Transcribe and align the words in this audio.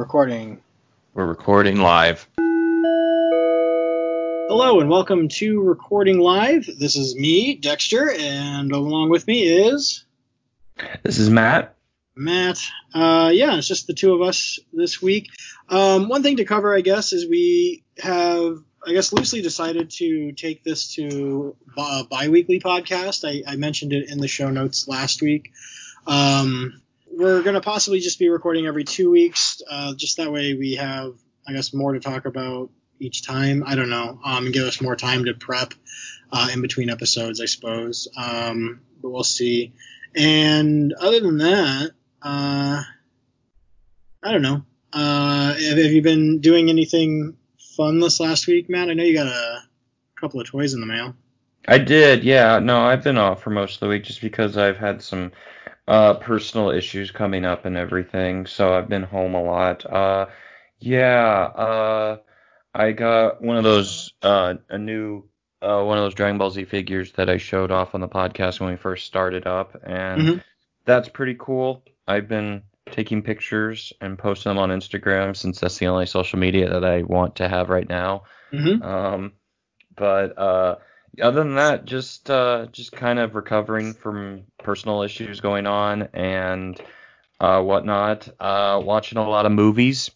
recording. 0.00 0.58
We're 1.12 1.26
recording 1.26 1.76
live. 1.76 2.26
Hello 4.48 4.80
and 4.80 4.88
welcome 4.88 5.28
to 5.28 5.60
Recording 5.60 6.18
Live. 6.18 6.66
This 6.78 6.96
is 6.96 7.14
me, 7.14 7.56
Dexter, 7.56 8.10
and 8.10 8.72
along 8.72 9.10
with 9.10 9.26
me 9.26 9.42
is 9.42 10.06
This 11.02 11.18
is 11.18 11.28
Matt. 11.28 11.76
Matt. 12.16 12.58
Uh, 12.94 13.30
yeah, 13.34 13.58
it's 13.58 13.68
just 13.68 13.86
the 13.86 13.92
two 13.92 14.14
of 14.14 14.22
us 14.22 14.58
this 14.72 15.02
week. 15.02 15.28
Um, 15.68 16.08
one 16.08 16.22
thing 16.22 16.38
to 16.38 16.46
cover, 16.46 16.74
I 16.74 16.80
guess, 16.80 17.12
is 17.12 17.28
we 17.28 17.84
have, 17.98 18.56
I 18.84 18.92
guess, 18.92 19.12
loosely 19.12 19.42
decided 19.42 19.90
to 19.98 20.32
take 20.32 20.64
this 20.64 20.94
to 20.94 21.54
a 21.76 22.04
bi-weekly 22.04 22.58
podcast. 22.58 23.28
I, 23.28 23.42
I 23.46 23.56
mentioned 23.56 23.92
it 23.92 24.08
in 24.08 24.16
the 24.16 24.28
show 24.28 24.48
notes 24.48 24.88
last 24.88 25.20
week. 25.20 25.52
Um, 26.06 26.80
we're 27.10 27.42
going 27.42 27.54
to 27.54 27.60
possibly 27.60 28.00
just 28.00 28.18
be 28.18 28.28
recording 28.28 28.66
every 28.66 28.84
two 28.84 29.10
weeks. 29.10 29.60
Uh, 29.68 29.94
just 29.94 30.16
that 30.18 30.32
way 30.32 30.54
we 30.54 30.76
have, 30.76 31.14
I 31.46 31.52
guess, 31.52 31.74
more 31.74 31.92
to 31.92 32.00
talk 32.00 32.24
about 32.24 32.70
each 32.98 33.22
time. 33.22 33.64
I 33.66 33.74
don't 33.74 33.90
know. 33.90 34.20
Um, 34.24 34.52
give 34.52 34.64
us 34.64 34.80
more 34.80 34.96
time 34.96 35.24
to 35.24 35.34
prep 35.34 35.74
uh, 36.32 36.48
in 36.52 36.62
between 36.62 36.90
episodes, 36.90 37.40
I 37.40 37.46
suppose. 37.46 38.08
Um, 38.16 38.80
but 39.02 39.10
we'll 39.10 39.24
see. 39.24 39.72
And 40.14 40.92
other 40.92 41.20
than 41.20 41.38
that, 41.38 41.90
uh, 42.22 42.82
I 44.22 44.32
don't 44.32 44.42
know. 44.42 44.62
Uh, 44.92 45.54
have, 45.54 45.78
have 45.78 45.92
you 45.92 46.02
been 46.02 46.40
doing 46.40 46.68
anything 46.68 47.36
fun 47.76 48.00
this 48.00 48.20
last 48.20 48.46
week, 48.46 48.68
Matt? 48.68 48.90
I 48.90 48.94
know 48.94 49.04
you 49.04 49.14
got 49.14 49.26
a 49.26 49.62
couple 50.16 50.40
of 50.40 50.46
toys 50.46 50.74
in 50.74 50.80
the 50.80 50.86
mail. 50.86 51.14
I 51.68 51.78
did, 51.78 52.24
yeah. 52.24 52.58
No, 52.58 52.80
I've 52.80 53.04
been 53.04 53.18
off 53.18 53.42
for 53.42 53.50
most 53.50 53.74
of 53.74 53.80
the 53.80 53.88
week 53.88 54.04
just 54.04 54.20
because 54.20 54.56
I've 54.56 54.78
had 54.78 55.02
some 55.02 55.32
uh, 55.90 56.14
personal 56.14 56.70
issues 56.70 57.10
coming 57.10 57.44
up 57.44 57.64
and 57.64 57.76
everything. 57.76 58.46
So 58.46 58.72
I've 58.72 58.88
been 58.88 59.02
home 59.02 59.34
a 59.34 59.42
lot. 59.42 59.84
Uh, 59.84 60.26
yeah, 60.78 61.34
uh, 61.42 62.16
I 62.72 62.92
got 62.92 63.42
one 63.42 63.56
of 63.56 63.64
those, 63.64 64.12
uh, 64.22 64.54
a 64.68 64.78
new, 64.78 65.24
uh, 65.60 65.82
one 65.82 65.98
of 65.98 66.04
those 66.04 66.14
Dragon 66.14 66.38
Ball 66.38 66.52
Z 66.52 66.64
figures 66.66 67.10
that 67.14 67.28
I 67.28 67.38
showed 67.38 67.72
off 67.72 67.96
on 67.96 68.00
the 68.00 68.08
podcast 68.08 68.60
when 68.60 68.70
we 68.70 68.76
first 68.76 69.04
started 69.04 69.48
up, 69.48 69.76
and 69.82 70.22
Mhm. 70.22 70.42
that's 70.84 71.08
pretty 71.08 71.34
cool. 71.36 71.82
I've 72.06 72.28
been 72.28 72.62
taking 72.92 73.22
pictures 73.22 73.92
and 74.00 74.16
posting 74.16 74.50
them 74.50 74.58
on 74.58 74.70
Instagram 74.70 75.36
since 75.36 75.58
that's 75.58 75.78
the 75.78 75.88
only 75.88 76.06
social 76.06 76.38
media 76.38 76.70
that 76.70 76.84
I 76.84 77.02
want 77.02 77.34
to 77.36 77.48
have 77.48 77.68
right 77.68 77.88
now. 77.88 78.22
Mm-hmm. 78.52 78.80
Um, 78.80 79.32
but 79.96 80.38
uh, 80.38 80.76
other 81.20 81.42
than 81.42 81.54
that, 81.56 81.84
just 81.84 82.30
uh, 82.30 82.66
just 82.72 82.92
kind 82.92 83.18
of 83.18 83.34
recovering 83.34 83.92
from 83.94 84.42
personal 84.62 85.02
issues 85.02 85.40
going 85.40 85.66
on 85.66 86.08
and 86.14 86.80
uh, 87.40 87.62
whatnot. 87.62 88.28
Uh, 88.38 88.80
watching 88.84 89.18
a 89.18 89.28
lot 89.28 89.46
of 89.46 89.52
movies. 89.52 90.10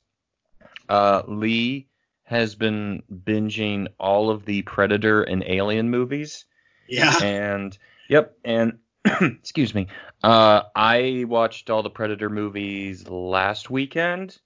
Uh, 0.88 1.22
Lee 1.26 1.88
has 2.24 2.54
been 2.54 3.02
binging 3.12 3.88
all 3.98 4.30
of 4.30 4.44
the 4.44 4.62
Predator 4.62 5.22
and 5.22 5.42
Alien 5.46 5.90
movies, 5.90 6.44
Yeah. 6.88 7.12
and 7.22 7.76
yep, 8.08 8.36
and 8.44 8.78
excuse 9.20 9.74
me. 9.74 9.88
Uh, 10.22 10.62
I 10.74 11.24
watched 11.28 11.68
all 11.70 11.82
the 11.82 11.90
Predator 11.90 12.30
movies 12.30 13.06
last 13.08 13.68
weekend 13.70 14.38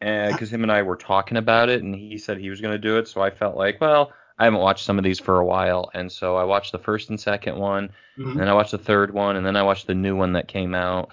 because 0.00 0.52
him 0.52 0.62
and 0.64 0.72
I 0.72 0.82
were 0.82 0.96
talking 0.96 1.36
about 1.36 1.68
it, 1.68 1.82
and 1.82 1.94
he 1.94 2.18
said 2.18 2.38
he 2.38 2.50
was 2.50 2.60
going 2.60 2.72
to 2.72 2.78
do 2.78 2.98
it. 2.98 3.06
So 3.06 3.20
I 3.20 3.30
felt 3.30 3.56
like, 3.56 3.80
well, 3.80 4.12
I 4.42 4.46
haven't 4.46 4.58
watched 4.58 4.84
some 4.84 4.98
of 4.98 5.04
these 5.04 5.20
for 5.20 5.38
a 5.38 5.44
while, 5.46 5.88
and 5.94 6.10
so 6.10 6.34
I 6.36 6.42
watched 6.42 6.72
the 6.72 6.78
first 6.80 7.10
and 7.10 7.20
second 7.20 7.56
one, 7.58 7.90
Mhm. 8.18 8.32
and 8.32 8.40
then 8.40 8.48
I 8.48 8.54
watched 8.54 8.72
the 8.72 8.78
third 8.78 9.14
one, 9.14 9.36
and 9.36 9.46
then 9.46 9.54
I 9.54 9.62
watched 9.62 9.86
the 9.86 9.94
new 9.94 10.16
one 10.16 10.32
that 10.32 10.48
came 10.48 10.74
out 10.74 11.12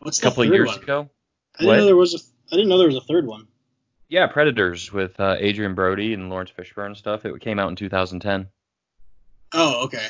What's 0.00 0.18
a 0.18 0.22
couple 0.22 0.42
of 0.42 0.50
years 0.50 0.68
one? 0.68 0.82
ago. 0.82 1.10
I 1.56 1.62
didn't 1.62 1.66
What? 1.68 1.76
know 1.78 1.84
there 1.86 1.96
was 1.96 2.14
a. 2.14 2.18
I 2.52 2.56
didn't 2.56 2.68
know 2.68 2.76
there 2.76 2.86
was 2.88 2.96
a 2.96 3.00
third 3.00 3.26
one. 3.26 3.46
Yeah, 4.10 4.26
Predators 4.26 4.92
with 4.92 5.18
uh, 5.18 5.36
Adrien 5.40 5.74
Brody 5.74 6.12
and 6.12 6.28
Laurence 6.28 6.50
Fishburne 6.50 6.88
and 6.88 6.96
stuff. 6.96 7.24
It 7.24 7.40
came 7.40 7.58
out 7.58 7.70
in 7.70 7.76
2010. 7.76 8.48
Oh, 9.54 9.84
okay. 9.84 10.06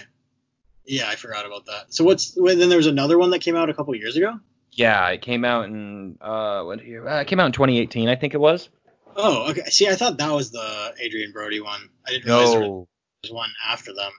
Yeah, 0.86 1.08
I 1.08 1.14
forgot 1.14 1.46
about 1.46 1.66
that. 1.66 1.94
So 1.94 2.02
what's 2.02 2.32
then? 2.32 2.68
There 2.68 2.76
was 2.76 2.86
another 2.88 3.18
one 3.18 3.30
that 3.30 3.38
came 3.40 3.54
out 3.54 3.70
a 3.70 3.74
couple 3.74 3.94
years 3.94 4.16
ago. 4.16 4.40
Yeah, 4.72 5.06
it 5.10 5.22
came 5.22 5.44
out 5.44 5.66
in 5.66 6.18
uh, 6.20 6.62
what 6.64 6.84
year? 6.84 7.06
Uh, 7.06 7.20
it 7.20 7.26
came 7.28 7.38
out 7.38 7.46
in 7.46 7.52
2018, 7.52 8.08
I 8.08 8.16
think 8.16 8.34
it 8.34 8.40
was. 8.40 8.68
Oh, 9.16 9.50
okay. 9.50 9.64
See, 9.70 9.88
I 9.88 9.94
thought 9.96 10.18
that 10.18 10.32
was 10.32 10.50
the 10.50 10.94
Adrien 11.04 11.32
Brody 11.32 11.60
one. 11.60 11.88
I 12.06 12.10
didn't 12.10 12.26
realize 12.26 12.52
there 12.52 12.60
was 12.62 13.30
one 13.30 13.50
after 13.66 13.92
them. 13.92 14.12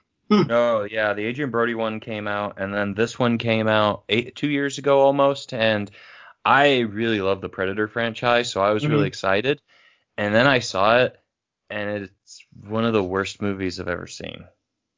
no, 0.48 0.84
yeah, 0.84 1.14
the 1.14 1.26
Adrien 1.28 1.50
Brody 1.52 1.76
one 1.76 2.00
came 2.00 2.28
out, 2.28 2.60
and 2.60 2.74
then 2.74 2.94
this 2.94 3.18
one 3.20 3.38
came 3.38 3.68
out 3.68 4.04
eight, 4.10 4.36
two 4.36 4.50
years 4.50 4.78
ago 4.78 5.00
almost, 5.00 5.54
and 5.54 5.90
I 6.46 6.80
really 6.80 7.22
love 7.22 7.42
the 7.42 7.50
Predator 7.50 7.88
franchise, 7.88 8.52
so 8.52 8.62
I 8.62 8.72
was 8.72 8.86
really 8.88 9.04
Mhm. 9.06 9.08
excited. 9.08 9.62
And 10.18 10.34
then 10.36 10.48
I 10.48 10.60
saw 10.60 11.00
it, 11.00 11.20
and 11.70 12.04
it's 12.04 12.46
one 12.68 12.86
of 12.86 12.94
the 12.94 13.04
worst 13.04 13.42
movies 13.42 13.80
I've 13.80 13.88
ever 13.88 14.08
seen. 14.08 14.46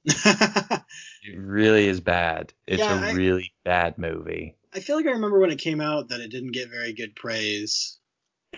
It 1.25 1.37
really 1.37 1.87
is 1.87 2.01
bad. 2.01 2.53
It's 2.67 2.81
Yeah, 2.81 2.99
a 3.01 3.09
I- 3.09 3.13
really 3.13 3.53
bad 3.63 3.97
movie. 3.97 4.55
I 4.73 4.81
feel 4.81 4.97
like 4.97 5.05
I 5.05 5.11
remember 5.11 5.39
when 5.39 5.51
it 5.51 5.59
came 5.59 5.79
out 5.79 6.09
that 6.09 6.19
it 6.19 6.29
didn't 6.29 6.51
get 6.51 6.69
very 6.69 6.91
good 6.93 7.15
praise. 7.15 7.97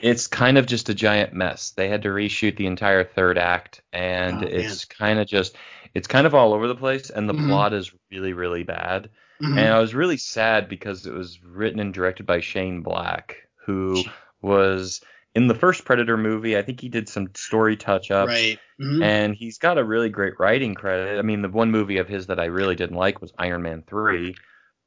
It's 0.01 0.27
kind 0.27 0.57
of 0.57 0.65
just 0.65 0.89
a 0.89 0.93
giant 0.93 1.33
mess. 1.33 1.71
They 1.71 1.87
had 1.89 2.01
to 2.03 2.09
reshoot 2.09 2.57
the 2.57 2.67
entire 2.67 3.03
third 3.03 3.37
act, 3.37 3.81
and 3.93 4.43
Oh, 4.43 4.47
it's 4.47 4.85
kind 4.85 5.19
of 5.19 5.27
just, 5.27 5.55
it's 5.93 6.07
kind 6.07 6.27
of 6.27 6.35
all 6.35 6.53
over 6.53 6.67
the 6.67 6.75
place, 6.75 7.09
and 7.09 7.27
the 7.29 7.33
Mhm. 7.33 7.47
plot 7.47 7.73
is 7.73 7.93
really, 8.11 8.33
really 8.33 8.63
bad. 8.63 9.09
Mhm. 9.41 9.57
And 9.57 9.73
I 9.73 9.79
was 9.79 9.95
really 9.95 10.17
sad 10.17 10.69
because 10.69 11.05
it 11.05 11.13
was 11.13 11.41
written 11.43 11.79
and 11.79 11.93
directed 11.93 12.25
by 12.25 12.39
Shane 12.39 12.81
Black, 12.81 13.47
who 13.65 14.03
was 14.41 15.01
in 15.33 15.47
the 15.47 15.55
first 15.55 15.85
Predator 15.85 16.17
movie. 16.17 16.57
I 16.57 16.61
think 16.61 16.79
he 16.79 16.87
did 16.89 17.09
some 17.09 17.27
story 17.35 17.75
touch 17.75 18.11
ups. 18.11 18.29
right. 18.29 18.59
Mhm. 18.79 19.01
And 19.03 19.35
he's 19.35 19.57
got 19.57 19.77
a 19.77 19.83
really 19.83 20.09
great 20.09 20.33
writing 20.39 20.73
credit. 20.75 21.17
I 21.17 21.21
mean, 21.21 21.41
the 21.41 21.49
one 21.49 21.71
movie 21.71 21.97
of 21.97 22.07
his 22.09 22.27
that 22.27 22.39
I 22.39 22.45
really 22.45 22.75
didn't 22.75 22.97
like 22.97 23.21
was 23.21 23.33
Iron 23.37 23.61
Man 23.61 23.83
3, 23.87 24.35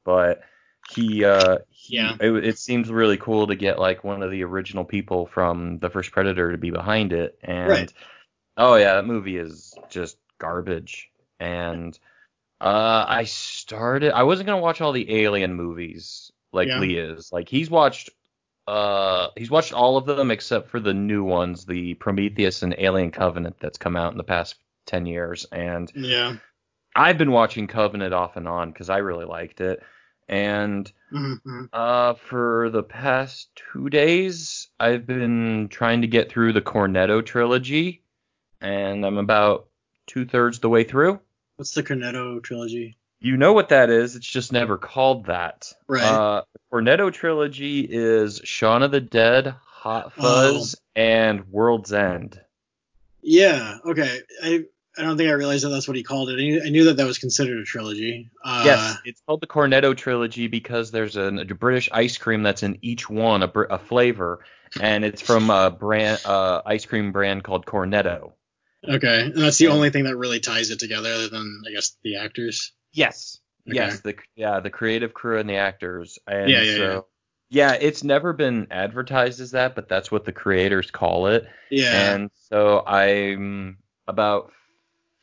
but 0.05 0.43
he, 0.91 1.25
uh, 1.25 1.59
he- 1.71 1.97
Yeah. 1.97 2.17
it, 2.21 2.45
it 2.45 2.59
seems 2.59 2.91
really 2.91 3.17
cool 3.17 3.47
to 3.49 3.55
get 3.57 3.79
like 3.79 4.05
one 4.05 4.23
of 4.23 4.31
the 4.31 4.45
original 4.45 4.85
people 4.85 5.27
from 5.27 5.79
the 5.79 5.91
first 5.91 6.13
Predator 6.13 6.53
to 6.53 6.59
be 6.59 6.71
behind 6.71 7.13
it. 7.13 7.39
And 7.43 7.69
Right. 7.69 7.93
oh 8.57 8.75
yeah, 8.77 8.95
that 8.95 9.07
movie 9.07 9.37
is 9.37 9.75
just 9.91 10.17
garbage. 10.39 11.11
And 11.41 11.99
uh, 12.61 13.05
I 13.07 13.25
started. 13.25 14.13
I 14.13 14.25
wasn't 14.25 14.47
gonna 14.49 14.61
watch 14.61 14.81
all 14.81 14.93
the 14.93 15.23
Alien 15.25 15.55
movies 15.55 16.33
like 16.53 16.69
Yeah. 16.69 16.81
Lee 16.81 16.97
is. 16.99 17.31
Like 17.33 17.49
he's 17.49 17.71
watched. 17.71 18.11
Uh, 18.67 19.29
he's 19.37 19.51
watched 19.51 19.73
all 19.73 19.97
of 19.97 20.05
them 20.05 20.31
except 20.31 20.69
for 20.69 20.79
the 20.79 20.93
new 20.93 21.25
ones, 21.25 21.65
the 21.65 21.95
Prometheus 21.95 22.63
and 22.63 22.75
Alien 22.77 23.11
Covenant 23.11 23.57
that's 23.61 23.79
come 23.79 23.97
out 23.97 24.13
in 24.13 24.19
the 24.19 24.25
past 24.25 24.57
ten 24.87 25.07
years, 25.07 25.47
and 25.53 25.91
yeah. 25.95 26.37
I've 26.95 27.17
been 27.17 27.31
watching 27.33 27.67
Covenant 27.67 28.13
off 28.13 28.37
and 28.37 28.47
on 28.47 28.71
because 28.71 28.91
I 28.91 28.99
really 28.99 29.25
liked 29.25 29.61
it. 29.63 29.83
And 30.29 30.91
Mhm. 31.13 31.69
uh, 31.73 32.15
for 32.15 32.69
the 32.71 32.83
past 32.83 33.49
two 33.73 33.89
days, 33.89 34.69
I've 34.79 35.07
been 35.07 35.69
trying 35.69 36.03
to 36.03 36.07
get 36.07 36.31
through 36.31 36.53
the 36.53 36.61
Cornetto 36.61 37.25
trilogy, 37.25 38.03
and 38.61 39.05
I'm 39.07 39.17
about 39.19 39.69
two 40.07 40.27
thirds 40.27 40.59
the 40.59 40.69
way 40.69 40.85
through. 40.85 41.21
What's 41.57 41.73
the 41.73 41.83
Cornetto 41.83 42.43
trilogy? 42.43 42.97
You 43.21 43.37
know 43.37 43.53
what 43.53 43.71
that 43.71 43.91
is. 43.91 44.15
It's 44.17 44.27
just 44.31 44.53
never 44.53 44.77
called 44.79 45.27
that. 45.27 45.73
Right. 45.89 46.05
Uh, 46.05 46.43
Cornetto 46.73 47.13
trilogy 47.13 47.81
is 47.91 48.41
Shaun 48.45 48.83
of 48.83 48.91
the 48.91 49.01
Dead, 49.01 49.55
Hot 49.65 50.13
Fuzz, 50.13 50.75
Oh. 50.77 50.83
and 50.95 51.49
World's 51.49 51.93
End. 51.93 52.41
Yeah. 53.23 53.79
Okay. 53.85 54.21
I 54.43 54.65
I 54.99 55.03
don't 55.03 55.17
think 55.17 55.29
I 55.31 55.33
realized 55.33 55.65
that 55.65 55.69
that's 55.71 55.87
what 55.87 55.97
he 55.97 56.03
called 56.03 56.31
it. 56.31 56.35
I 56.35 56.43
knew, 56.43 56.63
I 56.65 56.69
knew 56.71 56.85
that 56.85 56.97
that 56.97 57.07
was 57.07 57.19
considered 57.19 57.59
a 57.59 57.65
trilogy. 57.65 58.31
Uh, 58.45 58.63
yes, 58.65 58.99
it's 59.05 59.23
called 59.27 59.41
the 59.41 59.47
Cornetto 59.47 59.97
trilogy 59.97 60.49
because 60.49 60.91
there's 60.91 61.17
an, 61.17 61.39
a 61.39 61.45
British 61.45 61.89
ice 61.93 62.19
cream 62.19 62.43
that's 62.43 62.63
in 62.63 62.79
each 62.83 63.09
one, 63.09 63.43
a, 63.43 63.51
a 63.71 63.79
flavor, 63.79 64.45
and 64.81 65.05
it's 65.05 65.23
from 65.23 65.51
a 65.51 65.71
brand, 65.71 66.21
uh, 66.25 66.63
ice 66.67 66.85
cream 66.85 67.13
brand 67.13 67.45
called 67.45 67.65
Cornetto. 67.67 68.33
Okay. 68.89 69.23
And 69.23 69.37
that's 69.37 69.59
the 69.59 69.67
Yeah. 69.67 69.73
only 69.73 69.91
thing 69.91 70.05
that 70.05 70.17
really 70.17 70.41
ties 70.41 70.71
it 70.71 70.79
together, 70.79 71.13
other 71.13 71.29
than 71.29 71.63
I 71.67 71.73
guess 71.73 71.97
the 72.03 72.17
actors. 72.17 72.73
Yes. 72.93 73.39
Okay. 73.69 73.75
Yes, 73.77 74.01
the 74.01 74.15
yeah, 74.35 74.61
the 74.61 74.71
creative 74.71 75.13
crew 75.13 75.39
and 75.39 75.49
the 75.49 75.57
actors. 75.57 76.19
And 76.27 76.51
Yeah, 76.51 76.63
yeah, 76.63 76.77
so 76.77 77.07
yeah, 77.51 77.73
it's 77.73 78.03
never 78.03 78.33
been 78.33 78.69
advertised 78.71 79.41
as 79.41 79.51
that, 79.51 79.75
but 79.75 79.89
that's 79.89 80.11
what 80.11 80.25
the 80.25 80.33
creators 80.33 80.91
call 80.91 81.27
it. 81.27 81.47
Yeah. 81.71 82.15
And 82.15 82.31
so 82.49 82.83
I'm 82.87 83.79
about 84.07 84.53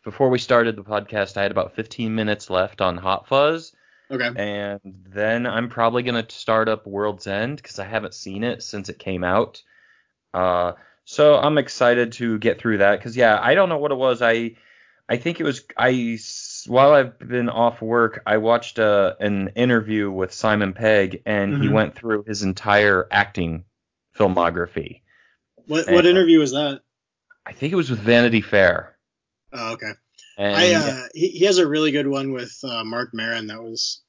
before 0.05 0.29
we 0.29 0.39
started 0.39 0.77
the 0.77 0.83
podcast, 0.83 1.35
I 1.35 1.41
had 1.41 1.51
about 1.51 1.75
15 1.75 2.15
minutes 2.15 2.49
left 2.49 2.79
on 2.79 2.95
Hot 2.95 3.27
Fuzz, 3.27 3.73
okay. 4.09 4.29
and 4.37 4.79
then 5.09 5.45
I'm 5.45 5.67
probably 5.67 6.03
gonna 6.03 6.25
start 6.29 6.69
up 6.69 6.87
World's 6.87 7.27
End 7.27 7.57
because 7.57 7.79
I 7.79 7.85
haven't 7.85 8.13
seen 8.13 8.43
it 8.45 8.63
since 8.63 8.87
it 8.87 8.99
came 8.99 9.23
out. 9.25 9.61
Uh, 10.33 10.73
so 11.03 11.35
I'm 11.37 11.57
excited 11.57 12.13
to 12.13 12.37
get 12.39 12.59
through 12.59 12.77
that 12.77 12.97
because 12.99 13.17
yeah, 13.17 13.37
I 13.41 13.55
don't 13.55 13.67
know 13.69 13.77
what 13.79 13.91
it 13.91 13.95
was. 13.97 14.21
I 14.21 14.55
I 15.09 15.17
think 15.17 15.39
it 15.39 15.43
was 15.43 15.63
I 15.77 16.17
while 16.67 16.93
I've 16.93 17.19
been 17.19 17.49
off 17.49 17.81
work, 17.81 18.21
I 18.25 18.37
watched 18.37 18.79
uh, 18.79 19.15
an 19.19 19.49
interview 19.55 20.09
with 20.09 20.33
Simon 20.33 20.73
Pegg, 20.73 21.21
and 21.25 21.61
he 21.61 21.67
Mhm. 21.67 21.73
went 21.73 21.95
through 21.95 22.23
his 22.23 22.41
entire 22.43 23.07
acting 23.11 23.65
filmography. 24.17 25.01
What 25.67 25.87
And- 25.87 25.95
what 25.95 26.05
interview 26.05 26.39
was 26.39 26.51
that? 26.53 26.81
I 27.45 27.53
think 27.53 27.71
it 27.73 27.75
was 27.75 27.89
with 27.91 27.99
Vanity 27.99 28.41
Fair. 28.41 28.94
Oh, 29.55 29.73
okay. 29.73 29.91
And 30.37 30.55
I 30.55 30.73
uh, 30.73 31.03
he, 31.13 31.29
he 31.29 31.45
has 31.45 31.57
a 31.59 31.67
really 31.67 31.91
good 31.91 32.07
one 32.07 32.33
with 32.33 32.57
uh, 32.63 32.83
Marc 32.83 33.13
Maron 33.13 33.47
that 33.47 33.63
was 33.63 34.01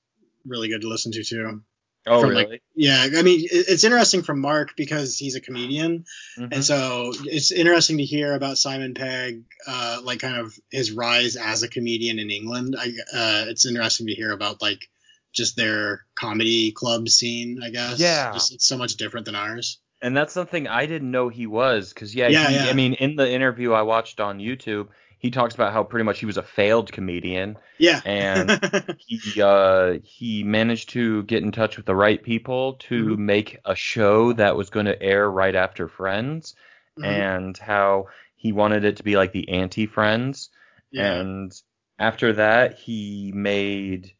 really 0.45 0.69
good 0.69 0.81
to 0.83 0.89
listen 0.89 1.13
to 1.13 1.23
too. 1.23 1.63
oh 2.07 2.21
from, 2.21 2.31
really? 2.31 2.47
like, 2.47 2.63
Yeah, 2.75 3.07
I 3.17 3.23
mean 3.23 3.41
it, 3.45 3.67
it's 3.69 3.85
interesting 3.85 4.23
from 4.23 4.41
Marc 4.41 4.77
because 4.77 5.17
he's 5.19 5.37
a 5.37 5.41
comedian, 5.41 6.05
Mhm. 6.39 6.49
and 6.53 6.65
so 6.65 7.13
it's 7.25 7.53
interesting 7.53 7.99
to 7.99 8.05
hear 8.05 8.35
about 8.35 8.59
Simon 8.59 8.95
Pegg, 8.95 9.45
uh, 9.69 10.01
like 10.03 10.19
kind 10.21 10.37
of 10.37 10.53
his 10.71 10.91
rise 10.91 11.37
as 11.37 11.63
a 11.63 11.69
comedian 11.69 12.19
in 12.19 12.31
England. 12.31 12.75
I 12.79 12.87
uh, 12.89 13.45
it's 13.49 13.65
interesting 13.67 14.09
to 14.09 14.15
hear 14.15 14.33
about 14.33 14.61
like 14.61 14.89
just 15.33 15.57
their 15.57 16.07
comedy 16.17 16.73
club 16.73 17.09
scene. 17.09 17.61
I 17.63 17.71
guess. 17.71 18.01
Yeah. 18.01 18.33
Just, 18.33 18.53
it's 18.55 18.67
so 18.67 18.79
much 18.79 18.97
different 18.97 19.27
than 19.27 19.35
ours. 19.37 19.79
And 20.03 20.15
that's 20.17 20.33
something 20.35 20.69
I 20.69 20.87
didn't 20.87 21.11
know 21.11 21.29
he 21.31 21.47
was, 21.47 21.93
because 21.93 22.15
yeah, 22.15 22.29
Yeah, 22.29 22.49
he, 22.49 22.55
yeah. 22.57 22.67
I 22.67 22.73
mean, 22.75 22.93
in 22.95 23.17
the 23.17 23.31
interview 23.31 23.73
I 23.73 23.83
watched 23.83 24.21
on 24.21 24.39
YouTube, 24.39 24.89
he 25.27 25.31
talks 25.31 25.55
about 25.55 25.73
how 25.73 25.83
pretty 25.85 26.05
much 26.05 26.19
he 26.21 26.27
was 26.27 26.37
a 26.37 26.43
failed 26.43 26.93
comedian, 26.93 27.57
Yeah. 27.79 28.01
and 28.05 28.51
he 29.07 29.43
uh, 29.43 29.99
he 30.03 30.43
managed 30.45 30.91
to 30.91 31.23
get 31.25 31.43
in 31.43 31.53
touch 31.53 31.77
with 31.77 31.87
the 31.87 31.95
right 31.95 32.23
people 32.23 32.75
to 32.89 33.05
Mhm. 33.17 33.19
make 33.19 33.59
a 33.65 33.75
show 33.75 34.33
that 34.35 34.57
was 34.57 34.71
going 34.71 34.87
to 34.87 35.01
air 35.03 35.31
right 35.31 35.55
after 35.55 35.89
Friends, 35.89 36.55
Mhm. 36.99 37.05
and 37.05 37.59
how 37.59 38.07
he 38.37 38.53
wanted 38.53 38.85
it 38.85 38.97
to 38.99 39.03
be 39.03 39.17
like 39.17 39.33
the 39.33 39.49
anti 39.49 39.87
Friends, 39.87 40.51
yeah. 40.91 41.15
and 41.21 41.53
after 41.99 42.35
that 42.35 42.79
he 42.79 43.33
made 43.35 44.13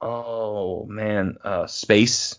oh 0.00 0.84
man, 0.86 1.36
uh, 1.44 1.66
Space, 1.66 2.38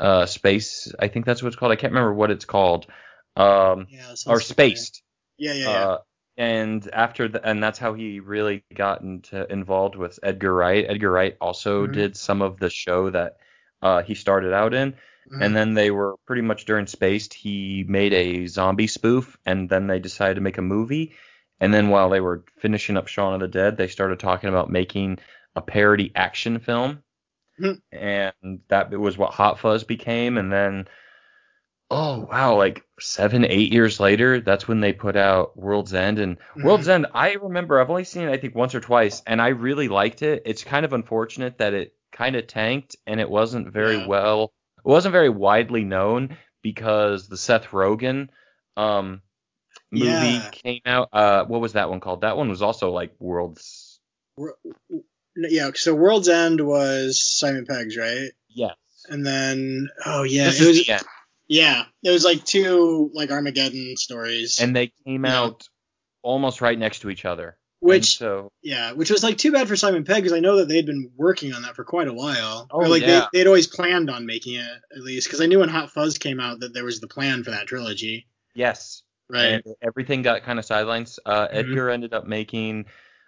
uh, 0.00 0.26
Space, 0.26 0.92
I 0.98 1.08
think 1.08 1.24
that's 1.26 1.42
what 1.42 1.48
it's 1.48 1.56
called. 1.56 1.72
I 1.72 1.76
can't 1.76 1.92
remember 1.92 2.12
what 2.14 2.30
it's 2.30 2.44
called. 2.44 2.86
Um, 3.36 3.86
yeah. 3.90 4.10
or 4.26 4.40
familiar. 4.40 4.40
Spaced. 4.40 5.02
Yeah, 5.38 5.52
yeah, 5.54 5.68
yeah. 5.70 5.96
And 6.36 6.88
after 6.92 7.28
the, 7.28 7.46
and 7.46 7.62
that's 7.62 7.78
how 7.78 7.94
he 7.94 8.18
really 8.20 8.64
got 8.74 9.02
into 9.02 9.50
involved 9.52 9.94
with 9.94 10.18
Edgar 10.22 10.52
Wright. 10.54 10.84
Edgar 10.88 11.10
Wright 11.10 11.36
also 11.40 11.86
Mhm. 11.86 11.92
did 11.92 12.16
some 12.16 12.42
of 12.42 12.58
the 12.58 12.70
show 12.70 13.10
that 13.10 13.36
uh, 13.82 14.02
he 14.02 14.14
started 14.14 14.52
out 14.54 14.72
in, 14.72 14.92
Mhm. 15.30 15.44
and 15.44 15.54
then 15.54 15.74
they 15.74 15.90
were 15.90 16.16
pretty 16.26 16.40
much 16.42 16.64
during 16.64 16.86
Spaced. 16.86 17.34
He 17.34 17.84
made 17.86 18.14
a 18.14 18.46
zombie 18.46 18.86
spoof, 18.86 19.36
and 19.44 19.68
then 19.68 19.86
they 19.86 19.98
decided 19.98 20.36
to 20.36 20.40
make 20.40 20.56
a 20.58 20.62
movie. 20.62 21.14
And 21.60 21.72
then 21.72 21.90
while 21.90 22.08
they 22.08 22.20
were 22.20 22.44
finishing 22.58 22.96
up 22.96 23.08
Shaun 23.08 23.34
of 23.34 23.40
the 23.40 23.48
Dead, 23.48 23.76
they 23.76 23.88
started 23.88 24.18
talking 24.18 24.48
about 24.48 24.70
making 24.70 25.18
a 25.54 25.60
parody 25.60 26.10
action 26.16 26.58
film, 26.58 27.02
Mhm. 27.60 27.80
and 27.92 28.60
that 28.68 28.90
was 28.90 29.16
what 29.18 29.34
Hot 29.34 29.58
Fuzz 29.60 29.84
became. 29.84 30.38
And 30.38 30.50
then 30.50 30.88
oh 31.94 32.26
wow, 32.30 32.56
like 32.56 32.84
seven, 33.00 33.44
eight 33.44 33.72
years 33.72 34.00
later, 34.00 34.40
that's 34.40 34.66
when 34.68 34.80
they 34.80 34.92
put 34.92 35.16
out 35.16 35.56
World's 35.56 35.94
End. 35.94 36.18
And 36.18 36.38
Mhm. 36.56 36.64
World's 36.64 36.88
End, 36.88 37.06
I 37.14 37.34
remember 37.34 37.80
I've 37.80 37.90
only 37.90 38.04
seen 38.04 38.28
it 38.28 38.32
I 38.32 38.36
think 38.36 38.54
once 38.54 38.74
or 38.74 38.80
twice, 38.80 39.22
and 39.26 39.40
I 39.40 39.48
really 39.48 39.88
liked 39.88 40.22
it. 40.22 40.42
It's 40.46 40.64
kind 40.64 40.84
of 40.84 40.92
unfortunate 40.92 41.58
that 41.58 41.74
it 41.74 41.94
kind 42.12 42.36
of 42.36 42.46
tanked 42.46 42.96
and 43.06 43.20
it 43.20 43.28
wasn't 43.30 43.72
very 43.72 43.96
Yeah. 43.98 44.06
well, 44.06 44.52
it 44.78 44.88
wasn't 44.88 45.12
very 45.12 45.28
widely 45.28 45.84
known 45.84 46.36
because 46.62 47.28
the 47.28 47.36
Seth 47.36 47.66
Rogen 47.68 48.28
um 48.76 49.20
movie 49.90 50.06
Yeah. 50.10 50.50
came 50.50 50.80
out. 50.86 51.08
Uh, 51.12 51.44
what 51.44 51.60
was 51.60 51.74
that 51.74 51.90
one 51.90 52.00
called? 52.00 52.22
That 52.22 52.36
one 52.36 52.48
was 52.48 52.62
also 52.62 52.90
like 52.90 53.12
World's. 53.20 54.00
Wor- 54.36 54.56
Yeah, 55.36 55.70
so 55.74 55.94
World's 55.94 56.28
End 56.28 56.60
was 56.60 57.20
Simon 57.20 57.66
Pegg's, 57.66 57.96
right? 57.96 58.30
Yes. 58.48 58.74
And 59.08 59.26
then 59.26 59.88
oh 60.06 60.22
yeah, 60.22 60.46
This 60.46 60.60
it 60.60 60.66
was. 60.88 61.04
Yeah, 61.48 61.84
it 62.02 62.10
was 62.10 62.24
like 62.24 62.44
two 62.44 63.10
like 63.14 63.30
Armageddon 63.30 63.96
stories. 63.96 64.60
And 64.60 64.74
they 64.74 64.92
came 65.06 65.24
Yeah. 65.24 65.40
out 65.40 65.68
almost 66.22 66.60
right 66.60 66.78
next 66.78 67.00
to 67.00 67.10
each 67.10 67.24
other. 67.24 67.56
And 67.82 67.88
which 67.90 68.16
so 68.18 68.50
yeah, 68.62 68.92
which 68.92 69.10
was 69.10 69.22
like 69.22 69.36
too 69.36 69.52
bad 69.52 69.68
for 69.68 69.76
Simon 69.76 70.04
Pegg 70.04 70.22
because 70.22 70.32
I 70.32 70.40
know 70.40 70.56
that 70.56 70.68
they'd 70.68 70.86
been 70.86 71.10
working 71.16 71.52
on 71.52 71.62
that 71.62 71.76
for 71.76 71.84
quite 71.84 72.08
a 72.08 72.14
while. 72.14 72.66
Oh, 72.70 72.78
or 72.78 72.88
like 72.88 73.02
yeah. 73.02 73.26
they 73.32 73.40
they'd 73.40 73.46
always 73.46 73.66
planned 73.66 74.08
on 74.10 74.24
making 74.24 74.54
it 74.54 74.66
at 74.96 75.02
least 75.02 75.26
because 75.26 75.40
I 75.42 75.46
knew 75.46 75.58
when 75.60 75.68
Hot 75.68 75.90
Fuzz 75.90 76.16
came 76.18 76.40
out 76.40 76.60
that 76.60 76.72
there 76.72 76.84
was 76.84 77.00
the 77.00 77.08
plan 77.08 77.44
for 77.44 77.50
that 77.50 77.66
trilogy. 77.66 78.26
yes, 78.54 79.02
Right. 79.28 79.54
And 79.54 79.62
everything 79.82 80.20
got 80.20 80.42
kind 80.42 80.58
of 80.58 80.66
sidelines. 80.66 81.18
Uh, 81.24 81.48
Mhm. 81.48 81.54
Edgar 81.54 81.88
ended 81.90 82.12
up 82.12 82.26
making 82.26 82.84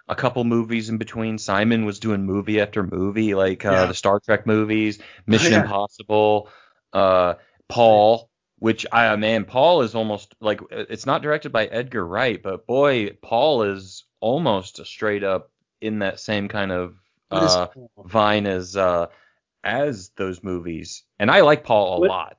a 0.08 0.14
couple 0.14 0.44
movies 0.44 0.88
in 0.90 0.98
between. 0.98 1.38
Simon 1.38 1.84
was 1.86 2.00
doing 2.00 2.24
movie 2.26 2.60
after 2.60 2.82
movie, 2.82 3.34
like 3.34 3.64
uh, 3.64 3.70
Yeah. 3.72 3.86
the 3.86 3.94
Star 3.94 4.20
Trek 4.20 4.46
movies, 4.46 4.98
Mission 5.26 5.52
yeah. 5.52 5.62
Impossible, 5.62 6.50
uh, 6.92 7.34
Paul. 7.68 8.30
Which 8.58 8.86
I 8.90 9.14
man, 9.16 9.44
Paul 9.44 9.82
is 9.82 9.94
almost 9.94 10.34
like 10.40 10.60
it's 10.70 11.04
not 11.04 11.20
directed 11.20 11.52
by 11.52 11.66
Edgar 11.66 12.06
Wright, 12.06 12.42
but 12.42 12.66
boy, 12.66 13.10
Paul 13.20 13.64
is 13.64 14.04
almost 14.20 14.78
a 14.78 14.86
straight 14.86 15.22
up 15.22 15.50
in 15.82 15.98
that 15.98 16.20
same 16.20 16.48
kind 16.48 16.72
of 16.72 16.96
uh, 17.30 17.66
vine 18.06 18.46
as 18.46 18.74
uh, 18.74 19.08
as 19.62 20.08
those 20.16 20.42
movies. 20.42 21.02
And 21.18 21.30
I 21.30 21.42
like 21.42 21.64
Paul 21.64 21.96
a 21.98 22.00
What- 22.00 22.08
lot. 22.08 22.38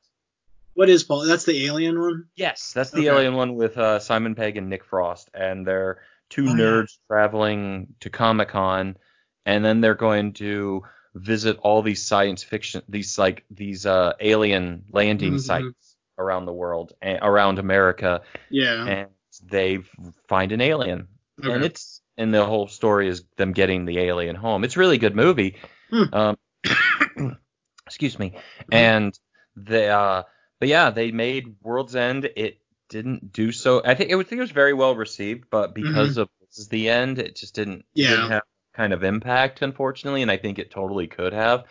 What 0.74 0.90
is 0.90 1.04
Paul? 1.04 1.26
That's 1.26 1.46
the 1.46 1.66
alien 1.68 2.00
one. 2.02 2.26
Yes, 2.36 2.72
that's 2.74 2.90
the 2.92 3.08
Okay. 3.10 3.18
alien 3.18 3.36
one 3.36 3.54
with 3.56 3.78
uh, 3.78 4.00
Simon 4.00 4.34
Pegg 4.34 4.58
and 4.58 4.70
Nick 4.70 4.86
Frost, 4.86 5.30
and 5.36 5.66
they're 5.68 6.00
two 6.30 6.46
Oh, 6.50 6.56
yeah. 6.56 6.64
nerds 6.64 6.98
traveling 7.08 7.94
to 8.00 8.10
Comic 8.10 8.50
Con, 8.50 8.98
and 9.46 9.64
then 9.64 9.82
they're 9.82 9.94
going 9.96 10.34
to 10.34 10.82
visit 11.18 11.58
all 11.62 11.82
these 11.82 12.04
science 12.06 12.44
fiction, 12.44 12.82
these 12.90 13.18
like 13.18 13.44
these 13.50 13.86
uh, 13.86 14.14
alien 14.20 14.86
landing 14.92 15.34
Mhm. 15.36 15.42
sites 15.42 15.96
around 16.18 16.46
the 16.46 16.54
world, 16.54 16.94
around 17.04 17.60
America, 17.60 18.22
Yeah. 18.50 18.86
and 18.86 19.10
they 19.44 19.80
find 20.28 20.52
an 20.52 20.62
alien, 20.62 21.08
and 21.42 21.64
it's 21.64 22.02
and 22.18 22.34
the 22.34 22.46
whole 22.46 22.68
story 22.68 23.08
is 23.08 23.24
them 23.36 23.52
getting 23.54 23.86
the 23.86 24.00
alien 24.00 24.36
home. 24.36 24.64
It's 24.64 24.76
a 24.76 24.80
really 24.80 24.98
good 24.98 25.16
movie. 25.16 25.58
Hmm. 25.92 26.04
Um, 26.14 26.38
excuse 27.86 28.18
me, 28.20 28.34
and 28.72 29.18
they 29.56 29.90
uh, 29.90 30.24
but 30.60 30.70
yeah, 30.70 30.90
they 30.90 31.12
made 31.12 31.56
World's 31.62 31.96
End. 31.96 32.26
It 32.36 32.60
didn't 32.90 33.32
do 33.32 33.52
so. 33.52 33.82
I 33.84 33.96
think 33.96 34.10
it 34.12 34.16
was, 34.16 34.28
think 34.28 34.40
it 34.40 34.42
was 34.42 34.52
very 34.52 34.74
well 34.74 34.96
received, 34.96 35.46
but 35.50 35.74
because 35.76 36.18
of 36.18 36.30
this 36.42 36.58
is 36.58 36.68
the 36.70 36.90
end, 36.90 37.20
it 37.20 37.36
just 37.36 37.54
didn't 37.56 37.80
Mm-hmm. 37.80 38.02
Yeah. 38.02 38.10
didn't 38.12 38.32
have 38.32 38.44
kind 38.78 38.94
of 38.94 39.04
impact, 39.04 39.62
unfortunately, 39.62 40.22
and 40.22 40.32
I 40.32 40.38
think 40.38 40.60
it 40.60 40.72
totally 40.72 41.08
could 41.08 41.34
have. 41.34 41.66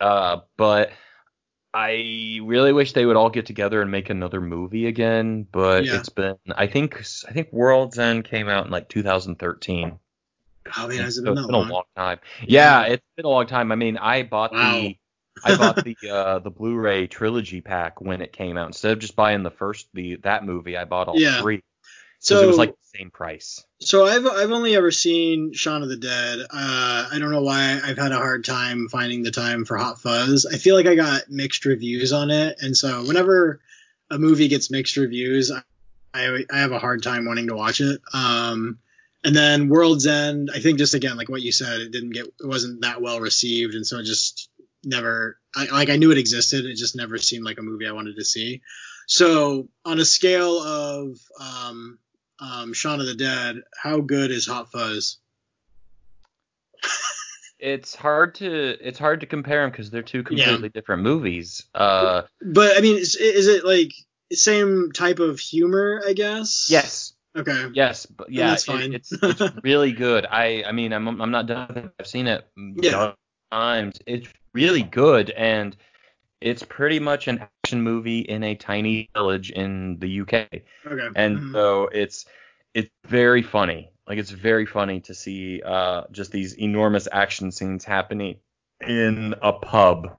Uh, 0.00 0.38
but 0.56 0.92
I 1.74 2.40
really 2.42 2.72
wish 2.72 2.92
they 2.92 3.06
would 3.06 3.16
all 3.16 3.30
get 3.30 3.46
together 3.46 3.80
and 3.80 3.90
make 3.90 4.10
another 4.10 4.40
movie 4.40 4.86
again. 4.86 5.46
But 5.50 5.84
Yeah. 5.86 5.96
it's 5.98 6.10
been 6.10 6.36
I 6.54 6.66
think 6.66 7.00
I 7.28 7.32
think 7.32 7.52
World's 7.52 7.98
End 7.98 8.24
came 8.24 8.48
out 8.48 8.66
in 8.66 8.72
like 8.72 8.88
2013. 8.88 9.98
oh 10.76 10.88
man, 10.88 10.98
has 10.98 11.18
it 11.18 11.24
So 11.24 11.26
been 11.26 11.34
it's 11.34 11.42
that 11.42 11.46
been 11.46 11.54
long? 11.54 11.68
a 11.68 11.72
long 11.72 11.84
time. 11.96 12.18
Yeah, 12.46 12.82
it's 12.82 13.02
been 13.16 13.24
a 13.24 13.28
long 13.30 13.46
time. 13.46 13.72
I 13.72 13.76
mean, 13.76 13.96
I 13.96 14.22
bought 14.22 14.52
Wow. 14.52 14.72
the 14.82 14.96
I 15.44 15.56
bought 15.56 15.76
the 15.84 15.96
uh, 16.10 16.38
the 16.40 16.50
Blu-ray 16.50 17.06
trilogy 17.06 17.60
pack 17.62 18.00
when 18.00 18.20
it 18.20 18.32
came 18.32 18.56
out. 18.56 18.66
Instead 18.66 18.92
of 18.92 18.98
just 18.98 19.16
buying 19.16 19.42
the 19.42 19.50
first 19.50 19.88
the 19.94 20.16
that 20.24 20.44
movie, 20.44 20.76
I 20.76 20.84
bought 20.84 21.08
all 21.08 21.18
Yeah. 21.18 21.40
three 21.40 21.62
So 22.22 22.40
it 22.40 22.46
was 22.46 22.56
like 22.56 22.70
the 22.70 22.98
same 22.98 23.10
price. 23.10 23.64
So 23.80 24.06
I've 24.06 24.24
I've 24.24 24.52
only 24.52 24.76
ever 24.76 24.92
seen 24.92 25.52
Shaun 25.54 25.82
of 25.82 25.88
the 25.88 25.96
Dead. 25.96 26.38
Uh, 26.38 27.08
I 27.12 27.18
don't 27.18 27.32
know 27.32 27.42
why 27.42 27.80
I've 27.82 27.98
had 27.98 28.12
a 28.12 28.16
hard 28.16 28.44
time 28.44 28.88
finding 28.88 29.24
the 29.24 29.32
time 29.32 29.64
for 29.64 29.76
Hot 29.76 30.00
Fuzz. 30.00 30.46
I 30.46 30.56
feel 30.56 30.76
like 30.76 30.86
I 30.86 30.94
got 30.94 31.28
mixed 31.28 31.64
reviews 31.64 32.12
on 32.12 32.30
it, 32.30 32.58
and 32.62 32.76
so 32.76 33.04
whenever 33.04 33.60
a 34.08 34.18
movie 34.18 34.46
gets 34.46 34.70
mixed 34.70 34.96
reviews, 34.96 35.50
I 35.50 35.62
I, 36.14 36.44
I 36.52 36.58
have 36.58 36.70
a 36.70 36.78
hard 36.78 37.02
time 37.02 37.24
wanting 37.24 37.48
to 37.48 37.56
watch 37.56 37.80
it. 37.80 38.00
Um, 38.14 38.78
and 39.24 39.34
then 39.34 39.68
World's 39.68 40.06
End, 40.06 40.48
I 40.54 40.60
think 40.60 40.78
just 40.78 40.94
again 40.94 41.16
like 41.16 41.28
what 41.28 41.42
you 41.42 41.50
said, 41.50 41.80
it 41.80 41.90
didn't 41.90 42.10
get 42.10 42.26
it 42.26 42.46
wasn't 42.46 42.82
that 42.82 43.02
well 43.02 43.18
received, 43.18 43.74
and 43.74 43.84
so 43.84 43.98
it 43.98 44.04
just 44.04 44.48
never 44.84 45.38
I, 45.56 45.64
like 45.72 45.90
I 45.90 45.96
knew 45.96 46.12
it 46.12 46.18
existed. 46.18 46.66
It 46.66 46.76
just 46.76 46.94
never 46.94 47.18
seemed 47.18 47.44
like 47.44 47.58
a 47.58 47.62
movie 47.62 47.88
I 47.88 47.92
wanted 47.92 48.14
to 48.14 48.24
see. 48.24 48.62
So 49.08 49.66
on 49.84 49.98
a 49.98 50.04
scale 50.04 50.62
of 50.62 51.18
um, 51.40 51.98
um, 52.42 52.72
Shaun 52.72 53.00
of 53.00 53.06
the 53.06 53.14
Dead, 53.14 53.56
how 53.80 54.00
good 54.00 54.30
is 54.30 54.46
Hot 54.46 54.70
Fuzz? 54.72 55.18
It's 57.58 57.94
hard 57.94 58.34
to 58.36 58.76
it's 58.86 58.98
hard 58.98 59.20
to 59.20 59.26
compare 59.26 59.62
them 59.62 59.70
because 59.70 59.88
they're 59.90 60.02
two 60.02 60.24
completely 60.24 60.68
different 60.68 61.02
movies. 61.04 61.64
Uh, 61.74 62.22
But 62.44 62.76
I 62.76 62.80
mean, 62.80 62.96
is, 62.96 63.14
is 63.14 63.46
it 63.46 63.64
like 63.64 63.92
same 64.32 64.90
type 64.92 65.20
of 65.20 65.38
humor? 65.38 66.02
I 66.04 66.12
guess. 66.12 66.66
yes, 66.68 67.12
Okay. 67.36 67.66
yes, 67.72 68.04
but 68.06 68.32
yeah, 68.32 68.48
that's 68.48 68.68
it- 68.68 68.94
it's 68.94 69.12
it's 69.12 69.42
really 69.62 69.92
good. 69.92 70.26
I 70.28 70.64
I 70.66 70.72
mean, 70.72 70.92
I'm 70.92 71.06
I'm 71.20 71.30
not 71.30 71.46
done. 71.46 71.68
with 71.68 71.76
it. 71.84 71.92
I've 72.00 72.06
seen 72.08 72.26
it 72.26 72.44
Yeah. 72.56 73.12
times. 73.52 73.98
It's 74.06 74.28
really 74.52 74.82
good 74.82 75.30
and. 75.30 75.76
It's 76.42 76.62
pretty 76.62 76.98
much 77.00 77.28
an 77.28 77.38
action 77.64 77.82
movie 77.82 78.20
in 78.20 78.42
a 78.42 78.54
tiny 78.54 79.08
village 79.14 79.50
in 79.50 79.98
the 79.98 80.20
UK. 80.22 80.48
Okay. 80.86 81.08
and 81.16 81.38
Mhm. 81.38 81.52
so 81.52 81.88
it's 81.92 82.26
it's 82.74 82.90
very 83.06 83.42
funny 83.42 83.90
like 84.08 84.18
it's 84.18 84.30
very 84.30 84.66
funny 84.66 85.00
to 85.00 85.14
see 85.14 85.62
uh 85.64 86.02
just 86.10 86.32
these 86.32 86.54
enormous 86.58 87.06
action 87.12 87.52
scenes 87.52 87.84
happening 87.84 88.36
in 88.86 89.34
a 89.42 89.52
pub 89.52 90.16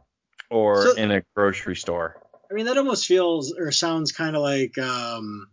or 0.50 0.84
So- 0.84 0.94
in 0.96 1.12
a 1.12 1.22
grocery 1.36 1.76
store 1.76 2.20
I 2.52 2.54
mean, 2.56 2.68
that 2.68 2.78
almost 2.78 3.08
feels 3.08 3.52
or 3.58 3.72
sounds 3.72 4.12
kind 4.12 4.36
of 4.36 4.44
like 4.44 4.78
um, 4.78 5.48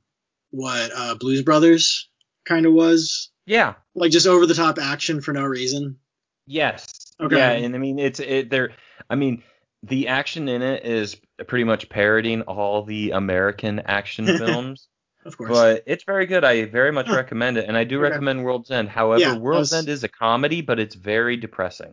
what 0.51 0.91
uh, 0.95 1.15
Blues 1.15 1.41
Brothers 1.41 2.11
kind 2.45 2.67
of 2.67 2.75
was. 2.75 3.31
Yeah. 3.47 3.75
Like 3.95 4.11
just 4.13 4.27
over 4.27 4.45
the 4.45 4.53
top 4.53 4.79
action 4.79 5.23
for 5.23 5.33
no 5.33 5.45
reason. 5.45 5.97
Yes. 6.47 6.93
Okay. 7.19 7.39
Yeah, 7.39 7.53
and 7.53 7.75
I 7.75 7.79
mean 7.79 7.99
it's 7.99 8.21
it 8.21 8.51
there. 8.51 8.73
I 9.09 9.15
mean 9.15 9.43
the 9.83 10.09
action 10.09 10.49
in 10.49 10.63
it 10.63 10.85
is 10.85 11.17
pretty 11.47 11.65
much 11.65 11.89
parodying 11.89 12.43
all 12.43 12.83
the 12.83 13.11
American 13.13 13.81
action 13.81 14.27
films. 14.39 14.89
Of 15.25 15.37
course. 15.37 15.51
But 15.51 15.83
it's 15.87 16.05
very 16.05 16.27
good. 16.27 16.45
I 16.45 16.65
very 16.65 16.93
much 16.93 17.07
Huh. 17.07 17.17
recommend 17.17 17.59
it, 17.59 17.67
and 17.69 17.77
I 17.77 17.85
do 17.85 17.97
Okay. 17.97 18.11
recommend 18.11 18.43
World's 18.45 18.71
End. 18.71 18.89
However, 18.89 19.21
Yeah, 19.21 19.37
World's 19.37 19.71
was- 19.73 19.79
End 19.81 19.89
is 19.89 20.03
a 20.05 20.09
comedy, 20.09 20.61
but 20.63 20.79
it's 20.81 20.95
very 20.95 21.37
depressing. 21.37 21.93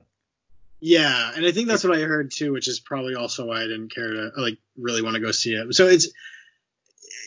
Yeah, 0.80 1.32
and 1.36 1.46
I 1.46 1.52
think 1.52 1.68
that's 1.68 1.84
what 1.84 1.98
I 1.98 2.02
heard 2.02 2.32
too, 2.32 2.54
which 2.54 2.68
is 2.68 2.80
probably 2.80 3.16
also 3.16 3.48
why 3.48 3.58
I 3.64 3.68
didn't 3.68 3.94
care 3.94 4.14
to 4.14 4.32
like 4.38 4.58
really 4.78 5.02
want 5.02 5.16
to 5.16 5.20
go 5.22 5.32
see 5.32 5.54
it. 5.56 5.74
So 5.74 5.88
it's 5.88 6.08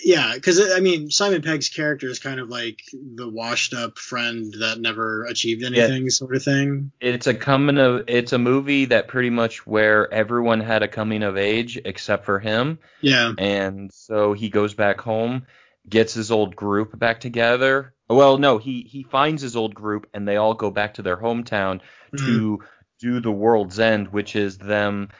yeah, 0.02 0.32
because 0.34 0.60
I 0.72 0.80
mean 0.80 1.10
Simon 1.10 1.42
Pegg's 1.42 1.68
character 1.68 2.08
is 2.08 2.18
kind 2.18 2.40
of 2.40 2.48
like 2.48 2.80
the 2.92 3.28
washed 3.28 3.74
up 3.74 3.98
friend 3.98 4.54
that 4.60 4.80
never 4.80 5.24
achieved 5.24 5.62
anything, 5.64 6.10
sort 6.10 6.34
of 6.36 6.42
thing. 6.42 6.92
It's 7.00 7.26
a 7.26 7.34
coming 7.34 7.78
of 7.78 8.04
it's 8.08 8.32
a 8.32 8.38
movie 8.38 8.86
that 8.86 9.08
pretty 9.08 9.30
much 9.30 9.66
where 9.66 10.12
everyone 10.12 10.60
had 10.60 10.82
a 10.82 10.88
coming 10.88 11.22
of 11.22 11.36
age 11.36 11.80
except 11.84 12.24
for 12.24 12.38
him, 12.38 12.78
Yeah, 13.00 13.32
and 13.38 13.92
so 13.92 14.32
he 14.32 14.48
goes 14.48 14.74
back 14.74 15.00
home, 15.00 15.46
gets 15.88 16.14
his 16.14 16.30
old 16.30 16.56
group 16.56 16.98
back 16.98 17.20
together. 17.20 17.94
Well, 18.08 18.38
no, 18.38 18.58
he 18.58 18.82
he 18.82 19.02
finds 19.04 19.40
his 19.42 19.54
old 19.56 19.74
group, 19.74 20.08
and 20.12 20.26
they 20.26 20.36
all 20.36 20.54
go 20.54 20.70
back 20.70 20.94
to 20.94 21.02
their 21.02 21.16
hometown 21.16 21.80
Mm-hmm. 22.12 22.26
to 22.26 22.58
do 22.98 23.20
the 23.20 23.30
World's 23.30 23.78
End, 23.78 24.08
which 24.08 24.34
is 24.34 24.58
them 24.58 25.10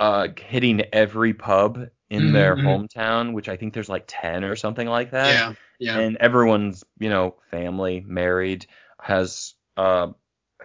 uh, 0.00 0.28
hitting 0.36 0.80
every 0.92 1.34
pub 1.34 1.88
in 2.12 2.32
their 2.32 2.56
Mhm. 2.56 2.64
hometown, 2.64 3.34
which 3.34 3.48
I 3.50 3.56
think 3.56 3.74
there's 3.74 3.88
like 3.90 4.04
ten 4.08 4.44
or 4.44 4.56
something 4.56 4.88
like 4.88 5.12
that. 5.12 5.30
yeah, 5.30 5.52
yeah, 5.78 5.98
and 5.98 6.16
everyone's 6.18 6.84
you 7.00 7.10
know 7.10 7.36
family 7.50 8.04
married 8.06 8.66
has 9.00 9.54
uh 9.78 10.08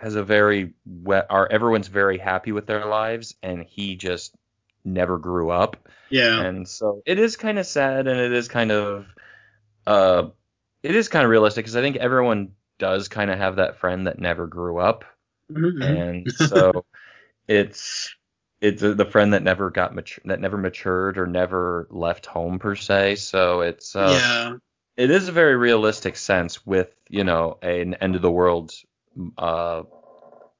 has 0.01 0.15
a 0.15 0.23
very 0.23 0.73
we- 0.85 1.15
are 1.17 1.47
everyone's 1.51 1.87
very 1.89 2.17
happy 2.19 2.51
with 2.53 2.67
their 2.67 2.85
lives 2.85 3.35
and 3.43 3.63
he 3.65 3.95
just 3.97 4.35
never 4.85 5.17
grew 5.19 5.49
up 5.51 5.89
yeah, 6.09 6.45
and 6.45 6.67
so 6.67 7.01
it 7.05 7.19
is 7.19 7.35
kind 7.37 7.59
of 7.59 7.65
sad 7.65 8.07
and 8.07 8.19
it 8.19 8.31
is 8.33 8.47
kind 8.47 8.71
of 8.71 9.05
uh 9.87 10.29
it 10.83 10.95
is 10.95 11.09
kind 11.09 11.25
of 11.25 11.31
realistic 11.31 11.65
because 11.65 11.75
i 11.75 11.81
think 11.81 11.97
everyone 11.97 12.51
does 12.79 13.07
kind 13.07 13.31
of 13.31 13.37
have 13.39 13.57
that 13.57 13.77
friend 13.79 14.07
that 14.07 14.19
never 14.19 14.47
grew 14.47 14.77
up 14.79 15.05
Mhm, 15.49 15.67
mhm. 15.67 16.03
and 16.21 16.29
so 16.31 16.85
it's 17.49 18.15
it's 18.59 18.81
the 18.81 19.05
friend 19.05 19.33
that 19.33 19.43
never 19.43 19.69
got 19.69 19.93
mature 19.93 20.21
that 20.25 20.39
never 20.39 20.57
matured 20.57 21.17
or 21.17 21.27
never 21.27 21.87
left 21.91 22.25
home 22.25 22.59
per 22.59 22.75
se 22.75 23.15
so 23.15 23.61
it's 23.61 23.95
uh 23.95 24.19
yeah, 24.19 24.55
it 24.95 25.11
is 25.11 25.27
a 25.27 25.31
very 25.31 25.55
realistic 25.55 26.15
sense 26.15 26.65
with 26.65 26.89
you 27.09 27.23
know 27.23 27.57
an 27.61 27.93
end 27.95 28.15
of 28.15 28.21
the 28.21 28.31
world 28.31 28.71
uh 29.37 29.83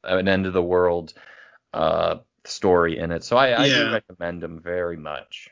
an 0.03 0.27
end 0.27 0.45
of 0.45 0.53
the 0.53 0.61
world 0.63 1.13
uh 1.73 2.17
story 2.45 2.97
in 2.97 3.11
it 3.11 3.23
so 3.23 3.35
i, 3.35 3.63
I 3.63 3.67
Yeah. 3.67 3.85
do 3.85 3.93
recommend 3.93 4.41
them 4.41 4.61
very 4.61 4.97
much 4.97 5.49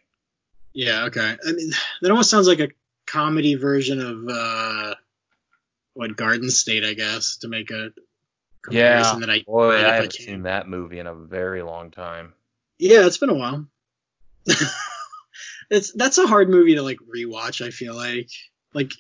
yeah. 0.73 1.05
Okay, 1.05 1.37
I 1.47 1.51
mean 1.53 1.71
that 2.01 2.11
almost 2.11 2.29
sounds 2.29 2.47
like 2.47 2.59
a 2.59 2.67
comedy 3.07 3.55
version 3.55 4.01
of 4.01 4.27
uh 4.27 4.95
what 5.93 6.17
Garden 6.17 6.49
State, 6.51 6.83
I 6.83 6.93
guess, 6.93 7.37
to 7.37 7.47
make 7.47 7.71
a 7.71 7.91
yeah 8.69 9.15
that 9.19 9.29
I 9.29 9.43
boy 9.45 9.75
i 9.75 9.79
I 9.79 9.93
haven't 9.95 10.13
can. 10.13 10.25
seen 10.25 10.43
that 10.43 10.67
movie 10.67 10.99
in 10.99 11.07
a 11.07 11.15
very 11.15 11.61
long 11.61 11.91
time 11.91 12.33
Yeah, 12.77 13.05
it's 13.05 13.17
been 13.17 13.29
a 13.29 13.33
while. 13.35 13.67
it's 15.69 15.91
that's 15.93 16.17
a 16.17 16.27
hard 16.27 16.49
movie 16.49 16.75
to 16.75 16.81
like 16.81 16.97
rewatch. 16.99 17.65
I 17.65 17.69
feel 17.71 17.95
like 17.95 18.29
like 18.73 18.91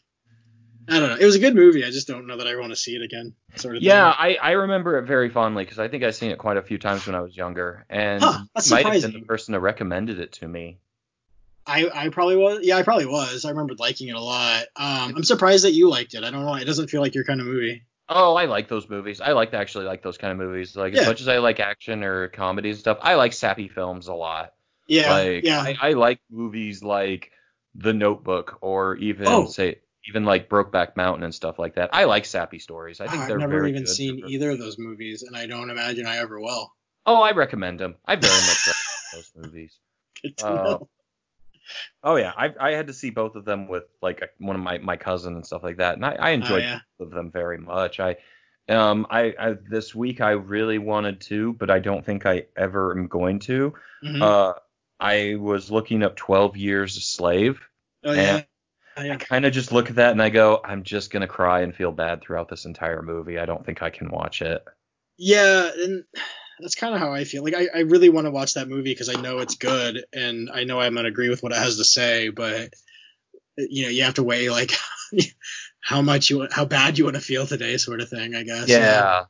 I 0.87 0.99
don't 0.99 1.09
know. 1.09 1.17
It 1.19 1.25
was 1.25 1.35
a 1.35 1.39
good 1.39 1.55
movie. 1.55 1.83
I 1.83 1.89
just 1.89 2.07
don't 2.07 2.27
know 2.27 2.37
that 2.37 2.47
I 2.47 2.55
want 2.57 2.71
to 2.71 2.75
see 2.75 2.95
it 2.95 3.01
again. 3.01 3.33
Sort 3.55 3.75
of. 3.77 3.83
yeah 3.83 4.11
Thing. 4.11 4.37
I, 4.41 4.49
I 4.49 4.51
remember 4.51 4.97
it 4.99 5.03
very 5.03 5.29
fondly 5.29 5.63
because 5.63 5.79
i 5.79 5.87
think 5.87 6.03
i've 6.03 6.15
seen 6.15 6.31
it 6.31 6.37
quite 6.37 6.57
a 6.57 6.61
few 6.61 6.77
times 6.77 7.05
when 7.05 7.15
i 7.15 7.21
was 7.21 7.35
younger 7.35 7.85
and 7.89 8.21
Huh, 8.21 8.43
might 8.69 8.85
have 8.85 9.01
been 9.01 9.21
the 9.21 9.25
person 9.25 9.53
that 9.53 9.61
recommended 9.61 10.19
it 10.19 10.33
to 10.33 10.47
me 10.47 10.77
I 11.67 11.89
I 11.93 12.09
probably 12.09 12.35
was. 12.35 12.59
Yeah, 12.63 12.77
I 12.77 12.83
probably 12.83 13.07
was. 13.07 13.43
I 13.45 13.49
remember 13.49 13.73
liking 13.79 14.07
it 14.09 14.15
a 14.15 14.21
lot. 14.21 14.65
Um, 14.75 15.15
I'm 15.15 15.23
surprised 15.23 15.63
that 15.65 15.71
you 15.73 15.89
liked 15.89 16.13
it. 16.13 16.23
I 16.23 16.29
don't 16.29 16.45
know. 16.45 16.53
It 16.55 16.65
doesn't 16.65 16.89
feel 16.89 17.01
like 17.01 17.15
your 17.15 17.23
kind 17.23 17.41
of 17.41 17.47
movie. 17.47 17.83
Oh, 18.07 18.35
I 18.35 18.45
like 18.45 18.67
those 18.67 18.87
movies. 18.89 19.19
I 19.19 19.31
like 19.31 19.51
to 19.51 19.57
actually 19.57 19.85
like 19.85 20.03
those 20.03 20.17
kind 20.17 20.31
of 20.31 20.37
movies. 20.37 20.75
Like 20.75 20.93
Yeah. 20.93 21.01
as 21.01 21.07
much 21.07 21.21
as 21.21 21.27
I 21.27 21.37
like 21.39 21.59
action 21.59 22.03
or 22.03 22.27
comedies 22.29 22.75
and 22.77 22.81
stuff, 22.81 22.99
I 23.01 23.15
like 23.15 23.33
sappy 23.33 23.67
films 23.67 24.07
a 24.07 24.13
lot. 24.13 24.53
Yeah. 24.87 25.23
like 25.23 25.43
yeah. 25.43 25.61
I, 25.61 25.75
I 25.81 25.93
like 25.93 26.19
movies 26.29 26.83
like 26.83 27.31
The 27.73 27.93
Notebook 27.93 28.59
or 28.61 28.95
even 28.97 29.27
Oh. 29.27 29.45
say 29.47 29.79
even 30.07 30.23
like 30.23 30.49
Brokeback 30.49 30.95
Mountain 30.95 31.23
and 31.23 31.33
stuff 31.33 31.57
like 31.57 31.75
that. 31.75 31.89
I 31.93 32.03
like 32.03 32.25
sappy 32.25 32.59
stories. 32.59 33.01
I 33.01 33.07
think 33.07 33.25
they're 33.27 33.37
I've 33.37 33.49
never 33.49 33.65
even 33.67 33.87
seen 33.87 34.19
either 34.27 34.51
of 34.51 34.59
those 34.59 34.77
movies, 34.77 35.23
and 35.23 35.35
I 35.35 35.47
don't 35.47 35.71
imagine 35.71 36.05
I 36.05 36.17
ever 36.17 36.39
will. 36.39 36.71
Oh, 37.07 37.21
I 37.23 37.31
recommend 37.31 37.79
them. 37.79 37.95
I 38.05 38.15
very 38.15 38.29
much 38.31 38.67
recommend 38.67 38.85
those 39.13 39.31
movies. 39.35 39.79
Good 40.21 40.37
to 40.37 40.45
Uh, 40.45 40.53
know. 40.53 40.89
Oh 42.03 42.15
yeah, 42.15 42.33
I 42.37 42.53
I 42.59 42.71
had 42.71 42.87
to 42.87 42.93
see 42.93 43.09
both 43.09 43.35
of 43.35 43.45
them 43.45 43.67
with 43.67 43.83
like 44.01 44.21
a, 44.21 44.27
one 44.37 44.55
of 44.55 44.61
my 44.61 44.77
my 44.79 44.97
cousin 44.97 45.35
and 45.35 45.45
stuff 45.45 45.63
like 45.63 45.77
that, 45.77 45.95
and 45.95 46.05
I, 46.05 46.13
I 46.13 46.29
enjoyed 46.31 46.63
Oh, 46.63 46.67
yeah. 46.67 46.79
both 46.99 47.07
of 47.09 47.13
them 47.13 47.31
very 47.31 47.57
much. 47.57 47.99
I 47.99 48.17
um 48.69 49.05
I, 49.09 49.33
I 49.39 49.55
this 49.69 49.93
week 49.95 50.21
I 50.21 50.31
really 50.31 50.77
wanted 50.77 51.21
to, 51.21 51.53
but 51.53 51.69
I 51.69 51.79
don't 51.79 52.05
think 52.05 52.25
I 52.25 52.45
ever 52.57 52.97
am 52.97 53.07
going 53.07 53.39
to. 53.39 53.73
Mhm. 54.03 54.21
Uh, 54.21 54.53
I 54.99 55.35
was 55.39 55.69
looking 55.69 56.03
up 56.03 56.15
12 56.15 56.55
Years 56.57 56.97
a 56.97 57.01
Slave. 57.01 57.59
oh 58.03 58.11
yeah. 58.13 58.35
and- 58.37 58.45
Oh, 58.97 59.01
I 59.11 59.17
kind 59.17 59.43
of 59.45 59.51
just 59.51 59.73
look 59.73 59.89
at 59.89 59.97
that 59.97 60.11
and 60.13 60.21
I 60.21 60.29
go, 60.29 60.61
I'm 60.63 60.83
just 60.83 61.11
gonna 61.11 61.27
cry 61.27 61.63
and 61.63 61.75
feel 61.75 61.91
bad 61.91 62.21
throughout 62.21 62.47
this 62.47 62.63
entire 62.63 63.01
movie. 63.01 63.37
I 63.37 63.45
don't 63.45 63.65
think 63.65 63.81
I 63.81 63.89
can 63.89 64.09
watch 64.09 64.41
it. 64.41 64.63
Yeah, 65.17 65.69
and 65.83 66.05
that's 66.59 66.75
kind 66.75 66.93
of 66.93 66.99
how 66.99 67.13
I 67.13 67.23
feel. 67.23 67.43
Like 67.43 67.55
I, 67.55 67.67
I 67.73 67.79
really 67.81 68.09
want 68.09 68.25
to 68.25 68.31
watch 68.31 68.53
that 68.53 68.67
movie 68.67 68.91
because 68.91 69.09
I 69.09 69.19
know 69.21 69.39
it's 69.39 69.55
good 69.55 70.05
and 70.13 70.49
I 70.51 70.63
know 70.63 70.79
I'm 70.79 70.95
gonna 70.95 71.07
agree 71.07 71.29
with 71.29 71.43
what 71.43 71.51
it 71.51 71.57
has 71.57 71.77
to 71.77 71.83
say, 71.83 72.29
but 72.29 72.73
you 73.57 73.83
know, 73.83 73.89
you 73.89 74.03
have 74.03 74.15
to 74.15 74.23
weigh 74.23 74.49
like 74.49 74.71
how 75.81 76.01
much 76.01 76.29
you 76.29 76.47
how 76.51 76.65
bad 76.65 76.97
you 76.97 77.05
want 77.05 77.15
to 77.15 77.21
feel 77.21 77.45
today, 77.45 77.77
sort 77.77 78.01
of 78.01 78.09
thing. 78.09 78.35
I 78.35 78.43
guess. 78.43 78.69
Yeah, 78.69 79.25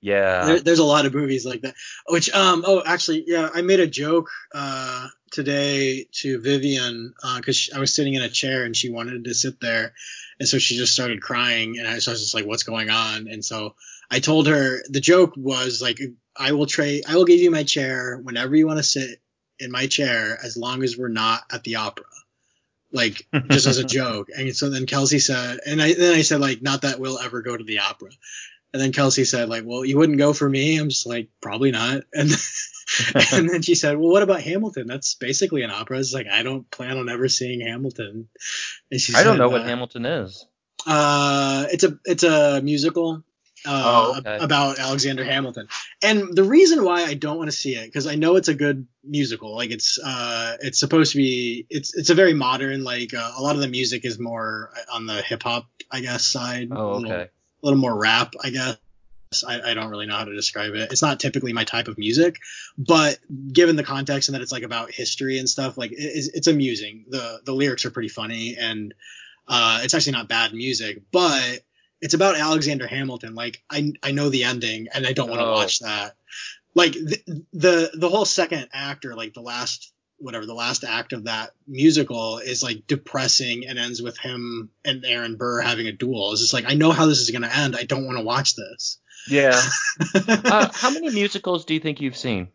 yeah. 0.00 0.44
There, 0.46 0.60
there's 0.60 0.78
a 0.78 0.84
lot 0.84 1.06
of 1.06 1.14
movies 1.14 1.44
like 1.44 1.62
that. 1.62 1.74
Which 2.08 2.32
um 2.32 2.64
oh 2.66 2.82
actually 2.84 3.24
yeah 3.26 3.48
I 3.52 3.62
made 3.62 3.80
a 3.80 3.86
joke 3.86 4.30
uh 4.54 5.08
today 5.30 6.06
to 6.12 6.40
Vivian 6.40 7.12
because 7.36 7.70
I 7.74 7.80
was 7.80 7.94
sitting 7.94 8.14
in 8.14 8.22
a 8.22 8.28
chair 8.28 8.64
and 8.64 8.76
she 8.76 8.90
wanted 8.90 9.24
to 9.24 9.34
sit 9.34 9.60
there 9.60 9.92
and 10.38 10.48
so 10.48 10.58
she 10.58 10.76
just 10.76 10.92
started 10.92 11.20
crying 11.20 11.78
and 11.78 11.86
I, 11.86 11.98
so 11.98 12.10
I 12.10 12.14
was 12.14 12.22
just 12.22 12.34
like 12.34 12.46
what's 12.46 12.62
going 12.62 12.88
on 12.88 13.28
and 13.28 13.44
so 13.44 13.74
I 14.10 14.20
told 14.20 14.46
her 14.46 14.82
the 14.88 15.00
joke 15.00 15.34
was 15.36 15.82
like 15.82 16.00
I 16.38 16.52
will 16.52 16.66
trade 16.66 17.04
I 17.08 17.16
will 17.16 17.24
give 17.24 17.40
you 17.40 17.50
my 17.50 17.64
chair 17.64 18.18
whenever 18.22 18.54
you 18.56 18.66
want 18.66 18.78
to 18.78 18.84
sit 18.84 19.20
in 19.58 19.70
my 19.70 19.86
chair 19.86 20.38
as 20.42 20.56
long 20.56 20.82
as 20.82 20.96
we're 20.96 21.08
not 21.08 21.42
at 21.52 21.64
the 21.64 21.76
opera 21.76 22.06
like 22.92 23.26
just 23.50 23.66
as 23.66 23.78
a 23.78 23.84
joke 23.84 24.28
and 24.34 24.54
so 24.54 24.70
then 24.70 24.86
Kelsey 24.86 25.18
said 25.18 25.58
and 25.66 25.82
I 25.82 25.94
then 25.94 26.14
I 26.14 26.22
said 26.22 26.40
like 26.40 26.62
not 26.62 26.82
that 26.82 27.00
we'll 27.00 27.18
ever 27.18 27.42
go 27.42 27.56
to 27.56 27.64
the 27.64 27.80
opera 27.80 28.10
and 28.72 28.82
then 28.82 28.92
Kelsey 28.92 29.24
said, 29.24 29.48
like, 29.48 29.64
well, 29.64 29.84
you 29.84 29.96
wouldn't 29.96 30.18
go 30.18 30.32
for 30.32 30.48
me. 30.48 30.78
I'm 30.78 30.90
just 30.90 31.06
like, 31.06 31.28
probably 31.40 31.70
not. 31.70 32.02
And 32.14 32.30
and 33.32 33.50
then 33.50 33.60
she 33.60 33.74
said, 33.74 33.98
well, 33.98 34.08
what 34.08 34.22
about 34.22 34.40
Hamilton? 34.40 34.86
That's 34.86 35.14
basically 35.14 35.60
an 35.60 35.70
opera. 35.70 35.98
It's 35.98 36.14
like, 36.14 36.26
I 36.26 36.42
don't 36.42 36.68
plan 36.70 36.96
on 36.96 37.10
ever 37.10 37.28
seeing 37.28 37.60
Hamilton. 37.60 38.28
And 38.90 38.98
she 38.98 39.14
I 39.14 39.24
don't 39.24 39.36
know 39.36 39.50
what 39.50 39.60
uh, 39.60 39.64
Hamilton 39.64 40.06
is. 40.06 40.46
Uh, 40.86 41.66
it's 41.70 41.84
a 41.84 41.98
it's 42.06 42.22
a 42.22 42.62
musical. 42.62 43.24
Uh, 43.66 43.82
Oh, 43.84 44.18
okay. 44.20 44.38
about 44.42 44.78
Alexander 44.78 45.22
Hamilton, 45.22 45.68
and 46.02 46.34
the 46.34 46.44
reason 46.44 46.84
why 46.84 47.02
I 47.04 47.14
don't 47.14 47.36
want 47.38 47.50
to 47.50 47.56
see 47.56 47.74
it 47.74 47.86
because 47.86 48.06
I 48.06 48.14
know 48.14 48.36
it's 48.36 48.48
a 48.48 48.54
good 48.54 48.86
musical. 49.04 49.54
Like 49.56 49.70
it's 49.70 49.98
uh, 49.98 50.56
it's 50.60 50.78
supposed 50.78 51.12
to 51.12 51.18
be. 51.18 51.66
It's 51.70 51.94
it's 51.94 52.10
a 52.10 52.14
very 52.14 52.34
modern. 52.34 52.84
Like 52.84 53.12
uh, 53.14 53.32
a 53.36 53.42
lot 53.42 53.54
of 53.56 53.60
the 53.62 53.68
music 53.68 54.04
is 54.04 54.18
more 54.18 54.70
on 54.92 55.06
the 55.06 55.22
hip 55.22 55.42
hop, 55.42 55.66
I 55.90 56.00
guess, 56.00 56.24
side. 56.24 56.68
a 56.70 56.78
Oh, 56.78 56.96
little- 56.98 57.12
okay. 57.12 57.22
a 57.24 57.66
little 57.66 57.80
more 57.80 57.96
rap, 57.98 58.34
I 58.42 58.50
guess. 58.50 58.76
I, 59.46 59.60
I 59.72 59.74
don't 59.74 59.90
really 59.90 60.06
know 60.06 60.16
how 60.16 60.24
to 60.24 60.34
describe 60.34 60.74
it. 60.74 60.90
It's 60.90 61.02
not 61.02 61.20
typically 61.20 61.52
my 61.52 61.64
type 61.64 61.88
of 61.88 61.98
music, 61.98 62.36
but 62.78 63.18
given 63.52 63.76
the 63.76 63.84
context 63.84 64.28
and 64.30 64.34
that 64.34 64.40
it's 64.40 64.52
like 64.52 64.62
about 64.62 64.90
history 64.90 65.38
and 65.38 65.46
stuff, 65.46 65.76
like 65.76 65.92
it, 65.92 65.96
it's, 65.98 66.28
it's 66.28 66.46
amusing. 66.46 67.04
The 67.08 67.40
the 67.44 67.52
lyrics 67.52 67.84
are 67.84 67.90
pretty 67.90 68.08
funny 68.08 68.56
and 68.58 68.94
uh, 69.46 69.80
it's 69.82 69.92
actually 69.94 70.12
not 70.12 70.28
bad 70.28 70.54
music, 70.54 71.02
but 71.12 71.60
it's 72.00 72.14
about 72.14 72.36
Alexander 72.36 72.86
Hamilton. 72.86 73.34
Like 73.34 73.62
I 73.70 73.92
I 74.02 74.12
know 74.12 74.28
the 74.28 74.44
ending 74.44 74.88
and 74.94 75.06
I 75.06 75.12
don't 75.12 75.28
want 75.28 75.40
to 75.40 75.46
Oh. 75.46 75.52
watch 75.52 75.80
that. 75.80 76.14
Like 76.74 76.92
the, 76.92 77.44
the 77.52 77.90
the 77.94 78.08
whole 78.08 78.24
second 78.24 78.68
act 78.72 79.04
or 79.04 79.14
like 79.14 79.34
the 79.34 79.40
last 79.42 79.92
whatever 80.20 80.46
the 80.46 80.54
last 80.54 80.82
act 80.84 81.12
of 81.12 81.24
that 81.24 81.52
musical 81.66 82.38
is 82.38 82.62
like 82.62 82.86
depressing 82.88 83.66
and 83.66 83.78
ends 83.78 84.02
with 84.02 84.18
him 84.18 84.70
and 84.84 85.04
Aaron 85.04 85.36
Burr 85.36 85.60
having 85.60 85.86
a 85.86 85.92
duel. 85.92 86.32
It's 86.32 86.40
just 86.40 86.52
like 86.52 86.64
I 86.68 86.74
know 86.74 86.90
how 86.92 87.06
this 87.06 87.18
is 87.20 87.30
gonna 87.30 87.50
end. 87.52 87.76
I 87.76 87.84
don't 87.84 88.04
want 88.06 88.18
to 88.18 88.24
watch 88.24 88.54
this. 88.56 88.98
Yeah. 89.28 89.60
uh, 90.14 90.68
how 90.72 90.90
many 90.90 91.10
musicals 91.10 91.64
do 91.64 91.74
you 91.74 91.80
think 91.80 92.00
you've 92.00 92.16
seen? 92.16 92.48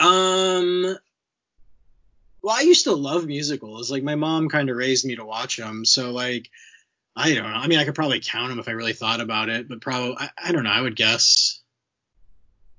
um. 0.00 0.96
Well, 2.42 2.54
I 2.56 2.60
used 2.60 2.84
to 2.84 2.92
love 2.94 3.26
musicals. 3.26 3.90
Like 3.90 4.02
my 4.04 4.14
mom 4.14 4.48
kind 4.48 4.70
of 4.70 4.76
raised 4.76 5.04
me 5.04 5.16
to 5.16 5.24
watch 5.24 5.56
them, 5.56 5.84
so 5.84 6.12
like 6.12 6.48
I 7.16 7.32
don't 7.34 7.44
know. 7.44 7.56
I 7.56 7.66
mean, 7.66 7.78
I 7.78 7.84
could 7.84 7.94
probably 7.94 8.20
count 8.20 8.50
them 8.50 8.58
if 8.58 8.68
I 8.68 8.72
really 8.72 8.92
thought 8.92 9.20
about 9.20 9.48
it, 9.48 9.68
but 9.68 9.80
probably 9.80 10.16
I, 10.18 10.30
I 10.44 10.52
don't 10.52 10.64
know. 10.64 10.70
I 10.70 10.80
would 10.82 10.96
guess 10.96 11.60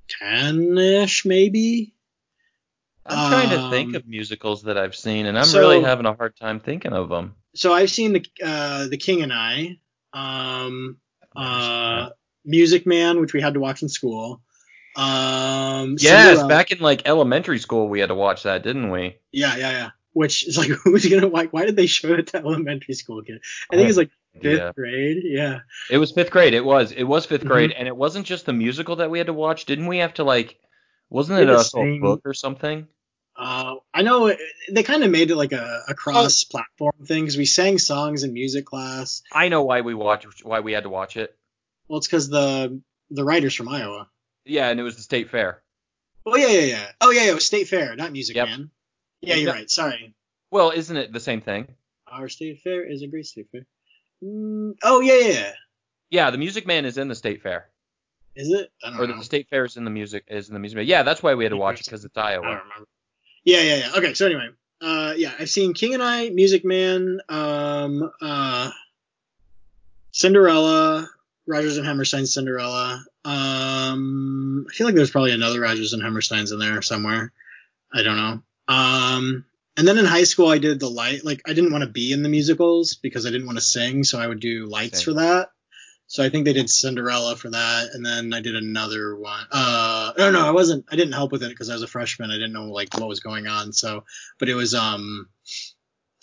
ten 0.07 0.77
ish, 0.77 1.25
maybe. 1.25 1.93
I'm 3.05 3.31
trying 3.31 3.49
to 3.51 3.69
think 3.69 3.89
Um, 3.89 3.95
of 3.95 4.07
musicals 4.07 4.63
that 4.63 4.77
I've 4.77 4.95
seen, 4.95 5.25
and 5.25 5.37
I'm 5.37 5.45
so- 5.45 5.59
really 5.59 5.81
having 5.81 6.05
a 6.05 6.13
hard 6.13 6.35
time 6.35 6.59
thinking 6.59 6.93
of 6.93 7.09
them. 7.09 7.35
So 7.55 7.73
I've 7.73 7.89
seen 7.89 8.13
the 8.13 8.25
uh, 8.43 8.87
the 8.87 8.97
King 8.97 9.23
and 9.23 9.33
I, 9.33 9.79
um, 10.13 10.97
uh, 11.35 12.09
Music 12.45 12.85
Man, 12.85 13.19
which 13.21 13.33
we 13.33 13.41
had 13.41 13.55
to 13.55 13.59
watch 13.59 13.81
in 13.81 13.89
school. 13.89 14.41
Um, 14.95 15.95
yes, 15.99 16.27
Cinderella- 16.29 16.47
back 16.49 16.71
in 16.71 16.79
like 16.79 17.07
elementary 17.07 17.59
school, 17.59 17.87
we 17.87 17.99
had 17.99 18.09
to 18.09 18.15
watch 18.15 18.43
that, 18.43 18.61
didn't 18.63 18.91
we? 18.91 19.15
Yeah, 19.31 19.55
yeah, 19.55 19.71
yeah. 19.71 19.89
Which 20.13 20.47
is 20.47 20.57
like, 20.57 20.67
who's 20.83 21.05
gonna 21.07 21.27
like? 21.27 21.53
Why 21.53 21.65
did 21.65 21.75
they 21.75 21.87
show 21.87 22.13
it 22.13 22.27
to 22.27 22.37
elementary 22.37 22.93
school 22.93 23.21
kids? 23.23 23.39
I 23.71 23.75
think 23.77 23.87
it's 23.89 23.97
like 23.97 24.11
fifth 24.41 24.59
Yeah. 24.59 24.71
grade. 24.75 25.17
Yeah. 25.23 25.59
It 25.89 25.97
was 25.97 26.11
fifth 26.11 26.31
grade. 26.31 26.53
It 26.53 26.63
was. 26.65 26.91
It 26.91 27.03
was 27.03 27.25
5th 27.25 27.43
Mhm. 27.43 27.47
grade, 27.47 27.71
and 27.71 27.87
it 27.87 27.95
wasn't 27.95 28.25
just 28.25 28.45
the 28.45 28.53
musical 28.53 28.97
that 28.97 29.09
we 29.09 29.17
had 29.17 29.27
to 29.27 29.33
watch. 29.33 29.65
Didn't 29.65 29.87
we 29.87 29.97
have 29.97 30.13
to 30.15 30.23
like? 30.23 30.59
Wasn't 31.09 31.39
it 31.39 31.49
also 31.49 31.79
a 31.79 31.83
sing. 31.83 32.01
book 32.01 32.21
or 32.25 32.33
something? 32.33 32.87
Uh, 33.35 33.75
I 33.93 34.01
know 34.01 34.27
it, 34.27 34.39
they 34.71 34.81
kind 34.83 35.03
of 35.03 35.11
made 35.11 35.29
it 35.29 35.35
like 35.35 35.51
a, 35.51 35.83
a 35.87 35.93
cross 35.93 36.43
platform 36.43 36.93
thing 37.05 37.23
because 37.23 37.37
we 37.37 37.45
sang 37.45 37.77
songs 37.77 38.23
in 38.23 38.33
music 38.33 38.65
class. 38.65 39.21
I 39.31 39.49
know 39.49 39.63
why 39.63 39.81
we 39.81 39.93
watched. 39.93 40.43
Why 40.43 40.59
we 40.59 40.71
had 40.73 40.83
to 40.83 40.89
watch 40.89 41.17
it. 41.17 41.35
Well, 41.87 41.99
it's 41.99 42.07
because 42.07 42.29
the 42.29 42.81
the 43.11 43.23
writers 43.23 43.53
from 43.53 43.69
Iowa. 43.69 44.09
Yeah, 44.43 44.69
and 44.69 44.79
it 44.79 44.83
was 44.83 44.95
the 44.95 45.03
state 45.03 45.29
fair. 45.29 45.61
Oh 46.25 46.35
yeah, 46.35 46.47
yeah, 46.47 46.59
yeah. 46.61 46.91
Oh 46.99 47.11
yeah, 47.11 47.23
yeah. 47.25 47.31
It 47.31 47.35
was 47.35 47.45
State 47.45 47.67
Fair, 47.69 47.95
not 47.95 48.11
Music 48.11 48.35
Yep. 48.35 48.47
Man. 48.49 48.71
Yeah, 49.21 49.35
you're 49.35 49.53
right. 49.53 49.69
Sorry. 49.69 50.13
Well, 50.51 50.71
isn't 50.71 50.97
it 50.97 51.13
the 51.13 51.19
same 51.21 51.39
thing? 51.41 51.67
Our 52.07 52.27
state 52.29 52.59
fair 52.63 52.83
is 52.83 53.01
a 53.01 53.07
great 53.07 53.25
state 53.27 53.47
fair. 53.51 53.65
Mm, 54.23 54.75
oh 54.83 54.99
yeah, 55.01 55.19
yeah, 55.27 55.51
yeah. 56.09 56.31
The 56.31 56.37
Music 56.37 56.65
Man 56.65 56.85
is 56.85 56.97
in 56.97 57.07
the 57.07 57.15
state 57.15 57.41
fair, 57.43 57.69
Is 58.35 58.51
it? 58.51 58.71
I 58.83 58.89
don't 58.91 58.99
or 59.01 59.07
know. 59.07 59.17
the 59.17 59.23
state 59.23 59.47
fair 59.49 59.65
is 59.65 59.77
in 59.77 59.83
the 59.83 59.91
music 59.91 60.23
is 60.27 60.47
in 60.47 60.53
the 60.53 60.59
music. 60.59 60.77
Man. 60.77 60.85
Yeah, 60.87 61.03
that's 61.03 61.21
why 61.21 61.35
we 61.35 61.43
had 61.43 61.49
to 61.51 61.57
watch 61.57 61.79
it 61.81 61.85
because 61.85 62.03
it's 62.05 62.17
I 62.17 62.31
Iowa. 62.33 62.41
don't 62.43 62.51
remember. 62.53 62.87
Yeah, 63.43 63.61
yeah, 63.61 63.75
yeah. 63.77 63.91
Okay, 63.97 64.13
so 64.15 64.25
anyway, 64.25 64.49
uh, 64.81 65.13
yeah, 65.15 65.33
I've 65.39 65.49
seen 65.49 65.73
King 65.73 65.93
and 65.93 66.03
I, 66.03 66.29
Music 66.29 66.65
Man, 66.65 67.19
um, 67.29 68.11
uh, 68.21 68.71
Cinderella, 70.11 71.09
Rodgers 71.45 71.77
and 71.77 71.85
Hammerstein's 71.85 72.33
Cinderella. 72.33 73.05
Um, 73.23 74.65
I 74.69 74.73
feel 74.73 74.87
like 74.87 74.95
there's 74.95 75.11
probably 75.11 75.31
another 75.31 75.59
Rodgers 75.61 75.93
and 75.93 76.01
Hammerstein's 76.01 76.51
in 76.51 76.59
there 76.59 76.81
somewhere. 76.81 77.31
I 77.93 78.03
don't 78.03 78.17
know. 78.17 78.41
Um, 78.67 79.45
and 79.77 79.87
then 79.87 79.97
in 79.97 80.05
high 80.05 80.23
school, 80.23 80.47
I 80.49 80.57
did 80.57 80.79
the 80.79 80.89
light. 80.89 81.23
Like, 81.23 81.41
I 81.47 81.53
didn't 81.53 81.71
want 81.71 81.83
to 81.83 81.89
be 81.89 82.11
in 82.11 82.23
the 82.23 82.29
musicals 82.29 82.95
because 82.95 83.25
I 83.25 83.29
didn't 83.29 83.45
want 83.45 83.57
to 83.59 83.63
sing, 83.63 84.03
so 84.03 84.19
I 84.19 84.27
would 84.27 84.39
do 84.39 84.65
lights 84.65 85.03
Sing. 85.03 85.05
for 85.13 85.19
that. 85.21 85.49
So 86.09 86.23
I 86.23 86.29
think 86.29 86.45
they 86.45 86.53
did 86.53 86.69
Cinderella 86.69 87.35
for 87.35 87.49
that, 87.49 87.89
and 87.93 88.05
then 88.05 88.33
I 88.33 88.39
did 88.41 88.55
another 88.55 89.15
one. 89.15 89.45
Uh, 89.51 90.13
no, 90.17 90.31
no, 90.31 90.45
I 90.47 90.51
wasn't. 90.51 90.85
I 90.89 90.95
didn't 90.95 91.11
help 91.13 91.31
with 91.33 91.43
it 91.43 91.49
because 91.49 91.69
I 91.69 91.73
was 91.73 91.83
a 91.83 91.87
freshman. 91.87 92.31
I 92.31 92.35
didn't 92.35 92.53
know 92.53 92.71
like 92.71 92.97
what 92.97 93.09
was 93.09 93.19
going 93.19 93.45
on. 93.47 93.73
So, 93.73 94.05
but 94.39 94.47
it 94.47 94.55
was 94.55 94.73
um, 94.73 95.27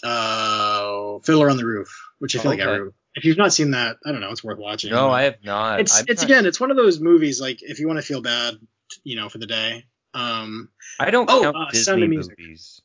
uh, 0.02 1.18
Fiddler 1.22 1.50
on 1.50 1.56
the 1.56 1.66
Roof, 1.66 2.10
which 2.18 2.36
I 2.36 2.40
feel 2.40 2.50
like 2.52 2.60
Okay. 2.60 2.74
every, 2.74 2.90
if 3.14 3.24
you've 3.24 3.36
not 3.36 3.52
seen 3.52 3.72
that, 3.72 3.98
I 4.04 4.12
don't 4.12 4.20
know, 4.20 4.30
it's 4.30 4.42
worth 4.42 4.58
watching. 4.58 4.90
No, 4.90 5.10
I 5.10 5.22
have 5.24 5.36
not. 5.44 5.80
It's 5.80 6.00
it's 6.08 6.22
not- 6.22 6.24
again, 6.30 6.46
it's 6.46 6.58
one 6.60 6.70
of 6.70 6.76
those 6.76 7.00
movies 7.00 7.40
like 7.40 7.58
if 7.62 7.78
you 7.78 7.86
want 7.86 7.98
to 7.98 8.04
feel 8.06 8.22
bad, 8.22 8.54
you 9.02 9.16
know, 9.16 9.28
for 9.28 9.38
the 9.38 9.46
day. 9.46 9.84
Um, 10.14 10.70
I 10.98 11.10
don't 11.10 11.28
Oh, 11.28 11.42
count 11.42 11.56
uh, 11.56 11.72
Sound 11.72 12.00
Disney 12.00 12.02
of 12.04 12.08
Music. 12.08 12.38
movies. 12.38 12.80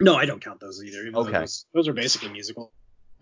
No, 0.00 0.14
I 0.16 0.26
don't 0.26 0.42
count 0.42 0.60
those 0.60 0.82
either. 0.84 1.02
even 1.02 1.16
Okay. 1.16 1.40
those, 1.40 1.66
those 1.74 1.88
are 1.88 1.92
basically 1.92 2.28
musical. 2.30 2.72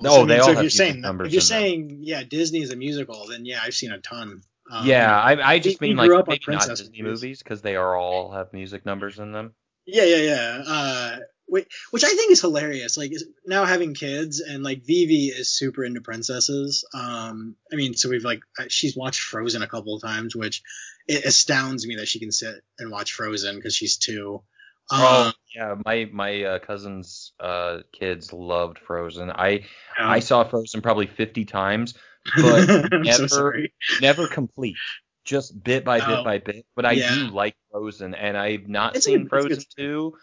No, 0.00 0.26
they 0.26 0.38
all 0.40 0.49
if 0.50 0.54
have 0.57 0.64
you're 0.64 0.71
saying 0.71 1.00
numbers 1.00 1.28
if 1.28 1.33
you're 1.35 1.40
in 1.40 1.49
them. 1.49 1.88
saying 1.90 1.99
yeah, 2.02 2.23
Disney 2.25 2.62
is 2.62 2.71
a 2.73 2.76
musical, 2.76 3.27
then 3.29 3.44
yeah, 3.46 3.61
I've 3.62 3.75
seen 3.75 3.92
a 3.92 3.99
ton. 4.01 4.42
Um, 4.70 4.87
yeah, 4.87 5.16
I, 5.20 5.53
I 5.55 5.59
just 5.59 5.81
we- 5.81 5.88
mean 5.88 5.99
we 5.99 6.09
like 6.09 6.27
maybe 6.27 6.38
not 6.38 6.42
princess 6.42 6.81
Disney 6.81 7.03
movies. 7.03 7.42
because 7.42 7.62
they 7.62 7.77
are 7.77 7.96
all 7.96 8.33
have 8.33 8.53
music 8.53 8.85
numbers 8.85 9.18
in 9.18 9.31
them. 9.33 9.55
Yeah, 9.87 10.05
yeah, 10.05 10.16
yeah. 10.16 10.62
Uh, 10.66 11.16
whi- 11.46 11.66
which 11.90 12.03
I 12.03 12.09
think 12.09 12.33
is 12.33 12.40
hilarious. 12.40 12.96
Like 12.96 13.12
now 13.46 13.66
having 13.66 13.94
kids 13.94 14.40
and 14.40 14.64
like 14.64 14.79
Vivi 14.85 15.27
is 15.27 15.51
super 15.51 15.85
into 15.85 16.01
princesses. 16.01 16.85
Um, 16.94 17.55
I 17.72 17.77
mean, 17.77 17.94
so 17.94 18.09
we've 18.09 18.25
like 18.25 18.40
she's 18.68 18.96
watched 18.96 19.20
Frozen 19.20 19.62
a 19.62 19.68
couple 19.68 19.94
of 19.94 20.03
times, 20.03 20.35
which 20.35 20.62
it 21.07 21.25
astounds 21.27 21.87
me 21.87 21.96
that 21.96 22.09
she 22.09 22.18
can 22.18 22.33
sit 22.33 22.55
and 22.79 22.90
watch 22.90 23.12
Frozen 23.12 23.57
because 23.57 23.77
she's 23.77 23.96
two. 23.99 24.42
Um, 24.90 25.01
oh 25.01 25.33
yeah, 25.55 25.75
my 25.85 26.09
my 26.12 26.42
uh, 26.44 26.59
cousin's 26.59 27.33
uh, 27.40 27.79
kids 27.92 28.33
loved 28.33 28.79
Frozen. 28.79 29.31
I 29.31 29.64
I 29.99 30.20
saw 30.20 30.44
Frozen 30.44 30.83
probably 30.83 31.07
50 31.07 31.44
times, 31.47 31.94
but 32.37 32.68
I'm 32.68 33.05
so 33.05 33.27
never- 33.27 33.59
never 34.01 34.27
complete, 34.29 34.77
just 35.25 35.62
bit 35.62 35.85
by 35.85 36.01
bit 36.01 36.18
Oh, 36.18 36.25
by 36.25 36.38
bit. 36.38 36.66
But 36.77 36.85
I 36.87 36.92
yeah. 36.92 37.14
do 37.14 37.27
like 37.29 37.57
Frozen, 37.70 38.14
and 38.14 38.37
I've 38.37 38.68
not 38.68 38.97
It's 38.97 39.07
seen 39.07 39.27
a 39.27 39.29
Frozen 39.29 39.64
two. 39.77 40.14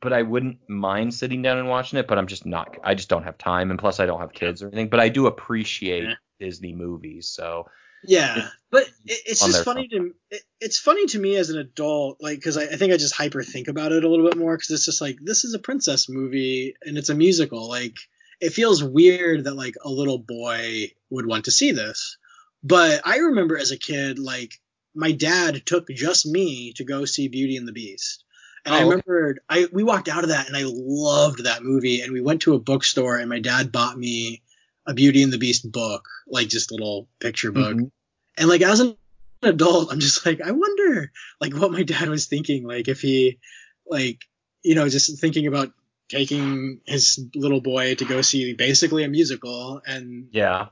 But 0.00 0.12
I 0.12 0.22
wouldn't 0.22 0.60
mind 0.68 1.12
sitting 1.12 1.42
down 1.42 1.58
and 1.58 1.68
watching 1.68 1.98
it. 1.98 2.06
But 2.06 2.16
I'm 2.16 2.26
just 2.28 2.46
not. 2.46 2.76
I 2.84 2.94
just 2.94 3.08
don't 3.08 3.24
have 3.24 3.36
time, 3.38 3.70
and 3.70 3.78
plus 3.78 4.00
I 4.00 4.06
don't 4.06 4.20
have 4.20 4.32
kids 4.32 4.62
or 4.62 4.68
anything. 4.68 4.88
But 4.88 5.00
I 5.00 5.08
do 5.08 5.26
appreciate 5.26 6.04
Yeah. 6.04 6.14
Disney 6.38 6.72
movies, 6.72 7.28
so 7.28 7.66
Yeah, 8.02 8.48
but 8.70 8.82
it, 9.06 9.20
it's 9.26 9.44
just 9.44 9.64
funny 9.64 9.88
to 9.88 10.14
it, 10.30 10.42
it's 10.60 10.78
funny 10.78 11.06
to 11.06 11.18
me 11.18 11.36
as 11.36 11.50
an 11.50 11.58
adult, 11.58 12.18
like 12.20 12.38
because 12.38 12.56
I, 12.56 12.62
I 12.62 12.76
think 12.76 12.92
I 12.92 12.96
just 12.96 13.14
hyper 13.14 13.42
think 13.42 13.68
about 13.68 13.92
it 13.92 14.04
a 14.04 14.08
little 14.08 14.26
bit 14.28 14.38
more 14.38 14.56
because 14.56 14.70
it's 14.70 14.86
just 14.86 15.00
like 15.00 15.18
this 15.20 15.44
is 15.44 15.54
a 15.54 15.58
princess 15.58 16.08
movie 16.08 16.74
and 16.82 16.96
it's 16.96 17.10
a 17.10 17.14
musical. 17.14 17.68
Like 17.68 17.96
it 18.40 18.50
feels 18.52 18.82
weird 18.82 19.44
that 19.44 19.54
like 19.54 19.74
a 19.84 19.90
little 19.90 20.18
boy 20.18 20.92
would 21.10 21.26
want 21.26 21.44
to 21.44 21.50
see 21.50 21.72
this, 21.72 22.16
but 22.62 23.02
I 23.04 23.18
remember 23.18 23.58
as 23.58 23.70
a 23.70 23.78
kid, 23.78 24.18
like 24.18 24.54
my 24.94 25.12
dad 25.12 25.64
took 25.66 25.88
just 25.88 26.26
me 26.26 26.72
to 26.74 26.84
go 26.84 27.04
see 27.04 27.28
Beauty 27.28 27.56
and 27.56 27.68
the 27.68 27.72
Beast. 27.72 28.24
And 28.64 28.74
I 28.74 28.78
Oh, 28.78 28.82
okay. 28.82 28.90
remembered 28.90 29.40
I 29.48 29.68
we 29.72 29.82
walked 29.84 30.08
out 30.08 30.22
of 30.24 30.30
that 30.30 30.48
and 30.48 30.56
I 30.56 30.62
loved 30.64 31.44
that 31.44 31.62
movie 31.62 32.00
and 32.00 32.12
we 32.12 32.20
went 32.20 32.42
to 32.42 32.54
a 32.54 32.58
bookstore 32.58 33.18
and 33.18 33.28
my 33.28 33.40
dad 33.40 33.72
bought 33.72 33.98
me 33.98 34.42
a 34.86 34.94
Beauty 34.94 35.22
and 35.22 35.32
the 35.32 35.38
Beast 35.38 35.70
book, 35.70 36.08
like 36.26 36.48
just 36.48 36.70
a 36.70 36.74
little 36.74 37.08
picture 37.20 37.52
book. 37.52 37.76
Mhm. 37.76 37.90
And 38.36 38.48
like 38.48 38.62
as 38.62 38.80
an 38.80 38.96
adult, 39.42 39.92
I'm 39.92 40.00
just 40.00 40.24
like, 40.24 40.40
I 40.40 40.50
wonder 40.50 41.12
like 41.40 41.54
what 41.54 41.72
my 41.72 41.82
dad 41.82 42.08
was 42.08 42.26
thinking, 42.26 42.66
like 42.66 42.88
if 42.88 43.00
he 43.00 43.38
like 43.86 44.24
you 44.62 44.74
know, 44.74 44.88
just 44.88 45.20
thinking 45.20 45.46
about 45.46 45.72
taking 46.08 46.80
his 46.86 47.18
little 47.34 47.60
boy 47.60 47.94
to 47.94 48.04
go 48.04 48.20
see 48.20 48.52
basically 48.54 49.04
a 49.04 49.08
musical 49.08 49.80
and 49.86 50.28
yeah, 50.32 50.66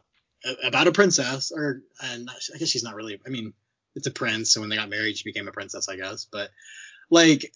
about 0.62 0.88
a 0.88 0.92
princess 0.92 1.52
or 1.52 1.82
and 2.02 2.28
I 2.30 2.58
guess 2.58 2.68
she's 2.68 2.82
not 2.82 2.94
really 2.94 3.20
I 3.26 3.30
mean, 3.30 3.54
it's 3.94 4.06
a 4.06 4.10
prince, 4.10 4.52
so 4.52 4.60
when 4.60 4.68
they 4.68 4.76
got 4.76 4.90
married 4.90 5.16
she 5.16 5.28
became 5.28 5.48
a 5.48 5.52
princess, 5.52 5.88
I 5.88 5.96
guess. 5.96 6.26
But 6.30 6.50
like 7.10 7.52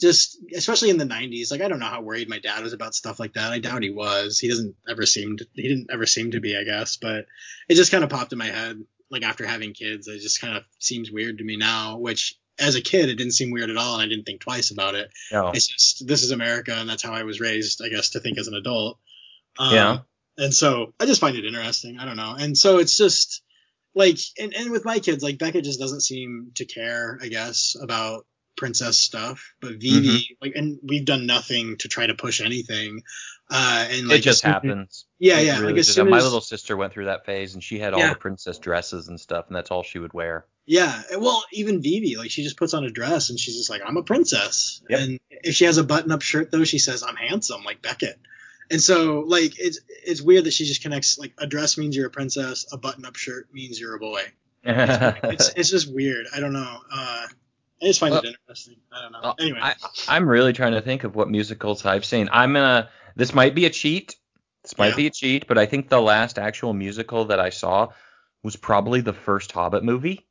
just 0.00 0.38
especially 0.54 0.90
in 0.90 0.98
the 0.98 1.04
90s 1.04 1.50
like 1.50 1.60
i 1.60 1.68
don't 1.68 1.78
know 1.78 1.86
how 1.86 2.00
worried 2.00 2.28
my 2.28 2.38
dad 2.38 2.62
was 2.62 2.72
about 2.72 2.94
stuff 2.94 3.20
like 3.20 3.34
that. 3.34 3.52
I 3.52 3.58
doubt 3.58 3.82
he 3.82 3.90
was. 3.90 4.38
He 4.38 4.48
doesn't 4.48 4.74
ever 4.88 5.04
seem 5.06 5.36
to, 5.36 5.46
he 5.54 5.68
didn't 5.68 5.90
ever 5.92 6.06
seem 6.06 6.30
to 6.32 6.40
be 6.40 6.56
i 6.56 6.64
guess 6.64 6.96
but 6.96 7.26
it 7.68 7.74
just 7.74 7.92
kind 7.92 8.02
of 8.02 8.10
popped 8.10 8.32
in 8.32 8.38
my 8.38 8.46
head 8.46 8.82
like 9.10 9.22
after 9.22 9.46
having 9.46 9.72
kids 9.74 10.08
it 10.08 10.20
just 10.20 10.40
kind 10.40 10.56
of 10.56 10.64
seems 10.78 11.10
weird 11.12 11.38
to 11.38 11.44
me 11.44 11.56
now 11.56 11.98
which 11.98 12.36
as 12.58 12.74
a 12.76 12.80
kid 12.80 13.08
it 13.08 13.16
didn't 13.16 13.32
seem 13.34 13.50
weird 13.50 13.68
at 13.70 13.76
all 13.76 13.94
and 13.94 14.02
i 14.02 14.08
didn't 14.08 14.24
think 14.24 14.40
twice 14.40 14.70
about 14.70 14.94
it. 14.94 15.10
No, 15.30 15.48
it's 15.50 15.66
just 15.66 16.06
this 16.06 16.22
is 16.22 16.30
america 16.30 16.72
and 16.74 16.88
that's 16.88 17.02
how 17.02 17.12
i 17.12 17.22
was 17.24 17.40
raised 17.40 17.80
i 17.84 17.88
guess 17.88 18.10
to 18.10 18.20
think 18.20 18.38
as 18.38 18.48
an 18.48 18.54
adult. 18.54 18.98
Um, 19.58 19.74
Yeah. 19.74 19.98
and 20.38 20.54
so 20.54 20.94
i 20.98 21.06
just 21.06 21.20
find 21.20 21.36
it 21.36 21.44
interesting. 21.44 21.98
I 22.00 22.04
don't 22.06 22.16
know. 22.16 22.34
And 22.38 22.56
so 22.56 22.78
it's 22.78 22.96
just 22.96 23.42
like 23.94 24.18
and, 24.40 24.54
and 24.54 24.70
with 24.72 24.84
my 24.84 24.98
kids 24.98 25.22
like 25.22 25.38
becca 25.38 25.62
just 25.62 25.78
doesn't 25.78 26.00
seem 26.00 26.50
to 26.56 26.64
care 26.64 27.16
i 27.22 27.28
guess 27.28 27.76
about 27.80 28.26
princess 28.56 28.98
stuff 28.98 29.54
but 29.60 29.72
vivi 29.72 30.08
Mm-hmm. 30.08 30.34
like 30.40 30.52
and 30.54 30.78
we've 30.82 31.04
done 31.04 31.26
nothing 31.26 31.76
to 31.78 31.88
try 31.88 32.06
to 32.06 32.14
push 32.14 32.40
anything 32.40 33.02
uh 33.50 33.86
and 33.90 34.08
like 34.08 34.18
it 34.20 34.22
just 34.22 34.42
happens. 34.42 35.06
yeah 35.18 35.38
yeah 35.40 35.58
really 35.60 35.72
like 35.72 35.80
as 35.80 35.88
soon 35.88 36.08
my 36.08 36.20
little 36.20 36.40
sister 36.40 36.76
went 36.76 36.92
through 36.92 37.06
that 37.06 37.26
phase, 37.26 37.54
and 37.54 37.62
she 37.62 37.78
had 37.78 37.92
all 37.92 38.00
Yeah. 38.00 38.10
the 38.14 38.18
princess 38.18 38.58
dresses 38.58 39.08
and 39.08 39.20
stuff, 39.20 39.46
and 39.48 39.56
that's 39.56 39.70
all 39.70 39.82
she 39.82 39.98
would 39.98 40.12
wear. 40.14 40.46
Yeah, 40.66 41.02
well, 41.18 41.44
even 41.52 41.82
Vivi, 41.82 42.16
like 42.16 42.30
she 42.30 42.42
just 42.42 42.56
puts 42.56 42.72
on 42.72 42.84
a 42.84 42.90
dress 42.90 43.28
and 43.28 43.38
she's 43.38 43.54
just 43.56 43.68
like, 43.68 43.82
I'm 43.86 43.98
a 43.98 44.02
princess. 44.02 44.80
Yep. 44.88 44.98
And 45.00 45.20
if 45.30 45.54
she 45.54 45.66
has 45.66 45.76
a 45.76 45.84
button-up 45.84 46.22
shirt 46.22 46.50
though, 46.50 46.64
she 46.64 46.78
says, 46.78 47.02
I'm 47.02 47.16
handsome, 47.16 47.64
like 47.64 47.82
Beckett. 47.82 48.18
And 48.70 48.80
so, 48.80 49.20
like, 49.26 49.58
it's 49.58 49.80
it's 50.06 50.22
weird 50.22 50.44
that 50.44 50.54
she 50.54 50.64
just 50.64 50.80
connects 50.82 51.18
like 51.18 51.34
a 51.36 51.46
dress 51.46 51.76
means 51.76 51.94
you're 51.94 52.06
a 52.06 52.10
princess, 52.10 52.64
a 52.72 52.78
button-up 52.78 53.16
shirt 53.16 53.48
means 53.52 53.78
you're 53.78 53.94
a 53.94 53.98
boy. 53.98 54.22
It's 54.64 55.48
it's 55.56 55.70
just 55.70 55.92
weird. 55.92 56.26
I 56.34 56.40
don't 56.40 56.54
know. 56.54 56.78
Uh, 56.90 57.26
I 57.82 57.86
just 57.86 58.00
find 58.00 58.12
Well- 58.12 58.22
it 58.22 58.28
interesting. 58.40 58.76
I 58.92 59.02
don't 59.02 59.12
know. 59.12 59.34
Anyway, 59.38 59.58
I, 59.60 59.74
I'm 60.08 60.28
really 60.28 60.52
trying 60.52 60.72
to 60.72 60.80
think 60.80 61.04
of 61.04 61.14
what 61.16 61.28
musicals 61.28 61.84
I've 61.84 62.04
seen. 62.04 62.28
I'm 62.32 62.52
gonna. 62.54 62.88
This 63.16 63.34
might 63.34 63.54
be 63.54 63.66
a 63.66 63.70
cheat. 63.70 64.16
This 64.62 64.76
might 64.78 64.90
Yeah. 64.90 64.96
be 64.96 65.06
a 65.08 65.10
cheat, 65.10 65.46
but 65.46 65.58
I 65.58 65.66
think 65.66 65.88
the 65.88 66.00
last 66.00 66.38
actual 66.38 66.72
musical 66.72 67.26
that 67.26 67.38
I 67.40 67.50
saw 67.50 67.88
was 68.42 68.56
probably 68.56 69.00
the 69.02 69.12
first 69.12 69.52
Hobbit 69.52 69.84
movie. 69.84 70.26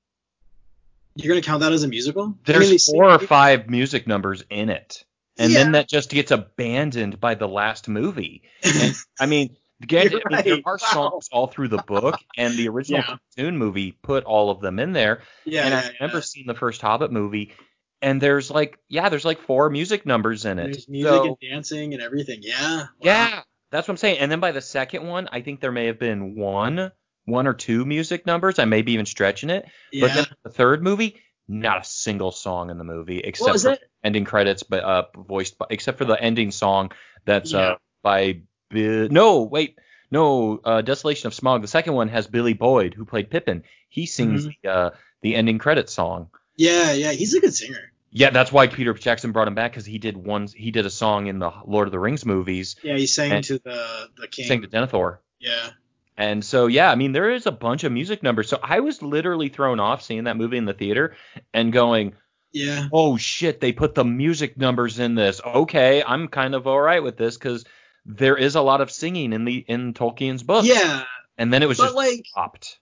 you're 1.16 1.32
gonna 1.36 1.44
count 1.44 1.62
that 1.62 1.72
as 1.72 1.84
a 1.84 1.88
musical? 1.88 2.36
I 2.48 2.52
There's 2.52 2.70
mean, 2.72 2.80
four 2.80 3.06
or 3.12 3.20
five 3.20 3.70
music 3.70 4.08
numbers 4.08 4.44
in 4.50 4.70
it. 4.70 5.06
and 5.38 5.52
Yeah. 5.52 5.60
then 5.64 5.72
that 5.74 5.88
just 5.88 6.10
gets 6.10 6.32
abandoned 6.32 7.20
by 7.20 7.36
the 7.36 7.48
last 7.48 7.88
movie. 7.88 8.42
And 8.64 8.96
I 9.20 9.26
mean, 9.28 9.56
again, 9.82 10.12
You're 10.12 10.22
I 10.32 10.36
mean, 10.36 10.44
there 10.44 10.54
right. 10.56 10.64
are 10.66 10.80
Wow. 10.82 11.10
songs 11.10 11.30
all 11.32 11.48
through 11.48 11.70
the 11.70 11.78
book, 11.88 12.20
and 12.38 12.56
the 12.58 12.68
original 12.70 13.00
Yeah. 13.02 13.18
cartoon 13.36 13.58
movie 13.58 13.92
put 14.02 14.24
all 14.26 14.50
of 14.50 14.62
them 14.62 14.80
in 14.80 14.94
there. 14.94 15.22
yeah, 15.46 15.64
and 15.66 15.72
yeah, 15.72 15.80
I 15.80 15.94
remember 16.00 16.18
yeah. 16.18 16.24
seeing 16.24 16.48
the 16.48 16.56
first 16.56 16.82
Hobbit 16.82 17.12
movie, 17.12 17.54
and 18.02 18.22
there's 18.22 18.52
like, 18.52 18.78
yeah, 18.90 19.10
there's 19.10 19.26
like 19.26 19.40
four 19.42 19.70
music 19.70 20.06
numbers 20.06 20.46
in 20.46 20.60
it. 20.60 20.72
There's 20.74 20.90
music 20.90 21.10
So- 21.12 21.26
and 21.26 21.38
dancing 21.40 21.94
and 21.94 22.02
everything. 22.02 22.40
Yeah. 22.42 22.80
Wow. 22.82 22.88
yeah, 23.02 23.42
that's 23.72 23.88
what 23.88 23.94
I'm 23.94 23.98
saying. 23.98 24.20
And 24.20 24.32
then 24.32 24.40
by 24.40 24.52
the 24.52 24.62
second 24.62 25.08
one, 25.08 25.28
I 25.32 25.42
think 25.42 25.60
there 25.62 25.72
may 25.72 25.86
have 25.88 26.00
been 26.00 26.36
one, 26.36 26.92
one 27.26 27.48
or 27.48 27.54
two 27.54 27.86
music 27.86 28.26
numbers. 28.26 28.60
I 28.60 28.66
may 28.66 28.82
be 28.82 28.92
even 28.94 29.06
stretching 29.06 29.50
it. 29.50 29.66
Yeah. 29.92 30.08
But 30.08 30.14
then 30.16 30.26
the 30.44 30.50
third 30.50 30.84
movie, 30.84 31.22
not 31.48 31.82
a 31.82 31.84
single 31.84 32.32
song 32.32 32.70
in 32.70 32.78
the 32.78 32.84
movie 32.84 33.20
except 33.20 33.46
well, 33.46 33.58
for 33.58 33.70
that 33.70 33.80
ending 34.04 34.26
credits, 34.26 34.64
but 34.64 34.84
uh, 34.84 35.04
voiced 35.16 35.58
by, 35.58 35.66
except 35.70 35.98
for 35.98 36.06
the 36.06 36.22
ending 36.22 36.52
song 36.52 36.92
that's 37.26 37.54
uh 37.54 37.76
by 38.02 38.42
Bi- 38.74 39.08
no 39.14 39.44
wait 39.44 39.78
no 40.12 40.60
uh, 40.64 40.82
Desolation 40.82 41.28
of 41.28 41.34
Smaug. 41.34 41.62
The 41.62 41.68
second 41.68 41.94
one 41.94 42.10
has 42.10 42.28
Billy 42.28 42.54
Boyd 42.54 42.94
who 42.94 43.06
played 43.06 43.30
Pippin. 43.30 43.64
He 43.90 44.06
sings 44.06 44.46
Mhm. 44.48 44.56
the 44.64 44.70
uh, 44.70 44.90
the 45.22 45.36
ending 45.36 45.58
credit 45.60 45.90
song. 45.90 46.30
Yeah, 46.58 46.92
yeah. 46.94 47.12
He's 47.12 47.34
a 47.34 47.40
good 47.40 47.54
singer. 47.54 47.92
Yeah, 48.12 48.30
that's 48.30 48.52
why 48.52 48.68
Peter 48.68 48.94
Jackson 48.94 49.32
brought 49.32 49.48
him 49.48 49.56
back 49.56 49.72
because 49.72 49.86
he 49.88 49.98
did 49.98 50.16
one. 50.18 50.46
He 50.48 50.70
did 50.70 50.86
a 50.86 50.90
song 50.92 51.26
in 51.28 51.40
the 51.40 51.52
Lord 51.66 51.88
of 51.88 51.92
the 51.92 52.00
Rings 52.00 52.26
movies. 52.28 52.76
Yeah, 52.84 52.96
he 52.96 53.08
sang 53.08 53.42
to 53.44 53.58
the 53.58 54.10
the 54.18 54.28
king. 54.28 54.46
Sang 54.48 54.62
to 54.62 54.68
Denethor. 54.68 55.18
yeah. 55.40 55.70
And 56.16 56.46
so 56.46 56.68
yeah, 56.68 56.92
I 56.92 56.96
mean 56.96 57.12
there 57.12 57.32
is 57.32 57.48
a 57.48 57.52
bunch 57.52 57.84
of 57.84 57.92
music 57.92 58.22
numbers. 58.22 58.48
So 58.50 58.60
I 58.62 58.82
was 58.82 59.02
literally 59.02 59.50
thrown 59.50 59.80
off 59.80 60.04
seeing 60.04 60.26
that 60.26 60.38
movie 60.38 60.58
in 60.58 60.66
the 60.66 60.74
theater 60.74 61.16
and 61.56 61.74
going, 61.74 62.14
Yeah. 62.52 62.88
oh 62.94 63.18
shit, 63.18 63.60
they 63.60 63.72
put 63.72 63.96
the 63.96 64.06
music 64.06 64.58
numbers 64.58 65.00
in 65.00 65.16
this. 65.16 65.42
Okay, 65.44 66.04
I'm 66.06 66.28
kind 66.28 66.54
of 66.54 66.68
all 66.68 66.80
right 66.80 67.02
with 67.02 67.18
this 67.18 67.36
because 67.36 67.66
there 68.06 68.38
is 68.38 68.56
a 68.56 68.62
lot 68.62 68.82
of 68.82 68.92
singing 68.92 69.34
in 69.34 69.46
the 69.46 69.64
in 69.68 69.94
Tolkien's 69.94 70.44
book. 70.44 70.66
Yeah. 70.66 71.04
And 71.38 71.54
then 71.54 71.64
it 71.64 71.68
was 71.68 71.78
But 71.78 71.86
just 71.86 71.96
like 71.96 72.26
stopped. 72.26 72.80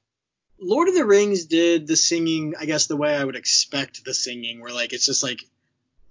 Lord 0.59 0.87
of 0.87 0.93
the 0.93 1.05
Rings 1.05 1.45
did 1.45 1.87
the 1.87 1.95
singing, 1.95 2.53
I 2.59 2.65
guess 2.65 2.87
the 2.87 2.97
way 2.97 3.15
I 3.15 3.23
would 3.23 3.35
expect 3.35 4.05
the 4.05 4.13
singing, 4.13 4.61
where 4.61 4.73
like 4.73 4.93
it's 4.93 5.05
just 5.05 5.23
like 5.23 5.39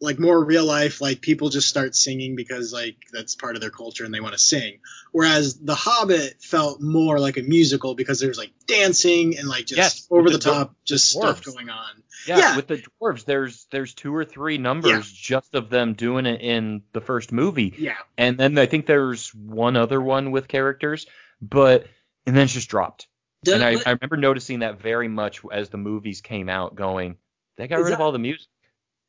like 0.01 0.19
more 0.19 0.43
real 0.43 0.65
life, 0.65 1.01
like 1.01 1.21
people 1.21 1.51
just 1.51 1.69
start 1.69 1.95
singing 1.95 2.35
because 2.35 2.73
like 2.73 2.97
that's 3.13 3.35
part 3.35 3.55
of 3.55 3.61
their 3.61 3.71
culture 3.71 4.05
and 4.05 4.15
they 4.15 4.21
want 4.21 4.33
to 4.33 4.39
sing. 4.39 4.79
Whereas 5.13 5.59
The 5.59 5.75
Hobbit 5.75 6.43
felt 6.43 6.81
more 6.81 7.19
like 7.19 7.37
a 7.37 7.43
musical 7.43 7.95
because 7.95 8.19
there's 8.19 8.39
like 8.39 8.53
dancing 8.67 9.37
and 9.39 9.47
like 9.49 9.67
just 9.67 9.77
Yes, 9.79 10.07
over 10.11 10.31
the, 10.31 10.39
the 10.39 10.43
top 10.45 10.75
just 10.85 11.13
the 11.15 11.21
stuff 11.21 11.45
going 11.45 11.69
on. 11.69 12.03
Yeah, 12.27 12.39
yeah. 12.39 12.57
with 12.57 12.67
the 12.67 12.83
dwarves, 13.03 13.25
there's 13.25 13.67
there's 13.71 13.95
two 13.95 14.15
or 14.15 14.25
three 14.25 14.59
numbers 14.59 15.11
just 15.11 15.55
of 15.55 15.71
them 15.71 15.95
doing 15.95 16.27
it 16.27 16.41
in 16.41 16.83
the 16.93 17.01
first 17.01 17.31
movie. 17.33 17.75
Yeah. 17.79 17.95
And 18.17 18.39
then 18.39 18.57
I 18.59 18.67
think 18.67 18.87
there's 18.87 19.35
one 19.35 19.77
other 19.77 20.01
one 20.01 20.31
with 20.31 20.49
characters, 20.49 21.07
but 21.43 21.87
and 22.27 22.37
then 22.37 22.45
it's 22.45 22.53
just 22.55 22.69
dropped. 22.69 23.07
Does- 23.45 23.55
and 23.55 23.65
I, 23.65 23.75
but- 23.77 23.87
I 23.87 23.91
remember 23.93 24.17
noticing 24.17 24.59
that 24.61 24.81
very 24.81 25.09
much 25.09 25.41
as 25.51 25.69
the 25.71 25.79
movies 25.79 26.21
came 26.21 26.49
out, 26.49 26.75
going, 26.75 27.17
they 27.57 27.69
got 27.69 27.81
rid 27.81 27.93
of 27.93 28.01
all 28.01 28.13
the 28.13 28.19
music. 28.19 28.49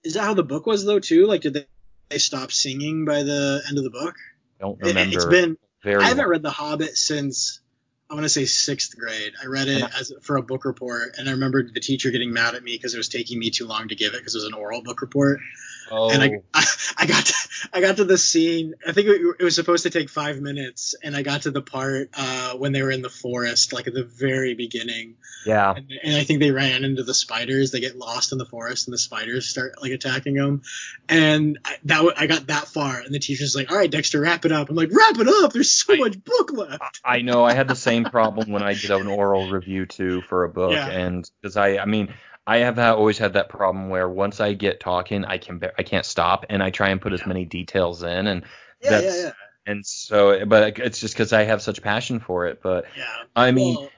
Is 0.04 0.14
that 0.16 0.24
how 0.24 0.34
the 0.34 0.44
book 0.44 0.66
was 0.66 0.86
though 0.86 1.00
too? 1.00 1.28
Like 1.28 1.42
did 1.42 1.54
they, 1.54 1.66
they 2.10 2.18
stop 2.18 2.52
singing 2.52 3.06
by 3.06 3.24
the 3.24 3.62
end 3.68 3.78
of 3.78 3.84
the 3.84 3.90
book? 3.90 4.16
Don't 4.60 4.80
remember 4.80 5.16
it's 5.16 5.26
been 5.26 5.58
very 5.84 6.04
I 6.04 6.08
haven't 6.08 6.20
well. 6.20 6.30
read 6.30 6.44
The 6.44 6.52
Hobbit 6.52 6.98
since 6.98 7.60
I 8.10 8.14
want 8.14 8.26
to 8.26 8.30
say 8.30 8.46
sixth 8.46 8.98
grade. 8.98 9.34
I 9.42 9.48
read 9.48 9.68
it 9.68 9.84
I- 9.84 10.00
as 10.00 10.12
for 10.22 10.36
a 10.38 10.44
book 10.44 10.66
report, 10.66 11.16
and 11.18 11.30
I 11.30 11.32
remember 11.32 11.64
the 11.64 11.80
teacher 11.80 12.12
getting 12.12 12.34
mad 12.34 12.56
at 12.56 12.64
me 12.64 12.74
because 12.76 12.94
it 12.94 12.98
was 12.98 13.10
taking 13.10 13.40
me 13.40 13.50
too 13.52 13.66
long 13.66 13.88
to 13.88 13.96
give 13.96 14.14
it 14.14 14.18
because 14.18 14.36
it 14.36 14.40
was 14.40 14.46
an 14.48 14.54
oral 14.54 14.84
book 14.84 15.02
report. 15.02 15.40
Oh, 15.92 16.10
And 16.12 16.24
I, 16.24 16.32
I, 16.54 16.64
I 17.00 17.06
got 17.06 17.26
to, 17.26 17.34
I 17.74 17.82
got 17.82 17.98
to 17.98 18.06
the 18.06 18.18
scene. 18.18 18.74
I 18.88 18.92
think 18.94 19.08
it, 19.08 19.22
it 19.40 19.44
was 19.44 19.56
supposed 19.56 19.84
to 19.84 19.90
take 19.90 20.10
five 20.10 20.40
minutes, 20.40 20.96
and 21.04 21.16
I 21.16 21.22
got 21.22 21.44
to 21.44 21.52
the 21.52 21.62
part 21.62 22.10
uh, 22.18 22.54
when 22.54 22.72
they 22.72 22.82
were 22.82 22.92
in 22.92 23.02
the 23.02 23.10
forest, 23.10 23.74
like 23.74 23.88
at 23.88 23.94
the 23.94 24.04
very 24.04 24.54
beginning. 24.56 25.16
yeah. 25.46 25.74
And, 25.76 25.92
and 26.04 26.16
I 26.16 26.24
think 26.24 26.40
they 26.40 26.52
ran 26.52 26.84
into 26.84 27.04
the 27.04 27.14
spiders. 27.14 27.72
They 27.72 27.80
get 27.82 27.96
lost 27.98 28.32
in 28.32 28.38
the 28.38 28.46
forest, 28.46 28.88
and 28.88 28.94
the 28.94 28.98
spiders 28.98 29.48
start 29.48 29.82
like 29.82 29.92
attacking 29.92 30.36
them. 30.36 30.62
And 31.10 31.60
I, 31.66 31.76
that 31.86 32.14
I 32.18 32.28
got 32.28 32.48
that 32.48 32.68
far, 32.68 33.00
and 33.00 33.14
the 33.14 33.20
teacher's 33.20 33.56
like, 33.56 33.70
"All 33.72 33.78
right, 33.78 33.92
Dexter, 33.92 34.22
wrap 34.22 34.46
it 34.46 34.52
up." 34.52 34.70
I'm 34.70 34.76
like, 34.76 34.90
"Wrap 34.92 35.20
it 35.20 35.28
up! 35.28 35.54
There's 35.54 35.72
so 35.72 35.94
I- 35.94 35.98
much 35.98 36.24
book 36.24 36.52
left." 36.54 37.02
I 37.04 37.22
know 37.22 37.44
I 37.44 37.54
had 37.54 37.68
the 37.68 37.76
same 37.76 38.06
problem 38.06 38.52
when 38.52 38.64
I 38.64 38.74
did 38.74 38.92
an 38.92 39.08
oral 39.08 39.50
review 39.50 39.86
too 39.86 40.22
for 40.30 40.44
a 40.46 40.50
book, 40.50 40.72
Yeah. 40.72 40.88
and 40.90 41.30
because 41.42 41.58
I, 41.58 41.78
I 41.78 41.86
mean, 41.86 42.14
I 42.48 42.58
have 42.60 42.76
ha- 42.78 42.96
always 42.96 43.18
had 43.18 43.34
that 43.34 43.50
problem 43.50 43.90
where 43.90 44.10
once 44.10 44.40
I 44.40 44.54
get 44.54 44.80
talking, 44.80 45.26
I 45.26 45.38
can 45.38 45.62
I 45.78 45.84
can't 45.84 46.06
stop, 46.06 46.46
and 46.50 46.62
I 46.64 46.70
try 46.70 46.90
and 46.90 47.02
put 47.02 47.14
as 47.14 47.26
many 47.26 47.46
details 47.46 48.04
in, 48.04 48.28
and 48.28 48.44
Yeah, 48.82 48.90
that's 48.90 49.18
yeah, 49.18 49.24
yeah, 49.24 49.32
and 49.66 49.86
so, 49.86 50.46
but 50.46 50.80
it's 50.80 51.00
just 51.00 51.14
because 51.14 51.34
I 51.34 51.44
have 51.44 51.62
such 51.62 51.82
passion 51.82 52.20
for 52.20 52.48
it. 52.48 52.62
But 52.62 52.86
yeah. 52.98 53.06
I 53.36 53.52
mean, 53.52 53.78
Well, 53.78 53.92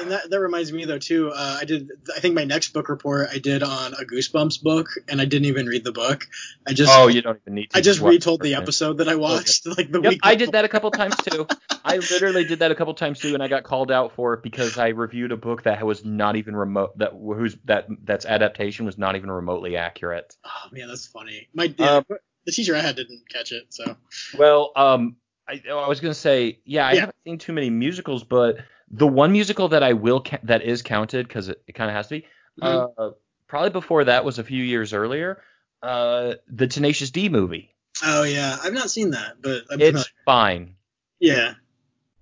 and 0.00 0.10
that, 0.10 0.30
that 0.30 0.40
reminds 0.40 0.72
me 0.72 0.84
though 0.84 0.98
too. 0.98 1.30
Uh, 1.34 1.58
I 1.60 1.64
did. 1.64 1.90
I 2.14 2.20
think 2.20 2.34
my 2.34 2.44
next 2.44 2.72
book 2.72 2.88
report 2.88 3.28
I 3.32 3.38
did 3.38 3.62
on 3.62 3.94
a 3.94 4.04
Goosebumps 4.04 4.62
book, 4.62 4.88
and 5.08 5.20
I 5.20 5.24
didn't 5.24 5.46
even 5.46 5.66
read 5.66 5.84
the 5.84 5.92
book. 5.92 6.26
I 6.66 6.72
just 6.72 6.92
oh, 6.96 7.08
you 7.08 7.22
don't 7.22 7.38
even 7.42 7.54
need 7.54 7.70
to. 7.70 7.78
I 7.78 7.80
just 7.80 8.00
retold 8.00 8.42
the 8.42 8.54
episode 8.54 8.98
that 8.98 9.08
I 9.08 9.16
watched 9.16 9.66
like 9.78 9.90
the 9.90 10.00
Yep, 10.00 10.10
week. 10.12 10.20
I 10.22 10.34
did 10.34 10.52
that 10.52 10.64
a 10.64 10.68
couple 10.68 10.90
times 10.90 11.16
too. 11.16 11.46
I 11.84 11.98
literally 11.98 12.44
did 12.44 12.58
that 12.60 12.70
a 12.72 12.74
couple 12.74 12.94
times 12.94 13.20
too, 13.20 13.34
and 13.34 13.42
I 13.42 13.48
got 13.48 13.62
called 13.62 13.92
out 13.92 14.12
for 14.12 14.34
it 14.34 14.42
because 14.42 14.76
I 14.76 14.88
reviewed 14.88 15.30
a 15.30 15.36
book 15.36 15.62
that 15.64 15.84
was 15.86 16.04
not 16.04 16.36
even 16.36 16.56
remote 16.56 16.98
that 16.98 17.12
whose 17.12 17.56
that 17.66 17.86
that's 18.04 18.26
adaptation 18.26 18.86
was 18.86 18.98
not 18.98 19.14
even 19.16 19.30
remotely 19.30 19.76
accurate. 19.76 20.34
Oh 20.44 20.68
man, 20.72 20.88
that's 20.88 21.06
funny. 21.06 21.48
My 21.54 21.72
yeah, 21.78 21.96
Um, 21.98 22.04
the 22.44 22.52
teacher 22.52 22.74
I 22.74 22.80
had 22.80 22.96
didn't 22.96 23.28
catch 23.28 23.52
it, 23.52 23.66
so 23.70 23.96
Well, 24.38 24.72
um, 24.74 25.16
I, 25.48 25.62
I 25.70 25.86
was 25.88 26.00
gonna 26.00 26.14
say, 26.14 26.58
yeah, 26.64 26.86
I 26.86 26.94
Yeah. 26.94 27.00
haven't 27.00 27.16
seen 27.24 27.38
too 27.38 27.52
many 27.52 27.70
musicals, 27.70 28.24
but 28.24 28.56
the 28.90 29.06
one 29.06 29.32
musical 29.32 29.68
that 29.68 29.82
I 29.82 29.92
will 29.94 30.20
ca- 30.20 30.38
that 30.44 30.62
is 30.62 30.82
counted 30.82 31.26
because 31.26 31.48
it, 31.48 31.62
it 31.66 31.72
kind 31.74 31.90
of 31.90 31.96
has 31.96 32.08
to 32.08 32.20
be, 32.20 32.26
Mhm. 32.62 32.92
uh, 32.98 33.10
probably 33.48 33.70
before 33.70 34.04
that 34.04 34.24
was 34.24 34.38
a 34.38 34.44
few 34.44 34.62
years 34.62 34.92
earlier, 34.92 35.42
uh, 35.82 36.34
the 36.48 36.66
Tenacious 36.66 37.10
D 37.10 37.28
movie. 37.28 37.74
oh 38.04 38.22
yeah, 38.24 38.56
I've 38.62 38.72
not 38.74 38.90
seen 38.90 39.10
that, 39.10 39.40
but 39.42 39.64
I'm 39.70 39.80
It's 39.80 39.88
familiar. 39.88 40.04
fine. 40.24 40.76
Yeah, 41.18 41.54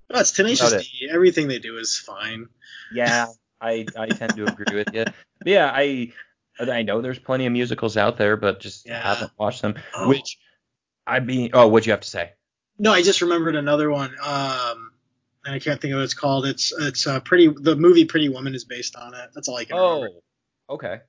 that's 0.09 0.31
Tenacious 0.33 0.72
it. 0.72 0.83
D. 0.83 1.09
Everything 1.11 1.48
they 1.48 1.59
do 1.59 1.77
is 1.79 1.98
fine. 1.98 2.48
Yeah, 2.92 3.27
I 3.61 3.87
I 3.96 4.07
tend 4.07 4.37
to 4.37 4.44
agree 4.44 4.77
with 4.77 4.92
you. 4.94 5.05
But 5.05 5.46
yeah, 5.46 5.70
I 5.72 6.12
I 6.61 6.83
know 6.83 7.00
there's 7.00 7.18
plenty 7.18 7.46
of 7.46 7.53
musicals 7.53 7.96
out 7.96 8.16
there, 8.16 8.37
but 8.37 8.61
just 8.61 8.87
Yeah. 8.87 9.03
haven't 9.03 9.33
watched 9.38 9.62
them. 9.62 9.74
Oh. 9.94 10.09
Which 10.09 10.38
I 11.07 11.20
mean, 11.20 11.50
oh, 11.55 11.68
what'd 11.68 11.87
you 11.87 11.92
have 11.92 12.00
to 12.03 12.09
say? 12.09 12.33
No, 12.79 12.92
I 12.92 13.03
just 13.03 13.20
remembered 13.22 13.57
another 13.57 13.90
one. 13.90 14.14
Um, 14.22 14.83
I 15.46 15.59
can't 15.59 15.80
think 15.80 15.92
of 15.92 15.98
what 15.98 16.04
it's 16.04 16.14
called. 16.14 16.46
It's 16.46 16.72
it's 16.72 17.07
uh, 17.07 17.20
pretty. 17.20 17.48
The 17.48 17.76
movie 17.76 18.04
Pretty 18.04 18.28
Woman 18.28 18.54
is 18.54 18.64
based 18.64 18.96
on 18.96 19.14
it. 19.14 19.30
That's 19.35 19.48
all 19.48 19.57
I 19.57 19.64
can 19.64 19.76
remember. 19.76 20.09
Oh, 20.68 20.74
okay. 20.74 21.00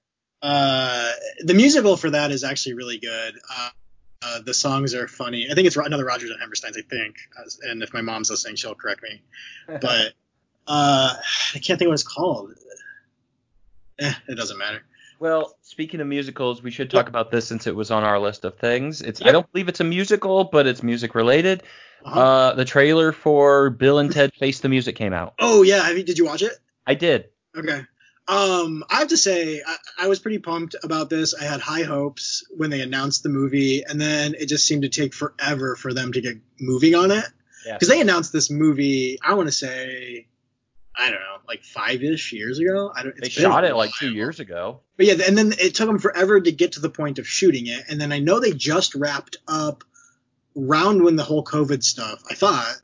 Uh, 0.41 1.11
the 1.39 1.53
musical 1.53 1.97
for 1.97 2.09
that 2.11 2.31
is 2.31 2.43
actually 2.43 2.73
really 2.73 2.99
good. 2.99 3.35
Uh, 3.49 3.69
uh, 4.21 4.41
the 4.41 4.53
songs 4.53 4.93
are 4.93 5.07
funny. 5.07 5.47
I 5.49 5.53
think 5.53 5.67
it's 5.67 5.75
another 5.75 6.05
Rodgers 6.05 6.31
and 6.31 6.39
Hammerstein's. 6.39 6.77
I 6.77 6.81
think, 6.81 7.15
and 7.63 7.83
if 7.83 7.93
my 7.93 8.01
mom's 8.01 8.29
listening, 8.29 8.55
she'll 8.55 8.75
correct 8.75 9.03
me. 9.03 9.21
But 9.81 10.13
uh, 10.67 11.15
I 11.53 11.59
can't 11.59 11.79
think 11.79 11.87
what 11.87 11.93
it's 11.93 12.03
called. 12.03 12.53
Eh, 13.99 14.13
it 14.27 14.35
doesn't 14.35 14.57
matter. 14.57 14.83
Well, 15.19 15.55
speaking 15.61 16.01
of 16.01 16.07
musicals, 16.07 16.61
we 16.61 16.71
should 16.71 16.89
talk 16.89 17.07
about 17.07 17.31
this 17.31 17.47
since 17.47 17.67
it 17.67 17.75
was 17.75 17.91
on 17.91 18.03
our 18.03 18.19
list 18.19 18.45
of 18.45 18.57
things. 18.57 19.01
It's 19.01 19.21
I 19.21 19.31
don't 19.31 19.49
believe 19.51 19.67
it's 19.69 19.79
a 19.79 19.85
musical, 19.85 20.43
but 20.43 20.67
it's 20.67 20.83
music 20.83 21.15
related. 21.15 21.63
Uh-huh. 22.03 22.19
Uh, 22.19 22.53
the 22.55 22.65
trailer 22.65 23.11
for 23.11 23.69
Bill 23.69 23.97
and 23.99 24.11
Ted 24.11 24.33
Face 24.35 24.59
the 24.59 24.69
Music 24.69 24.95
came 24.95 25.13
out. 25.13 25.33
oh 25.39 25.63
yeah, 25.63 25.83
have 25.83 25.97
you, 25.97 26.03
did 26.03 26.17
you 26.17 26.25
watch 26.25 26.41
it? 26.41 26.53
I 26.85 26.93
did. 26.95 27.29
Okay. 27.57 27.81
Um, 28.27 28.83
I 28.89 28.99
have 28.99 29.09
to 29.09 29.17
say, 29.17 29.61
I, 29.65 29.75
I 29.99 30.07
was 30.07 30.19
pretty 30.19 30.39
pumped 30.39 30.75
about 30.83 31.09
this. 31.09 31.35
I 31.35 31.43
had 31.43 31.61
high 31.61 31.83
hopes 31.83 32.43
when 32.49 32.71
they 32.71 32.81
announced 32.81 33.23
the 33.23 33.29
movie, 33.29 33.83
and 33.83 34.01
then 34.01 34.33
it 34.33 34.49
just 34.49 34.67
seemed 34.67 34.81
to 34.81 34.89
take 34.89 35.13
forever 35.13 35.75
for 35.75 35.93
them 35.93 36.11
to 36.13 36.21
get 36.21 36.37
moving 36.59 36.95
on 36.95 37.11
it. 37.11 37.25
Yeah. 37.65 37.73
Because 37.73 37.87
they 37.87 38.01
announced 38.01 38.33
this 38.33 38.49
movie, 38.49 39.19
I 39.23 39.35
want 39.35 39.47
to 39.47 39.51
say, 39.51 40.27
I 40.97 41.09
don't 41.09 41.19
know, 41.19 41.37
like 41.47 41.63
five 41.63 42.03
ish 42.03 42.31
years 42.33 42.59
ago. 42.59 42.91
I 42.95 43.03
don't. 43.03 43.15
They 43.19 43.29
shot 43.29 43.63
it 43.63 43.75
like 43.75 43.91
two 43.99 44.13
years 44.13 44.39
ago. 44.39 44.81
But 44.97 45.05
yeah, 45.07 45.15
and 45.27 45.37
then 45.37 45.53
it 45.59 45.75
took 45.75 45.87
them 45.87 45.99
forever 45.99 46.39
to 46.39 46.51
get 46.51 46.73
to 46.73 46.79
the 46.79 46.89
point 46.89 47.19
of 47.19 47.27
shooting 47.27 47.67
it. 47.67 47.83
And 47.89 47.99
then 47.99 48.11
I 48.11 48.19
know 48.19 48.39
they 48.39 48.53
just 48.53 48.95
wrapped 48.95 49.37
up 49.47 49.83
round 50.55 51.03
when 51.03 51.15
the 51.15 51.23
whole 51.23 51.43
COVID 51.43 51.83
stuff, 51.83 52.23
I 52.29 52.35
thought, 52.35 52.81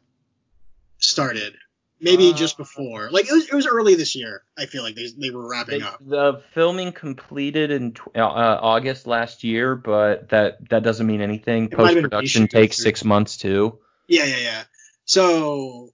started. 0.97 1.56
Maybe 2.04 2.32
Uh, 2.32 2.34
just 2.34 2.58
before. 2.58 3.12
Like 3.12 3.30
it 3.30 3.32
was, 3.32 3.45
it 3.47 3.54
was 3.54 3.67
early 3.67 3.93
this 3.93 4.15
year. 4.15 4.41
I 4.58 4.65
feel 4.65 4.82
like 4.82 4.95
they, 4.95 5.08
they 5.17 5.30
were 5.30 5.47
wrapping 5.47 5.82
They, 5.82 5.86
up. 5.86 6.00
the 6.02 6.41
filming 6.54 6.93
completed 6.93 7.69
in 7.69 7.93
tw- 7.93 8.10
uh, 8.15 8.21
uh, 8.21 8.60
August 8.60 9.06
last 9.06 9.43
year, 9.43 9.76
but 9.76 10.30
that 10.30 10.67
that 10.69 10.82
doesn't 10.82 11.06
mean 11.06 11.21
anything. 11.21 11.65
It 11.65 11.78
might 11.78 11.89
have 11.89 11.93
Post 11.95 12.02
production 12.02 12.47
takes 12.47 12.78
six 12.78 13.06
months 13.06 13.38
too. 13.38 13.78
Yeah, 14.08 14.26
yeah, 14.26 14.38
yeah. 14.38 14.63
So, 15.06 15.89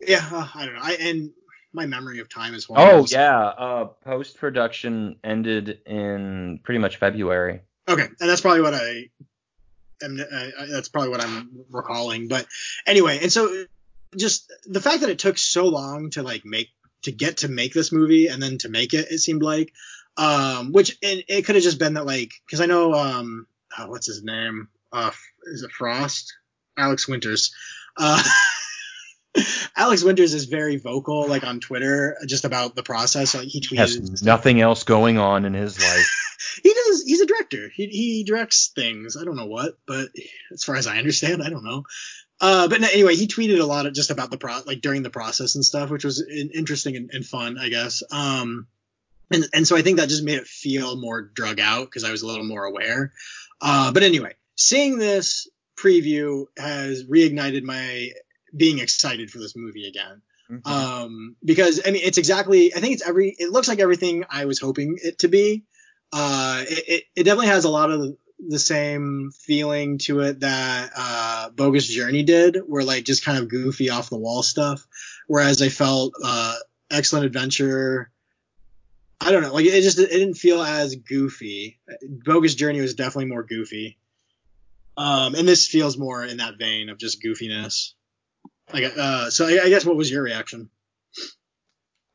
yeah, 0.00 0.24
uh, 0.30 0.46
I 0.54 0.64
don't 0.64 0.74
know. 0.76 0.80
I 0.82 0.92
and 1.00 1.30
my 1.78 1.86
memory 1.86 2.18
of 2.18 2.28
time 2.28 2.54
is 2.54 2.64
horrible. 2.64 3.00
Oh 3.00 3.06
yeah, 3.08 3.38
uh, 3.38 3.84
post 4.04 4.36
production 4.36 5.16
ended 5.24 5.80
in 5.86 6.60
pretty 6.62 6.78
much 6.78 6.96
February. 6.96 7.60
Okay, 7.88 8.02
and 8.02 8.28
that's 8.28 8.40
probably 8.40 8.60
what 8.60 8.74
I 8.74 9.08
am, 10.02 10.20
uh, 10.20 10.66
that's 10.70 10.88
probably 10.88 11.10
what 11.10 11.22
I'm 11.22 11.64
recalling. 11.70 12.28
But 12.28 12.46
anyway, 12.86 13.20
and 13.22 13.32
so 13.32 13.64
just 14.16 14.52
the 14.66 14.80
fact 14.80 15.00
that 15.00 15.10
it 15.10 15.18
took 15.18 15.38
so 15.38 15.66
long 15.66 16.10
to 16.10 16.22
like 16.22 16.44
make 16.44 16.68
to 17.02 17.12
get 17.12 17.38
to 17.38 17.48
make 17.48 17.72
this 17.72 17.92
movie 17.92 18.26
and 18.26 18.42
then 18.42 18.58
to 18.58 18.68
make 18.68 18.92
it, 18.92 19.10
it 19.10 19.18
seemed 19.18 19.42
like, 19.42 19.72
um, 20.16 20.72
which 20.72 20.98
and 21.02 21.22
it 21.28 21.46
could 21.46 21.54
have 21.54 21.64
just 21.64 21.78
been 21.78 21.94
that 21.94 22.06
like 22.06 22.32
because 22.44 22.60
I 22.60 22.66
know 22.66 22.92
um, 22.92 23.46
oh, 23.78 23.86
what's 23.88 24.06
his 24.06 24.22
name? 24.24 24.68
Uh, 24.92 25.12
is 25.44 25.62
it 25.62 25.70
Frost? 25.70 26.34
Alex 26.76 27.08
Winters. 27.08 27.54
Uh, 27.96 28.22
Alex 29.78 30.02
Winters 30.02 30.34
is 30.34 30.46
very 30.46 30.76
vocal, 30.76 31.28
like 31.28 31.44
on 31.44 31.60
Twitter, 31.60 32.16
just 32.26 32.44
about 32.44 32.74
the 32.74 32.82
process. 32.82 33.36
Like 33.36 33.46
he 33.46 33.60
tweets. 33.60 33.78
Has 33.78 34.22
nothing 34.24 34.60
else 34.60 34.82
going 34.82 35.18
on 35.18 35.44
in 35.44 35.54
his 35.54 35.78
life. 35.80 36.58
he 36.64 36.74
does. 36.74 37.04
He's 37.04 37.20
a 37.20 37.26
director. 37.26 37.70
He 37.72 37.86
he 37.86 38.24
directs 38.24 38.72
things. 38.74 39.16
I 39.16 39.24
don't 39.24 39.36
know 39.36 39.46
what, 39.46 39.78
but 39.86 40.08
as 40.52 40.64
far 40.64 40.74
as 40.74 40.88
I 40.88 40.98
understand, 40.98 41.44
I 41.44 41.50
don't 41.50 41.64
know. 41.64 41.84
Uh, 42.40 42.66
but 42.66 42.82
anyway, 42.82 43.14
he 43.14 43.28
tweeted 43.28 43.60
a 43.60 43.66
lot 43.66 43.86
of 43.86 43.94
just 43.94 44.10
about 44.10 44.32
the 44.32 44.38
pro, 44.38 44.58
like 44.66 44.80
during 44.80 45.04
the 45.04 45.10
process 45.10 45.54
and 45.54 45.64
stuff, 45.64 45.90
which 45.90 46.04
was 46.04 46.24
interesting 46.28 46.96
and, 46.96 47.10
and 47.12 47.24
fun, 47.24 47.56
I 47.56 47.68
guess. 47.68 48.02
Um, 48.10 48.66
and 49.30 49.44
and 49.54 49.66
so 49.66 49.76
I 49.76 49.82
think 49.82 49.98
that 49.98 50.08
just 50.08 50.24
made 50.24 50.38
it 50.38 50.48
feel 50.48 50.96
more 50.96 51.22
drug 51.22 51.60
out 51.60 51.84
because 51.84 52.02
I 52.02 52.10
was 52.10 52.22
a 52.22 52.26
little 52.26 52.44
more 52.44 52.64
aware. 52.64 53.12
Uh, 53.60 53.92
but 53.92 54.02
anyway, 54.02 54.34
seeing 54.56 54.98
this 54.98 55.48
preview 55.76 56.46
has 56.56 57.04
reignited 57.04 57.62
my 57.62 58.10
being 58.56 58.78
excited 58.78 59.30
for 59.30 59.38
this 59.38 59.54
movie 59.56 59.86
again. 59.86 60.22
Mm-hmm. 60.50 60.72
Um, 60.72 61.36
because 61.44 61.80
I 61.86 61.90
mean, 61.90 62.02
it's 62.04 62.18
exactly, 62.18 62.74
I 62.74 62.80
think 62.80 62.94
it's 62.94 63.06
every, 63.06 63.34
it 63.38 63.50
looks 63.50 63.68
like 63.68 63.80
everything 63.80 64.24
I 64.30 64.46
was 64.46 64.58
hoping 64.58 64.98
it 65.02 65.18
to 65.18 65.28
be. 65.28 65.64
Uh, 66.12 66.64
it, 66.66 66.84
it, 66.88 67.04
it 67.16 67.22
definitely 67.24 67.48
has 67.48 67.64
a 67.64 67.68
lot 67.68 67.90
of 67.90 68.16
the 68.38 68.58
same 68.58 69.30
feeling 69.38 69.98
to 69.98 70.20
it 70.20 70.40
that, 70.40 70.90
uh, 70.96 71.50
Bogus 71.50 71.86
Journey 71.86 72.22
did, 72.22 72.56
where 72.66 72.84
like 72.84 73.04
just 73.04 73.24
kind 73.24 73.38
of 73.38 73.48
goofy 73.48 73.90
off 73.90 74.08
the 74.10 74.16
wall 74.16 74.42
stuff. 74.42 74.86
Whereas 75.26 75.60
I 75.60 75.68
felt, 75.68 76.14
uh, 76.24 76.56
Excellent 76.90 77.26
Adventure, 77.26 78.10
I 79.20 79.32
don't 79.32 79.42
know, 79.42 79.52
like 79.52 79.66
it 79.66 79.82
just, 79.82 79.98
it 79.98 80.08
didn't 80.08 80.34
feel 80.34 80.62
as 80.62 80.94
goofy. 80.94 81.78
Bogus 82.02 82.54
Journey 82.54 82.80
was 82.80 82.94
definitely 82.94 83.26
more 83.26 83.42
goofy. 83.42 83.98
Um, 84.96 85.34
and 85.34 85.46
this 85.46 85.68
feels 85.68 85.98
more 85.98 86.24
in 86.24 86.38
that 86.38 86.58
vein 86.58 86.88
of 86.88 86.98
just 86.98 87.22
goofiness. 87.22 87.92
Like, 88.72 88.92
uh, 88.96 89.30
so 89.30 89.46
I, 89.46 89.64
I 89.64 89.68
guess 89.68 89.84
what 89.84 89.96
was 89.96 90.10
your 90.10 90.22
reaction? 90.22 90.70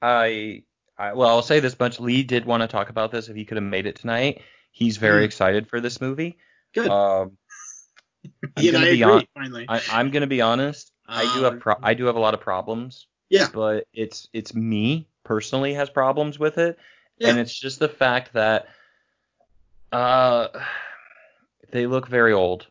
I, 0.01 0.63
I, 0.97 1.13
well, 1.13 1.29
I'll 1.29 1.41
say 1.41 1.59
this 1.59 1.79
much. 1.79 1.99
Lee 1.99 2.23
did 2.23 2.45
want 2.45 2.61
to 2.61 2.67
talk 2.67 2.89
about 2.89 3.11
this 3.11 3.29
if 3.29 3.35
he 3.35 3.45
could 3.45 3.57
have 3.57 3.63
made 3.63 3.85
it 3.85 3.95
tonight. 3.95 4.41
He's 4.71 4.97
very 4.97 5.23
mm. 5.23 5.25
excited 5.25 5.67
for 5.67 5.79
this 5.79 6.01
movie. 6.01 6.37
Good. 6.73 6.89
Um, 6.89 7.37
I'm 8.57 8.71
gonna 8.71 8.85
be 8.85 9.03
on, 9.03 9.27
finally. 9.33 9.65
I, 9.67 9.81
am 9.91 10.11
gonna 10.11 10.27
be 10.27 10.41
honest. 10.41 10.91
Um, 11.07 11.19
I 11.19 11.35
do 11.35 11.43
have 11.43 11.59
pro- 11.59 11.79
I 11.81 11.93
do 11.93 12.05
have 12.05 12.15
a 12.15 12.19
lot 12.19 12.33
of 12.33 12.41
problems. 12.41 13.07
Yeah. 13.29 13.47
But 13.53 13.87
it's 13.93 14.27
it's 14.33 14.53
me 14.53 15.07
personally 15.23 15.73
has 15.73 15.89
problems 15.89 16.39
with 16.39 16.57
it, 16.57 16.77
yeah. 17.17 17.29
and 17.29 17.39
it's 17.39 17.57
just 17.57 17.79
the 17.79 17.89
fact 17.89 18.33
that 18.33 18.67
uh 19.91 20.47
they 21.71 21.87
look 21.87 22.07
very 22.07 22.33
old. 22.33 22.67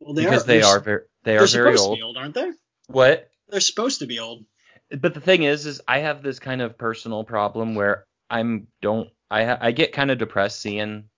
Well, 0.00 0.14
they 0.14 0.24
because 0.24 0.44
are, 0.44 0.46
they 0.46 0.62
are 0.62 0.80
very 0.80 1.02
they 1.22 1.38
are 1.38 1.46
very 1.46 1.76
old. 1.76 2.00
old, 2.02 2.16
aren't 2.16 2.34
they? 2.34 2.50
What? 2.86 3.30
They're 3.48 3.60
supposed 3.60 4.00
to 4.00 4.06
be 4.06 4.18
old. 4.18 4.44
But 4.90 5.14
the 5.14 5.20
thing 5.20 5.42
is, 5.42 5.66
is 5.66 5.80
I 5.86 5.98
have 5.98 6.22
this 6.22 6.38
kind 6.38 6.62
of 6.62 6.78
personal 6.78 7.24
problem 7.24 7.74
where 7.74 8.04
I'm 8.30 8.68
don't 8.80 9.10
I 9.30 9.68
I 9.68 9.72
get 9.72 9.92
kind 9.92 10.10
of 10.10 10.18
depressed 10.18 10.60
seeing 10.60 11.08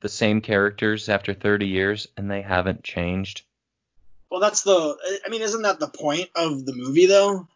the 0.00 0.08
same 0.08 0.40
characters 0.40 1.08
after 1.08 1.34
30 1.34 1.66
years 1.66 2.06
and 2.16 2.30
they 2.30 2.42
haven't 2.42 2.84
changed. 2.84 3.42
Well, 4.30 4.40
that's 4.40 4.62
the 4.62 4.96
I 5.24 5.28
mean, 5.30 5.42
isn't 5.42 5.62
that 5.62 5.80
the 5.80 5.88
point 5.88 6.28
of 6.34 6.64
the 6.64 6.74
movie 6.74 7.06
though? 7.06 7.48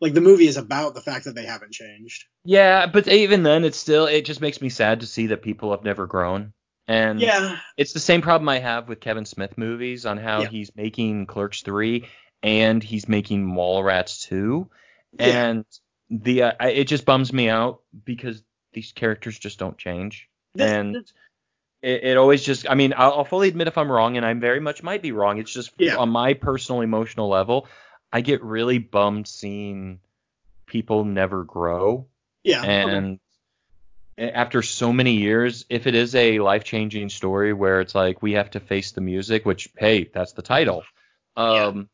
Like 0.00 0.14
the 0.14 0.20
movie 0.20 0.46
is 0.46 0.56
about 0.56 0.94
the 0.94 1.00
fact 1.00 1.24
that 1.24 1.34
they 1.34 1.46
haven't 1.46 1.72
changed. 1.72 2.24
Yeah, 2.44 2.86
but 2.86 3.08
even 3.08 3.42
then, 3.42 3.64
it's 3.64 3.78
still 3.78 4.06
it 4.06 4.24
just 4.24 4.40
makes 4.40 4.60
me 4.60 4.68
sad 4.68 5.00
to 5.00 5.06
see 5.06 5.28
that 5.28 5.42
people 5.42 5.70
have 5.72 5.84
never 5.84 6.06
grown. 6.06 6.52
And 6.86 7.20
yeah, 7.20 7.58
it's 7.76 7.92
the 7.92 8.00
same 8.00 8.22
problem 8.22 8.48
I 8.48 8.60
have 8.60 8.88
with 8.88 9.00
Kevin 9.00 9.26
Smith 9.26 9.58
movies 9.58 10.06
on 10.06 10.16
how 10.16 10.42
yeah. 10.42 10.48
he's 10.48 10.74
making 10.74 11.26
Clerks 11.26 11.62
3 11.62 12.06
and 12.42 12.82
he's 12.82 13.08
making 13.08 13.46
Mallrats 13.46 14.26
2. 14.28 14.68
Yeah. 15.18 15.26
And 15.26 15.64
the 16.10 16.42
uh, 16.44 16.66
it 16.66 16.84
just 16.84 17.04
bums 17.04 17.32
me 17.32 17.48
out 17.48 17.80
because 18.04 18.42
these 18.72 18.92
characters 18.92 19.38
just 19.38 19.58
don't 19.58 19.78
change. 19.78 20.28
and 20.58 20.96
it, 21.82 22.04
it, 22.04 22.16
always 22.16 22.42
just 22.42 22.68
I 22.68 22.74
mean, 22.74 22.94
I'll, 22.96 23.12
I'll, 23.12 23.24
fully 23.24 23.48
admit 23.48 23.68
if 23.68 23.78
I'm 23.78 23.90
wrong 23.90 24.16
and 24.16 24.26
I 24.26 24.34
very 24.34 24.60
much 24.60 24.82
might 24.82 25.02
be 25.02 25.12
wrong. 25.12 25.38
It's 25.38 25.52
just 25.52 25.72
yeah. 25.78 25.96
on 25.96 26.08
my 26.08 26.34
personal 26.34 26.80
emotional 26.80 27.28
level, 27.28 27.68
I 28.12 28.20
get 28.20 28.42
really 28.42 28.78
bummed 28.78 29.28
seeing 29.28 30.00
people 30.66 31.04
never 31.04 31.44
grow. 31.44 32.06
Yeah. 32.42 32.62
And 32.62 33.20
okay. 34.18 34.32
after 34.32 34.62
so 34.62 34.92
many 34.92 35.14
years, 35.14 35.66
if 35.68 35.86
it 35.86 35.94
is 35.94 36.14
a 36.14 36.40
life 36.40 36.64
changing 36.64 37.10
story 37.10 37.52
where 37.52 37.80
it's 37.80 37.94
like 37.94 38.22
we 38.22 38.32
have 38.32 38.50
to 38.50 38.60
face 38.60 38.92
the 38.92 39.00
music, 39.00 39.46
which 39.46 39.68
hey, 39.76 40.10
that's 40.12 40.32
the 40.32 40.42
title. 40.42 40.82
Um, 41.36 41.88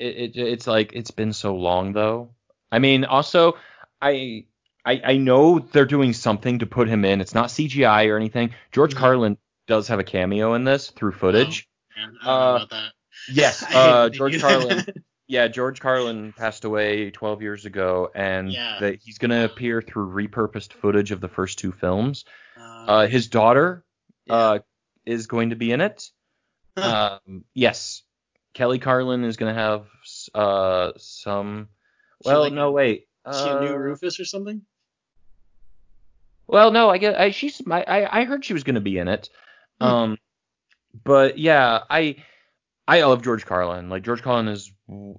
it, 0.00 0.36
it 0.36 0.36
it's 0.36 0.66
like 0.66 0.92
it's 0.94 1.10
been 1.10 1.32
so 1.32 1.54
long 1.54 1.92
though. 1.92 2.30
I 2.72 2.78
mean, 2.78 3.04
also 3.04 3.56
I 4.00 4.46
I, 4.84 5.00
I 5.04 5.16
know 5.18 5.58
they're 5.58 5.84
doing 5.84 6.12
something 6.12 6.60
to 6.60 6.66
put 6.66 6.88
him 6.88 7.04
in. 7.04 7.20
It's 7.20 7.34
not 7.34 7.48
CGI 7.48 8.08
or 8.08 8.16
anything. 8.16 8.54
George 8.72 8.92
mm-hmm. 8.92 9.00
Carlin 9.00 9.38
does 9.66 9.88
have 9.88 9.98
a 9.98 10.04
cameo 10.04 10.54
in 10.54 10.64
this 10.64 10.90
through 10.90 11.12
footage. 11.12 11.68
Oh, 12.24 12.30
uh, 12.70 12.88
yes, 13.30 13.62
uh, 13.74 14.08
George 14.08 14.40
Carlin. 14.40 14.84
yeah, 15.28 15.48
George 15.48 15.80
Carlin 15.80 16.32
passed 16.32 16.64
away 16.64 17.10
12 17.10 17.42
years 17.42 17.66
ago, 17.66 18.10
and 18.14 18.50
yeah. 18.50 18.78
the, 18.80 18.98
he's 19.02 19.18
going 19.18 19.30
to 19.30 19.44
appear 19.44 19.82
through 19.82 20.10
repurposed 20.10 20.72
footage 20.72 21.10
of 21.12 21.20
the 21.20 21.28
first 21.28 21.58
two 21.58 21.72
films. 21.72 22.24
Uh, 22.58 22.84
uh 22.86 23.06
his 23.06 23.28
daughter 23.28 23.84
yeah. 24.26 24.34
Uh, 24.34 24.58
is 25.06 25.26
going 25.26 25.50
to 25.50 25.56
be 25.56 25.72
in 25.72 25.80
it. 25.80 26.10
Um, 26.76 27.44
yes, 27.52 28.04
Kelly 28.54 28.78
Carlin 28.78 29.24
is 29.24 29.36
going 29.36 29.54
to 29.54 29.60
have 29.60 29.86
uh, 30.34 30.92
some. 30.96 31.68
Well, 32.24 32.40
like, 32.40 32.52
no, 32.52 32.72
wait. 32.72 33.06
Is 33.28 33.40
she 33.40 33.48
a 33.48 33.60
new 33.60 33.68
uh, 33.68 33.76
Rufus 33.76 34.18
or 34.18 34.24
something? 34.24 34.62
Well, 36.46 36.70
no, 36.72 36.90
I 36.90 36.98
get. 36.98 37.18
I 37.18 37.30
she's. 37.30 37.62
I 37.70 38.08
I 38.10 38.24
heard 38.24 38.44
she 38.44 38.54
was 38.54 38.64
going 38.64 38.74
to 38.74 38.80
be 38.80 38.98
in 38.98 39.08
it. 39.08 39.28
Hmm. 39.80 39.86
Um, 39.86 40.18
but 41.04 41.38
yeah, 41.38 41.80
I 41.88 42.16
I 42.88 43.02
love 43.02 43.22
George 43.22 43.46
Carlin. 43.46 43.88
Like 43.88 44.02
George 44.02 44.22
Carlin 44.22 44.48
is 44.48 44.72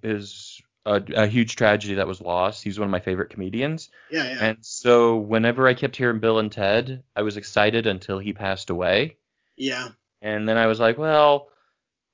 is 0.04 0.62
a, 0.86 1.02
a, 1.16 1.28
huge 1.28 1.56
tragedy 1.56 1.96
that 1.96 2.08
was 2.08 2.20
lost. 2.20 2.64
He's 2.64 2.80
one 2.80 2.88
of 2.88 2.92
my 2.92 3.00
favorite 3.00 3.30
comedians. 3.30 3.90
Yeah, 4.10 4.24
yeah. 4.24 4.46
And 4.46 4.58
so 4.62 5.18
whenever 5.18 5.68
I 5.68 5.74
kept 5.74 5.96
hearing 5.96 6.20
Bill 6.20 6.40
and 6.40 6.52
Ted, 6.52 7.04
I 7.16 7.22
was 7.22 7.38
excited 7.38 7.88
until 7.88 8.20
he 8.20 8.34
passed 8.34 8.70
away. 8.70 9.18
Yeah. 9.56 9.90
And 10.22 10.50
then 10.50 10.58
I 10.58 10.68
was 10.68 10.80
like, 10.80 10.98
well, 10.98 11.50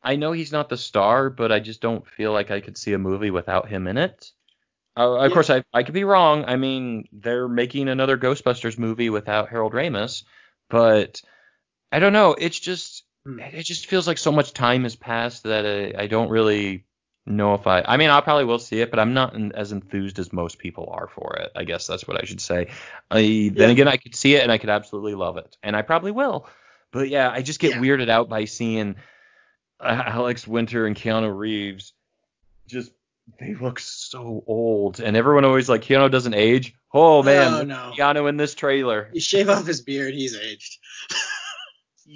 I 0.07 0.15
know 0.15 0.31
he's 0.31 0.53
not 0.53 0.69
the 0.69 0.77
star, 0.77 1.29
but 1.29 1.51
I 1.51 1.59
just 1.59 1.81
don't 1.81 2.07
feel 2.07 2.31
like 2.31 2.49
I 2.49 2.61
could 2.61 2.77
see 2.77 2.93
a 2.93 2.97
movie 2.97 3.29
without 3.29 3.67
him 3.67 3.87
in 3.87 3.97
it. 3.97 4.31
Uh, 4.95 5.17
of 5.17 5.29
yeah. 5.29 5.33
course, 5.33 5.49
I 5.49 5.65
I 5.73 5.83
could 5.83 5.93
be 5.93 6.05
wrong. 6.05 6.45
I 6.47 6.55
mean, 6.55 7.09
they're 7.11 7.49
making 7.49 7.89
another 7.89 8.17
Ghostbusters 8.17 8.79
movie 8.79 9.09
without 9.09 9.49
Harold 9.49 9.73
Ramis, 9.73 10.23
but 10.69 11.21
I 11.91 11.99
don't 11.99 12.13
know. 12.13 12.35
It's 12.39 12.57
just 12.57 13.03
hmm. 13.25 13.39
it 13.39 13.63
just 13.63 13.87
feels 13.87 14.07
like 14.07 14.17
so 14.17 14.31
much 14.31 14.53
time 14.53 14.83
has 14.83 14.95
passed 14.95 15.43
that 15.43 15.65
I, 15.65 16.03
I 16.03 16.07
don't 16.07 16.29
really 16.29 16.85
know 17.25 17.53
if 17.55 17.67
I. 17.67 17.81
I 17.81 17.97
mean, 17.97 18.09
I 18.09 18.21
probably 18.21 18.45
will 18.45 18.59
see 18.59 18.79
it, 18.79 18.89
but 18.89 18.99
I'm 18.99 19.13
not 19.13 19.35
as 19.55 19.73
enthused 19.73 20.19
as 20.19 20.31
most 20.31 20.57
people 20.57 20.89
are 20.89 21.09
for 21.09 21.35
it. 21.35 21.51
I 21.53 21.65
guess 21.65 21.85
that's 21.85 22.07
what 22.07 22.17
I 22.17 22.25
should 22.25 22.41
say. 22.41 22.69
I, 23.11 23.19
yeah. 23.19 23.51
Then 23.53 23.69
again, 23.71 23.89
I 23.89 23.97
could 23.97 24.15
see 24.15 24.35
it 24.35 24.43
and 24.43 24.53
I 24.53 24.57
could 24.57 24.69
absolutely 24.69 25.15
love 25.15 25.35
it, 25.35 25.57
and 25.61 25.75
I 25.75 25.81
probably 25.81 26.11
will. 26.11 26.47
But 26.93 27.09
yeah, 27.09 27.29
I 27.29 27.41
just 27.41 27.59
get 27.59 27.71
yeah. 27.71 27.81
weirded 27.81 28.07
out 28.07 28.29
by 28.29 28.45
seeing 28.45 28.95
Alex 29.81 30.47
Winter 30.47 30.85
and 30.85 30.95
Keanu 30.95 31.35
Reeves 31.35 31.93
just 32.67 32.91
they 33.39 33.55
look 33.55 33.79
so 33.79 34.43
old, 34.47 34.99
and 34.99 35.17
everyone 35.17 35.45
always 35.45 35.67
like 35.67 35.81
Keanu 35.81 36.09
doesn't 36.09 36.33
age. 36.33 36.75
Oh 36.93 37.23
man, 37.23 37.53
oh, 37.53 37.63
no. 37.63 37.91
Keanu 37.97 38.29
in 38.29 38.37
this 38.37 38.55
trailer. 38.55 39.09
You 39.13 39.21
shave 39.21 39.49
off 39.49 39.65
his 39.65 39.81
beard, 39.81 40.13
he's 40.13 40.37
aged. 40.37 40.79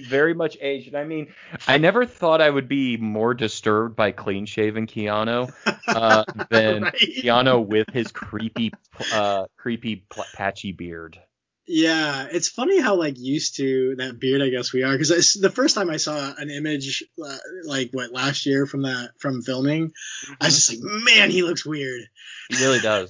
very 0.07 0.33
much 0.33 0.57
aged. 0.61 0.89
And 0.89 0.97
I 0.97 1.03
mean, 1.03 1.33
I 1.67 1.77
never 1.77 2.05
thought 2.05 2.41
I 2.41 2.49
would 2.49 2.67
be 2.67 2.97
more 2.97 3.33
disturbed 3.33 3.95
by 3.95 4.11
clean 4.11 4.45
shaven 4.45 4.87
Keanu 4.87 5.51
uh, 5.87 6.23
than 6.49 6.83
right? 6.83 6.93
Keanu 6.93 7.65
with 7.65 7.89
his 7.91 8.11
creepy, 8.11 8.71
uh, 9.13 9.45
creepy 9.57 10.05
patchy 10.33 10.71
beard. 10.71 11.19
Yeah, 11.73 12.27
it's 12.29 12.49
funny 12.49 12.81
how 12.81 12.95
like 12.95 13.17
used 13.17 13.55
to 13.55 13.95
that 13.95 14.19
beard 14.19 14.41
I 14.41 14.49
guess 14.49 14.73
we 14.73 14.83
are 14.83 14.91
because 14.91 15.37
the 15.39 15.49
first 15.49 15.73
time 15.73 15.89
I 15.89 15.95
saw 15.95 16.33
an 16.37 16.49
image 16.49 17.01
uh, 17.23 17.37
like 17.63 17.91
what 17.93 18.11
last 18.11 18.45
year 18.45 18.65
from 18.65 18.81
that 18.81 19.11
from 19.19 19.41
filming, 19.41 19.87
mm-hmm. 19.87 20.33
I 20.41 20.47
was 20.47 20.55
just 20.55 20.69
like, 20.69 20.79
man, 20.81 21.31
he 21.31 21.43
looks 21.43 21.65
weird. 21.65 22.01
He 22.49 22.57
really 22.57 22.81
does. 22.81 23.09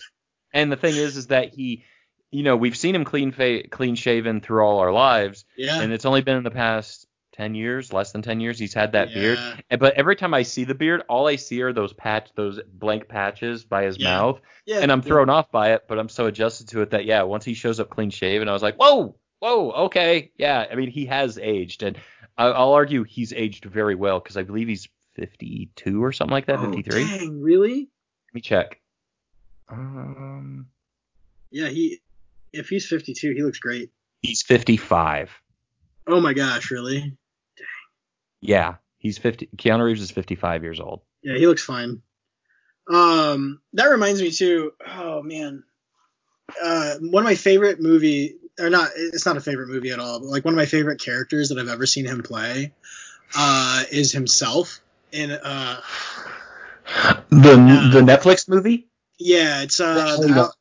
and 0.54 0.71
the 0.71 0.76
thing 0.76 0.95
is, 0.95 1.17
is 1.17 1.28
that 1.28 1.56
he, 1.56 1.86
you 2.30 2.43
know, 2.43 2.56
we've 2.56 2.78
seen 2.78 2.93
him 2.93 3.04
clean 3.04 3.32
fa- 3.32 3.67
clean 3.67 3.95
shaven 3.95 4.41
through 4.41 4.63
all 4.63 4.78
our 4.78 4.91
lives. 4.91 5.43
Yeah. 5.58 5.82
And 5.82 5.91
it's 5.91 6.06
only 6.06 6.21
been 6.21 6.38
in 6.38 6.43
the 6.43 6.52
past 6.52 7.08
10 7.34 7.56
years, 7.56 7.94
less 7.94 8.12
than 8.12 8.22
10 8.22 8.39
years. 8.39 8.60
He's 8.60 8.74
had 8.74 8.91
that 8.91 9.10
Yeah. 9.10 9.15
beard. 9.15 9.39
And- 9.70 9.80
But 9.80 9.94
every 9.96 10.15
time 10.15 10.34
I 10.34 10.44
see 10.44 10.63
the 10.65 10.76
beard, 10.76 11.04
all 11.08 11.28
I 11.28 11.38
see 11.38 11.62
are 11.62 11.72
those 11.74 11.94
patch, 11.94 12.30
those 12.36 12.60
blank 12.74 13.08
patches 13.08 13.63
by 13.63 13.84
his 13.86 13.98
Yeah. 13.98 14.17
mouth, 14.17 14.41
Yeah. 14.65 14.80
and 14.80 14.91
I'm 14.91 15.02
thrown 15.02 15.30
off 15.30 15.52
by 15.52 15.74
it. 15.74 15.86
But 15.88 15.98
I'm 16.00 16.10
so 16.10 16.26
adjusted 16.28 16.67
to 16.70 16.82
it 16.82 16.89
that 16.91 17.06
yeah, 17.06 17.24
once 17.24 17.46
he 17.46 17.54
shows 17.54 17.80
up 17.80 17.89
clean 17.89 18.10
shaven, 18.10 18.48
I 18.50 18.54
was 18.54 18.62
like, 18.62 18.76
whoa, 18.76 19.15
whoa, 19.39 19.72
okay, 19.86 20.32
yeah. 20.38 20.67
I 20.70 20.76
mean, 20.76 20.89
he 20.89 21.06
has 21.08 21.38
aged, 21.38 21.84
and 21.84 21.98
I- 22.38 22.46
I'll 22.48 22.74
argue 22.74 23.04
he's 23.04 23.32
aged 23.34 23.65
very 23.65 23.96
well 23.96 24.20
because 24.20 24.36
I 24.38 24.44
believe 24.44 24.67
he's 24.67 24.88
52 25.15 26.04
or 26.04 26.12
something 26.12 26.32
like 26.34 26.46
that, 26.48 26.60
Oh, 26.60 26.63
53. 26.72 27.04
Dang, 27.06 27.41
really? 27.41 27.89
Let 28.30 28.34
me 28.34 28.41
check. 28.41 28.80
Um, 29.70 30.67
Yeah, 31.50 31.67
he. 31.70 32.02
If 32.54 32.67
he's 32.70 32.88
52, 32.88 33.34
he 33.34 33.44
looks 33.44 33.60
great. 33.60 33.91
he's 34.22 34.41
55. 34.41 35.32
Oh 36.08 36.20
my 36.22 36.34
gosh, 36.34 36.72
really? 36.72 37.17
Yeah, 38.41 38.75
he's 38.97 39.17
50. 39.17 39.49
Keanu 39.58 39.84
Reeves 39.86 40.01
is 40.01 40.12
55 40.12 40.63
years 40.63 40.80
old. 40.80 41.01
Yeah, 41.23 41.38
he 41.38 41.47
looks 41.47 41.63
fine. 41.63 42.01
Um, 42.91 43.62
that 43.73 43.86
reminds 43.86 44.21
me 44.21 44.32
too. 44.32 44.73
Oh 44.86 45.21
man, 45.21 45.63
uh, 46.62 46.95
one 46.99 47.23
of 47.23 47.25
my 47.25 47.36
favorite 47.36 47.80
movie, 47.80 48.38
or 48.60 48.69
not, 48.69 48.89
it's 48.95 49.25
not 49.25 49.38
a 49.38 49.41
favorite 49.41 49.69
movie 49.69 49.91
at 49.91 49.99
all, 49.99 50.19
but 50.19 50.27
like 50.27 50.43
one 50.43 50.54
of 50.54 50.58
my 50.58 50.65
favorite 50.65 50.99
characters 50.99 51.49
that 51.49 51.60
I've 51.60 51.69
ever 51.69 51.86
seen 51.86 52.06
him 52.06 52.23
play, 52.23 52.73
uh, 53.36 53.84
is 53.91 54.12
himself 54.12 54.80
in 55.12 55.32
uh, 55.32 55.82
The 57.30 57.54
Uh, 57.54 57.91
the 57.91 58.01
Netflix 58.01 58.49
movie? 58.49 58.88
yeah, 59.19 59.62
it's 59.62 59.80
uh, 59.80 60.17
the- 60.17 60.51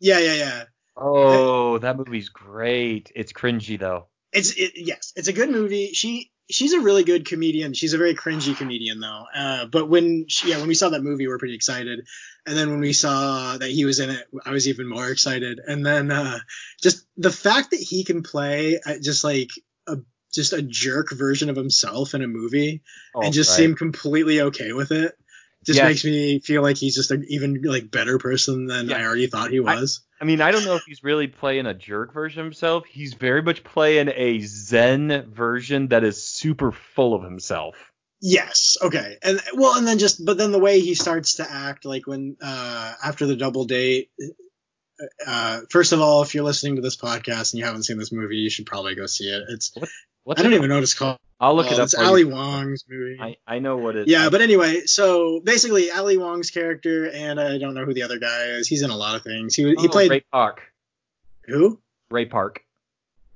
yeah. 0.00 0.18
yeah, 0.18 0.18
yeah, 0.18 0.34
yeah. 0.34 0.64
Oh, 0.96 1.78
that 1.78 1.96
movie's 1.96 2.28
great. 2.28 3.12
It's 3.14 3.32
cringy 3.32 3.78
though. 3.78 4.06
It's 4.32 4.50
it, 4.52 4.72
yes, 4.74 5.12
it's 5.14 5.28
a 5.28 5.32
good 5.32 5.48
movie. 5.50 5.92
She 5.92 6.32
she's 6.50 6.72
a 6.72 6.80
really 6.80 7.04
good 7.04 7.26
comedian. 7.26 7.74
She's 7.74 7.94
a 7.94 7.98
very 7.98 8.14
cringy 8.14 8.56
comedian 8.56 9.00
though. 9.00 9.24
Uh, 9.34 9.66
but 9.66 9.88
when 9.88 10.26
she, 10.28 10.50
yeah, 10.50 10.58
when 10.58 10.68
we 10.68 10.74
saw 10.74 10.90
that 10.90 11.02
movie, 11.02 11.26
we 11.26 11.32
are 11.32 11.38
pretty 11.38 11.54
excited. 11.54 12.06
And 12.46 12.56
then 12.56 12.70
when 12.70 12.80
we 12.80 12.92
saw 12.92 13.58
that 13.58 13.70
he 13.70 13.84
was 13.84 14.00
in 14.00 14.10
it, 14.10 14.26
I 14.44 14.50
was 14.50 14.68
even 14.68 14.88
more 14.88 15.08
excited. 15.08 15.60
And 15.64 15.84
then 15.84 16.10
uh, 16.10 16.38
just 16.82 17.06
the 17.16 17.30
fact 17.30 17.72
that 17.72 17.80
he 17.80 18.04
can 18.04 18.22
play 18.22 18.80
uh, 18.84 18.94
just 19.02 19.24
like 19.24 19.50
a 19.86 19.96
just 20.32 20.52
a 20.52 20.62
jerk 20.62 21.10
version 21.12 21.50
of 21.50 21.56
himself 21.56 22.14
in 22.14 22.22
a 22.22 22.28
movie 22.28 22.82
Oh, 23.14 23.22
and 23.22 23.32
just 23.32 23.50
right. 23.50 23.56
seem 23.56 23.74
completely 23.74 24.40
okay 24.42 24.72
with 24.72 24.92
it. 24.92 25.14
Just 25.76 25.82
makes 25.82 26.04
me 26.04 26.40
feel 26.40 26.62
like 26.62 26.76
he's 26.76 26.94
just 26.94 27.10
an 27.10 27.24
even 27.28 27.60
like 27.62 27.90
better 27.90 28.18
person 28.18 28.66
than 28.66 28.88
Yeah. 28.88 28.98
I 28.98 29.04
already 29.04 29.26
thought 29.26 29.50
he 29.50 29.60
was. 29.60 30.02
I 30.20 30.24
mean, 30.24 30.40
I 30.40 30.50
don't 30.50 30.64
know 30.64 30.74
if 30.74 30.82
he's 30.84 31.04
really 31.04 31.28
playing 31.28 31.66
a 31.66 31.74
jerk 31.74 32.12
version 32.12 32.40
of 32.40 32.46
himself. 32.46 32.86
He's 32.86 33.14
very 33.14 33.42
much 33.42 33.62
playing 33.62 34.10
a 34.14 34.40
zen 34.40 35.30
version 35.32 35.88
that 35.88 36.02
is 36.04 36.24
super 36.24 36.72
full 36.72 37.14
of 37.14 37.22
himself. 37.22 37.76
Yes. 38.20 38.76
Okay. 38.82 39.16
And 39.22 39.40
well, 39.54 39.76
and 39.78 39.86
then 39.86 39.98
just, 39.98 40.24
but 40.24 40.36
then 40.36 40.50
the 40.50 40.58
way 40.58 40.80
he 40.80 40.94
starts 40.94 41.36
to 41.36 41.48
act, 41.48 41.84
like 41.84 42.06
when 42.06 42.36
uh 42.42 42.94
after 43.04 43.26
the 43.26 43.36
double 43.36 43.64
date. 43.64 44.10
Uh, 45.24 45.60
first 45.70 45.92
of 45.92 46.00
all, 46.00 46.22
if 46.22 46.34
you're 46.34 46.42
listening 46.42 46.74
to 46.74 46.82
this 46.82 46.96
podcast 46.96 47.52
and 47.52 47.60
you 47.60 47.64
haven't 47.64 47.84
seen 47.84 47.98
this 47.98 48.10
movie, 48.10 48.38
you 48.38 48.50
should 48.50 48.66
probably 48.66 48.96
go 48.96 49.06
see 49.06 49.28
it. 49.28 49.44
It's 49.48 49.72
What's 50.28 50.40
I 50.40 50.44
don't 50.44 50.52
it? 50.52 50.56
even 50.56 50.68
know 50.68 50.74
what 50.74 50.82
it's 50.82 50.92
called. 50.92 51.16
I'll 51.40 51.56
look 51.56 51.72
it 51.72 51.78
up. 51.78 51.84
It's 51.84 51.94
Ali 51.94 52.20
you- 52.20 52.28
Wong's 52.28 52.84
movie. 52.86 53.16
I, 53.18 53.36
I 53.46 53.60
know 53.60 53.78
what 53.78 53.96
it. 53.96 54.08
yeah, 54.08 54.28
but 54.28 54.42
anyway, 54.42 54.82
so 54.84 55.40
basically 55.40 55.90
Ali 55.90 56.18
Wong's 56.18 56.50
character, 56.50 57.08
and 57.10 57.40
I 57.40 57.56
don't 57.56 57.72
know 57.72 57.86
who 57.86 57.94
the 57.94 58.02
other 58.02 58.18
guy 58.18 58.44
is. 58.48 58.68
He's 58.68 58.82
in 58.82 58.90
a 58.90 58.96
lot 58.96 59.14
of 59.16 59.22
things. 59.22 59.54
He 59.54 59.62
he 59.62 59.74
Oh, 59.78 59.88
played 59.88 60.10
Ray 60.10 60.24
Park. 60.30 60.60
who? 61.46 61.80
Ray 62.10 62.26
Park. 62.26 62.60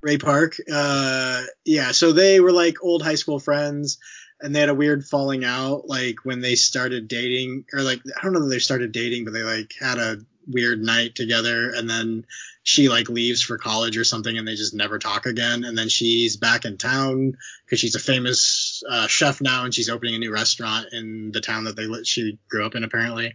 Ray 0.01 0.19
Park. 0.19 0.57
Uh, 0.71 1.43
yeah, 1.65 1.93
so 1.93 2.11
they 2.11 2.39
were 2.39 2.51
like 2.51 2.83
old 2.83 3.01
high 3.01 3.15
school 3.15 3.39
friends, 3.39 3.97
and 4.39 4.55
they 4.55 4.59
had 4.59 4.69
a 4.69 4.75
weird 4.75 5.03
falling 5.03 5.43
out, 5.43 5.87
like 5.87 6.17
when 6.23 6.41
they 6.41 6.53
started 6.53 7.07
dating, 7.07 7.65
or 7.73 7.81
like 7.81 8.01
I 8.15 8.21
don't 8.21 8.33
know 8.33 8.41
that 8.43 8.49
they 8.49 8.59
started 8.59 8.91
dating, 8.91 9.23
but 9.25 9.33
they 9.33 9.41
like 9.41 9.73
had 9.79 9.97
a 9.97 10.17
weird 10.47 10.79
night 10.81 11.15
together, 11.15 11.71
and 11.73 11.89
then 11.89 12.25
she 12.63 12.87
like 12.89 13.09
leaves 13.09 13.41
for 13.41 13.57
college 13.57 13.97
or 13.97 14.03
something, 14.03 14.37
and 14.37 14.47
they 14.47 14.55
just 14.55 14.73
never 14.73 14.99
talk 14.99 15.25
again. 15.25 15.63
And 15.65 15.77
then 15.77 15.89
she's 15.89 16.37
back 16.37 16.65
in 16.65 16.77
town 16.77 17.37
because 17.65 17.79
she's 17.79 17.95
a 17.95 17.99
famous 17.99 18.83
uh, 18.89 19.07
chef 19.07 19.41
now, 19.41 19.65
and 19.65 19.73
she's 19.73 19.89
opening 19.89 20.15
a 20.15 20.19
new 20.19 20.31
restaurant 20.31 20.87
in 20.93 21.31
the 21.31 21.41
town 21.41 21.65
that 21.65 21.75
they 21.75 21.87
she 22.03 22.37
grew 22.49 22.65
up 22.65 22.75
in 22.75 22.83
apparently. 22.83 23.33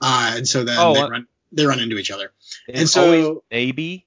Uh, 0.00 0.34
and 0.36 0.48
so 0.48 0.64
then 0.64 0.76
Oh, 0.78 0.94
they 0.94 1.00
uh, 1.00 1.08
run 1.08 1.26
they 1.52 1.66
run 1.66 1.78
into 1.80 1.98
each 1.98 2.10
other. 2.10 2.32
And, 2.68 2.78
And 2.78 2.88
so- 2.88 3.44
maybe. 3.50 4.06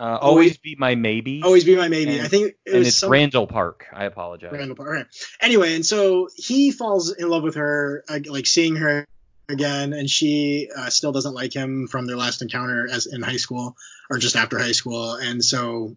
Uh, 0.00 0.16
always 0.20 0.56
be 0.58 0.76
my 0.78 0.94
maybe. 0.94 1.42
Always 1.42 1.64
be 1.64 1.74
my 1.76 1.88
maybe. 1.88 2.18
And- 2.18 2.22
I 2.24 2.28
think 2.28 2.54
it 2.64 2.72
and 2.74 2.86
it's 2.86 2.98
some, 2.98 3.10
Randall 3.10 3.48
Park. 3.48 3.86
I 3.92 4.04
apologize. 4.04 4.52
Randall 4.52 4.76
Park. 4.76 4.96
Okay. 4.96 5.08
Anyway, 5.40 5.74
and 5.74 5.84
so 5.84 6.28
he 6.36 6.70
falls 6.70 7.12
in 7.12 7.28
love 7.28 7.42
with 7.42 7.56
her, 7.56 8.04
uh, 8.08 8.20
like 8.26 8.46
seeing 8.46 8.76
her 8.76 9.04
again, 9.48 9.92
and 9.92 10.08
she 10.08 10.68
uh, 10.76 10.90
still 10.90 11.12
doesn't 11.12 11.34
like 11.34 11.52
him 11.52 11.88
from 11.88 12.06
their 12.06 12.16
last 12.16 12.42
encounter 12.42 12.88
as 12.90 13.06
in 13.06 13.22
high 13.22 13.36
school 13.36 13.76
or 14.10 14.18
just 14.18 14.36
after 14.36 14.58
high 14.58 14.72
school, 14.72 15.14
and 15.14 15.44
so 15.44 15.96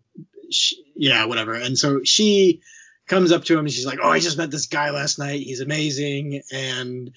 she, 0.50 0.84
yeah, 0.96 1.26
whatever. 1.26 1.54
And 1.54 1.78
so 1.78 2.02
she 2.04 2.62
comes 3.08 3.32
up 3.32 3.44
to 3.46 3.54
him 3.54 3.66
and 3.66 3.72
she's 3.72 3.86
like, 3.86 4.00
"Oh, 4.02 4.10
I 4.10 4.20
just 4.20 4.38
met 4.38 4.52
this 4.52 4.68
guy 4.68 4.92
last 4.92 5.20
night. 5.20 5.42
He's 5.42 5.62
amazing," 5.62 6.42
and 6.52 7.12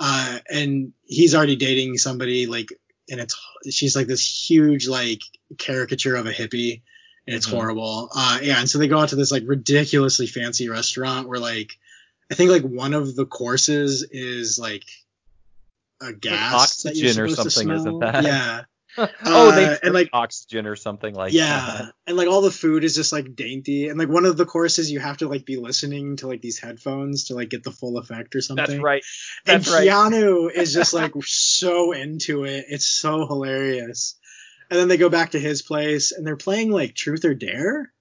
uh, 0.00 0.38
and 0.50 0.92
he's 1.04 1.34
already 1.34 1.56
dating 1.56 1.98
somebody 1.98 2.46
like, 2.46 2.68
and 3.10 3.20
it's 3.20 3.36
she's 3.70 3.94
like 3.96 4.06
this 4.06 4.50
huge 4.50 4.88
like 4.88 5.20
caricature 5.58 6.16
of 6.16 6.26
a 6.26 6.32
hippie 6.32 6.82
and 7.26 7.34
it's 7.36 7.46
Mhm. 7.46 7.52
horrible. 7.52 8.10
Uh, 8.14 8.38
yeah, 8.42 8.58
and 8.58 8.68
so 8.68 8.78
they 8.78 8.88
go 8.88 8.98
out 8.98 9.10
to 9.10 9.16
this 9.16 9.30
like 9.32 9.44
ridiculously 9.46 10.26
fancy 10.26 10.68
restaurant 10.68 11.28
where 11.28 11.38
like 11.38 11.72
I 12.30 12.34
think 12.34 12.50
like 12.50 12.62
one 12.64 12.92
of 12.94 13.14
the 13.14 13.26
courses 13.26 14.02
is 14.10 14.58
like 14.58 14.84
a 16.00 16.12
gas 16.12 16.84
you're 16.84 16.94
oxygen 17.10 17.22
or 17.22 17.28
something, 17.28 17.70
isn't 17.70 17.98
that? 18.00 18.24
Yeah, 18.24 18.62
oh, 19.24 19.50
they 19.52 19.66
Uh, 19.66 19.76
and, 19.82 19.94
like- 19.94 20.10
oxygen 20.12 20.66
or 20.66 20.76
something 20.76 21.14
like 21.14 21.32
yeah, 21.32 21.78
that. 21.78 21.92
and 22.06 22.16
like 22.16 22.28
all 22.28 22.40
the 22.42 22.50
food 22.50 22.84
is 22.84 22.94
just 22.94 23.12
like 23.12 23.34
dainty, 23.34 23.88
and 23.88 23.98
like 23.98 24.08
one 24.08 24.24
of 24.24 24.36
the 24.36 24.44
courses 24.46 24.90
you 24.90 25.00
have 25.00 25.18
to 25.18 25.28
like 25.28 25.44
be 25.44 25.56
listening 25.56 26.16
to 26.16 26.26
like 26.28 26.40
these 26.42 26.58
headphones 26.58 27.24
to 27.24 27.34
like 27.34 27.50
get 27.50 27.62
the 27.64 27.72
full 27.72 27.98
effect 27.98 28.34
or 28.36 28.40
something. 28.40 28.64
That's 28.66 28.78
right. 28.82 29.02
And 29.46 29.62
That's 29.64 29.72
right. 29.74 29.88
Keanu 29.88 30.50
is 30.54 30.72
just 30.72 30.92
like 30.94 31.12
so 31.24 31.92
into 31.92 32.44
it. 32.44 32.66
It's 32.68 32.86
so 32.86 33.26
hilarious. 33.26 34.16
And 34.70 34.80
then 34.80 34.88
they 34.88 34.96
go 34.96 35.08
back 35.10 35.32
to 35.32 35.38
his 35.40 35.62
place 35.62 36.12
and 36.12 36.26
they're 36.26 36.36
playing 36.36 36.70
like 36.70 36.94
Truth 36.94 37.24
or 37.24 37.34
Dare. 37.34 37.92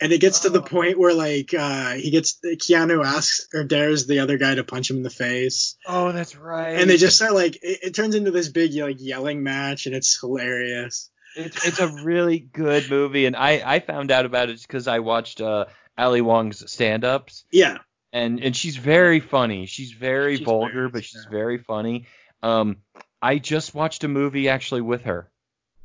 And 0.00 0.12
it 0.12 0.20
gets 0.20 0.40
to 0.40 0.50
the 0.50 0.60
Oh. 0.60 0.64
point 0.64 0.98
where 0.98 1.14
like 1.14 1.54
uh 1.54 1.92
he 1.94 2.10
gets 2.10 2.38
Keanu 2.44 3.04
asks 3.04 3.48
or 3.54 3.64
dares 3.64 4.06
the 4.06 4.18
other 4.18 4.36
guy 4.38 4.54
to 4.54 4.64
punch 4.64 4.90
him 4.90 4.98
in 4.98 5.02
the 5.02 5.10
face. 5.10 5.76
Oh, 5.86 6.12
that's 6.12 6.36
right. 6.36 6.72
And 6.78 6.90
they 6.90 6.96
just 6.98 7.16
start 7.16 7.32
like 7.34 7.56
it, 7.62 7.78
it 7.82 7.94
turns 7.94 8.14
into 8.14 8.30
this 8.30 8.48
big 8.48 8.74
like 8.74 8.96
yelling 9.00 9.42
match 9.42 9.86
and 9.86 9.94
it's 9.94 10.18
hilarious. 10.20 11.10
It's 11.34 11.66
it's 11.66 11.80
a 11.80 11.88
really 11.88 12.38
good 12.38 12.88
movie, 12.90 13.26
and 13.26 13.36
I 13.36 13.62
I 13.64 13.80
found 13.80 14.10
out 14.10 14.24
about 14.26 14.48
it 14.50 14.60
because 14.62 14.86
I 14.88 14.98
watched 15.00 15.40
uh 15.40 15.66
Ali 15.98 16.20
Wong's 16.20 16.70
stand-ups, 16.70 17.44
Yeah. 17.50 17.78
and 18.12 18.40
and 18.42 18.54
she's 18.56 18.76
very 18.76 19.20
funny. 19.20 19.66
She's 19.66 19.92
very 19.92 20.36
She's 20.36 20.44
vulgar, 20.46 20.72
very- 20.72 20.88
but 20.90 21.04
she's 21.04 21.26
very 21.30 21.58
funny. 21.58 22.06
Um, 22.42 22.78
I 23.22 23.38
just 23.38 23.74
watched 23.74 24.04
a 24.04 24.08
movie 24.08 24.48
actually 24.50 24.82
with 24.82 25.02
her 25.04 25.30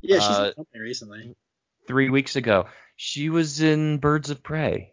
Yeah, 0.02 0.16
she's 0.20 0.28
Uh, 0.28 0.54
something 0.54 0.80
recently. 0.80 1.34
three 1.86 2.08
weeks 2.10 2.36
ago. 2.36 2.66
She 3.04 3.30
was 3.30 3.60
in 3.60 3.98
Birds 3.98 4.30
of 4.30 4.44
Prey. 4.44 4.92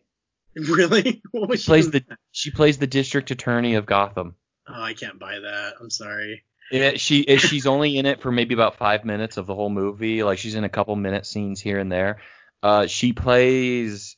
Really? 0.55 1.21
What 1.31 1.47
was 1.47 1.61
She 1.61 1.67
plays 1.67 1.91
the 1.91 2.03
she 2.31 2.49
plays 2.49 2.79
the 2.79 2.87
district 2.87 3.29
attorney 3.29 3.75
of 3.75 3.85
Gotham. 3.85 4.33
Oh, 4.67 4.81
I 4.81 4.95
can't 4.95 5.19
buy 5.19 5.37
that. 5.37 5.73
I'm 5.79 5.91
sorry. 5.91 6.43
It, 6.71 6.99
she 6.99 7.19
it, 7.21 7.37
she's 7.37 7.67
only 7.67 7.99
in 7.99 8.07
it 8.07 8.19
for 8.23 8.31
maybe 8.31 8.55
about 8.55 8.77
five 8.77 9.05
minutes 9.05 9.37
of 9.37 9.45
the 9.45 9.53
whole 9.53 9.69
movie. 9.69 10.23
Like 10.23 10.39
she's 10.39 10.55
in 10.55 10.63
a 10.63 10.69
couple 10.69 10.95
minute 10.95 11.27
scenes 11.27 11.61
here 11.61 11.77
and 11.77 11.91
there. 11.91 12.17
Uh, 12.63 12.87
she 12.87 13.13
plays 13.13 14.15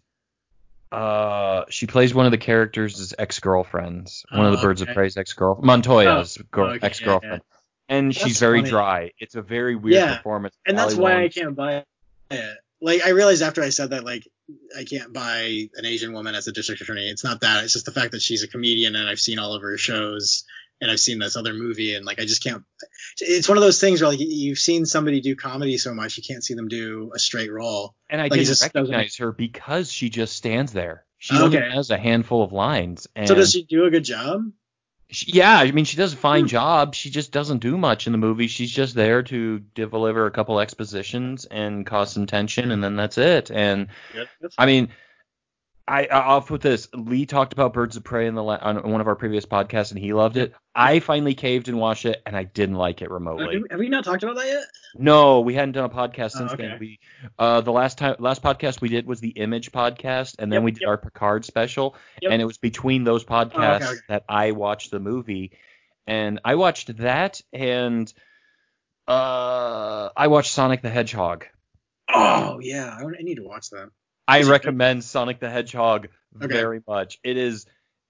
uh 0.94 1.66
she 1.70 1.86
plays 1.86 2.14
one 2.14 2.26
of 2.26 2.32
the 2.32 2.38
characters' 2.38 3.14
ex 3.20 3.40
girlfriends, 3.40 4.26
one 4.32 4.46
of 4.46 4.54
the 4.54 4.58
Oh, 4.60 4.62
Birds 4.62 4.82
okay. 4.82 4.92
of 4.92 4.96
Prey's 4.96 5.18
ex 5.18 5.34
girl 5.34 5.60
Montoya's 5.62 6.38
girl, 6.50 6.68
okay, 6.76 6.86
ex 6.88 7.02
girlfriend, 7.02 7.42
and 7.90 8.16
she's 8.16 8.40
very 8.40 8.60
funny. 8.60 8.70
dry. 8.70 9.12
It's 9.20 9.36
a 9.36 9.42
very 9.42 9.76
weird 9.76 9.96
Yeah, 9.96 10.16
performance. 10.16 10.56
and 10.66 10.78
that's 10.78 10.96
why 10.96 11.22
I 11.24 11.28
can't 11.28 11.58
buy 11.58 11.84
it. 12.32 12.58
Like 12.82 13.06
I 13.06 13.10
realized 13.10 13.42
after 13.44 13.62
I 13.62 13.70
said 13.70 13.92
that, 13.92 14.04
like 14.04 14.28
I 14.78 14.84
can't 14.84 15.14
buy 15.14 15.68
an 15.76 15.86
Asian 15.86 16.14
woman 16.14 16.36
as 16.36 16.48
a 16.48 16.52
district 16.52 16.82
attorney. 16.82 17.10
It's 17.10 17.24
not 17.24 17.42
that. 17.42 17.64
It's 17.64 17.74
just 17.74 17.86
the 17.86 17.92
fact 17.92 18.12
that 18.14 18.22
she's 18.22 18.44
a 18.44 18.48
comedian 18.48 18.96
and 18.96 19.08
I've 19.08 19.20
seen 19.20 19.40
all 19.40 19.54
of 19.54 19.62
her 19.62 19.78
shows 19.78 20.44
and 20.82 20.90
I've 20.90 21.00
seen 21.00 21.20
this 21.20 21.38
other 21.38 21.54
movie 21.54 21.94
and 21.94 22.06
like 22.06 22.20
I 22.20 22.24
just 22.26 22.44
can't. 22.44 22.64
It's 23.20 23.48
one 23.48 23.58
of 23.58 23.64
those 23.64 23.80
things 23.80 24.02
where 24.02 24.10
like 24.10 24.20
you've 24.20 24.58
seen 24.58 24.86
somebody 24.88 25.22
do 25.22 25.36
comedy 25.36 25.78
so 25.78 25.94
much 25.94 26.18
you 26.18 26.24
can't 26.28 26.44
see 26.44 26.56
them 26.56 26.68
do 26.68 27.12
a 27.16 27.20
straight 27.20 27.52
role. 27.52 27.94
And 28.10 28.20
I 28.20 28.26
like, 28.26 28.32
didn't 28.34 28.46
just 28.48 28.62
doesn't- 28.62 28.76
recognize 28.92 29.16
her 29.18 29.32
because 29.32 29.92
she 29.92 30.10
just 30.10 30.36
stands 30.36 30.74
there. 30.74 31.06
She 31.20 31.36
Okay. 31.36 31.44
only 31.58 31.70
has 31.76 31.92
a 31.92 32.00
handful 32.00 32.42
of 32.42 32.52
lines. 32.52 33.08
And 33.16 33.28
So 33.28 33.36
does 33.36 33.52
she 33.52 33.64
do 33.64 33.86
a 33.86 33.92
good 33.92 34.04
job? 34.04 34.42
She, 35.12 35.32
yeah, 35.34 35.58
I 35.60 35.72
mean, 35.72 35.86
she 35.86 35.98
does 35.98 36.14
a 36.14 36.18
fine 36.18 36.44
Hmm. 36.44 36.48
job. 36.48 36.96
She 36.96 37.10
just 37.10 37.32
doesn't 37.32 37.60
do 37.60 37.78
much 37.78 38.08
in 38.08 38.14
the 38.14 38.18
movie. 38.18 38.48
She's 38.48 38.72
just 38.72 38.96
there 38.96 39.22
to 39.24 39.60
deliver 39.76 40.26
a 40.26 40.32
couple 40.32 40.60
expositions 40.60 41.46
and 41.46 41.86
cause 41.86 42.14
some 42.14 42.26
tension, 42.26 42.72
and 42.72 42.84
then 42.84 42.96
that's 42.96 43.18
it. 43.18 43.52
And 43.52 43.88
I 44.58 44.66
mean, 44.66 44.90
I 45.88 46.06
I'll 46.06 46.42
put 46.42 46.62
this. 46.62 46.88
Lee 46.94 47.26
talked 47.26 47.54
about 47.54 47.74
Birds 47.74 47.98
of 47.98 48.04
Prey 48.04 48.28
in 48.28 48.36
the 48.36 48.44
on 48.44 48.90
one 48.92 49.02
of 49.02 49.08
our 49.08 49.16
previous 49.16 49.46
podcasts, 49.46 49.92
and 49.92 50.00
he 50.00 50.14
loved 50.14 50.38
it. 50.38 50.54
I 50.76 51.00
finally 51.00 51.34
caved 51.34 51.68
and 51.68 51.78
watched 51.80 52.06
it, 52.06 52.22
and 52.26 52.36
I 52.36 52.44
didn't 52.44 52.76
like 52.76 53.02
it 53.02 53.10
remotely. 53.10 53.64
Have 53.70 53.80
we 53.80 53.90
not 53.90 54.06
talked 54.06 54.24
about 54.24 54.36
that 54.36 54.48
yet? 54.48 54.64
No, 54.96 55.42
we 55.42 55.54
hadn't 55.54 55.74
done 55.74 55.86
a 55.86 55.90
podcast 55.90 56.32
since 56.32 56.52
Oh, 56.52 56.54
okay. 56.54 56.68
then. 56.68 56.78
We 56.80 57.00
uh 57.38 57.62
the 57.62 57.72
last 57.72 57.98
time 57.98 58.16
last 58.20 58.42
podcast 58.44 58.80
we 58.80 58.90
did 58.90 59.06
was 59.06 59.20
the 59.20 59.30
Image 59.30 59.72
podcast, 59.72 60.36
and 60.40 60.52
then 60.52 60.60
Yep, 60.62 60.64
we 60.66 60.72
did 60.72 60.82
yep. 60.82 60.88
our 60.90 60.98
Picard 60.98 61.46
special, 61.46 61.96
Yep. 62.22 62.32
and 62.32 62.42
it 62.42 62.46
was 62.46 62.58
between 62.58 63.04
those 63.04 63.24
podcasts 63.24 63.88
okay. 63.90 64.00
that 64.10 64.24
I 64.30 64.52
watched 64.52 64.92
the 64.92 65.00
movie, 65.00 65.52
and 66.08 66.40
I 66.46 66.56
watched 66.56 66.96
that, 66.98 67.42
and 67.52 68.12
uh 69.08 70.10
I 70.16 70.28
watched 70.28 70.52
Sonic 70.54 70.82
the 70.82 70.90
Hedgehog. 70.90 71.48
Oh 72.14 72.60
yeah, 72.62 72.98
I 73.00 73.22
need 73.24 73.36
to 73.36 73.44
watch 73.44 73.70
that. 73.72 73.90
I 74.32 74.44
recommend 74.44 75.04
Sonic 75.04 75.40
the 75.40 75.50
Hedgehog 75.50 76.08
Okay. 76.38 76.48
very 76.48 76.82
much. 76.88 77.20
It 77.24 77.38
is 77.38 77.66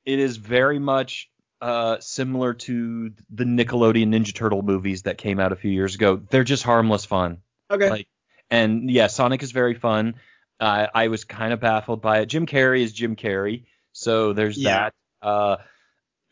it 0.06 0.20
is 0.20 0.38
very 0.38 0.80
much 0.80 1.30
uh, 1.62 1.98
similar 2.00 2.54
to 2.56 3.12
the 3.30 3.44
Nickelodeon 3.44 4.08
Ninja 4.08 4.34
Turtle 4.34 4.62
movies 4.64 5.04
that 5.04 5.18
came 5.18 5.40
out 5.40 5.52
a 5.52 5.56
few 5.56 5.72
years 5.72 5.96
ago. 5.96 6.16
They're 6.30 6.44
just 6.44 6.64
harmless 6.64 7.06
fun. 7.06 7.38
Okay. 7.70 7.90
Like, 7.90 8.08
and 8.50 8.90
yeah, 8.90 9.08
Sonic 9.08 9.44
is 9.44 9.52
very 9.52 9.76
fun. 9.76 10.16
Uh, 10.60 10.88
I 10.94 11.08
was 11.08 11.24
kind 11.24 11.54
of 11.54 11.60
baffled 11.60 12.02
by 12.02 12.20
it. 12.20 12.28
Jim 12.28 12.46
Carrey 12.46 12.82
is 12.82 12.94
Jim 12.94 13.16
Carrey, 13.16 13.66
so 13.92 14.34
there's 14.34 14.58
Yeah. 14.58 14.90
that. 15.22 15.28
Uh, 15.28 15.58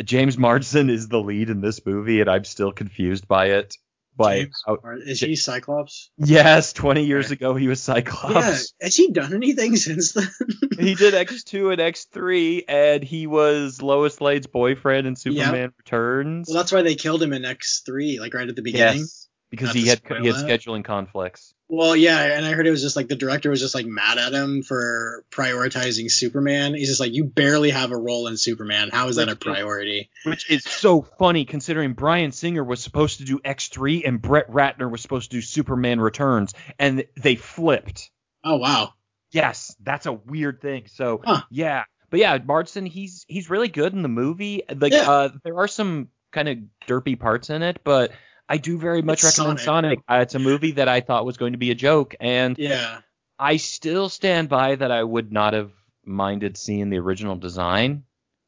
James 0.03 0.37
Marsden 0.37 0.89
is 0.89 1.07
the 1.09 1.19
lead 1.19 1.49
in 1.49 1.61
this 1.61 1.85
movie, 1.85 2.21
and 2.21 2.29
I'm 2.29 2.43
still 2.45 2.71
confused 2.71 3.27
by 3.27 3.47
it. 3.47 3.77
Like, 4.19 4.37
James 4.47 4.63
how- 4.65 4.75
Or 4.83 4.95
is 4.95 5.19
he 5.21 5.35
Cyclops? 5.35 6.11
yes, 6.17 6.73
20 6.73 7.05
years 7.05 7.25
Okay. 7.27 7.33
ago 7.35 7.55
he 7.55 7.67
was 7.67 7.79
Cyclops. 7.81 8.35
Yeah. 8.79 8.85
Has 8.85 8.95
he 8.95 9.11
done 9.11 9.33
anything 9.33 9.75
since 9.77 10.11
then? 10.13 10.27
he 10.79 10.95
did 10.95 11.13
X2 11.13 11.71
and 11.73 11.81
X3, 11.81 12.63
and 12.67 13.03
he 13.03 13.27
was 13.27 13.81
Lois 13.81 14.19
Lane's 14.21 14.47
boyfriend 14.47 15.07
in 15.07 15.15
Superman 15.15 15.71
Returns. 15.77 16.47
well, 16.49 16.57
that's 16.57 16.71
why 16.71 16.81
they 16.81 16.95
killed 16.95 17.23
him 17.23 17.33
in 17.33 17.43
X3, 17.43 18.19
like 18.19 18.33
right 18.33 18.49
at 18.49 18.55
the 18.55 18.61
beginning. 18.61 18.99
yes, 18.99 19.28
because 19.49 19.67
Not 19.67 19.75
he 19.75 19.87
had 19.87 20.01
he 20.21 20.27
had 20.27 20.35
that. 20.35 20.47
scheduling 20.47 20.83
conflicts. 20.83 21.53
Well, 21.71 21.95
yeah, 21.95 22.35
and 22.35 22.45
I 22.45 22.53
heard 22.53 22.65
it 22.65 22.71
was 22.71 22.81
just 22.81 22.95
like 22.95 23.07
the 23.09 23.15
director 23.15 23.49
was 23.51 23.59
just 23.59 23.75
like 23.75 23.85
mad 23.85 24.17
at 24.17 24.33
him 24.33 24.63
for 24.63 25.23
prioritizing 25.31 26.09
Superman. 26.09 26.73
He's 26.73 26.87
just 26.89 26.99
like, 26.99 27.13
you 27.13 27.25
barely 27.25 27.69
have 27.69 27.91
a 27.91 27.97
role 27.97 28.25
in 28.27 28.37
Superman. 28.37 28.89
How 28.91 29.07
is 29.07 29.17
that 29.17 29.29
a 29.29 29.35
priority? 29.35 30.09
Which 30.25 30.49
is 30.49 30.63
so 30.63 31.03
funny 31.03 31.45
considering 31.45 31.93
Bryan 31.93 32.31
Singer 32.31 32.63
was 32.63 32.81
supposed 32.81 33.19
to 33.19 33.25
do 33.25 33.37
X3 33.39 34.07
and 34.07 34.21
Brett 34.21 34.49
Ratner 34.49 34.89
was 34.89 35.01
supposed 35.01 35.29
to 35.29 35.37
do 35.37 35.41
Superman 35.41 35.99
Returns, 35.99 36.53
and 36.79 37.03
they 37.15 37.35
flipped. 37.35 38.09
Oh 38.43 38.57
wow. 38.57 38.93
Yes, 39.31 39.75
that's 39.83 40.07
a 40.07 40.13
weird 40.13 40.61
thing. 40.61 40.85
So 40.87 41.21
Huh. 41.23 41.41
yeah, 41.51 41.83
but 42.09 42.19
yeah, 42.19 42.39
Marsden, 42.43 42.87
he's 42.87 43.25
he's 43.27 43.47
really 43.49 43.67
good 43.67 43.93
in 43.93 44.01
the 44.01 44.07
movie. 44.09 44.63
Like 44.75 44.91
Yeah. 44.93 45.09
uh, 45.09 45.29
there 45.43 45.57
are 45.59 45.67
some 45.67 46.07
kind 46.31 46.49
of 46.49 46.57
derpy 46.87 47.19
parts 47.19 47.51
in 47.51 47.61
it, 47.61 47.81
but 47.83 48.11
I 48.49 48.57
do 48.57 48.77
very 48.79 49.01
much 49.03 49.23
It's 49.23 49.37
recommend 49.37 49.59
Sonic. 49.59 49.99
Sonic. 49.99 49.99
Uh, 50.09 50.21
it's 50.23 50.35
a 50.35 50.39
movie 50.39 50.71
that 50.71 50.87
I 50.89 51.01
thought 51.01 51.25
was 51.25 51.37
going 51.37 51.53
to 51.53 51.59
be 51.59 51.71
a 51.71 51.75
joke, 51.75 52.15
and 52.19 52.57
Yeah. 52.57 52.99
I 53.37 53.57
still 53.57 54.09
stand 54.09 54.49
by 54.49 54.75
that 54.75 54.91
I 54.91 55.03
would 55.03 55.31
not 55.31 55.53
have 55.53 55.71
minded 56.03 56.57
seeing 56.57 56.89
the 56.89 56.97
original 56.97 57.35
design, 57.35 58.03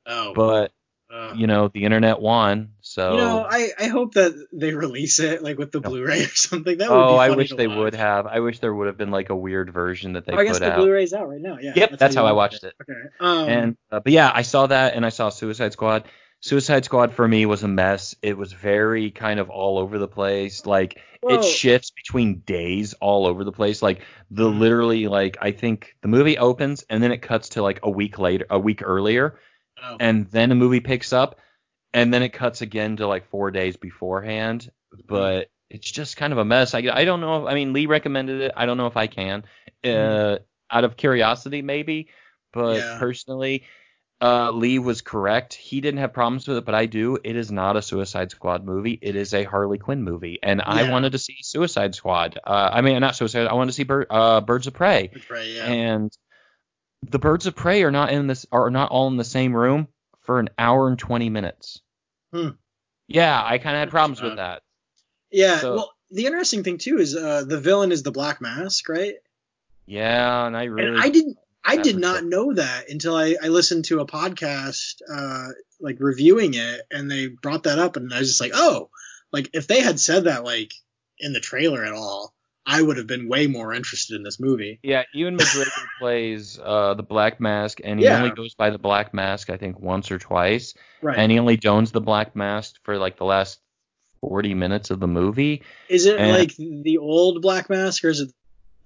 Oh. 0.08 0.34
but 0.34 0.72
uh, 1.14 1.34
you 1.36 1.46
know 1.46 1.68
the 1.68 1.84
internet 1.84 2.22
won, 2.22 2.70
so 2.80 3.12
you 3.12 3.18
know, 3.18 3.46
I, 3.50 3.72
I 3.78 3.88
hope 3.88 4.14
that 4.14 4.34
they 4.54 4.74
release 4.74 5.20
it 5.20 5.44
like 5.44 5.58
with 5.58 5.72
the 5.74 5.82
No. 5.82 5.90
Blu-ray 5.90 6.24
or 6.24 6.28
something. 6.30 6.78
That 6.78 6.90
would 6.90 6.96
oh, 6.98 7.16
I 7.18 7.32
wish 7.32 7.52
they 7.54 7.68
watch. 7.68 7.78
would 7.78 7.96
have. 7.96 8.26
I 8.28 8.40
wish 8.40 8.60
there 8.60 8.74
would 8.74 8.88
have 8.88 8.98
been 8.98 9.12
like 9.12 9.30
a 9.30 9.36
weird 9.36 9.72
version 9.74 10.14
that 10.14 10.26
they 10.26 10.32
Oh, 10.32 10.38
I 10.38 10.46
guess 10.46 10.60
the 10.60 10.72
out. 10.72 10.78
Blu-ray's 10.78 11.12
out 11.14 11.28
right 11.30 11.42
now. 11.42 11.58
Yeah. 11.62 11.74
Yep, 11.76 11.98
that's 12.00 12.16
how 12.16 12.24
you 12.24 12.30
I 12.30 12.32
watch 12.32 12.54
watched 12.54 12.64
it. 12.64 12.74
Okay. 12.82 13.00
Um, 13.20 13.50
And 13.50 13.78
uh, 13.92 14.00
but 14.00 14.14
yeah, 14.14 14.32
I 14.34 14.42
saw 14.44 14.68
that 14.68 14.94
and 14.96 15.06
I 15.06 15.10
saw 15.10 15.28
Suicide 15.30 15.74
Squad. 15.74 16.06
Suicide 16.42 16.86
Squad 16.86 17.14
for 17.14 17.28
me 17.28 17.46
was 17.46 17.64
a 17.64 17.68
mess. 17.68 18.16
It 18.22 18.38
was 18.38 18.52
very 18.52 19.12
kind 19.12 19.40
of 19.40 19.50
all 19.50 19.78
over 19.78 20.00
the 20.00 20.08
place. 20.08 20.66
Like 20.66 21.00
Whoa. 21.22 21.36
it 21.36 21.44
shifts 21.44 21.92
between 21.92 22.40
days 22.40 22.94
all 22.96 23.28
over 23.28 23.44
the 23.44 23.52
place. 23.52 23.82
Like 23.82 24.02
the 24.32 24.50
Mhm. 24.50 24.60
literally 24.60 25.08
like 25.08 25.38
I 25.42 25.52
think 25.52 25.96
the 26.02 26.08
movie 26.08 26.38
opens 26.38 26.84
and 26.90 27.02
then 27.04 27.12
it 27.12 27.22
cuts 27.22 27.50
to 27.50 27.62
like 27.62 27.80
a 27.84 27.90
week 27.90 28.18
later, 28.18 28.46
a 28.50 28.58
week 28.60 28.82
earlier, 28.84 29.40
oh, 29.84 29.98
and 30.00 30.30
then 30.32 30.50
the 30.50 30.56
movie 30.56 30.80
picks 30.80 31.14
up 31.14 31.40
and 31.94 32.14
then 32.14 32.24
it 32.24 32.30
cuts 32.34 32.62
again 32.62 32.98
to 32.98 33.08
like 33.08 33.30
4 33.30 33.52
days 33.52 33.78
beforehand, 33.78 34.72
but 35.08 35.50
it's 35.70 35.90
just 35.92 36.18
kind 36.18 36.34
of 36.34 36.40
a 36.40 36.46
mess. 36.46 36.74
I 36.74 36.80
I 36.92 37.06
don't 37.06 37.22
know 37.22 37.46
if 37.46 37.52
I 37.52 37.54
mean 37.56 37.74
Lee 37.74 37.86
recommended 37.86 38.42
it. 38.42 38.52
I 38.56 38.66
don't 38.66 38.78
know 38.78 38.88
if 38.88 38.98
I 38.98 39.08
can. 39.08 39.44
Uh 39.84 40.40
out 40.72 40.86
of 40.86 40.98
curiosity 40.98 41.62
maybe, 41.62 42.10
but 42.54 42.78
Yeah. 42.80 42.98
personally 42.98 43.64
uh, 44.22 44.52
Lee 44.52 44.80
was 44.80 45.02
correct. 45.02 45.54
He 45.56 45.82
didn't 45.82 46.00
have 46.00 46.14
problems 46.14 46.48
with 46.48 46.58
it, 46.58 46.66
but 46.66 46.76
I 46.76 46.86
do. 46.86 47.18
It 47.24 47.36
is 47.36 47.52
not 47.52 47.76
a 47.78 47.82
Suicide 47.82 48.32
Squad 48.32 48.64
movie. 48.64 48.98
It 49.02 49.16
is 49.16 49.34
a 49.34 49.44
Harley 49.44 49.78
Quinn 49.80 50.04
movie, 50.04 50.40
and 50.44 50.62
I 50.62 50.92
wanted 50.92 51.14
to 51.14 51.18
see 51.18 51.38
Suicide 51.42 51.96
Squad. 51.96 52.40
Uh, 52.46 52.70
I 52.72 52.82
mean, 52.82 53.00
not 53.00 53.16
Suicide. 53.16 53.48
I 53.48 53.54
wanted 53.54 53.72
to 53.72 53.74
see 53.76 53.84
Bir- 53.84 54.08
uh, 54.10 54.42
Birds 54.42 54.68
of 54.68 54.74
Prey, 54.74 55.10
Which 55.14 55.30
way, 55.30 55.54
yeah. 55.56 55.66
and 55.66 56.12
the 57.10 57.20
Birds 57.20 57.48
of 57.48 57.56
Prey 57.56 57.82
are 57.84 57.92
not 57.92 58.12
in 58.12 58.28
this 58.28 58.46
are 58.52 58.70
not 58.70 58.92
all 58.92 59.08
in 59.08 59.18
the 59.18 59.24
same 59.24 59.56
room 59.56 59.88
for 60.22 60.40
an 60.40 60.50
hour 60.58 60.88
and 60.88 61.00
twenty 61.00 61.30
minutes. 61.30 61.82
Hmm. 62.32 62.50
Yeah, 63.08 63.42
I 63.44 63.58
kind 63.58 63.76
of 63.76 63.80
had 63.80 63.90
problems 63.90 64.22
with 64.22 64.36
that. 64.38 64.62
yeah. 65.32 65.58
so- 65.60 65.76
Well, 65.76 65.92
the 66.12 66.26
interesting 66.28 66.64
thing 66.64 66.78
too 66.78 67.00
is 67.00 67.16
uh, 67.16 67.44
the 67.46 67.60
villain 67.60 67.92
is 67.92 68.04
the 68.04 68.12
Black 68.12 68.40
Mask, 68.42 68.88
right? 68.88 69.16
Yeah, 69.86 70.46
and 70.46 70.56
I 70.56 70.66
really 70.66 70.90
and 70.90 71.02
I 71.02 71.10
didn't. 71.10 71.38
I 71.64 71.78
did 71.78 71.98
not 71.98 72.24
know 72.26 72.54
that 72.54 72.90
until 72.90 73.16
I, 73.16 73.36
I 73.42 73.48
listened 73.50 73.86
to 73.86 74.00
a 74.00 74.06
podcast, 74.08 75.02
uh, 75.14 75.50
like 75.80 75.98
reviewing 76.00 76.54
it, 76.56 76.82
and 76.92 77.10
they 77.10 77.28
brought 77.28 77.64
that 77.64 77.80
up, 77.80 77.96
and 77.98 78.14
I 78.14 78.20
was 78.20 78.28
just 78.30 78.42
like, 78.42 78.52
oh, 78.54 78.90
like 79.32 79.50
if 79.54 79.68
they 79.68 79.82
had 79.82 80.00
said 80.00 80.24
that 80.26 80.44
like 80.44 80.74
in 81.20 81.34
the 81.34 81.40
trailer 81.40 81.84
at 81.86 81.94
all, 81.94 82.34
I 82.66 82.82
would 82.82 82.98
have 82.98 83.08
been 83.08 83.28
way 83.28 83.48
more 83.48 83.74
interested 83.74 84.16
in 84.16 84.24
this 84.24 84.40
movie. 84.40 84.80
Yeah, 84.84 85.04
Ewan 85.14 85.38
McGregor 85.38 85.72
plays 86.00 86.60
uh, 86.64 86.94
the 86.96 87.04
Black 87.04 87.40
Mask, 87.40 87.80
and 87.84 88.00
he 88.00 88.06
Yeah. 88.06 88.18
only 88.18 88.32
goes 88.36 88.54
by 88.56 88.70
the 88.72 88.78
Black 88.80 89.14
Mask, 89.14 89.50
I 89.50 89.58
think, 89.58 89.80
once 89.80 90.12
or 90.12 90.18
twice. 90.20 90.74
Right. 91.02 91.18
and 91.18 91.32
he 91.32 91.40
only 91.40 91.58
dons 91.58 91.92
the 91.92 92.02
black 92.02 92.36
mask 92.36 92.76
for 92.84 92.98
like 93.00 93.18
the 93.18 93.26
last 93.26 93.60
40 94.22 94.54
minutes 94.54 94.92
of 94.92 95.00
the 95.00 95.08
movie. 95.08 95.64
is 95.90 96.06
it 96.06 96.20
and- 96.20 96.32
like 96.38 96.56
the 96.56 96.98
old 97.00 97.42
Black 97.42 97.70
Mask, 97.70 98.04
or 98.04 98.10
is 98.10 98.20
it 98.20 98.32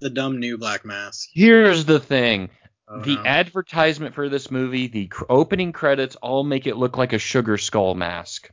the 0.00 0.08
dumb 0.10 0.40
new 0.40 0.56
Black 0.58 0.84
Mask? 0.86 1.28
Here's 1.32 1.84
the 1.84 2.00
thing. 2.00 2.48
Oh, 2.88 3.00
the 3.00 3.16
no. 3.16 3.24
advertisement 3.24 4.14
for 4.14 4.28
this 4.28 4.50
movie, 4.50 4.86
the 4.86 5.06
cr- 5.08 5.24
opening 5.28 5.72
credits 5.72 6.14
all 6.16 6.44
make 6.44 6.66
it 6.68 6.76
look 6.76 6.96
like 6.96 7.12
a 7.12 7.18
sugar 7.18 7.58
skull 7.58 7.94
mask. 7.94 8.50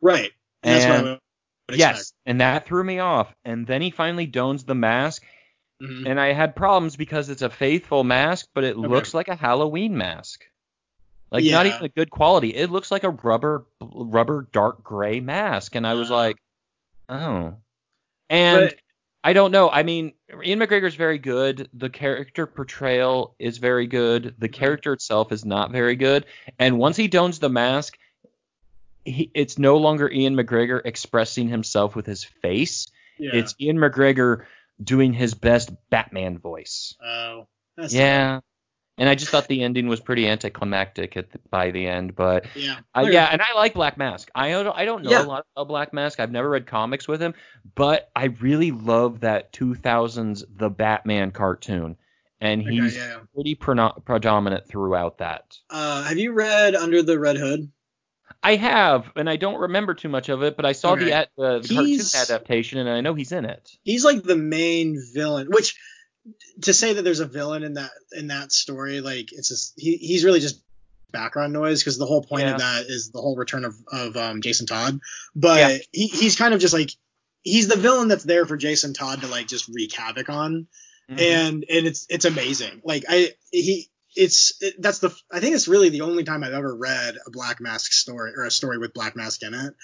right. 0.00 0.32
And 0.62 1.06
and- 1.08 1.20
Yes, 1.78 2.12
and 2.24 2.40
that 2.40 2.66
threw 2.66 2.82
me 2.84 3.00
off. 3.00 3.34
And 3.44 3.66
then 3.66 3.82
he 3.82 3.90
finally 3.90 4.26
dons 4.26 4.64
the 4.64 4.74
mask. 4.74 5.22
Mhm. 5.82 6.06
and 6.08 6.18
I 6.18 6.32
had 6.32 6.56
problems 6.56 6.96
because 6.96 7.28
it's 7.28 7.42
a 7.42 7.50
faithful 7.50 8.02
mask, 8.02 8.46
but 8.54 8.64
it 8.64 8.76
Okay. 8.78 8.86
looks 8.88 9.12
like 9.12 9.28
a 9.28 9.36
Halloween 9.36 9.94
mask. 9.98 10.46
Like 11.30 11.44
not 11.44 11.66
even 11.66 11.84
a 11.84 11.88
good 11.90 12.08
quality. 12.10 12.54
It 12.54 12.70
looks 12.70 12.90
like 12.90 13.04
a 13.04 13.10
rubber 13.10 13.66
rubber 13.82 14.48
dark 14.52 14.82
gray 14.82 15.20
mask, 15.20 15.74
and 15.74 15.86
I 15.86 15.92
was 15.92 16.08
like, 16.08 16.36
oh. 17.10 17.56
And 18.30 18.70
But- 18.70 18.78
I 19.26 19.32
don't 19.32 19.50
know. 19.50 19.68
I 19.68 19.82
mean, 19.82 20.12
Ian 20.44 20.60
McGregor's 20.60 20.94
very 20.94 21.18
good. 21.18 21.68
The 21.74 21.90
character 21.90 22.46
portrayal 22.46 23.34
is 23.40 23.58
very 23.58 23.88
good. 23.88 24.36
The 24.38 24.48
character 24.48 24.92
itself 24.92 25.32
is 25.32 25.44
not 25.44 25.72
very 25.72 25.96
good. 25.96 26.26
And 26.60 26.78
once 26.78 26.96
he 26.96 27.08
dons 27.08 27.40
the 27.40 27.48
mask, 27.48 27.98
he, 29.04 29.28
it's 29.34 29.58
no 29.58 29.78
longer 29.78 30.08
Ian 30.08 30.36
McGregor 30.36 30.80
expressing 30.84 31.48
himself 31.48 31.96
with 31.96 32.06
his 32.06 32.22
face. 32.22 32.86
yeah. 33.18 33.34
It's 33.34 33.56
Ian 33.60 33.78
McGregor 33.78 34.44
doing 34.80 35.12
his 35.12 35.34
best 35.34 35.72
Batman 35.90 36.38
voice. 36.38 36.94
oh. 37.04 37.48
That's 37.76 37.92
Yeah. 37.92 38.42
And 38.98 39.08
I 39.10 39.14
just 39.14 39.30
thought 39.30 39.46
the 39.46 39.62
ending 39.62 39.88
was 39.88 40.00
pretty 40.00 40.26
anticlimactic 40.26 41.16
at 41.18 41.30
the, 41.30 41.38
by 41.50 41.70
the 41.70 41.86
end, 41.86 42.16
but 42.16 42.46
Yeah. 42.56 42.78
uh, 42.96 43.00
yeah, 43.02 43.28
and 43.30 43.42
I 43.42 43.54
like 43.54 43.74
Black 43.74 43.98
Mask. 43.98 44.30
I 44.34 44.50
don't, 44.50 44.74
I 44.74 44.86
don't 44.86 45.02
know 45.04 45.10
Yeah. 45.10 45.22
a 45.22 45.26
lot 45.26 45.46
about 45.54 45.68
Black 45.68 45.92
Mask. 45.92 46.18
I've 46.18 46.32
never 46.32 46.48
read 46.48 46.66
comics 46.66 47.06
with 47.06 47.20
him, 47.20 47.34
but 47.74 48.10
I 48.16 48.26
really 48.40 48.70
love 48.70 49.20
that 49.20 49.52
2000s 49.52 50.44
The 50.56 50.70
Batman 50.70 51.30
cartoon, 51.30 51.96
and 52.40 52.62
Okay, 52.62 52.70
he's 52.70 52.96
yeah. 52.96 53.18
pretty 53.34 53.54
preno- 53.54 54.02
predominant 54.04 54.66
throughout 54.66 55.18
that. 55.18 55.58
Uh, 55.68 56.02
have 56.04 56.16
you 56.18 56.32
read 56.32 56.74
Under 56.74 57.02
the 57.02 57.18
Red 57.18 57.36
Hood? 57.36 57.70
I 58.42 58.56
have, 58.56 59.10
and 59.14 59.28
I 59.28 59.36
don't 59.36 59.60
remember 59.60 59.92
too 59.94 60.08
much 60.08 60.28
of 60.30 60.42
it, 60.42 60.56
but 60.56 60.64
I 60.64 60.72
saw 60.72 60.92
Okay. 60.92 61.04
the, 61.04 61.12
uh, 61.42 61.58
the 61.58 61.68
cartoon 61.68 62.06
adaptation, 62.14 62.78
and 62.78 62.88
I 62.88 63.02
know 63.02 63.12
he's 63.14 63.32
in 63.32 63.44
it. 63.44 63.76
He's 63.82 64.04
like 64.06 64.22
the 64.22 64.36
main 64.36 64.98
villain, 65.14 65.48
which 65.50 65.76
to 66.62 66.72
say 66.72 66.92
that 66.94 67.02
there's 67.02 67.20
a 67.20 67.26
villain 67.26 67.62
in 67.62 67.74
that 67.74 67.90
in 68.12 68.28
that 68.28 68.52
story, 68.52 69.00
like 69.00 69.32
it's 69.32 69.48
just 69.48 69.74
he, 69.76 69.96
he's 69.96 70.24
really 70.24 70.40
just 70.40 70.60
background 71.12 71.52
noise 71.52 71.82
because 71.82 71.98
the 71.98 72.06
whole 72.06 72.22
point 72.22 72.44
Yeah. 72.44 72.52
of 72.54 72.58
that 72.58 72.86
is 72.86 73.10
the 73.10 73.20
whole 73.20 73.36
return 73.36 73.64
of 73.64 73.74
of 73.92 74.16
um, 74.16 74.42
Jason 74.42 74.66
Todd. 74.66 75.00
But 75.34 75.58
Yeah. 75.58 75.78
he, 75.92 76.06
he's 76.08 76.36
kind 76.36 76.52
of 76.54 76.60
just 76.60 76.74
like 76.74 76.90
he's 77.42 77.68
the 77.68 77.76
villain 77.76 78.08
that's 78.08 78.24
there 78.24 78.44
for 78.46 78.56
Jason 78.56 78.92
Todd 78.92 79.20
to 79.20 79.28
like 79.28 79.46
just 79.46 79.68
wreak 79.68 79.92
havoc 79.94 80.28
on. 80.28 80.66
Mhm. 81.10 81.20
and 81.20 81.64
and 81.70 81.86
it's 81.86 82.06
it's 82.08 82.24
amazing. 82.24 82.80
Like 82.84 83.04
I 83.08 83.32
he 83.52 83.88
it's 84.16 84.60
it, 84.60 84.74
that's 84.82 84.98
the 84.98 85.14
I 85.30 85.38
think 85.38 85.54
it's 85.54 85.68
really 85.68 85.90
the 85.90 86.00
only 86.00 86.24
time 86.24 86.42
I've 86.42 86.52
ever 86.52 86.74
read 86.74 87.16
a 87.24 87.30
Black 87.30 87.60
Mask 87.60 87.92
story 87.92 88.32
or 88.36 88.42
a 88.44 88.50
story 88.50 88.78
with 88.78 88.92
Black 88.92 89.14
Mask 89.14 89.40
in 89.44 89.54
it, 89.54 89.74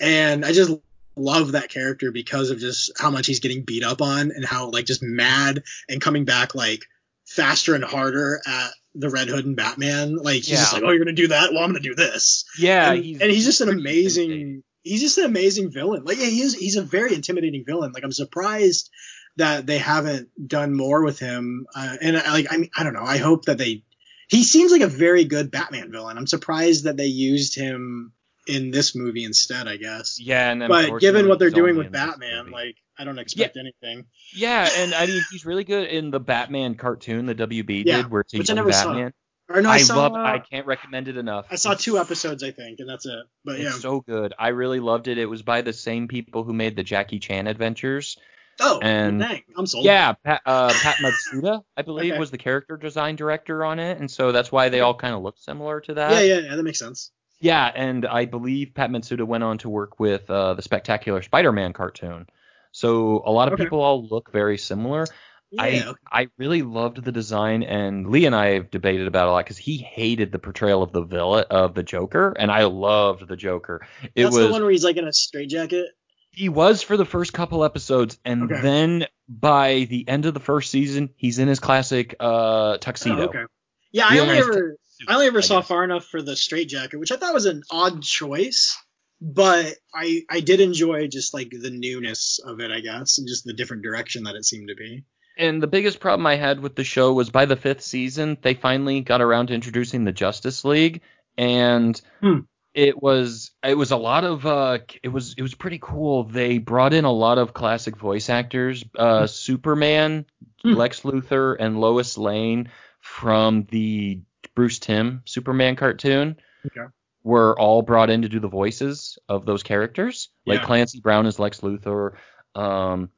and 0.00 0.44
I 0.44 0.52
just 0.52 0.72
love 1.16 1.52
that 1.52 1.68
character 1.68 2.10
because 2.10 2.50
of 2.50 2.58
just 2.58 2.92
how 2.98 3.10
much 3.10 3.26
he's 3.26 3.40
getting 3.40 3.64
beat 3.64 3.84
up 3.84 4.00
on 4.00 4.32
and 4.32 4.44
how 4.44 4.70
like 4.70 4.86
just 4.86 5.02
mad 5.02 5.62
and 5.88 6.00
coming 6.00 6.24
back 6.24 6.54
like 6.54 6.84
faster 7.26 7.74
and 7.74 7.84
harder 7.84 8.40
at 8.46 8.70
the 8.94 9.10
Red 9.10 9.28
Hood 9.28 9.46
and 9.46 9.56
Batman. 9.56 10.16
Like 10.16 10.36
he's 10.36 10.58
just 10.58 10.72
like, 10.72 10.82
oh, 10.82 10.90
you're 10.90 11.04
gonna 11.04 11.12
do 11.12 11.28
that? 11.28 11.52
Well, 11.52 11.62
I'm 11.62 11.70
gonna 11.70 11.80
do 11.80 11.94
this. 11.94 12.44
Yeah, 12.58 12.92
and, 12.92 13.04
he's, 13.04 13.20
and 13.20 13.30
he's 13.30 13.44
just 13.44 13.60
an 13.60 13.68
amazing. 13.68 14.62
He's 14.82 15.00
just 15.00 15.18
an 15.18 15.24
amazing 15.24 15.70
villain. 15.70 16.04
Like 16.04 16.18
yeah, 16.18 16.26
he 16.26 16.40
is. 16.40 16.54
He's 16.54 16.76
a 16.76 16.82
very 16.82 17.14
intimidating 17.14 17.64
villain. 17.64 17.92
Like 17.92 18.04
I'm 18.04 18.12
surprised 18.12 18.90
that 19.36 19.66
they 19.66 19.78
haven't 19.78 20.28
done 20.46 20.76
more 20.76 21.02
with 21.02 21.18
him. 21.18 21.66
Uh, 21.74 21.96
and 22.00 22.16
I, 22.16 22.32
like 22.32 22.46
I 22.50 22.56
mean, 22.58 22.70
I 22.76 22.84
don't 22.84 22.94
know. 22.94 23.04
I 23.04 23.18
hope 23.18 23.46
that 23.46 23.58
they. 23.58 23.84
He 24.28 24.44
seems 24.44 24.72
like 24.72 24.80
a 24.80 24.88
very 24.88 25.24
good 25.24 25.50
Batman 25.50 25.92
villain. 25.92 26.16
I'm 26.16 26.26
surprised 26.26 26.84
that 26.84 26.96
they 26.96 27.06
used 27.06 27.54
him 27.54 28.12
in 28.46 28.70
this 28.70 28.94
movie 28.94 29.24
instead. 29.24 29.68
I 29.68 29.76
guess. 29.76 30.18
Yeah, 30.20 30.50
and 30.50 30.64
But 30.68 30.98
given 31.00 31.28
what 31.28 31.38
they're 31.38 31.50
doing 31.50 31.76
with 31.76 31.86
only 31.86 31.86
in 31.86 31.92
this 31.92 32.00
Batman, 32.18 32.50
like 32.50 32.76
I 32.98 33.04
don't 33.04 33.18
expect 33.18 33.56
anything. 33.56 34.06
yeah, 34.34 34.68
and 34.78 34.94
I 34.94 35.06
mean 35.06 35.22
he's 35.30 35.44
really 35.46 35.64
good 35.64 35.88
in 35.88 36.10
the 36.10 36.20
Batman 36.20 36.74
cartoon 36.74 37.26
the 37.26 37.34
WB 37.34 37.84
Yeah, 37.86 37.98
did, 37.98 38.10
where 38.10 38.24
it's 38.32 38.50
I 38.50 38.54
never 38.54 38.72
saw. 38.72 38.88
Batman. 38.92 39.12
Or 39.48 39.60
no, 39.60 39.68
I, 39.68 39.74
I, 39.74 39.78
saw. 39.78 39.96
love. 39.96 40.12
I 40.14 40.38
can't 40.38 40.66
recommend 40.66 41.08
it 41.08 41.16
enough. 41.18 41.46
I 41.50 41.56
saw 41.56 41.72
It's 41.72 41.84
two 41.84 41.98
episodes, 41.98 42.42
I 42.42 42.52
think, 42.52 42.78
and 42.78 42.88
that's 42.88 43.04
it. 43.04 43.24
But 43.44 43.56
It's 43.56 43.64
yeah. 43.74 43.80
so 43.80 44.00
good. 44.00 44.32
I 44.38 44.48
really 44.48 44.80
loved 44.80 45.08
it. 45.08 45.18
It 45.18 45.26
was 45.26 45.42
by 45.42 45.60
the 45.60 45.72
same 45.74 46.08
people 46.08 46.42
who 46.44 46.54
made 46.54 46.74
the 46.76 46.82
Jackie 46.82 47.18
Chan 47.18 47.46
adventures. 47.48 48.16
oh, 48.60 48.78
and- 48.80 49.20
dang, 49.20 49.42
I'm 49.58 49.66
sold. 49.66 49.84
Yeah, 49.84 50.12
Pat, 50.24 50.40
uh, 50.46 50.72
Pat 50.74 50.96
Matsuda, 51.02 51.64
I 51.76 51.82
believe, 51.82 52.12
Okay. 52.12 52.18
was 52.18 52.30
the 52.30 52.38
character 52.38 52.76
design 52.78 53.16
director 53.16 53.62
on 53.64 53.78
it, 53.78 53.98
and 53.98 54.10
so 54.10 54.32
that's 54.32 54.50
why 54.52 54.68
they 54.70 54.80
all 54.80 54.94
kind 54.94 55.14
of 55.14 55.22
look 55.22 55.36
similar 55.38 55.80
to 55.82 55.94
that. 55.94 56.12
Yeah, 56.12 56.20
yeah, 56.36 56.38
yeah. 56.48 56.56
That 56.56 56.62
makes 56.62 56.78
sense. 56.78 57.10
Yeah, 57.42 57.70
and 57.74 58.06
I 58.06 58.24
believe 58.26 58.72
Pat 58.74 58.90
Matsuda 58.90 59.26
went 59.26 59.44
on 59.44 59.58
to 59.58 59.68
work 59.68 59.98
with 60.00 60.30
uh, 60.30 60.54
the 60.54 60.62
Spectacular 60.62 61.22
Spider-Man 61.22 61.72
cartoon. 61.72 62.28
So 62.70 63.22
a 63.26 63.32
lot 63.32 63.48
of 63.48 63.54
Okay. 63.54 63.64
people 63.64 63.80
all 63.80 64.06
look 64.08 64.32
very 64.32 64.56
similar. 64.58 65.06
Yeah. 65.50 65.92
I 66.10 66.22
I 66.24 66.28
really 66.38 66.62
loved 66.62 67.04
the 67.04 67.12
design, 67.12 67.62
and 67.62 68.08
Lee 68.08 68.24
and 68.26 68.34
I 68.34 68.54
have 68.54 68.70
debated 68.70 69.06
about 69.06 69.26
it 69.26 69.30
a 69.30 69.32
lot 69.32 69.44
because 69.44 69.58
he 69.58 69.76
hated 69.76 70.32
the 70.32 70.38
portrayal 70.38 70.82
of 70.82 70.92
the 70.92 71.02
villain 71.02 71.44
of 71.50 71.74
the 71.74 71.82
Joker, 71.82 72.34
and 72.38 72.50
I 72.50 72.64
loved 72.64 73.28
the 73.28 73.36
Joker. 73.36 73.86
It 74.14 74.24
that's 74.24 74.34
was 74.34 74.46
the 74.46 74.52
one 74.52 74.62
where 74.62 74.70
he's 74.70 74.84
like 74.84 74.96
in 74.96 75.06
a 75.06 75.12
straitjacket. 75.12 75.88
he 76.30 76.48
was 76.48 76.82
for 76.82 76.96
the 76.96 77.04
first 77.04 77.32
couple 77.34 77.64
episodes, 77.64 78.18
and 78.24 78.50
Okay. 78.50 78.62
then 78.62 79.06
by 79.28 79.86
the 79.90 80.08
end 80.08 80.24
of 80.26 80.34
the 80.34 80.40
first 80.40 80.70
season, 80.70 81.10
he's 81.16 81.38
in 81.38 81.48
his 81.48 81.60
classic 81.60 82.16
uh, 82.20 82.78
tuxedo. 82.78 83.22
Oh, 83.24 83.24
okay. 83.26 83.44
Yeah, 83.92 84.06
I 84.08 84.18
only 84.20 84.38
ever 84.38 84.76
I 85.08 85.14
only 85.14 85.26
ever 85.26 85.38
I 85.38 85.42
saw 85.42 85.60
guess. 85.60 85.68
far 85.68 85.84
enough 85.84 86.04
for 86.06 86.22
the 86.22 86.36
straitjacket, 86.36 86.98
which 86.98 87.12
I 87.12 87.16
thought 87.16 87.34
was 87.34 87.46
an 87.46 87.62
odd 87.70 88.02
choice, 88.02 88.76
but 89.20 89.74
I 89.94 90.22
I 90.30 90.40
did 90.40 90.60
enjoy 90.60 91.08
just 91.08 91.34
like 91.34 91.50
the 91.50 91.70
newness 91.70 92.38
of 92.44 92.60
it, 92.60 92.70
I 92.70 92.80
guess, 92.80 93.18
and 93.18 93.26
just 93.28 93.44
the 93.44 93.52
different 93.52 93.82
direction 93.82 94.24
that 94.24 94.34
it 94.36 94.44
seemed 94.44 94.68
to 94.68 94.74
be. 94.74 95.04
And 95.38 95.62
the 95.62 95.66
biggest 95.66 95.98
problem 96.00 96.26
I 96.26 96.36
had 96.36 96.60
with 96.60 96.76
the 96.76 96.84
show 96.84 97.12
was 97.14 97.30
by 97.30 97.46
the 97.46 97.56
fifth 97.56 97.80
season, 97.82 98.36
they 98.42 98.54
finally 98.54 99.00
got 99.00 99.22
around 99.22 99.46
to 99.46 99.54
introducing 99.54 100.04
the 100.04 100.12
Justice 100.12 100.64
League, 100.64 101.00
and 101.38 102.00
Hmm. 102.20 102.40
it 102.74 103.00
was 103.02 103.50
it 103.64 103.76
was 103.76 103.90
a 103.92 103.96
lot 103.96 104.24
of 104.24 104.44
uh, 104.46 104.78
it 105.02 105.08
was 105.08 105.34
it 105.38 105.42
was 105.42 105.54
pretty 105.54 105.78
cool. 105.80 106.24
They 106.24 106.58
brought 106.58 106.92
in 106.92 107.04
a 107.04 107.12
lot 107.12 107.38
of 107.38 107.54
classic 107.54 107.96
voice 107.96 108.28
actors, 108.28 108.84
uh, 108.98 109.26
Superman, 109.26 110.26
Hmm. 110.62 110.74
Lex 110.74 111.00
Luthor, 111.00 111.56
and 111.58 111.80
Lois 111.80 112.16
Lane 112.18 112.70
from 113.00 113.64
the 113.70 114.20
Bruce 114.54 114.78
Timm 114.78 115.22
Superman 115.24 115.76
cartoon. 115.76 116.36
Okay. 116.66 116.86
Were 117.24 117.58
all 117.58 117.82
brought 117.82 118.10
in 118.10 118.22
to 118.22 118.28
do 118.28 118.40
the 118.40 118.48
voices 118.48 119.18
of 119.28 119.46
those 119.46 119.62
characters. 119.62 120.28
Like 120.44 120.60
Yeah. 120.60 120.66
Clancy 120.66 121.00
Brown 121.00 121.26
is 121.26 121.38
Lex 121.38 121.60
Luthor. 121.60 122.14
Um, 122.54 123.10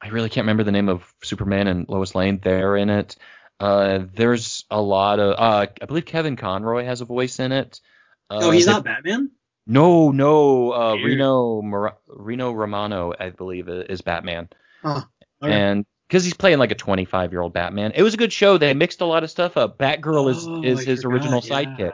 I 0.00 0.08
really 0.08 0.28
can't 0.28 0.44
remember 0.44 0.64
the 0.64 0.72
name 0.72 0.88
of 0.88 1.04
Superman 1.22 1.68
and 1.68 1.88
Lois 1.88 2.14
Lane. 2.14 2.40
They're 2.42 2.76
in 2.76 2.90
it. 2.90 3.16
Uh, 3.60 4.00
there's 4.14 4.64
a 4.70 4.80
lot 4.82 5.20
of. 5.20 5.38
Uh, 5.38 5.66
I 5.80 5.86
believe 5.86 6.04
Kevin 6.04 6.36
Conroy 6.36 6.84
has 6.84 7.00
a 7.00 7.04
voice 7.04 7.38
in 7.38 7.52
it. 7.52 7.80
Uh, 8.28 8.40
oh, 8.42 8.50
he's 8.50 8.66
not 8.66 8.84
Batman. 8.84 9.30
No, 9.66 10.10
no. 10.10 10.72
Uh, 10.72 10.94
Reno 10.96 11.62
Mor- 11.62 11.96
Rino 12.08 12.52
Romano, 12.52 13.14
I 13.18 13.30
believe, 13.30 13.68
is 13.68 14.02
Batman. 14.02 14.48
Huh. 14.82 15.02
Okay. 15.42 15.52
And 15.52 15.86
because 16.08 16.24
he's 16.24 16.34
playing 16.34 16.58
like 16.58 16.70
a 16.70 16.74
25 16.76 17.32
year 17.32 17.40
old 17.42 17.52
Batman, 17.52 17.92
it 17.94 18.02
was 18.02 18.14
a 18.14 18.16
good 18.16 18.32
show. 18.32 18.58
They 18.58 18.72
mixed 18.74 19.00
a 19.00 19.06
lot 19.06 19.24
of 19.24 19.30
stuff 19.30 19.56
up. 19.56 19.78
Batgirl 19.78 20.30
is 20.30 20.46
Oh, 20.46 20.62
is 20.62 20.80
I 20.80 20.84
his 20.84 21.02
forgot, 21.02 21.14
original 21.14 21.40
yeah. 21.44 21.50
sidekick. 21.64 21.92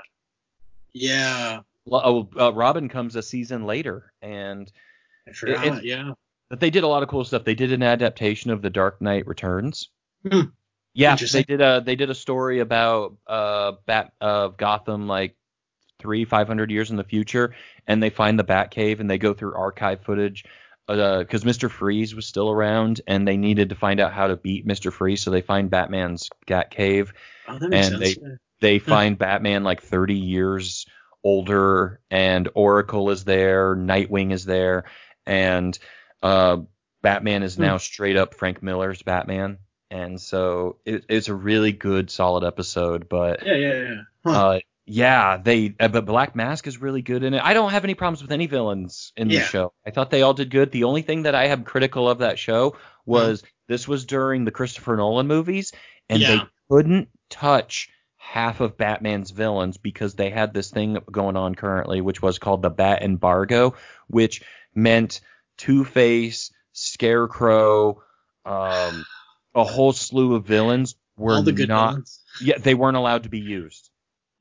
Yeah, 0.92 1.60
Oh, 1.90 2.28
uh, 2.38 2.52
Robin 2.52 2.88
comes 2.88 3.16
a 3.16 3.22
season 3.22 3.64
later, 3.64 4.12
and 4.22 4.70
forgot. 5.34 5.78
it- 5.78 5.84
yeah. 5.84 6.12
But 6.48 6.58
they 6.60 6.70
did 6.70 6.82
a 6.82 6.88
lot 6.88 7.02
of 7.04 7.08
cool 7.08 7.24
stuff. 7.24 7.44
They 7.44 7.54
did 7.54 7.70
an 7.72 7.82
adaptation 7.82 8.50
of 8.50 8.60
The 8.60 8.70
Dark 8.70 9.00
Knight 9.00 9.26
Returns. 9.26 9.88
Hmm. 10.28 10.40
Yeah, 10.94 11.14
they 11.14 11.44
did 11.44 11.60
a 11.60 11.80
they 11.80 11.94
did 11.94 12.10
a 12.10 12.14
story 12.16 12.58
about 12.58 13.16
uh 13.28 13.72
Bat 13.86 14.12
of 14.20 14.56
Gotham 14.56 15.06
like 15.06 15.36
three 16.00 16.24
five 16.24 16.48
hundred 16.48 16.72
years 16.72 16.90
in 16.90 16.96
the 16.96 17.04
future, 17.04 17.54
and 17.86 18.02
they 18.02 18.10
find 18.10 18.36
the 18.36 18.42
Batcave 18.44 18.98
and 18.98 19.08
they 19.08 19.16
go 19.18 19.32
through 19.32 19.54
archive 19.54 20.00
footage 20.02 20.44
because 20.90 21.44
Mister 21.44 21.68
Freeze 21.68 22.14
was 22.14 22.26
still 22.26 22.50
around 22.50 23.00
and 23.06 23.26
they 23.26 23.36
needed 23.36 23.68
to 23.70 23.74
find 23.74 24.00
out 24.00 24.12
how 24.12 24.26
to 24.28 24.36
beat 24.36 24.66
Mister 24.66 24.90
Freeze, 24.90 25.22
so 25.22 25.30
they 25.30 25.42
find 25.42 25.70
Batman's 25.70 26.28
Batcave. 26.46 27.12
Oh, 27.48 27.58
that 27.58 27.68
makes 27.68 27.88
and 27.88 28.02
sense. 28.02 28.38
They 28.60 28.78
Hmm. 28.78 28.90
find 28.90 29.18
Batman 29.18 29.64
like 29.64 29.82
thirty 29.82 30.16
years 30.18 30.86
older, 31.24 32.00
and 32.10 32.48
Oracle 32.54 33.10
is 33.10 33.24
there, 33.24 33.74
Nightwing 33.74 34.32
is 34.32 34.44
there, 34.44 34.84
and 35.26 35.78
uh, 36.22 36.58
Batman 37.02 37.42
is 37.42 37.56
Hmm. 37.56 37.62
now 37.62 37.76
straight 37.78 38.16
up 38.16 38.34
Frank 38.34 38.62
Miller's 38.62 39.02
Batman, 39.02 39.58
and 39.90 40.20
so 40.20 40.78
it, 40.84 41.04
it's 41.08 41.28
a 41.28 41.34
really 41.34 41.72
good, 41.72 42.10
solid 42.10 42.44
episode. 42.44 43.08
But 43.08 43.46
yeah, 43.46 43.54
yeah, 43.54 43.74
yeah. 43.74 44.00
Huh. 44.24 44.30
uh, 44.48 44.60
yeah, 44.90 45.36
they 45.36 45.74
uh, 45.78 45.88
but 45.88 46.04
Black 46.04 46.34
Mask 46.34 46.66
is 46.66 46.80
really 46.80 47.02
good 47.02 47.22
in 47.22 47.34
it. 47.34 47.42
I 47.42 47.54
don't 47.54 47.70
have 47.70 47.84
any 47.84 47.94
problems 47.94 48.22
with 48.22 48.32
any 48.32 48.46
villains 48.46 49.12
in 49.16 49.30
Yeah. 49.30 49.40
the 49.40 49.44
show. 49.46 49.72
I 49.86 49.90
thought 49.90 50.10
they 50.10 50.22
all 50.22 50.34
did 50.34 50.50
good. 50.50 50.72
The 50.72 50.84
only 50.84 51.02
thing 51.02 51.22
that 51.22 51.34
I 51.34 51.46
am 51.46 51.62
critical 51.64 52.08
of 52.08 52.18
that 52.18 52.38
show 52.38 52.76
was 53.06 53.42
this 53.68 53.86
was 53.86 54.04
during 54.04 54.44
the 54.44 54.50
Christopher 54.50 54.96
Nolan 54.96 55.26
movies, 55.28 55.72
and 56.08 56.20
Yeah. 56.20 56.36
they 56.36 56.40
couldn't 56.68 57.08
touch 57.28 57.88
half 58.16 58.60
of 58.60 58.76
Batman's 58.76 59.30
villains 59.30 59.76
because 59.76 60.14
they 60.14 60.30
had 60.30 60.52
this 60.52 60.70
thing 60.70 60.98
going 61.10 61.36
on 61.36 61.54
currently, 61.54 62.00
which 62.00 62.20
was 62.20 62.38
called 62.38 62.62
the 62.62 62.70
Bat 62.70 63.02
embargo, 63.02 63.74
which 64.08 64.42
meant 64.74 65.20
Two 65.56 65.84
Face, 65.84 66.52
Scarecrow, 66.72 68.02
um, 68.44 69.04
a 69.54 69.64
whole 69.64 69.92
slew 69.92 70.34
of 70.34 70.46
villains 70.46 70.94
were 71.16 71.34
All 71.36 71.42
the 71.42 71.52
good 71.52 71.68
not. 71.68 71.90
villains. 71.90 72.20
Yeah, 72.40 72.58
they 72.58 72.74
weren't 72.74 72.96
allowed 72.96 73.24
to 73.24 73.28
be 73.28 73.40
used. 73.40 73.89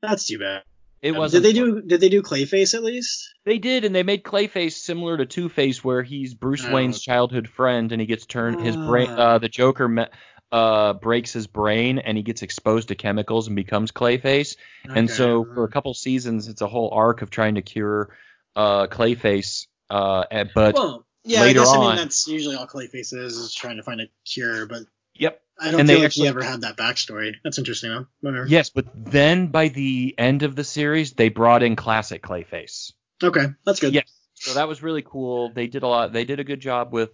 That's 0.02 0.26
too 0.26 0.38
bad. 0.38 0.62
It 1.02 1.12
was. 1.12 1.32
Did 1.32 1.42
they 1.42 1.52
do? 1.54 1.80
Did 1.80 2.00
they 2.00 2.10
do 2.10 2.22
Clayface 2.22 2.74
at 2.74 2.82
least? 2.82 3.32
They 3.46 3.58
did, 3.58 3.84
and 3.84 3.94
they 3.94 4.02
made 4.02 4.22
Clayface 4.22 4.72
similar 4.72 5.16
to 5.16 5.24
Two 5.24 5.48
Face, 5.48 5.82
where 5.82 6.02
he's 6.02 6.34
Bruce 6.34 6.64
Oh. 6.64 6.72
Wayne's 6.72 7.00
childhood 7.00 7.48
friend, 7.48 7.90
and 7.90 8.00
he 8.00 8.06
gets 8.06 8.26
turned 8.26 8.60
his 8.60 8.76
brain. 8.76 9.08
Ah. 9.10 9.16
Uh, 9.34 9.38
the 9.38 9.48
Joker 9.48 9.88
me- 9.88 10.06
uh, 10.52 10.92
breaks 10.94 11.32
his 11.32 11.46
brain, 11.46 11.98
and 11.98 12.16
he 12.18 12.22
gets 12.22 12.42
exposed 12.42 12.88
to 12.88 12.94
chemicals 12.96 13.46
and 13.46 13.56
becomes 13.56 13.92
Clayface. 13.92 14.56
And 14.84 15.08
so 15.08 15.44
for 15.44 15.64
a 15.64 15.68
couple 15.68 15.94
seasons, 15.94 16.48
it's 16.48 16.60
a 16.60 16.66
whole 16.66 16.90
arc 16.92 17.22
of 17.22 17.30
trying 17.30 17.54
to 17.54 17.62
cure 17.62 18.14
uh, 18.54 18.86
Clayface. 18.88 19.68
Uh, 19.88 20.24
but 20.54 20.74
well, 20.74 21.06
yeah, 21.24 21.40
later 21.40 21.60
I 21.60 21.64
guess 21.64 21.72
I 21.72 21.78
mean 21.80 21.96
that's 21.96 22.28
usually 22.28 22.56
all 22.56 22.66
Clayface 22.66 23.14
is 23.14 23.36
is 23.36 23.54
trying 23.54 23.76
to 23.78 23.82
find 23.82 24.00
a 24.02 24.06
cure, 24.26 24.66
but 24.66 24.82
yep, 25.14 25.40
I 25.60 25.70
don't 25.70 25.80
And 25.80 25.88
they 25.88 26.04
actually- 26.04 26.22
he 26.22 26.28
ever 26.28 26.42
had 26.42 26.62
that 26.62 26.76
backstory. 26.76 27.34
That's 27.44 27.58
interesting 27.58 27.90
though. 27.90 28.06
Whatever. 28.20 28.46
yes, 28.46 28.70
but 28.70 28.86
then 28.94 29.48
by 29.48 29.68
the 29.68 30.14
end 30.16 30.42
of 30.42 30.56
the 30.56 30.64
series, 30.64 31.12
they 31.12 31.28
brought 31.28 31.62
in 31.62 31.76
classic 31.76 32.22
Clayface. 32.22 32.92
Okay, 33.22 33.46
that's 33.66 33.80
good. 33.80 33.92
Yes. 33.92 34.10
So 34.34 34.54
that 34.54 34.68
was 34.68 34.82
really 34.82 35.02
cool. 35.02 35.52
They 35.52 35.66
did 35.66 35.82
a 35.82 35.86
lot. 35.86 36.14
They 36.14 36.24
did 36.24 36.40
a 36.40 36.44
good 36.44 36.60
job 36.60 36.94
with 36.94 37.10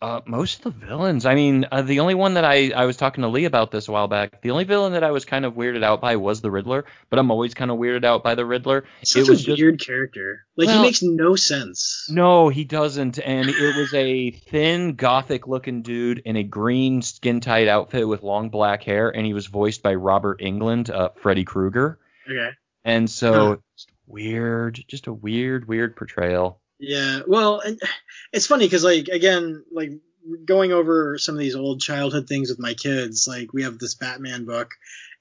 uh, 0.00 0.20
most 0.26 0.64
of 0.64 0.78
the 0.78 0.86
villains. 0.86 1.26
I 1.26 1.34
mean, 1.34 1.66
uh, 1.72 1.82
the 1.82 2.00
only 2.00 2.14
one 2.14 2.34
that 2.34 2.44
I 2.44 2.70
I 2.70 2.84
was 2.84 2.96
talking 2.96 3.22
to 3.22 3.28
Lee 3.28 3.46
about 3.46 3.70
this 3.72 3.88
a 3.88 3.92
while 3.92 4.06
back. 4.08 4.42
The 4.42 4.52
only 4.52 4.64
villain 4.64 4.92
that 4.92 5.02
I 5.02 5.10
was 5.10 5.24
kind 5.24 5.44
of 5.44 5.54
weirded 5.54 5.82
out 5.82 6.00
by 6.00 6.16
was 6.16 6.40
the 6.40 6.50
Riddler. 6.50 6.84
But 7.10 7.18
I'm 7.18 7.30
always 7.32 7.54
kind 7.54 7.70
of 7.70 7.78
weirded 7.78 8.04
out 8.04 8.22
by 8.22 8.34
the 8.36 8.46
Riddler. 8.46 8.84
Such 9.02 9.22
it 9.22 9.28
was 9.28 9.42
a 9.42 9.44
just- 9.46 9.60
weird 9.60 9.80
character. 9.84 10.46
Like 10.56 10.68
Well- 10.68 10.76
he 10.76 10.82
makes 10.82 11.02
no 11.02 11.34
sense. 11.34 12.06
No, 12.10 12.48
he 12.48 12.64
doesn't. 12.64 13.18
And 13.18 13.48
it 13.48 13.76
was 13.76 13.92
a 13.94 14.30
thin, 14.30 14.94
gothic-looking 14.94 15.82
dude 15.82 16.20
in 16.24 16.36
a 16.36 16.42
green 16.44 17.02
skin-tight 17.02 17.66
outfit 17.68 18.06
with 18.06 18.22
long 18.22 18.50
black 18.50 18.82
hair, 18.84 19.10
and 19.10 19.26
he 19.26 19.34
was 19.34 19.46
voiced 19.46 19.82
by 19.82 19.94
Robert 19.94 20.40
Englund, 20.40 20.90
uh, 20.90 21.08
Freddy 21.16 21.44
Krueger. 21.44 21.98
Okay. 22.30 22.50
And 22.84 23.10
so 23.10 23.32
Huh. 23.32 23.56
just 23.76 23.90
weird, 24.06 24.82
just 24.88 25.06
a 25.08 25.12
weird, 25.12 25.66
weird 25.68 25.96
portrayal. 25.96 26.60
Yeah. 26.78 27.20
Well, 27.26 27.60
and 27.60 27.80
it's 28.32 28.46
funny 28.46 28.66
because 28.66 28.84
like 28.84 29.08
again, 29.08 29.64
like 29.72 29.92
going 30.44 30.72
over 30.72 31.18
some 31.18 31.34
of 31.34 31.40
these 31.40 31.56
old 31.56 31.80
childhood 31.80 32.28
things 32.28 32.50
with 32.50 32.58
my 32.58 32.74
kids, 32.74 33.26
like 33.26 33.52
we 33.52 33.62
have 33.64 33.78
this 33.78 33.94
Batman 33.94 34.44
book, 34.44 34.70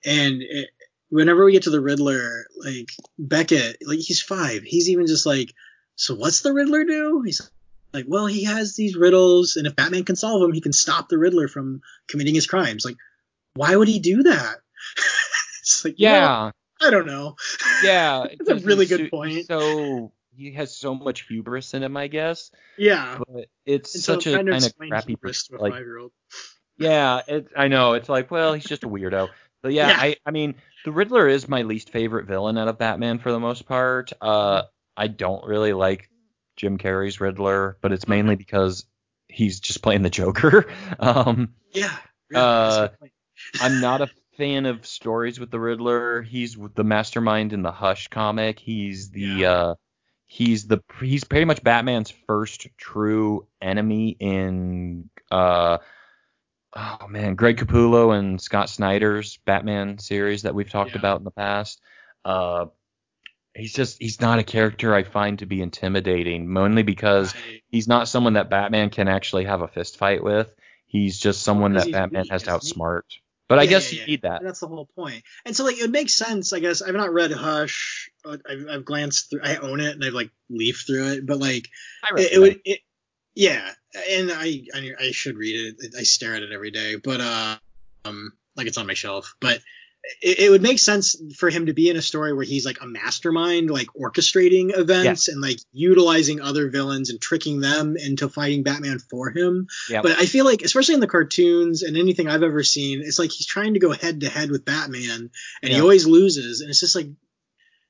and 0.06 0.42
it, 0.42 0.70
whenever 1.10 1.46
we 1.46 1.54
get 1.54 1.64
to 1.64 1.70
the 1.70 1.82
Riddler, 1.82 2.46
like 2.58 2.90
Beckett, 3.18 3.78
like 3.86 4.00
he's 4.00 4.22
five, 4.22 4.64
he's 4.64 4.90
even 4.90 5.08
just 5.08 5.26
like, 5.26 5.54
so 5.96 6.16
what's 6.16 6.42
the 6.42 6.54
Riddler 6.54 6.84
do? 6.84 7.22
He's 7.26 7.50
like, 7.94 8.06
well, 8.08 8.26
he 8.28 8.44
has 8.44 8.76
these 8.76 8.96
riddles, 8.96 9.56
and 9.56 9.66
if 9.66 9.76
Batman 9.76 10.04
can 10.04 10.16
solve 10.18 10.42
them, 10.42 10.54
he 10.54 10.62
can 10.62 10.74
stop 10.74 11.10
the 11.10 11.18
Riddler 11.18 11.48
from 11.48 11.82
committing 12.08 12.36
his 12.36 12.46
crimes. 12.46 12.84
Like, 12.86 12.98
why 13.56 13.76
would 13.76 13.88
he 13.88 14.00
do 14.00 14.24
that? 14.24 14.56
it's 15.62 15.84
like, 15.86 15.96
Yeah, 15.98 16.20
well, 16.20 16.52
I 16.82 16.90
don't 16.92 17.08
know. 17.08 17.36
yeah. 17.84 18.26
That's 18.46 18.64
a 18.64 18.66
really 18.66 18.86
good 18.86 19.10
point. 19.10 19.48
So 19.48 20.12
he 20.38 20.54
has 20.54 20.76
so 20.78 20.94
much 20.96 21.28
hubris 21.28 21.74
in 21.74 21.84
him, 21.84 21.98
I 21.98 22.08
guess. 22.08 22.52
yeah. 22.78 23.18
But 23.28 23.46
it's 23.66 23.96
And 23.96 24.04
so 24.04 24.14
such 24.16 24.28
a 24.28 24.34
trying 24.34 24.46
to 24.46 24.52
kind 24.52 24.64
of 24.66 24.78
crappy, 24.78 25.18
a 25.24 25.62
like 25.62 25.74
five 25.74 25.82
year 25.82 25.98
old. 25.98 26.12
Yeah, 26.78 27.22
it, 27.28 27.48
I 27.58 27.68
know. 27.70 27.94
It's 27.94 28.08
like, 28.10 28.30
well, 28.32 28.54
he's 28.54 28.66
just 28.66 28.84
a 28.84 28.88
weirdo. 28.90 29.30
But 29.64 29.74
yeah, 29.74 29.90
Yeah. 29.90 29.98
I, 30.00 30.16
I 30.26 30.32
mean, 30.32 30.56
the 30.86 30.92
Riddler 30.92 31.28
is 31.28 31.50
my 31.50 31.64
least 31.64 31.90
favorite 31.90 32.28
villain 32.28 32.58
out 32.58 32.68
of 32.68 32.78
Batman 32.78 33.18
for 33.20 33.32
the 33.32 33.40
most 33.40 33.66
part. 33.66 34.14
Uh, 34.22 34.64
I 34.96 35.08
don't 35.08 35.44
really 35.46 35.74
like 35.74 36.10
Jim 36.56 36.78
Carrey's 36.78 37.20
Riddler, 37.20 37.78
but 37.82 37.92
it's 37.92 38.08
mainly 38.08 38.36
because 38.36 38.86
he's 39.28 39.60
just 39.60 39.82
playing 39.82 40.04
the 40.04 40.10
Joker. 40.10 40.66
Um, 41.00 41.54
Yeah. 41.74 41.96
Uh, 42.34 42.82
the 42.84 42.90
point. 43.00 43.12
I'm 43.62 43.82
not 43.82 44.02
a 44.02 44.10
fan 44.38 44.66
of 44.68 44.86
stories 44.86 45.40
with 45.40 45.50
the 45.52 45.60
Riddler. 45.60 46.22
He's 46.22 46.58
the 46.76 46.84
mastermind 46.84 47.54
in 47.54 47.62
the 47.64 47.72
Hush 47.72 48.08
comic. 48.08 48.60
He's 48.60 49.10
the 49.10 49.22
Yeah. 49.22 49.52
uh 49.52 49.76
he's 50.28 50.68
the 50.68 50.84
he's 51.00 51.24
pretty 51.24 51.46
much 51.46 51.64
Batman's 51.64 52.12
first 52.28 52.68
true 52.78 53.48
enemy 53.62 54.16
in 54.20 55.10
uh 55.32 55.78
oh 56.76 57.08
man, 57.10 57.36
Greg 57.36 57.58
Capullo 57.58 58.18
and 58.18 58.40
Scott 58.40 58.70
Snyder's 58.70 59.38
Batman 59.46 59.98
series 59.98 60.44
that 60.44 60.54
we've 60.54 60.70
talked 60.70 60.92
Yeah. 60.92 61.00
about 61.00 61.20
in 61.20 61.24
the 61.24 61.32
past. 61.32 61.82
Uh 62.24 62.66
he's 63.56 63.74
just 63.74 63.98
he's 64.00 64.22
not 64.22 64.40
a 64.40 64.44
character 64.44 64.94
I 64.94 65.04
find 65.04 65.40
to 65.40 65.46
be 65.46 65.62
intimidating, 65.62 66.52
mainly 66.52 66.84
because 66.84 67.34
he's 67.70 67.88
not 67.88 68.08
someone 68.08 68.34
that 68.34 68.50
Batman 68.50 68.90
can 68.90 69.08
actually 69.08 69.46
have 69.46 69.62
a 69.62 69.68
fist 69.68 69.98
fight 69.98 70.24
with. 70.24 70.54
He's 70.86 71.18
just 71.20 71.42
someone 71.42 71.74
that 71.74 71.92
Batman 71.92 72.24
weak, 72.24 72.32
has 72.32 72.44
to 72.44 72.52
outsmart. 72.52 73.02
But 73.50 73.60
I 73.60 73.66
guess 73.66 73.92
yeah, 73.92 73.96
you 73.96 74.02
yeah. 74.02 74.08
need 74.08 74.22
that. 74.24 74.42
That's 74.44 74.60
the 74.60 74.68
whole 74.68 74.88
point. 74.96 75.24
And 75.46 75.56
so 75.56 75.64
like 75.64 75.80
it 75.80 75.90
makes 75.90 76.14
sense, 76.14 76.52
I 76.54 76.60
guess. 76.60 76.82
I've 76.82 76.94
not 76.96 77.14
read 77.14 77.32
Hush. 77.32 78.07
I've, 78.32 78.68
I've 78.70 78.86
glanced 78.86 79.30
through. 79.30 79.42
I 79.44 79.58
own 79.58 79.80
it 79.80 79.94
and 79.94 80.04
I've 80.04 80.14
like 80.14 80.32
leafed 80.50 80.88
through 80.88 81.14
it, 81.14 81.26
but 81.26 81.40
like 81.40 81.70
it, 82.16 82.34
it 82.34 82.40
would. 82.40 82.60
It, 82.66 82.80
yeah, 83.36 83.70
and 84.10 84.32
I, 84.32 84.64
I 84.74 84.92
I 85.00 85.12
should 85.12 85.38
read 85.38 85.76
it. 85.80 85.96
I 85.98 86.04
stare 86.04 86.36
at 86.36 86.44
it 86.44 86.52
every 86.52 86.72
day, 86.72 86.96
but 86.96 87.22
uh, 87.22 87.58
um, 88.06 88.34
like 88.56 88.68
it's 88.68 88.78
on 88.78 88.88
my 88.88 88.96
shelf. 88.96 89.36
But 89.40 89.62
it, 90.22 90.40
it 90.40 90.50
would 90.50 90.62
make 90.62 90.80
sense 90.80 91.16
for 91.38 91.50
him 91.50 91.68
to 91.68 91.74
be 91.74 91.90
in 91.90 91.98
a 91.98 92.02
story 92.02 92.34
where 92.34 92.46
he's 92.46 92.66
like 92.66 92.82
a 92.82 92.88
mastermind, 92.88 93.70
like 93.70 93.88
orchestrating 94.00 94.76
events 94.78 95.28
and 95.28 95.42
like 95.42 95.60
utilizing 95.72 96.42
other 96.42 96.70
villains 96.70 97.10
and 97.10 97.22
tricking 97.22 97.60
them 97.60 97.96
into 97.98 98.30
fighting 98.30 98.64
Batman 98.64 99.00
for 99.00 99.30
him. 99.30 99.68
But 100.02 100.14
I 100.18 100.26
feel 100.26 100.46
like, 100.46 100.62
especially 100.62 100.96
in 100.96 101.02
the 101.02 101.08
cartoons 101.08 101.84
and 101.84 101.98
anything 101.98 102.28
I've 102.28 102.44
ever 102.44 102.64
seen, 102.64 103.02
it's 103.02 103.20
like 103.20 103.32
he's 103.32 103.48
trying 103.48 103.74
to 103.74 103.80
go 103.80 103.92
head 103.92 104.22
to 104.22 104.30
head 104.30 104.50
with 104.50 104.66
Batman, 104.66 105.30
and 105.62 105.72
he 105.72 105.76
always 105.82 106.08
loses. 106.08 106.62
And 106.62 106.70
it's 106.70 106.80
just 106.80 106.96
like, 106.96 107.08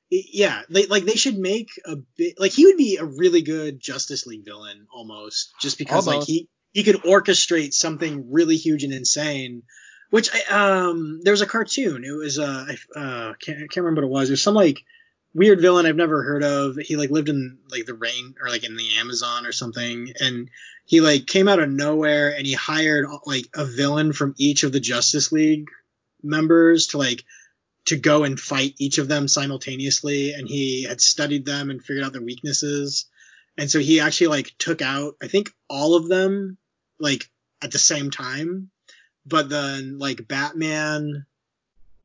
yeah, 0.09 0.61
they 0.69 0.85
like 0.85 1.03
they 1.03 1.15
should 1.15 1.37
make 1.37 1.69
a 1.85 1.97
bit 2.17 2.39
like 2.39 2.51
he 2.51 2.65
would 2.65 2.77
be 2.77 2.97
a 2.97 3.05
really 3.05 3.41
good 3.41 3.79
Justice 3.79 4.25
League 4.25 4.45
villain 4.45 4.87
almost, 4.91 5.53
just 5.59 5.77
because 5.77 6.07
like 6.07 6.23
he 6.23 6.47
he 6.71 6.83
could 6.83 7.03
orchestrate 7.03 7.73
something 7.73 8.31
really 8.31 8.57
huge 8.57 8.83
and 8.83 8.93
insane. 8.93 9.63
Which 10.09 10.29
I, 10.33 10.85
um, 10.87 11.19
there 11.21 11.33
was 11.33 11.41
a 11.41 11.45
cartoon. 11.45 12.05
It 12.05 12.11
was 12.11 12.39
uh, 12.39 12.67
I 12.69 12.99
uh, 12.99 13.33
can't, 13.33 13.57
I 13.57 13.67
can't 13.67 13.77
remember 13.77 14.07
what 14.07 14.07
it 14.07 14.21
was. 14.21 14.29
Was 14.29 14.41
some 14.41 14.55
like 14.55 14.79
weird 15.33 15.59
villain 15.59 15.85
I've 15.85 15.97
never 15.97 16.23
heard 16.23 16.43
of. 16.43 16.77
He 16.77 16.95
like 16.95 17.09
lived 17.09 17.27
in 17.27 17.57
like 17.69 17.85
the 17.85 17.93
rain 17.93 18.35
or 18.41 18.47
like 18.47 18.63
in 18.63 18.77
the 18.77 18.97
Amazon 18.99 19.45
or 19.45 19.51
something, 19.51 20.13
and 20.21 20.49
he 20.85 21.01
like 21.01 21.25
came 21.25 21.49
out 21.49 21.59
of 21.59 21.69
nowhere 21.69 22.33
and 22.33 22.47
he 22.47 22.53
hired 22.53 23.05
like 23.25 23.47
a 23.53 23.65
villain 23.65 24.13
from 24.13 24.33
each 24.37 24.63
of 24.63 24.71
the 24.71 24.79
Justice 24.79 25.33
League 25.33 25.67
members 26.23 26.87
to 26.87 26.97
like 26.97 27.25
to 27.87 27.97
go 27.97 28.23
and 28.23 28.39
fight 28.39 28.75
each 28.77 28.97
of 28.97 29.07
them 29.07 29.27
simultaneously 29.27 30.33
and 30.33 30.47
he 30.47 30.83
had 30.83 31.01
studied 31.01 31.45
them 31.45 31.69
and 31.69 31.83
figured 31.83 32.05
out 32.05 32.13
their 32.13 32.21
weaknesses. 32.21 33.05
And 33.57 33.71
so 33.71 33.79
he 33.79 33.99
actually 33.99 34.27
like 34.27 34.51
took 34.57 34.81
out 34.81 35.15
i 35.21 35.27
think 35.27 35.51
all 35.69 35.95
of 35.95 36.07
them 36.07 36.57
like 36.99 37.29
at 37.61 37.71
the 37.71 37.79
same 37.79 38.11
time. 38.11 38.69
But 39.25 39.49
then 39.49 39.97
like 39.99 40.27
batman 40.27 41.25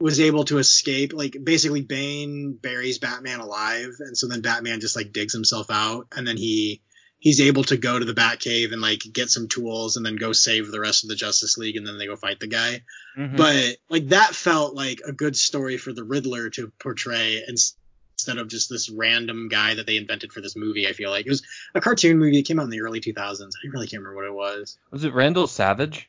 was 0.00 0.18
able 0.18 0.44
to 0.46 0.58
escape 0.58 1.12
like 1.12 1.36
basically 1.42 1.82
bane 1.82 2.58
buries 2.60 2.98
batman 2.98 3.38
alive 3.38 3.90
and 4.00 4.18
so 4.18 4.26
then 4.26 4.40
batman 4.40 4.80
just 4.80 4.96
like 4.96 5.12
digs 5.12 5.32
himself 5.32 5.70
out 5.70 6.08
and 6.16 6.26
then 6.26 6.36
he 6.36 6.82
he's 7.24 7.40
able 7.40 7.62
to 7.62 7.76
go 7.76 7.96
to 7.98 8.04
the 8.04 8.12
batcave 8.14 8.72
and 8.72 8.82
like 8.82 9.00
get 9.12 9.30
some 9.30 9.46
tools 9.46 9.96
and 9.96 10.04
then 10.04 10.16
go 10.16 10.32
save 10.32 10.70
the 10.72 10.80
rest 10.80 11.04
of 11.04 11.08
the 11.08 11.14
justice 11.14 11.56
league 11.56 11.76
and 11.76 11.86
then 11.86 11.96
they 11.96 12.06
go 12.06 12.16
fight 12.16 12.40
the 12.40 12.48
guy 12.48 12.82
Mhm. 13.16 13.36
but 13.36 13.76
like 13.88 14.08
that 14.08 14.34
felt 14.34 14.74
like 14.74 15.00
a 15.06 15.12
good 15.12 15.36
story 15.36 15.76
for 15.76 15.92
the 15.92 16.02
Riddler 16.02 16.50
to 16.50 16.72
portray 16.80 17.44
ins- 17.48 17.76
instead 18.14 18.38
of 18.38 18.48
just 18.48 18.68
this 18.68 18.88
random 18.90 19.48
guy 19.48 19.74
that 19.74 19.86
they 19.86 19.96
invented 19.96 20.32
for 20.32 20.40
this 20.40 20.54
movie. 20.56 20.86
I 20.88 20.92
feel 20.92 21.10
like 21.10 21.26
it 21.26 21.30
was 21.30 21.42
a 21.74 21.80
cartoon 21.80 22.18
movie 22.18 22.36
that 22.38 22.46
came 22.46 22.58
out 22.60 22.64
in 22.64 22.70
the 22.70 22.80
early 22.82 23.00
2000s. 23.00 23.50
I 23.64 23.68
really 23.68 23.86
can't 23.86 24.02
remember 24.02 24.16
what 24.16 24.26
it 24.26 24.34
was. 24.34 24.78
was 24.90 25.04
it 25.04 25.14
Randall 25.14 25.46
Savage? 25.46 26.08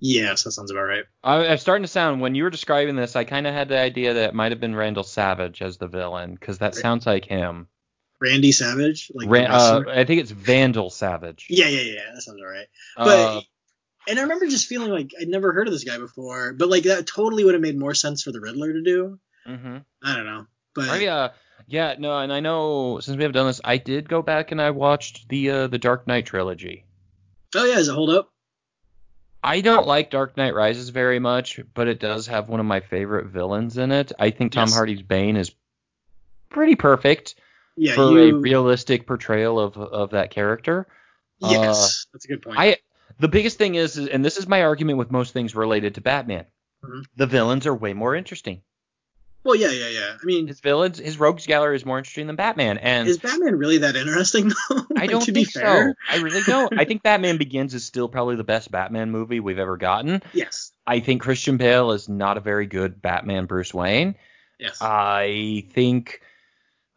Yes, 0.00 0.42
that 0.42 0.52
sounds 0.52 0.70
about 0.70 0.82
right. 0.84 1.04
I, 1.22 1.46
I'm 1.46 1.58
starting 1.58 1.84
to 1.84 1.88
sound 1.88 2.20
when 2.20 2.34
you 2.34 2.42
were 2.42 2.50
describing 2.50 2.96
this, 2.96 3.16
I 3.16 3.24
kind 3.24 3.46
of 3.46 3.54
had 3.54 3.68
the 3.68 3.78
idea 3.78 4.12
that 4.14 4.28
it 4.30 4.34
might 4.34 4.52
have 4.52 4.60
been 4.60 4.74
Randall 4.74 5.04
Savage 5.04 5.62
as 5.62 5.76
the 5.78 5.86
villain 5.88 6.34
because 6.34 6.58
that 6.58 6.74
sounds 6.74 7.06
like 7.06 7.24
him. 7.24 7.68
Randy 8.24 8.52
Savage, 8.52 9.10
like 9.14 9.28
Ran, 9.28 9.50
uh. 9.50 9.82
I 9.88 10.04
think 10.04 10.20
it's 10.22 10.30
Vandal 10.30 10.90
Savage. 10.90 11.46
yeah, 11.50 11.68
yeah, 11.68 11.80
yeah, 11.82 12.00
that 12.14 12.22
sounds 12.22 12.40
all 12.40 12.48
right. 12.50 12.66
But 12.96 13.06
Uh, 13.36 13.40
and 14.08 14.18
I 14.18 14.22
remember 14.22 14.46
just 14.46 14.66
feeling 14.66 14.90
like 14.90 15.12
I'd 15.20 15.28
never 15.28 15.52
heard 15.52 15.66
of 15.68 15.72
this 15.72 15.84
guy 15.84 15.98
before, 15.98 16.52
but 16.54 16.68
like 16.68 16.84
that 16.84 17.06
totally 17.06 17.44
would 17.44 17.54
have 17.54 17.62
made 17.62 17.78
more 17.78 17.94
sense 17.94 18.22
for 18.22 18.32
the 18.32 18.40
Riddler 18.40 18.72
to 18.72 18.82
do. 18.82 19.18
Mm-hmm. 19.46 19.76
I 20.02 20.16
don't 20.16 20.26
know, 20.26 20.46
but 20.74 20.88
Oh 20.90 20.94
yeah, 20.94 21.28
yeah. 21.66 21.94
No, 21.98 22.18
and 22.18 22.32
I 22.32 22.40
know 22.40 23.00
since 23.00 23.16
we 23.16 23.22
have 23.24 23.32
done 23.32 23.46
this, 23.46 23.60
I 23.64 23.76
did 23.76 24.08
go 24.08 24.22
back 24.22 24.52
and 24.52 24.60
I 24.60 24.70
watched 24.70 25.28
the 25.28 25.50
uh, 25.50 25.66
the 25.68 25.78
Dark 25.78 26.06
Knight 26.06 26.26
trilogy. 26.26 26.84
oh 27.54 27.64
yeah, 27.64 27.76
does 27.76 27.88
it 27.88 27.94
hold 27.94 28.10
up? 28.10 28.30
I 29.42 29.60
don't 29.60 29.86
like 29.86 30.08
Dark 30.10 30.38
Knight 30.38 30.54
Rises 30.54 30.88
very 30.88 31.18
much, 31.18 31.60
but 31.74 31.86
it 31.86 32.00
does 32.00 32.26
have 32.28 32.48
one 32.48 32.60
of 32.60 32.66
my 32.66 32.80
favorite 32.80 33.26
villains 33.26 33.76
in 33.76 33.92
it. 33.92 34.10
I 34.18 34.30
think 34.30 34.52
Tom 34.52 34.68
Yes. 34.68 34.74
Hardy's 34.74 35.02
Bane 35.02 35.36
is 35.36 35.50
pretty 36.48 36.76
perfect 36.76 37.34
Yeah, 37.76 37.94
for 37.94 38.18
a 38.18 38.32
realistic 38.32 39.06
portrayal 39.06 39.58
of 39.58 39.76
of 39.76 40.10
that 40.10 40.30
character. 40.30 40.86
yes, 41.40 42.06
that's 42.12 42.24
a 42.24 42.28
good 42.28 42.42
point. 42.42 42.58
I 42.58 42.76
the 43.18 43.28
biggest 43.28 43.58
thing 43.58 43.74
is, 43.74 43.96
is- 43.96 44.08
and 44.08 44.24
this 44.24 44.36
is 44.36 44.46
my 44.46 44.62
argument 44.62 44.98
with 44.98 45.10
most 45.10 45.32
things 45.32 45.54
related 45.54 45.94
to 45.96 46.00
Batman. 46.00 46.46
Mhm. 46.84 47.04
The 47.16 47.26
villains 47.26 47.66
are 47.66 47.74
way 47.74 47.92
more 47.94 48.14
interesting. 48.14 48.62
well, 49.44 49.54
yeah, 49.54 49.70
yeah, 49.70 49.88
yeah. 49.88 50.16
I 50.20 50.24
mean, 50.24 50.46
His 50.46 50.60
villains, 50.60 50.98
his 50.98 51.18
rogues 51.18 51.46
gallery 51.46 51.76
is 51.76 51.84
more 51.84 51.98
interesting 51.98 52.26
than 52.28 52.36
Batman, 52.36 52.78
and 52.78 53.06
is 53.08 53.18
Batman 53.18 53.56
really 53.56 53.78
that 53.78 53.94
interesting 53.96 54.48
though? 54.48 54.86
I 54.96 55.06
don't 55.06 55.20
to 55.20 55.32
think 55.32 55.34
be 55.34 55.60
fair. 55.60 55.88
so. 56.08 56.14
I 56.16 56.22
really 56.22 56.42
don't. 56.42 56.78
I 56.78 56.84
think 56.84 57.02
Batman 57.08 57.36
Begins 57.38 57.74
is 57.74 57.84
still 57.84 58.08
probably 58.08 58.36
the 58.36 58.44
best 58.44 58.70
Batman 58.70 59.10
movie 59.10 59.40
we've 59.40 59.58
ever 59.58 59.76
gotten. 59.76 60.22
Yes. 60.32 60.72
I 60.86 61.00
think 61.00 61.22
Christian 61.22 61.56
Bale 61.58 61.90
is 61.92 62.08
not 62.08 62.36
a 62.36 62.40
very 62.40 62.66
good 62.66 63.02
Batman 63.02 63.46
Bruce 63.46 63.74
Wayne. 63.74 64.14
Yes. 64.58 64.78
I 64.80 65.66
think 65.72 66.20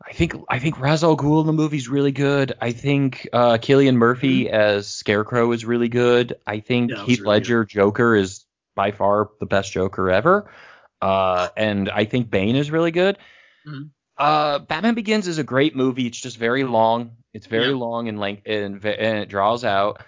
I 0.05 0.13
think 0.13 0.35
I 0.47 0.59
think 0.59 0.79
Ra's 0.79 1.03
al 1.03 1.17
Ghul 1.17 1.41
in 1.41 1.47
the 1.47 1.53
movie's 1.53 1.89
really 1.89 2.11
good. 2.11 2.53
I 2.61 2.71
think 2.71 3.27
uh 3.33 3.57
Cillian 3.57 3.95
Murphy 3.95 4.49
as 4.49 4.87
Scarecrow 4.87 5.51
is 5.51 5.65
really 5.65 5.89
good. 5.89 6.35
I 6.45 6.59
think 6.59 6.91
Mm-hmm. 6.91 6.99
Yeah, 6.99 7.05
Heath 7.05 7.19
really 7.19 7.29
Ledger 7.29 7.65
Joker 7.65 8.15
is 8.15 8.45
by 8.75 8.91
far 8.91 9.29
the 9.39 9.45
best 9.47 9.71
Joker 9.71 10.09
ever. 10.11 10.49
Uh 11.01 11.49
and 11.57 11.89
I 11.89 12.05
think 12.05 12.29
Bane 12.29 12.55
is 12.55 12.71
really 12.71 12.91
good. 12.91 13.17
Mhm. 13.67 13.89
Uh 14.17 14.59
Batman 14.59 14.93
Begins 14.95 15.27
is 15.27 15.39
a 15.39 15.43
great 15.43 15.75
movie. 15.75 16.05
It's 16.07 16.19
just 16.21 16.37
very 16.37 16.63
long. 16.63 17.17
It's 17.33 17.47
very 17.47 17.69
Yeah. 17.69 17.75
long 17.75 18.07
and 18.07 18.19
length 18.19 18.43
and, 18.45 18.83
and 18.85 19.17
it 19.19 19.29
draws 19.29 19.63
out. 19.65 20.01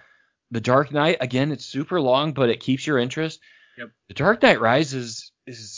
The 0.52 0.60
Dark 0.60 0.92
Knight 0.92 1.18
again, 1.20 1.52
it's 1.52 1.64
super 1.64 2.00
long, 2.00 2.32
but 2.32 2.48
it 2.48 2.60
keeps 2.60 2.86
your 2.86 2.98
interest. 2.98 3.40
Yep. 3.78 3.90
The 4.08 4.14
Dark 4.14 4.42
Knight 4.42 4.60
Rises 4.60 5.30
is 5.46 5.72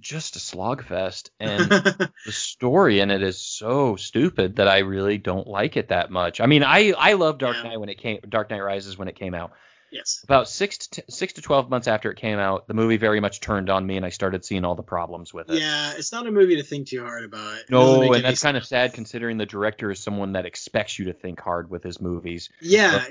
just 0.00 0.36
a 0.36 0.38
slogfest, 0.38 1.30
and 1.40 1.60
the 1.70 2.10
story 2.32 3.00
in 3.00 3.10
it 3.10 3.22
is 3.22 3.40
so 3.40 3.96
stupid 3.96 4.56
that 4.56 4.68
I 4.68 4.78
really 4.78 5.18
don't 5.18 5.46
like 5.46 5.76
it 5.76 5.88
that 5.88 6.10
much. 6.10 6.40
I 6.40 6.46
mean, 6.46 6.62
I 6.62 6.92
I 6.96 7.14
love 7.14 7.38
Dark 7.38 7.56
Yeah. 7.56 7.62
Knight 7.70 7.80
when 7.80 7.88
it 7.88 7.98
came, 7.98 8.20
Dark 8.28 8.50
Knight 8.50 8.60
Rises 8.62 8.96
when 8.98 9.08
it 9.08 9.16
came 9.16 9.34
out. 9.34 9.52
yes. 9.90 10.20
About 10.24 10.48
six 10.48 10.78
to 10.78 10.90
t- 10.90 11.02
six 11.08 11.32
to 11.34 11.42
twelve 11.42 11.68
months 11.70 11.88
after 11.88 12.10
it 12.10 12.16
came 12.18 12.38
out, 12.38 12.68
the 12.68 12.74
movie 12.74 12.96
very 12.98 13.20
much 13.20 13.40
turned 13.40 13.70
on 13.70 13.86
me, 13.86 13.96
and 13.96 14.04
I 14.06 14.10
started 14.10 14.44
seeing 14.44 14.64
all 14.64 14.74
the 14.74 14.82
problems 14.82 15.32
with 15.34 15.50
it. 15.50 15.60
Yeah, 15.60 15.92
it's 15.96 16.12
not 16.12 16.26
a 16.26 16.30
movie 16.30 16.56
to 16.56 16.62
think 16.62 16.88
too 16.88 17.02
hard 17.02 17.24
about. 17.24 17.58
It 17.58 17.70
No, 17.70 18.12
and 18.12 18.24
that's 18.24 18.42
kind 18.42 18.56
of 18.56 18.64
sad 18.66 18.92
considering 18.94 19.38
the 19.38 19.46
director 19.46 19.90
is 19.90 20.00
someone 20.00 20.32
that 20.32 20.46
expects 20.46 20.98
you 20.98 21.06
to 21.06 21.12
think 21.12 21.40
hard 21.40 21.70
with 21.70 21.82
his 21.82 22.00
movies. 22.00 22.50
Yeah, 22.60 23.02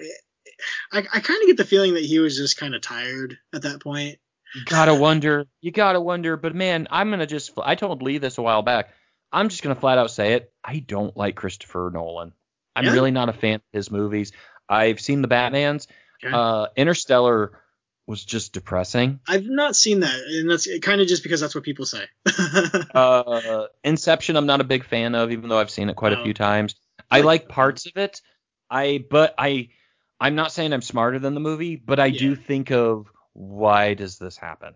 I, 0.91 0.99
I 0.99 1.19
kind 1.19 1.41
of 1.41 1.47
get 1.47 1.57
the 1.57 1.65
feeling 1.65 1.95
that 1.95 2.03
he 2.05 2.19
was 2.19 2.35
just 2.37 2.57
kind 2.57 2.73
of 2.75 2.81
tired 2.81 3.37
at 3.53 3.63
that 3.63 3.81
point. 3.81 4.17
You 4.55 4.63
gotta 4.65 4.95
wonder. 4.95 5.45
You 5.61 5.71
gotta 5.71 5.99
wonder. 6.01 6.37
But 6.37 6.55
man, 6.55 6.87
I'm 6.89 7.09
gonna 7.09 7.27
just. 7.27 7.51
I 7.61 7.75
told 7.75 8.01
Lee 8.01 8.17
this 8.17 8.37
a 8.37 8.41
while 8.41 8.61
back. 8.61 8.89
I'm 9.31 9.49
just 9.49 9.61
gonna 9.61 9.75
flat 9.75 9.97
out 9.97 10.11
say 10.11 10.33
it. 10.33 10.51
I 10.63 10.79
don't 10.79 11.15
like 11.17 11.35
Christopher 11.35 11.91
Nolan. 11.93 12.33
I'm 12.75 12.85
Yeah? 12.85 12.93
really 12.93 13.11
not 13.11 13.29
a 13.29 13.33
fan 13.33 13.55
of 13.55 13.61
his 13.73 13.91
movies. 13.91 14.31
I've 14.69 14.99
seen 14.99 15.21
the 15.21 15.27
Batman's. 15.27 15.87
Okay. 16.23 16.33
Uh, 16.33 16.67
Interstellar 16.75 17.59
was 18.07 18.23
just 18.23 18.53
depressing. 18.53 19.19
I've 19.27 19.45
not 19.45 19.75
seen 19.75 19.99
that, 19.99 20.15
and 20.15 20.49
that's 20.49 20.67
kind 20.79 21.01
of 21.01 21.07
just 21.07 21.23
because 21.23 21.41
that's 21.41 21.53
what 21.53 21.63
people 21.65 21.85
say. 21.85 22.05
Uh, 22.93 23.67
Inception, 23.83 24.35
I'm 24.37 24.45
not 24.45 24.61
a 24.61 24.65
big 24.65 24.85
fan 24.85 25.15
of, 25.15 25.31
even 25.31 25.49
though 25.49 25.57
I've 25.59 25.69
seen 25.69 25.89
it 25.89 25.95
quite 25.95 26.13
a 26.13 26.19
Oh. 26.19 26.23
few 26.23 26.33
times. 26.33 26.75
I 27.11 27.17
like 27.17 27.25
like 27.43 27.49
parts 27.49 27.85
of 27.85 27.97
it. 27.97 28.21
I 28.69 29.03
but 29.09 29.33
I 29.37 29.69
I'm 30.19 30.35
not 30.35 30.51
saying 30.51 30.73
I'm 30.73 30.81
smarter 30.81 31.19
than 31.19 31.33
the 31.33 31.39
movie, 31.39 31.75
but 31.75 31.99
I 31.99 32.09
do 32.09 32.35
think 32.35 32.71
of 32.71 33.07
why 33.37 33.93
does 33.93 34.17
this 34.17 34.35
happen? 34.35 34.73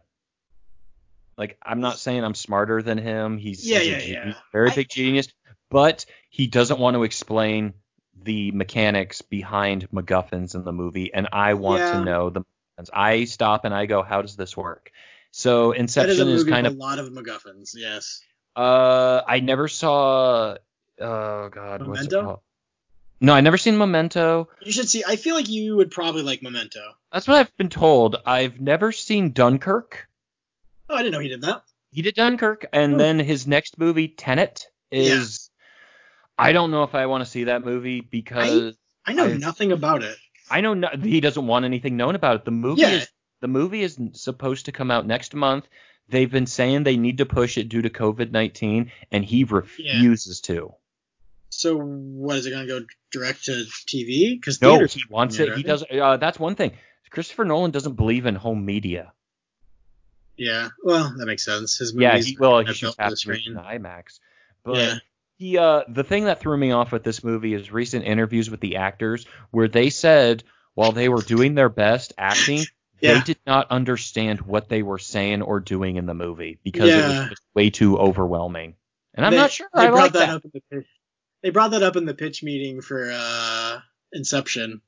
Like 1.37 1.57
I'm 1.63 1.81
not 1.81 1.97
saying 1.97 2.23
I'm 2.23 2.35
smarter 2.35 2.81
than 2.83 2.99
him. 2.99 3.37
He's, 3.39 3.67
Yeah, 3.67 3.79
he's 3.79 3.87
a 4.05 4.07
yeah, 4.11 4.25
yeah. 4.27 4.33
very 4.51 4.69
I- 4.69 4.75
big 4.75 4.89
genius, 4.89 5.27
but 5.71 6.05
he 6.29 6.45
doesn't 6.47 6.79
want 6.79 6.95
to 6.95 7.03
explain 7.03 7.73
the 8.23 8.51
mechanics 8.51 9.23
behind 9.23 9.89
MacGuffins 9.89 10.53
in 10.53 10.63
the 10.63 10.71
movie, 10.71 11.11
and 11.11 11.27
I 11.33 11.55
want 11.55 11.81
Yeah. 11.81 11.91
to 11.91 12.05
know 12.05 12.29
the. 12.29 12.43
I 12.93 13.25
stop 13.25 13.65
and 13.65 13.73
I 13.73 13.85
go, 13.87 14.03
how 14.03 14.21
does 14.21 14.35
this 14.35 14.55
work? 14.55 14.91
So 15.31 15.71
Inception 15.71 16.27
is 16.29 16.43
is 16.43 16.49
kind 16.49 16.67
of 16.67 16.73
a 16.73 16.77
lot 16.77 16.99
of 16.99 17.09
MacGuffins. 17.09 17.71
Yes. 17.75 18.21
uh, 18.55 19.21
I 19.27 19.39
never 19.39 19.67
saw. 19.67 20.57
Oh 20.99 21.49
God, 21.49 21.81
Memento? 21.81 22.41
No, 23.23 23.33
I 23.33 23.41
never 23.41 23.57
seen 23.57 23.77
Memento. 23.77 24.49
You 24.63 24.71
should 24.71 24.89
see. 24.89 25.03
I 25.07 25.15
feel 25.15 25.35
like 25.35 25.47
you 25.47 25.75
would 25.77 25.91
probably 25.91 26.23
like 26.23 26.41
Memento. 26.41 26.81
That's 27.13 27.27
what 27.27 27.37
I've 27.37 27.55
been 27.55 27.69
told. 27.69 28.17
I've 28.25 28.59
never 28.59 28.91
seen 28.91 29.31
Dunkirk. 29.31 30.07
Oh, 30.89 30.95
I 30.95 31.03
didn't 31.03 31.13
know 31.13 31.19
he 31.19 31.29
did 31.29 31.41
that. 31.41 31.63
He 31.91 32.01
did 32.01 32.15
Dunkirk, 32.15 32.65
and 32.73 32.93
Hmm. 32.93 32.97
then 32.97 33.19
his 33.19 33.45
next 33.45 33.77
movie, 33.77 34.07
Tenet, 34.07 34.65
is. 34.91 35.49
I 36.37 36.51
don't 36.53 36.71
know 36.71 36.83
if 36.83 36.95
I 36.95 37.05
want 37.05 37.23
to 37.23 37.29
see 37.29 37.43
that 37.45 37.63
movie 37.63 38.01
because 38.01 38.75
I 39.05 39.13
know 39.13 39.25
I- 39.25 39.37
nothing 39.37 39.71
about 39.71 40.01
it. 40.03 40.17
I, 40.49 40.61
know 40.61 40.73
no, 40.73 40.89
he 41.01 41.21
doesn't 41.21 41.45
want 41.47 41.63
anything 41.65 41.95
known 41.97 42.15
about 42.15 42.37
it. 42.37 42.45
The 42.45 42.51
movie 42.51 42.81
Yeah. 42.81 42.89
is 42.97 43.07
the 43.41 43.47
movie 43.47 43.83
is 43.83 43.97
supposed 44.13 44.65
to 44.65 44.71
come 44.71 44.89
out 44.91 45.05
next 45.05 45.33
month. 45.35 45.67
They've 46.09 46.29
been 46.29 46.47
saying 46.47 46.83
they 46.83 46.97
need 46.97 47.19
to 47.19 47.25
push 47.25 47.57
it 47.57 47.69
due 47.69 47.83
to 47.83 47.89
COVID 47.89 48.31
nineteen, 48.31 48.91
and 49.11 49.23
he 49.23 49.43
refuses 49.43 50.41
to. 50.41 50.73
So 51.61 51.77
what 51.77 52.37
is 52.37 52.47
it 52.47 52.49
going 52.49 52.67
to 52.67 52.79
go 52.79 52.85
direct 53.11 53.45
to 53.45 53.51
TV? 53.87 54.33
Because 54.35 54.59
No, 54.61 54.83
he 54.83 55.01
wants 55.09 55.37
it. 55.39 55.55
He 55.55 55.61
does. 55.61 55.83
Uh, 55.91 56.17
that's 56.17 56.39
one 56.39 56.55
thing. 56.55 56.71
Christopher 57.11 57.45
Nolan 57.45 57.71
doesn't 57.71 57.93
believe 57.95 58.25
in 58.25 58.35
home 58.35 58.65
media. 58.65 59.13
Yeah. 60.37 60.69
Well, 60.83 61.13
that 61.17 61.25
makes 61.25 61.45
sense. 61.45 61.77
His 61.77 61.93
Yeah, 61.95 62.13
movies 62.13 62.25
he 62.27 62.37
will. 62.37 62.65
He 62.65 62.73
shoots 62.73 62.95
the 62.95 63.03
half 63.03 63.11
the 63.11 63.21
movie 63.27 63.43
in 63.45 63.53
screen. 63.53 63.65
IMAX. 63.83 64.19
But 64.63 64.77
Yeah. 64.77 64.95
he, 65.37 65.57
uh, 65.57 65.81
the 65.87 66.03
thing 66.03 66.25
that 66.25 66.39
threw 66.39 66.57
me 66.57 66.71
off 66.71 66.91
with 66.91 67.03
this 67.03 67.23
movie 67.23 67.53
is 67.53 67.71
recent 67.71 68.05
interviews 68.05 68.49
with 68.49 68.59
the 68.61 68.77
actors 68.77 69.25
where 69.51 69.67
they 69.67 69.89
said 69.91 70.43
while 70.73 70.93
they 70.93 71.09
were 71.09 71.21
doing 71.21 71.53
their 71.53 71.69
best 71.69 72.13
acting, 72.17 72.65
they 73.01 73.19
did 73.21 73.37
not 73.45 73.69
understand 73.69 74.41
what 74.41 74.67
they 74.69 74.81
were 74.81 74.99
saying 74.99 75.41
or 75.43 75.59
doing 75.59 75.97
in 75.97 76.05
the 76.07 76.13
movie 76.15 76.57
because 76.63 76.89
it 76.89 77.05
was 77.19 77.29
just 77.29 77.41
way 77.53 77.69
too 77.69 77.97
overwhelming. 77.99 78.75
And 79.13 79.25
I'm 79.25 79.31
They- 79.33 79.37
not 79.37 79.51
sure 79.51 79.67
I 79.73 79.87
brought 79.87 80.01
like 80.01 80.13
that, 80.13 80.19
that. 80.27 80.35
up 80.37 80.45
in 80.45 80.51
the. 80.71 80.83
They 81.43 81.49
brought 81.49 81.71
that 81.71 81.83
up 81.83 81.95
in 81.95 82.05
the 82.05 82.13
pitch 82.13 82.43
meeting 82.43 82.81
for 82.81 83.11
uh, 83.13 83.79
Inception. 84.13 84.81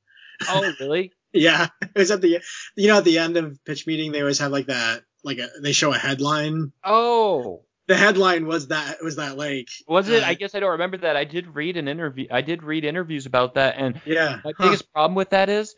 Oh, 0.48 0.72
really? 0.80 1.12
Yeah, 1.36 1.66
it 1.82 1.98
was 1.98 2.12
at 2.12 2.20
the 2.20 2.40
you 2.76 2.86
know 2.86 2.98
at 2.98 3.04
the 3.04 3.18
end 3.18 3.36
of 3.36 3.58
pitch 3.64 3.88
meeting 3.88 4.12
they 4.12 4.20
always 4.20 4.38
have 4.38 4.52
like 4.52 4.66
that 4.66 5.02
like 5.24 5.38
a, 5.38 5.48
they 5.60 5.72
show 5.72 5.92
a 5.92 5.98
headline. 5.98 6.70
Oh, 6.84 7.64
The 7.88 7.96
headline 7.96 8.46
was 8.46 8.68
that 8.68 9.02
was 9.02 9.16
that 9.16 9.36
like 9.36 9.66
was 9.88 10.08
it? 10.08 10.22
uh, 10.22 10.26
I 10.26 10.34
guess 10.34 10.54
I 10.54 10.60
don't 10.60 10.70
remember 10.70 10.98
that. 10.98 11.16
I 11.16 11.24
did 11.24 11.48
read 11.56 11.76
an 11.76 11.88
interview. 11.88 12.28
I 12.30 12.40
did 12.42 12.62
read 12.62 12.84
interviews 12.84 13.26
about 13.26 13.54
that, 13.54 13.74
and 13.76 14.00
yeah. 14.06 14.38
My 14.44 14.52
huh. 14.56 14.66
biggest 14.66 14.92
problem 14.92 15.16
with 15.16 15.30
that 15.30 15.48
is 15.48 15.74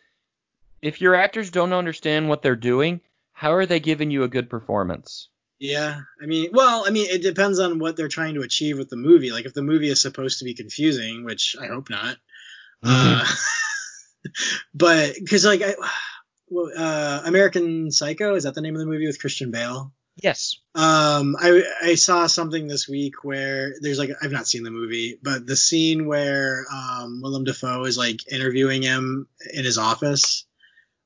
if 0.83 1.01
your 1.01 1.15
actors 1.15 1.51
don't 1.51 1.73
understand 1.73 2.29
what 2.29 2.43
they're 2.43 2.55
doing, 2.55 3.01
how 3.33 3.55
are 3.55 3.65
they 3.65 3.81
giving 3.81 4.11
you 4.11 4.25
a 4.25 4.29
good 4.29 4.51
performance? 4.51 5.31
Yeah, 5.59 6.01
I 6.21 6.27
mean, 6.27 6.51
well, 6.53 6.85
I 6.87 6.91
mean, 6.91 7.09
it 7.09 7.23
depends 7.23 7.59
on 7.59 7.79
what 7.79 7.97
they're 7.97 8.09
trying 8.09 8.35
to 8.35 8.43
achieve 8.43 8.77
with 8.77 8.91
the 8.91 8.97
movie. 8.97 9.31
Like, 9.31 9.47
if 9.47 9.55
the 9.55 9.63
movie 9.63 9.89
is 9.89 10.03
supposed 10.03 10.41
to 10.41 10.45
be 10.45 10.55
confusing, 10.55 11.25
which 11.25 11.57
I 11.61 11.67
hope 11.67 11.89
not, 11.89 12.17
uh, 12.83 13.25
but 14.75 15.15
because 15.15 15.47
like, 15.47 15.63
I, 15.63 15.75
well, 16.49 16.71
uh, 16.77 17.23
American 17.25 17.91
Psycho 17.91 18.35
is 18.35 18.45
that 18.45 18.55
the 18.55 18.61
name 18.61 18.75
of 18.75 18.81
the 18.81 18.87
movie 18.87 19.07
with 19.07 19.21
Christian 19.21 19.51
Bale? 19.51 19.93
yes. 20.17 20.59
Um, 20.75 21.37
I 21.39 21.63
I 21.83 21.95
saw 21.95 22.27
something 22.27 22.67
this 22.67 22.89
week 22.89 23.25
where 23.25 23.75
there's 23.81 23.99
like 23.99 24.11
I've 24.23 24.33
not 24.33 24.47
seen 24.47 24.63
the 24.63 24.71
movie, 24.71 25.19
but 25.23 25.47
the 25.47 25.57
scene 25.57 26.07
where 26.07 26.65
um, 26.73 27.21
Willem 27.23 27.45
Dafoe 27.45 27.85
is 27.85 27.99
like 27.99 28.31
interviewing 28.31 28.83
him 28.83 29.29
in 29.53 29.65
his 29.65 29.79
office. 29.79 30.47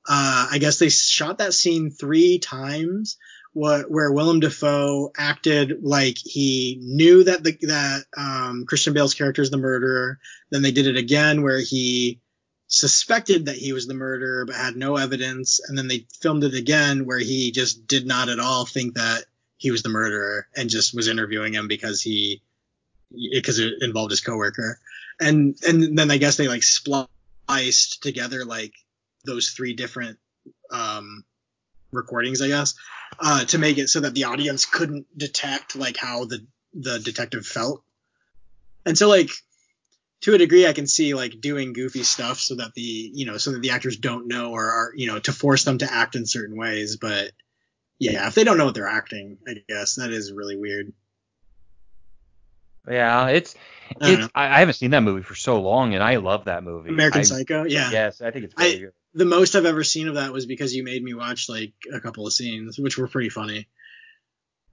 Uh, 0.08 0.48
I 0.50 0.58
guess 0.58 0.78
they 0.78 0.88
shot 0.88 1.38
that 1.38 1.54
scene 1.54 1.90
three 1.90 2.38
times. 2.38 3.18
What 3.52 3.90
where 3.90 4.12
Willem 4.12 4.40
Dafoe 4.40 5.12
acted 5.16 5.82
like 5.82 6.16
he 6.18 6.78
knew 6.80 7.24
that 7.24 7.42
the 7.42 7.56
that 7.62 8.04
um, 8.16 8.64
Christian 8.66 8.94
Bale's 8.94 9.14
character 9.14 9.42
is 9.42 9.50
the 9.50 9.56
murderer. 9.56 10.18
Then 10.50 10.62
they 10.62 10.70
did 10.70 10.86
it 10.86 10.96
again 10.96 11.42
where 11.42 11.58
he 11.58 12.20
suspected 12.70 13.46
that 13.46 13.56
he 13.56 13.72
was 13.72 13.88
the 13.88 13.94
murderer 13.94 14.44
but 14.46 14.54
had 14.54 14.76
no 14.76 14.96
evidence 14.96 15.58
and 15.66 15.76
then 15.76 15.88
they 15.88 16.06
filmed 16.20 16.44
it 16.44 16.54
again 16.54 17.04
where 17.04 17.18
he 17.18 17.50
just 17.50 17.88
did 17.88 18.06
not 18.06 18.28
at 18.28 18.38
all 18.38 18.64
think 18.64 18.94
that 18.94 19.24
he 19.56 19.72
was 19.72 19.82
the 19.82 19.88
murderer 19.88 20.46
and 20.54 20.70
just 20.70 20.94
was 20.94 21.08
interviewing 21.08 21.52
him 21.52 21.66
because 21.66 22.00
he 22.00 22.40
because 23.32 23.58
it 23.58 23.74
involved 23.80 24.12
his 24.12 24.20
coworker 24.20 24.78
and 25.20 25.56
and 25.66 25.98
then 25.98 26.12
i 26.12 26.16
guess 26.16 26.36
they 26.36 26.46
like 26.46 26.62
spliced 26.62 28.04
together 28.04 28.44
like 28.44 28.72
those 29.24 29.50
three 29.50 29.74
different 29.74 30.16
um 30.70 31.24
recordings 31.92 32.40
i 32.42 32.48
guess 32.48 32.74
uh 33.18 33.44
to 33.44 33.58
make 33.58 33.78
it 33.78 33.88
so 33.88 34.00
that 34.00 34.14
the 34.14 34.24
audience 34.24 34.64
couldn't 34.64 35.06
detect 35.16 35.74
like 35.76 35.96
how 35.96 36.24
the 36.24 36.44
the 36.74 36.98
detective 37.00 37.44
felt 37.46 37.82
and 38.86 38.96
so 38.96 39.08
like 39.08 39.30
to 40.20 40.34
a 40.34 40.38
degree 40.38 40.66
i 40.66 40.72
can 40.72 40.86
see 40.86 41.14
like 41.14 41.40
doing 41.40 41.72
goofy 41.72 42.02
stuff 42.02 42.38
so 42.38 42.54
that 42.56 42.72
the 42.74 42.82
you 43.14 43.26
know 43.26 43.36
so 43.38 43.52
that 43.52 43.60
the 43.62 43.70
actors 43.70 43.96
don't 43.96 44.28
know 44.28 44.52
or 44.52 44.64
are 44.70 44.92
you 44.94 45.06
know 45.06 45.18
to 45.18 45.32
force 45.32 45.64
them 45.64 45.78
to 45.78 45.92
act 45.92 46.14
in 46.14 46.26
certain 46.26 46.56
ways 46.56 46.96
but 46.96 47.32
yeah 47.98 48.26
if 48.28 48.34
they 48.34 48.44
don't 48.44 48.56
know 48.58 48.66
what 48.66 48.74
they're 48.74 48.86
acting 48.88 49.38
i 49.48 49.54
guess 49.68 49.96
that 49.96 50.10
is 50.10 50.32
really 50.32 50.56
weird 50.56 50.92
Yeah, 52.88 53.26
it's 53.28 53.54
I 54.00 54.10
it's 54.12 54.28
I, 54.34 54.46
I 54.46 54.58
haven't 54.60 54.74
seen 54.74 54.92
that 54.92 55.02
movie 55.02 55.22
for 55.22 55.34
so 55.34 55.60
long, 55.60 55.94
and 55.94 56.02
I 56.02 56.16
love 56.16 56.44
that 56.44 56.62
movie. 56.64 56.90
american 56.90 57.20
I, 57.20 57.24
psycho 57.24 57.64
yeah 57.64 57.90
Yes, 57.90 58.20
I 58.20 58.30
think 58.30 58.44
it's 58.46 58.54
I- 58.56 58.76
good. 58.78 58.92
The 59.14 59.24
most 59.24 59.56
i've 59.56 59.64
ever 59.66 59.82
seen 59.84 60.08
of 60.08 60.14
that 60.14 60.32
was 60.32 60.46
because 60.46 60.74
you 60.74 60.82
made 60.84 61.02
me 61.02 61.14
watch 61.14 61.48
like 61.48 61.72
a 61.92 62.00
couple 62.00 62.26
of 62.26 62.32
scenes 62.32 62.78
which 62.78 62.96
were 62.98 63.08
pretty 63.08 63.28
funny 63.28 63.68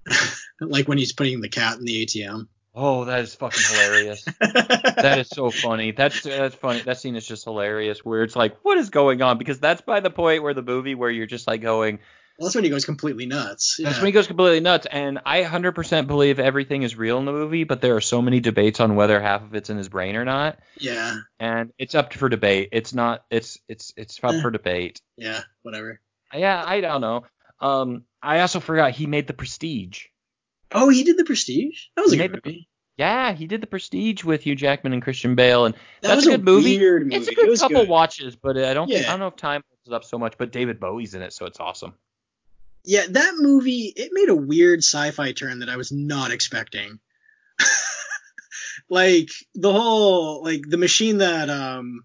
like 0.62 0.88
when 0.88 0.98
he's 0.98 1.14
putting 1.14 1.42
the 1.42 1.50
cat 1.50 1.78
in 1.78 1.86
the 1.86 2.06
atm 2.06 2.48
Oh, 2.80 3.06
that 3.06 3.22
is 3.22 3.34
fucking 3.34 3.64
hilarious. 3.72 4.24
that 4.40 5.16
is 5.18 5.30
so 5.30 5.50
funny. 5.50 5.94
That's 5.94 6.22
that's 6.22 6.54
funny. 6.54 6.82
That 6.82 7.00
scene 7.00 7.16
is 7.16 7.26
just 7.26 7.46
hilarious. 7.46 8.06
Where 8.06 8.22
it's 8.22 8.36
like, 8.36 8.56
what 8.62 8.78
is 8.78 8.92
going 8.92 9.24
on? 9.24 9.40
Because 9.40 9.60
that's 9.60 9.82
by 9.82 10.00
the 10.00 10.12
point 10.12 10.44
where 10.44 10.54
the 10.54 10.62
movie 10.62 10.94
where 10.94 11.10
you're 11.10 11.26
just 11.26 11.48
like 11.48 11.62
going, 11.64 11.98
well, 12.38 12.48
that's 12.48 12.56
when 12.56 12.64
he 12.64 12.70
goes 12.70 12.86
completely 12.86 13.26
nuts 13.26 13.78
That's 13.82 13.98
when 13.98 14.06
he 14.06 14.12
goes 14.12 14.28
completely 14.28 14.60
nuts. 14.60 14.86
And 14.90 15.20
I 15.26 15.44
100% 15.44 16.08
believe 16.08 16.40
everything 16.40 16.84
is 16.84 16.96
real 16.96 17.18
in 17.18 17.26
the 17.26 17.32
movie, 17.32 17.64
but 17.64 17.82
there 17.82 17.96
are 17.96 18.02
so 18.02 18.22
many 18.22 18.40
debates 18.40 18.80
on 18.80 18.96
whether 18.96 19.20
half 19.20 19.42
of 19.44 19.56
it's 19.56 19.70
in 19.70 19.78
his 19.78 19.90
brain 19.90 20.16
or 20.16 20.24
not, 20.26 20.60
yeah 20.80 21.16
and 21.40 21.72
it's 21.80 21.96
up 21.96 22.14
for 22.14 22.30
debate. 22.30 22.70
It's 22.72 22.94
not. 22.94 23.24
It's 23.32 23.58
it's 23.68 23.94
it's 23.98 24.20
up 24.24 24.34
Eh. 24.36 24.42
for 24.42 24.52
debate. 24.52 25.02
yeah 25.18 25.42
whatever 25.64 26.00
Yeah, 26.34 26.64
I 26.66 26.82
don't 26.82 27.02
know. 27.02 27.26
Um, 27.60 28.04
I 28.22 28.42
also 28.42 28.60
forgot 28.60 28.92
he 28.92 29.06
made 29.08 29.26
the 29.28 29.34
Prestige. 29.34 30.06
oh 30.72 30.90
he 30.90 31.04
did 31.04 31.18
the 31.18 31.24
prestige 31.26 31.86
that 31.96 32.02
was 32.04 32.12
He 32.12 32.20
a 32.20 32.28
good 32.28 32.42
the- 32.44 32.50
movie 32.50 32.68
Yeah, 32.98 33.34
he 33.34 33.48
did 33.48 33.62
the 33.62 33.68
Prestige 33.68 34.24
with 34.24 34.42
Hugh 34.44 34.56
Jackman 34.56 34.94
and 34.94 35.02
Christian 35.02 35.34
Bale, 35.36 35.66
and 35.66 35.74
that 35.76 35.80
that's 36.02 36.16
was 36.18 36.28
a 36.28 36.32
good 36.32 36.44
movie. 36.44 36.78
weird 36.78 37.04
movie 37.04 37.16
it's 37.16 37.28
a 37.28 37.32
it 37.32 37.36
good 37.36 37.50
was 37.50 37.62
couple 37.62 37.82
good. 37.82 37.90
watches. 37.90 38.36
But 38.36 38.58
I 38.58 38.74
don't 38.74 38.88
think, 38.88 39.06
I 39.06 39.10
don't 39.10 39.20
know 39.20 39.28
if 39.28 39.36
time 39.38 39.62
holds 39.86 39.96
up 39.96 40.04
so 40.08 40.18
much. 40.20 40.38
But 40.38 40.52
David 40.52 40.80
Bowie's 40.80 41.14
in 41.16 41.22
it, 41.22 41.32
so 41.34 41.46
it's 41.46 41.60
awesome. 41.60 41.94
Yeah, 42.88 43.04
that 43.10 43.34
movie 43.38 43.92
it 43.94 44.12
made 44.14 44.30
a 44.30 44.36
weird 44.36 44.80
sci-fi 44.80 45.34
turn 45.34 45.60
that 45.60 45.70
I 45.70 45.76
was 45.76 45.92
not 45.92 46.32
expecting. 46.32 47.00
like 48.90 49.30
the 49.56 49.74
whole 49.74 50.42
like 50.42 50.62
the 50.68 50.78
machine 50.78 51.18
that 51.18 51.50
um 51.50 52.04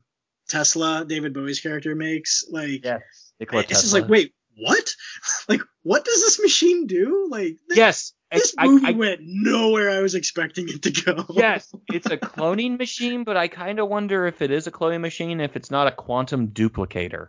Tesla, 0.49 1.05
David 1.07 1.35
Bowie's 1.35 1.61
character 1.61 1.95
makes, 1.95 2.45
like 2.51 2.85
Yes, 2.85 3.01
Nikola 3.39 3.63
it's 3.63 3.81
just 3.81 3.93
like, 3.95 4.09
wait, 4.09 4.35
what? 4.57 4.91
like 5.49 5.61
what 5.83 6.05
does 6.05 6.21
this 6.21 6.41
machine 6.41 6.89
do? 6.89 7.29
Like 7.31 7.59
th- 7.69 7.77
yes, 7.77 8.13
this 8.33 8.53
I- 8.59 8.67
movie 8.67 8.89
I- 8.89 8.91
went 8.91 9.21
nowhere 9.23 9.89
I 9.89 10.01
was 10.01 10.17
expecting 10.17 10.69
it 10.69 10.83
to 10.83 10.91
go. 10.91 11.27
yes, 11.31 11.73
it's 11.93 12.07
a 12.07 12.17
cloning 12.17 12.77
machine, 12.77 13.23
but 13.23 13.37
I 13.37 13.47
kind 13.47 13.79
of 13.79 13.89
wonder 13.89 14.27
if 14.27 14.43
it 14.43 14.51
is 14.51 14.67
a 14.67 14.73
cloning 14.73 15.01
machine, 15.01 15.41
if 15.41 15.55
it's 15.55 15.71
not 15.71 15.87
a 15.87 15.93
quantum 15.93 16.49
duplicator. 16.49 17.29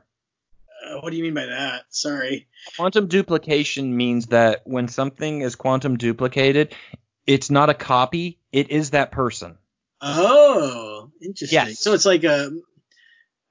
What 1.01 1.11
do 1.11 1.17
you 1.17 1.23
mean 1.23 1.33
by 1.33 1.45
that? 1.45 1.83
Sorry. 1.89 2.47
Quantum 2.77 3.07
duplication 3.07 3.95
means 3.95 4.27
that 4.27 4.61
when 4.65 4.87
something 4.87 5.41
is 5.41 5.55
quantum 5.55 5.97
duplicated, 5.97 6.73
it's 7.27 7.49
not 7.49 7.69
a 7.69 7.73
copy, 7.73 8.39
it 8.51 8.69
is 8.71 8.91
that 8.91 9.11
person. 9.11 9.57
Oh, 10.01 11.11
interesting. 11.21 11.55
Yes. 11.55 11.79
So 11.79 11.93
it's 11.93 12.05
like 12.05 12.23
a, 12.23 12.51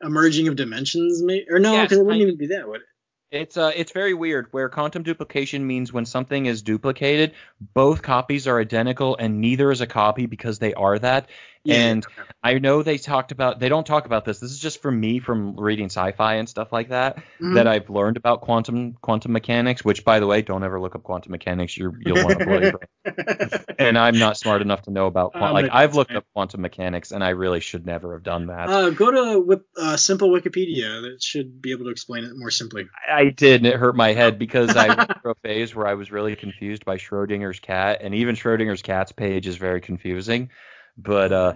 a 0.03 0.09
merging 0.11 0.49
of 0.49 0.57
dimensions, 0.57 1.23
may- 1.23 1.47
or 1.51 1.59
no, 1.59 1.73
Yes, 1.73 1.85
because 1.87 1.99
it 1.99 2.05
wouldn't 2.05 2.21
I- 2.23 2.27
even 2.27 2.37
be 2.39 2.47
that, 2.49 2.69
would 2.69 2.81
it? 2.83 2.87
It's 3.31 3.57
uh 3.57 3.73
it's 3.75 3.93
very 3.93 4.13
weird 4.13 4.49
where 4.51 4.69
quantum 4.69 5.05
duplication 5.05 5.67
means 5.67 5.91
when 5.91 6.05
something 6.05 6.45
is 6.45 6.61
duplicated, 6.61 7.33
both 7.73 8.03
copies 8.03 8.47
are 8.47 8.61
identical 8.61 9.17
and 9.17 9.41
neither 9.41 9.71
is 9.71 9.81
a 9.81 9.87
copy 9.87 10.27
because 10.27 10.59
they 10.59 10.75
are 10.75 10.99
that. 10.99 11.31
And. 11.69 12.07
I 12.45 12.59
know 12.59 12.83
they 12.83 12.99
talked 12.99 13.31
about 13.31 13.61
they 13.61 13.69
don't 13.69 13.87
talk 13.87 14.05
about 14.05 14.25
this. 14.25 14.41
This 14.41 14.51
is 14.51 14.59
just 14.59 14.83
from 14.83 14.99
me 14.99 15.21
from 15.21 15.55
reading 15.55 15.87
sci-fi 15.87 16.35
and 16.35 16.49
stuff 16.49 16.73
like 16.73 16.89
that 16.89 17.23
Mhm. 17.41 17.55
that 17.55 17.69
I've 17.69 17.89
learned 17.89 18.17
about 18.17 18.41
quantum 18.41 18.95
quantum 18.95 19.31
mechanics, 19.31 19.85
which 19.85 20.05
by 20.05 20.19
the 20.19 20.27
way, 20.27 20.43
don't 20.43 20.65
ever 20.65 20.81
look 20.81 20.97
up 20.97 21.05
quantum 21.05 21.31
mechanics. 21.31 21.77
You're, 21.79 21.93
you'll 22.01 22.25
want 22.25 22.41
to 22.41 22.45
blow 22.45 22.59
your 22.59 22.73
brain. 22.73 23.65
And 23.79 23.97
I'm 23.97 24.19
not 24.19 24.37
smart 24.37 24.61
enough 24.61 24.83
to 24.83 24.91
know 24.91 25.07
about 25.07 25.33
quan- 25.35 25.45
I'm 25.45 25.53
like 25.53 25.71
I've 25.73 25.95
looked 25.95 26.11
up 26.11 26.25
quantum 26.33 26.63
mechanics 26.63 27.13
and 27.13 27.23
I 27.23 27.29
really 27.29 27.61
should 27.61 27.87
never 27.87 28.15
have 28.15 28.25
done 28.25 28.47
that. 28.49 28.69
uh, 28.69 28.91
go 28.91 29.13
to 29.13 29.63
uh, 29.81 29.97
simple 29.97 30.31
Wikipedia. 30.31 31.03
That 31.03 31.19
should 31.23 31.63
be 31.63 31.71
able 31.71 31.85
to 31.85 31.91
explain 31.91 32.25
it 32.25 32.33
more 32.35 32.51
simply. 32.51 32.89
I 33.09 33.27
did, 33.27 33.61
and 33.65 33.67
it 33.69 33.77
hurt 33.77 33.95
my 33.95 34.15
head 34.15 34.37
because 34.37 34.75
I 34.77 34.97
went 34.97 35.13
through 35.23 35.31
a 35.31 35.35
phase 35.37 35.75
where 35.77 35.87
I 35.87 35.95
was 35.95 36.11
really 36.11 36.35
confused 36.35 36.85
by 36.85 36.97
Schrodinger's 36.97 37.61
cat, 37.61 38.01
and 38.03 38.17
even 38.17 38.35
Schrodinger's 38.35 38.83
cat's 38.83 39.13
page 39.13 39.47
is 39.47 39.57
very 39.57 39.81
confusing. 39.81 40.51
But 40.97 41.33
uh, 41.33 41.55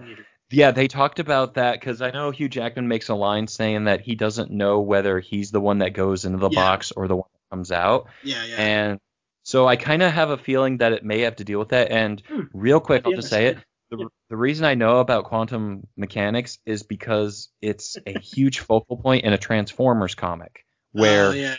yeah, 0.49 0.71
they 0.71 0.87
talked 0.87 1.19
about 1.19 1.55
that 1.55 1.79
because 1.79 2.01
I 2.01 2.11
know 2.11 2.31
Hugh 2.31 2.49
Jackman 2.49 2.87
makes 2.87 3.09
a 3.09 3.15
line 3.15 3.47
saying 3.47 3.85
that 3.85 4.01
he 4.01 4.15
doesn't 4.15 4.51
know 4.51 4.79
whether 4.81 5.19
he's 5.19 5.51
the 5.51 5.61
one 5.61 5.79
that 5.79 5.91
goes 5.93 6.25
into 6.25 6.37
the 6.39 6.49
Yeah. 6.49 6.55
box 6.55 6.91
or 6.91 7.07
the 7.07 7.15
one 7.15 7.29
that 7.33 7.55
comes 7.55 7.71
out, 7.71 8.07
yeah, 8.23 8.43
yeah. 8.45 8.55
and 8.57 8.99
so 9.43 9.67
I 9.67 9.75
kind 9.77 10.01
of 10.03 10.11
have 10.11 10.29
a 10.29 10.37
feeling 10.37 10.77
that 10.79 10.91
it 10.91 11.05
may 11.05 11.21
have 11.21 11.37
to 11.37 11.43
deal 11.45 11.59
with 11.59 11.69
that. 11.69 11.91
And 11.91 12.21
Hmm. 12.27 12.41
real 12.53 12.79
quick, 12.79 13.03
I'll 13.05 13.13
just 13.13 13.29
say 13.29 13.47
it. 13.47 13.55
yeah. 13.57 13.61
The, 13.89 14.09
the 14.29 14.35
reason 14.35 14.65
I 14.65 14.75
know 14.75 14.99
about 14.99 15.23
quantum 15.23 15.87
mechanics 15.95 16.59
is 16.65 16.83
because 16.83 17.47
it's 17.61 17.97
a 18.05 18.11
huge 18.19 18.59
focal 18.59 18.97
point 18.97 19.23
in 19.23 19.31
a 19.31 19.37
Transformers 19.37 20.13
comic 20.15 20.65
where 20.91 21.27
Oh, 21.29 21.31
yeah. 21.31 21.55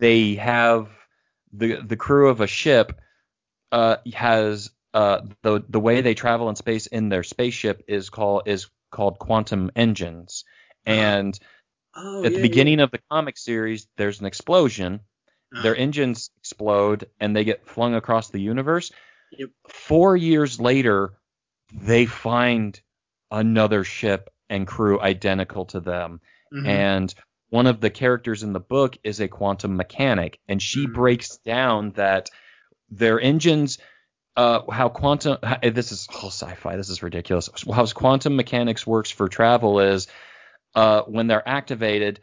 they 0.00 0.34
have 0.36 0.88
the 1.52 1.76
the 1.82 1.96
crew 1.96 2.30
of 2.30 2.40
a 2.40 2.46
ship 2.48 2.98
uh, 3.70 3.96
has 4.14 4.70
uh, 4.94 5.20
the 5.42 5.64
the 5.68 5.80
way 5.80 6.00
they 6.00 6.14
travel 6.14 6.48
in 6.48 6.56
space 6.56 6.86
in 6.86 7.08
their 7.08 7.22
spaceship 7.22 7.84
is 7.88 8.10
called 8.10 8.42
is 8.46 8.68
called 8.90 9.18
quantum 9.18 9.70
engines. 9.76 10.44
Uh-huh. 10.86 11.00
And 11.00 11.38
Oh, 11.94 12.24
at 12.24 12.32
yeah, 12.32 12.36
the 12.36 12.42
beginning 12.42 12.80
of 12.80 12.90
the 12.90 13.00
comic 13.10 13.36
series, 13.36 13.86
there's 13.96 14.20
an 14.20 14.26
explosion. 14.26 15.00
yeah. 15.52 15.62
Their 15.62 15.76
engines 15.76 16.30
explode 16.38 17.06
and 17.20 17.36
they 17.36 17.44
get 17.44 17.66
flung 17.66 17.94
across 17.94 18.30
the 18.30 18.40
universe. 18.40 18.90
Yep. 19.32 19.50
Four 19.68 20.16
years 20.16 20.58
later, 20.60 21.12
they 21.72 22.06
find 22.06 22.80
another 23.30 23.84
ship 23.84 24.30
and 24.48 24.66
crew 24.66 25.00
identical 25.00 25.66
to 25.66 25.80
them 25.80 26.20
Mhm. 26.52 26.66
and 26.66 27.14
one 27.50 27.66
of 27.66 27.80
the 27.80 27.90
characters 27.90 28.42
in 28.42 28.52
the 28.52 28.60
book 28.60 28.96
is 29.04 29.20
a 29.20 29.28
quantum 29.28 29.76
mechanic 29.76 30.38
and 30.48 30.60
she 30.60 30.86
Mhm. 30.86 30.94
breaks 30.94 31.36
down 31.38 31.90
that 31.92 32.30
their 32.90 33.20
engines 33.20 33.78
uh 34.36 34.60
how 34.70 34.88
quantum 34.88 35.38
how- 35.42 35.58
this 35.62 35.92
is 35.92 36.08
oh, 36.22 36.28
sci-fi 36.28 36.76
this 36.76 36.88
is 36.88 37.02
ridiculous 37.02 37.48
how 37.72 37.84
quantum 37.86 38.36
mechanics 38.36 38.86
works 38.86 39.10
for 39.10 39.28
travel 39.28 39.80
is 39.80 40.06
uh 40.74 41.02
when 41.02 41.26
they're 41.26 41.46
activated 41.46 42.20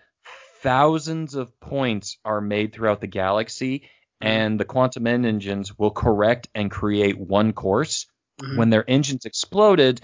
thousands 0.62 1.36
of 1.36 1.60
points 1.60 2.18
are 2.26 2.42
made 2.42 2.74
throughout 2.74 3.00
the 3.02 3.08
galaxy 3.08 3.90
and 4.22 4.60
the 4.60 4.66
quantum 4.66 5.08
engines 5.08 5.78
will 5.80 5.92
correct 5.92 6.50
and 6.54 6.70
create 6.70 7.18
one 7.18 7.54
course 7.54 8.06
Mhm. 8.42 8.58
when 8.58 8.70
their 8.70 8.90
engines 8.90 9.26
exploded, 9.26 10.02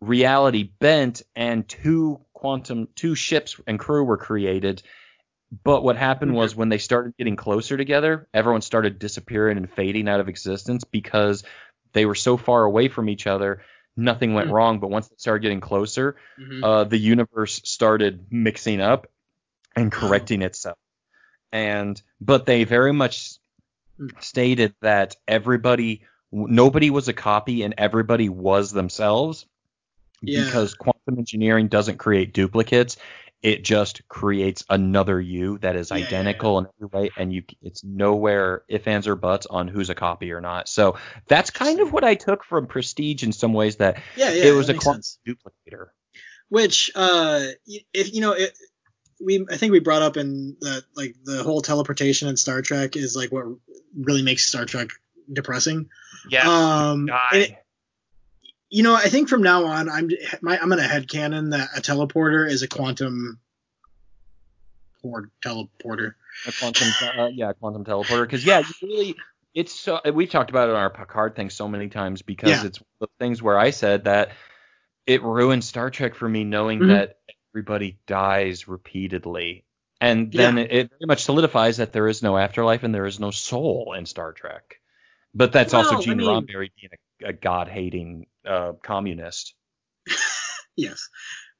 reality 0.00 0.62
bent 0.80 1.22
and 1.34 1.66
two 1.68 2.20
quantum 2.34 2.88
two 2.94 3.14
ships 3.14 3.60
and 3.66 3.78
crew 3.78 4.04
were 4.04 4.16
created. 4.18 4.82
But 5.64 5.82
what 5.82 5.96
happened 5.96 6.34
was 6.34 6.54
when 6.54 6.68
they 6.68 6.78
started 6.78 7.16
getting 7.16 7.36
closer 7.36 7.76
together, 7.76 8.28
everyone 8.34 8.60
started 8.60 8.98
disappearing 8.98 9.56
and 9.56 9.70
fading 9.70 10.08
out 10.08 10.20
of 10.20 10.28
existence 10.28 10.84
because 10.84 11.42
they 11.94 12.04
were 12.04 12.14
so 12.14 12.36
far 12.36 12.64
away 12.64 12.88
from 12.88 13.08
each 13.08 13.26
other, 13.26 13.62
nothing 13.96 14.34
went 14.34 14.48
Hmm. 14.48 14.54
wrong. 14.54 14.80
But 14.80 14.90
once 14.90 15.08
they 15.08 15.16
started 15.16 15.42
getting 15.42 15.60
closer, 15.60 16.16
Mhm. 16.38 16.62
uh, 16.62 16.84
the 16.84 16.98
universe 16.98 17.62
started 17.64 18.26
mixing 18.30 18.80
up 18.80 19.06
and 19.74 19.90
correcting 19.90 20.42
itself. 20.42 20.78
And 21.50 22.00
but 22.20 22.44
they 22.44 22.64
very 22.64 22.92
much 22.92 23.38
Hmm. 23.98 24.08
stated 24.20 24.74
that 24.82 25.16
everybody, 25.26 26.02
nobody 26.30 26.90
was 26.90 27.08
a 27.08 27.14
copy 27.14 27.62
and 27.62 27.74
everybody 27.78 28.28
was 28.28 28.70
themselves 28.70 29.46
Yeah. 30.20 30.44
because 30.44 30.74
quantum 30.74 31.18
engineering 31.18 31.68
doesn't 31.68 31.96
create 31.96 32.34
duplicates. 32.34 32.98
It 33.42 33.62
just 33.62 34.06
creates 34.08 34.64
another 34.68 35.20
you 35.20 35.58
that 35.58 35.76
is 35.76 35.90
Yeah, 35.90 35.98
yeah, 35.98 36.06
identical 36.06 36.58
in 36.58 36.66
every 36.82 36.88
way, 36.88 37.10
and 37.16 37.32
you 37.32 37.44
it's 37.62 37.84
nowhere 37.84 38.64
if 38.68 38.88
ands 38.88 39.06
or 39.06 39.14
buts 39.14 39.46
on 39.46 39.68
who's 39.68 39.90
a 39.90 39.94
copy 39.94 40.32
or 40.32 40.40
not. 40.40 40.68
So 40.68 40.96
that's 41.28 41.50
kind 41.50 41.78
of 41.80 41.92
what 41.92 42.02
I 42.02 42.16
took 42.16 42.44
from 42.44 42.66
Prestige 42.66 43.22
in 43.22 43.32
some 43.32 43.52
ways 43.52 43.76
that 43.76 44.02
yeah, 44.16 44.32
yeah, 44.32 44.46
it 44.46 44.50
was 44.52 44.66
that 44.66 44.72
a 44.72 44.74
makes 44.74 44.84
quantum 44.84 45.02
duplicator. 45.26 45.86
Which, 46.48 46.90
uh, 46.94 47.42
if 47.94 48.12
you 48.12 48.20
know, 48.20 48.32
it, 48.32 48.52
we 49.24 49.46
I 49.50 49.56
think 49.56 49.72
we 49.72 49.80
brought 49.80 50.02
up 50.02 50.16
in 50.16 50.56
that 50.60 50.84
like 50.96 51.14
the 51.24 51.42
whole 51.42 51.60
teleportation 51.60 52.28
in 52.28 52.36
Star 52.36 52.62
Trek 52.62 52.96
is 52.96 53.14
like 53.14 53.30
what 53.30 53.44
really 53.96 54.22
makes 54.22 54.46
Star 54.46 54.64
Trek 54.64 54.88
depressing. 55.32 55.88
yeah 56.30 56.48
Um, 56.48 57.08
and 57.32 57.42
it- 57.42 57.56
you 58.70 58.82
know, 58.82 58.94
I 58.94 59.08
think 59.08 59.28
from 59.28 59.42
now 59.42 59.64
on, 59.64 59.88
I'm 59.88 60.10
my, 60.42 60.58
I'm 60.58 60.68
gonna 60.68 60.82
headcanon 60.82 61.50
that 61.52 61.70
a 61.76 61.80
teleporter 61.80 62.48
is 62.48 62.62
a 62.62 62.68
quantum 62.68 63.38
port 65.02 65.30
teleporter. 65.42 66.14
a 66.46 66.52
quantum 66.58 66.88
uh, 67.18 67.26
yeah 67.32 67.52
quantum 67.52 67.84
teleporter 67.84 68.22
because 68.22 68.44
yeah 68.44 68.58
you 68.60 68.88
really 68.88 69.14
it's 69.54 69.72
so 69.72 70.00
we've 70.12 70.30
talked 70.30 70.50
about 70.50 70.68
it 70.68 70.74
on 70.74 70.80
our 70.80 70.90
Picard 70.90 71.34
thing 71.36 71.50
so 71.50 71.68
many 71.68 71.88
times 71.88 72.22
because 72.22 72.50
Yeah. 72.50 72.66
it's 72.66 72.80
the 73.00 73.08
things 73.18 73.42
where 73.42 73.58
I 73.58 73.70
said 73.70 74.04
that 74.04 74.32
it 75.06 75.22
ruined 75.22 75.64
Star 75.64 75.90
Trek 75.90 76.14
for 76.14 76.28
me 76.28 76.44
knowing 76.44 76.80
Mhm. 76.80 76.88
that 76.88 77.18
everybody 77.54 77.98
dies 78.06 78.68
repeatedly 78.68 79.64
and 80.00 80.30
then 80.32 80.58
it, 80.58 80.70
it 80.72 80.90
very 80.90 81.06
much 81.06 81.22
solidifies 81.22 81.78
that 81.78 81.92
there 81.92 82.06
is 82.08 82.22
no 82.22 82.36
afterlife 82.36 82.82
and 82.82 82.94
there 82.94 83.06
is 83.06 83.18
no 83.18 83.30
soul 83.30 83.94
in 83.96 84.04
Star 84.04 84.32
Trek 84.32 84.80
but 85.34 85.52
that's 85.52 85.74
also 85.74 85.98
Well, 85.98 86.02
I 86.10 86.14
mean- 86.14 86.26
Roddenberry 86.26 86.70
being 86.80 86.90
a, 86.92 86.96
a 87.24 87.32
god-hating 87.32 88.26
uh, 88.46 88.72
communist 88.82 89.54
Yes, 90.78 91.08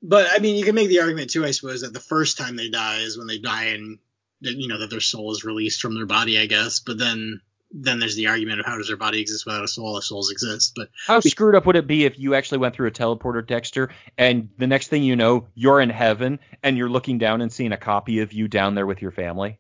but 0.01 0.29
I 0.31 0.39
mean, 0.39 0.55
you 0.55 0.65
can 0.65 0.77
make 0.77 0.89
the 0.89 1.01
argument 1.01 1.31
too, 1.31 1.45
I 1.45 1.51
suppose, 1.51 1.81
that 1.81 1.93
the 1.93 1.99
first 1.99 2.39
time 2.39 2.55
they 2.55 2.71
die 2.71 2.99
is 2.99 3.19
when 3.19 3.27
they 3.27 3.39
die 3.39 3.65
and 3.71 3.99
that 4.43 4.55
you 4.55 4.69
know 4.69 4.79
that 4.79 4.91
their 4.91 5.01
soul 5.01 5.33
is 5.33 5.45
released 5.45 5.81
from 5.81 5.97
their 5.97 6.07
body, 6.07 6.39
I 6.39 6.47
guess. 6.47 6.79
But 6.79 6.99
then 6.99 7.41
then 7.73 7.99
there's 7.99 8.15
the 8.15 8.29
argument 8.29 8.61
of 8.61 8.67
how 8.67 8.79
does 8.79 8.87
their 8.87 8.97
body 8.97 9.21
exist 9.21 9.45
without 9.45 9.65
a 9.65 9.69
soul 9.69 9.99
if 9.99 10.05
souls 10.05 10.31
exist? 10.31 10.73
But 10.77 10.89
How 11.07 11.19
screwed 11.19 11.57
up 11.57 11.67
would 11.67 11.75
it 11.75 11.89
be 11.89 12.05
if 12.05 12.19
you 12.19 12.35
actually 12.35 12.59
went 12.59 12.77
through 12.77 12.87
a 12.87 12.93
teleporter, 12.93 13.45
Dexter, 13.47 13.91
and 14.17 14.49
the 14.57 14.69
next 14.69 14.89
thing 14.89 15.03
you 15.03 15.17
know, 15.17 15.49
you're 15.55 15.81
in 15.81 15.91
heaven 15.91 16.39
and 16.63 16.79
you're 16.79 16.89
looking 16.89 17.19
down 17.19 17.43
and 17.43 17.53
seeing 17.53 17.73
a 17.73 17.77
copy 17.77 18.21
of 18.21 18.33
you 18.33 18.47
down 18.49 18.75
there 18.75 18.87
with 18.87 19.03
your 19.03 19.11
family? 19.11 19.59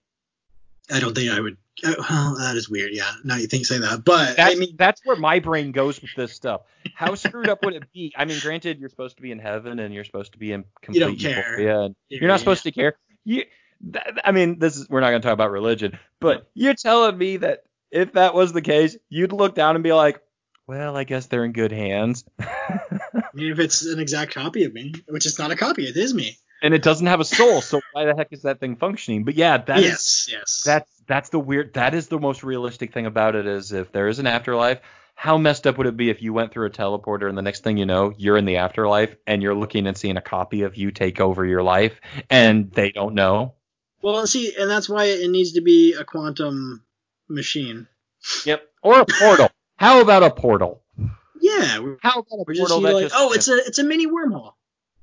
I 0.90 1.00
don't 1.00 1.14
think 1.14 1.30
I 1.30 1.40
would. 1.40 1.56
Uh, 1.84 1.94
well, 2.10 2.36
that 2.38 2.56
is 2.56 2.68
weird. 2.68 2.92
Yeah, 2.92 3.10
now 3.24 3.36
you 3.36 3.46
think 3.46 3.66
say 3.66 3.78
that, 3.78 4.04
but 4.04 4.36
That's, 4.36 4.56
I 4.56 4.58
mean, 4.58 4.74
that's 4.76 5.00
where 5.04 5.16
my 5.16 5.38
brain 5.38 5.70
goes 5.72 6.00
with 6.00 6.10
this 6.16 6.32
stuff. 6.32 6.62
How 6.94 7.14
screwed 7.14 7.48
up 7.48 7.64
would 7.64 7.74
it 7.74 7.92
be? 7.92 8.12
I 8.16 8.24
mean, 8.24 8.38
granted, 8.40 8.80
you're 8.80 8.88
supposed 8.88 9.16
to 9.16 9.22
be 9.22 9.30
in 9.30 9.38
heaven 9.38 9.78
and 9.78 9.94
you're 9.94 10.04
supposed 10.04 10.32
to 10.32 10.38
be 10.38 10.52
in 10.52 10.64
complete 10.82 11.00
you 11.00 11.06
don't 11.06 11.18
care. 11.18 11.60
euphoria, 11.60 11.90
you're 12.08 12.28
not 12.28 12.40
supposed 12.40 12.64
to 12.64 12.72
care. 12.72 12.96
You, 13.24 13.44
th- 13.92 14.04
I 14.24 14.32
mean, 14.32 14.58
this 14.58 14.76
is 14.76 14.88
we're 14.88 15.00
not 15.00 15.10
going 15.10 15.22
to 15.22 15.26
talk 15.26 15.34
about 15.34 15.50
religion, 15.50 15.98
but 16.20 16.48
you're 16.54 16.74
telling 16.74 17.16
me 17.16 17.36
that 17.38 17.64
if 17.90 18.12
that 18.12 18.34
was 18.34 18.52
the 18.52 18.62
case, 18.62 18.96
you'd 19.08 19.32
look 19.32 19.54
down 19.54 19.76
and 19.76 19.84
be 19.84 19.92
like, 19.92 20.20
well, 20.66 20.96
I 20.96 21.04
guess 21.04 21.26
they're 21.26 21.44
in 21.44 21.52
good 21.52 21.72
hands. 21.72 22.24
I 22.40 23.22
mean, 23.34 23.52
if 23.52 23.58
it's 23.58 23.86
an 23.86 24.00
exact 24.00 24.34
copy 24.34 24.64
of 24.64 24.72
me, 24.72 24.94
which 25.08 25.26
is 25.26 25.38
not 25.38 25.50
a 25.50 25.56
copy, 25.56 25.86
it 25.86 25.96
is 25.96 26.12
me. 26.12 26.36
And 26.62 26.74
it 26.74 26.82
doesn't 26.82 27.06
have 27.06 27.20
a 27.20 27.24
soul, 27.24 27.60
so 27.60 27.80
why 27.92 28.04
the 28.04 28.14
heck 28.14 28.28
is 28.32 28.42
that 28.42 28.60
thing 28.60 28.76
functioning? 28.76 29.24
But 29.24 29.34
yeah, 29.34 29.58
that 29.58 29.78
is 29.78 29.84
yes, 29.84 30.28
yes. 30.30 30.62
that's 30.64 30.90
that's 31.06 31.28
the 31.30 31.38
weird 31.38 31.74
that 31.74 31.94
is 31.94 32.08
the 32.08 32.18
most 32.18 32.42
realistic 32.42 32.92
thing 32.92 33.06
about 33.06 33.34
it 33.34 33.46
is 33.46 33.72
if 33.72 33.92
there 33.92 34.08
is 34.08 34.18
an 34.18 34.26
afterlife, 34.26 34.80
how 35.14 35.36
messed 35.38 35.66
up 35.66 35.78
would 35.78 35.86
it 35.86 35.96
be 35.96 36.10
if 36.10 36.22
you 36.22 36.32
went 36.32 36.52
through 36.52 36.66
a 36.66 36.70
teleporter 36.70 37.28
and 37.28 37.36
the 37.36 37.42
next 37.42 37.64
thing 37.64 37.76
you 37.76 37.86
know, 37.86 38.12
you're 38.16 38.36
in 38.36 38.44
the 38.44 38.58
afterlife 38.58 39.16
and 39.26 39.42
you're 39.42 39.54
looking 39.54 39.86
and 39.86 39.96
seeing 39.96 40.16
a 40.16 40.22
copy 40.22 40.62
of 40.62 40.76
you 40.76 40.90
take 40.90 41.20
over 41.20 41.44
your 41.44 41.62
life 41.62 42.00
and 42.30 42.70
they 42.72 42.90
don't 42.92 43.14
know? 43.14 43.54
well, 44.00 44.26
see, 44.26 44.54
and 44.56 44.70
that's 44.70 44.88
why 44.88 45.06
it 45.06 45.30
needs 45.30 45.52
to 45.52 45.60
be 45.60 45.94
a 45.94 46.04
quantum 46.04 46.84
machine. 47.28 47.88
Yep. 48.44 48.62
Or 48.82 49.00
a 49.00 49.06
portal. 49.06 49.50
How 49.76 50.00
about 50.00 50.22
a 50.22 50.30
portal? 50.30 50.82
Yeah, 51.40 51.96
How 52.00 52.20
about 52.20 52.32
a 52.32 52.44
we're 52.46 52.54
just, 52.54 52.68
portal 52.68 52.80
that 52.82 52.94
like, 52.94 53.04
just 53.04 53.14
oh, 53.16 53.32
it's 53.32 53.48
a 53.48 53.56
it's 53.56 53.78
a 53.78 53.84
mini 53.84 54.06
wormhole. 54.06 54.52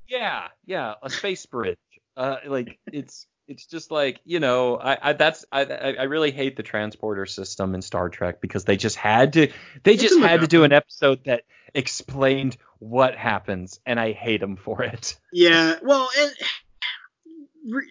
Yeah, 0.07 0.47
yeah, 0.65 0.93
a 1.01 1.09
space 1.09 1.45
bridge. 1.45 1.77
Uh 2.15 2.37
like 2.45 2.79
it's 2.91 3.27
it's 3.47 3.65
just 3.65 3.91
like 3.91 4.19
you 4.25 4.39
know, 4.39 4.77
I, 4.77 5.09
I 5.09 5.13
that's 5.13 5.45
I 5.51 5.63
I 5.63 6.03
really 6.03 6.31
hate 6.31 6.55
the 6.55 6.63
transporter 6.63 7.25
system 7.25 7.75
in 7.75 7.81
Star 7.81 8.09
Trek 8.09 8.41
because 8.41 8.65
they 8.65 8.77
just 8.77 8.95
had 8.95 9.33
to 9.33 9.51
they 9.83 9.97
just 9.97 10.19
had 10.19 10.41
to 10.41 10.47
do 10.47 10.63
an 10.63 10.71
episode 10.71 11.25
that 11.25 11.43
explained 11.73 12.57
what 12.79 13.15
happens, 13.15 13.79
and 13.85 13.99
I 13.99 14.13
hate 14.13 14.41
them 14.41 14.55
for 14.55 14.83
it. 14.83 15.17
Yeah, 15.31 15.75
well, 15.83 16.09
and 16.17 16.31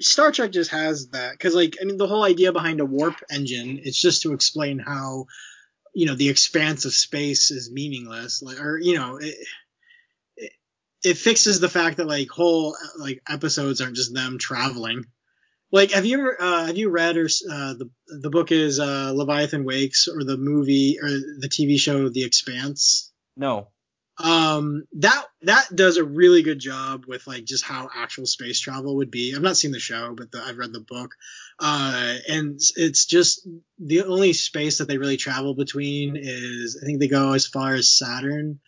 Star 0.00 0.32
Trek 0.32 0.50
just 0.52 0.70
has 0.70 1.08
that 1.08 1.32
because, 1.32 1.54
like, 1.54 1.76
I 1.80 1.84
mean, 1.84 1.96
the 1.96 2.06
whole 2.06 2.24
idea 2.24 2.52
behind 2.52 2.80
a 2.80 2.84
warp 2.84 3.16
engine 3.30 3.80
it's 3.82 4.00
just 4.00 4.22
to 4.22 4.32
explain 4.32 4.78
how, 4.78 5.26
you 5.94 6.06
know, 6.06 6.14
the 6.14 6.28
expanse 6.28 6.84
of 6.84 6.94
space 6.94 7.50
is 7.50 7.70
meaningless, 7.70 8.42
like, 8.42 8.60
or 8.60 8.78
you 8.78 8.96
know, 8.96 9.16
it, 9.16 9.34
it 11.04 11.18
fixes 11.18 11.60
the 11.60 11.68
fact 11.68 11.98
that 11.98 12.06
like 12.06 12.28
whole 12.28 12.76
like 12.98 13.22
episodes 13.28 13.80
aren't 13.80 13.96
just 13.96 14.14
them 14.14 14.38
traveling. 14.38 15.04
Like, 15.70 15.90
have 15.90 16.06
you 16.06 16.18
ever 16.20 16.36
uh, 16.40 16.66
have 16.66 16.76
you 16.78 16.90
read 16.90 17.16
or 17.16 17.26
uh, 17.26 17.74
the 17.74 17.90
the 18.06 18.30
book 18.30 18.52
is 18.52 18.78
uh, 18.80 19.12
Leviathan 19.14 19.64
Wakes 19.64 20.08
or 20.08 20.24
the 20.24 20.36
movie 20.36 20.98
or 21.02 21.08
the 21.08 21.48
TV 21.50 21.78
show 21.78 22.08
The 22.08 22.24
Expanse? 22.24 23.12
No. 23.36 23.68
um 24.22 24.84
that 24.92 25.24
that 25.42 25.66
does 25.74 25.96
a 25.96 26.04
really 26.04 26.42
good 26.42 26.60
job 26.60 27.04
with 27.08 27.26
like 27.26 27.44
just 27.44 27.64
how 27.64 27.88
actual 27.92 28.26
space 28.26 28.60
travel 28.60 28.94
would 28.94 29.10
be 29.10 29.34
i've 29.34 29.42
not 29.42 29.56
seen 29.56 29.72
the 29.72 29.80
show 29.80 30.14
but 30.16 30.30
the, 30.30 30.40
i've 30.40 30.56
read 30.56 30.72
the 30.72 30.78
book 30.78 31.16
uh 31.58 32.14
and 32.28 32.60
it's 32.76 33.06
just 33.06 33.44
the 33.80 34.02
only 34.02 34.32
space 34.32 34.78
that 34.78 34.86
they 34.86 34.98
really 34.98 35.16
travel 35.16 35.56
between 35.56 36.14
is 36.16 36.78
i 36.80 36.86
think 36.86 37.00
they 37.00 37.08
go 37.08 37.32
as 37.32 37.48
far 37.48 37.74
as 37.74 37.90
saturn 37.90 38.60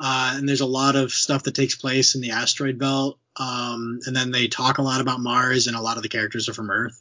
uh 0.00 0.34
and 0.36 0.48
there's 0.48 0.60
a 0.60 0.66
lot 0.66 0.96
of 0.96 1.12
stuff 1.12 1.44
that 1.44 1.54
takes 1.54 1.76
place 1.76 2.14
in 2.14 2.20
the 2.20 2.30
asteroid 2.30 2.78
belt 2.78 3.18
um 3.36 4.00
and 4.06 4.16
then 4.16 4.30
they 4.30 4.48
talk 4.48 4.78
a 4.78 4.82
lot 4.82 5.00
about 5.00 5.20
mars 5.20 5.66
and 5.66 5.76
a 5.76 5.80
lot 5.80 5.96
of 5.96 6.02
the 6.02 6.08
characters 6.08 6.48
are 6.48 6.54
from 6.54 6.70
earth 6.70 7.00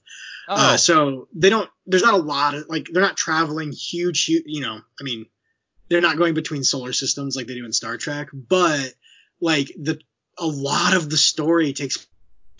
Oh, 0.51 0.73
uh, 0.73 0.77
so 0.77 1.27
they 1.31 1.51
don't. 1.51 1.69
There's 1.85 2.01
not 2.01 2.15
a 2.15 2.17
lot 2.17 2.55
of 2.55 2.67
like 2.67 2.87
they're 2.91 3.03
not 3.03 3.15
traveling 3.15 3.71
huge, 3.71 4.25
huge. 4.25 4.45
You 4.47 4.61
know, 4.61 4.79
I 4.99 5.03
mean, 5.03 5.27
they're 5.89 6.01
not 6.01 6.17
going 6.17 6.33
between 6.33 6.63
solar 6.63 6.91
systems 6.91 7.35
like 7.35 7.45
they 7.45 7.53
do 7.53 7.65
in 7.65 7.71
Star 7.71 7.97
Trek, 7.97 8.29
but 8.33 8.95
like 9.39 9.67
the 9.77 9.99
a 10.39 10.47
lot 10.47 10.95
of 10.95 11.07
the 11.07 11.17
story 11.17 11.73
takes 11.73 12.07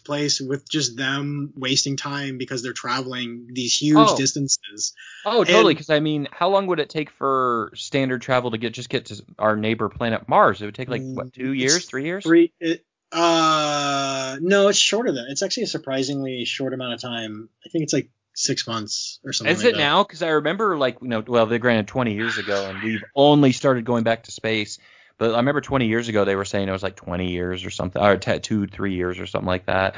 place 0.04 0.40
with 0.42 0.70
just 0.70 0.98
them 0.98 1.54
wasting 1.56 1.98
time 1.98 2.38
because 2.38 2.62
they're 2.64 2.74
traveling 2.74 3.48
these 3.54 3.76
huge 3.76 3.98
Oh. 3.98 4.18
distances. 4.18 4.94
oh, 5.26 5.44
totally. 5.44 5.74
Because 5.74 5.90
I 5.90 6.00
mean, 6.00 6.28
how 6.32 6.50
long 6.50 6.68
would 6.68 6.80
it 6.80 6.90
take 6.90 7.10
for 7.12 7.72
standard 7.76 8.22
travel 8.22 8.52
to 8.52 8.58
get 8.58 8.74
just 8.74 8.90
get 8.90 9.06
to 9.08 9.24
our 9.38 9.56
neighbor 9.56 9.90
planet 9.90 10.28
Mars? 10.28 10.62
It 10.62 10.66
would 10.66 10.76
take 10.76 10.90
like 10.90 11.02
what 11.14 11.34
two 11.34 11.52
Mm, 11.52 11.60
years, 11.60 11.86
three 11.86 12.06
years? 12.06 12.24
Three. 12.24 12.54
It, 12.60 12.86
uh, 13.12 14.38
no, 14.42 14.68
it's 14.68 14.78
shorter 14.78 15.12
than. 15.12 15.26
It's 15.30 15.42
actually 15.42 15.64
a 15.64 15.68
surprisingly 15.68 16.46
short 16.46 16.74
amount 16.74 16.94
of 16.94 17.02
time. 17.02 17.50
I 17.66 17.70
think 17.70 17.84
it's 17.84 17.94
like 17.94 18.10
six 18.36 18.68
months 18.68 19.20
or 19.26 19.34
something. 19.34 19.52
Is 19.54 19.64
like 19.64 19.70
it 19.70 19.72
that. 19.74 19.78
now? 19.80 20.04
Because 20.04 20.22
I 20.22 20.30
remember, 20.30 20.78
like, 20.78 20.98
you 21.02 21.08
know, 21.08 21.24
well, 21.26 21.46
they 21.46 21.58
granted 21.60 21.88
20 21.88 22.14
years 22.14 22.38
ago, 22.38 22.68
and 22.68 22.82
we've 22.82 23.04
only 23.16 23.52
started 23.52 23.86
going 23.86 24.04
back 24.04 24.24
to 24.24 24.32
space. 24.32 24.78
But 25.20 25.36
I 25.36 25.38
remember 25.38 25.62
20 25.62 25.86
years 25.86 26.08
ago 26.08 26.26
they 26.26 26.36
were 26.36 26.46
saying 26.46 26.68
it 26.68 26.72
was 26.72 26.82
like 26.82 26.96
20 26.96 27.30
years 27.30 27.66
or 27.66 27.70
something, 27.70 28.02
or 28.02 28.18
t- 28.18 28.40
two, 28.40 28.66
three 28.66 28.96
years 28.96 29.20
or 29.20 29.28
something 29.28 29.48
like 29.48 29.68
that. 29.68 29.96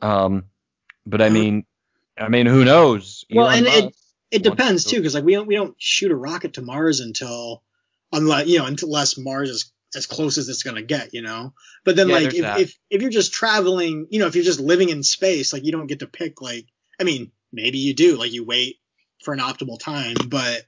Um, 0.00 0.44
but 1.06 1.20
I 1.22 1.30
mean, 1.30 1.64
I 2.16 2.28
mean, 2.28 2.46
who 2.46 2.64
knows? 2.64 3.24
Well, 3.32 3.48
Elon 3.48 3.58
and 3.58 3.66
it 3.66 3.84
Musk 3.84 3.96
it 4.30 4.44
wants 4.44 4.56
depends 4.56 4.84
to- 4.84 4.90
too, 4.90 4.96
because 4.98 5.14
like 5.14 5.24
we 5.24 5.32
don't 5.32 5.46
we 5.46 5.56
don't 5.56 5.74
shoot 5.78 6.12
a 6.12 6.16
rocket 6.16 6.54
to 6.54 6.62
Mars 6.62 7.00
until 7.00 7.62
unless 8.12 8.46
you 8.46 8.58
know 8.58 8.66
unless 8.66 9.18
Mars 9.18 9.50
is 9.50 9.72
as 9.96 10.06
close 10.06 10.38
as 10.38 10.48
it's 10.48 10.62
gonna 10.62 10.82
get, 10.82 11.14
you 11.14 11.22
know. 11.22 11.54
But 11.84 11.96
then 11.96 12.08
Yeah, 12.08 12.16
like 12.16 12.34
if, 12.34 12.58
if 12.58 12.78
if 12.90 13.02
you're 13.02 13.10
just 13.10 13.32
traveling, 13.32 14.06
you 14.10 14.20
know, 14.20 14.26
if 14.26 14.34
you're 14.34 14.44
just 14.44 14.60
living 14.60 14.90
in 14.90 15.02
space, 15.02 15.52
like 15.52 15.64
you 15.64 15.72
don't 15.72 15.86
get 15.86 16.00
to 16.00 16.06
pick 16.06 16.42
like 16.42 16.66
I 17.00 17.04
mean 17.04 17.32
maybe 17.52 17.78
you 17.78 17.94
do 17.94 18.16
like 18.18 18.32
you 18.32 18.44
wait 18.44 18.76
for 19.24 19.32
an 19.32 19.40
optimal 19.40 19.78
time, 19.80 20.16
but 20.28 20.64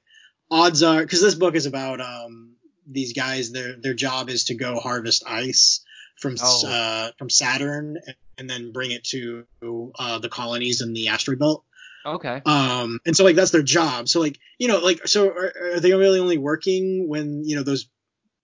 odds 0.50 0.82
are 0.82 1.00
because 1.02 1.20
this 1.20 1.34
book 1.34 1.54
is 1.54 1.66
about 1.66 2.00
um 2.00 2.56
these 2.90 3.12
guys 3.12 3.52
their 3.52 3.76
their 3.80 3.94
job 3.94 4.28
is 4.28 4.44
to 4.44 4.54
go 4.54 4.78
harvest 4.78 5.24
ice 5.26 5.84
from 6.18 6.36
Oh. 6.40 6.66
uh 6.68 7.10
from 7.18 7.30
Saturn 7.30 7.98
and 8.38 8.48
then 8.48 8.72
bring 8.72 8.90
it 8.90 9.04
to 9.04 9.44
uh, 9.98 10.18
the 10.18 10.28
colonies 10.28 10.80
in 10.80 10.92
the 10.94 11.08
asteroid 11.08 11.38
belt. 11.38 11.64
Okay. 12.04 12.42
Um, 12.44 12.98
and 13.06 13.16
so 13.16 13.22
like 13.24 13.36
that's 13.36 13.50
their 13.52 13.62
job. 13.62 14.08
So 14.08 14.20
like 14.20 14.38
you 14.58 14.68
know 14.68 14.78
like 14.78 15.06
so 15.06 15.28
are, 15.28 15.52
are 15.74 15.80
they 15.80 15.92
really 15.94 16.18
only 16.18 16.38
working 16.38 17.08
when 17.08 17.44
you 17.44 17.56
know 17.56 17.62
those 17.62 17.88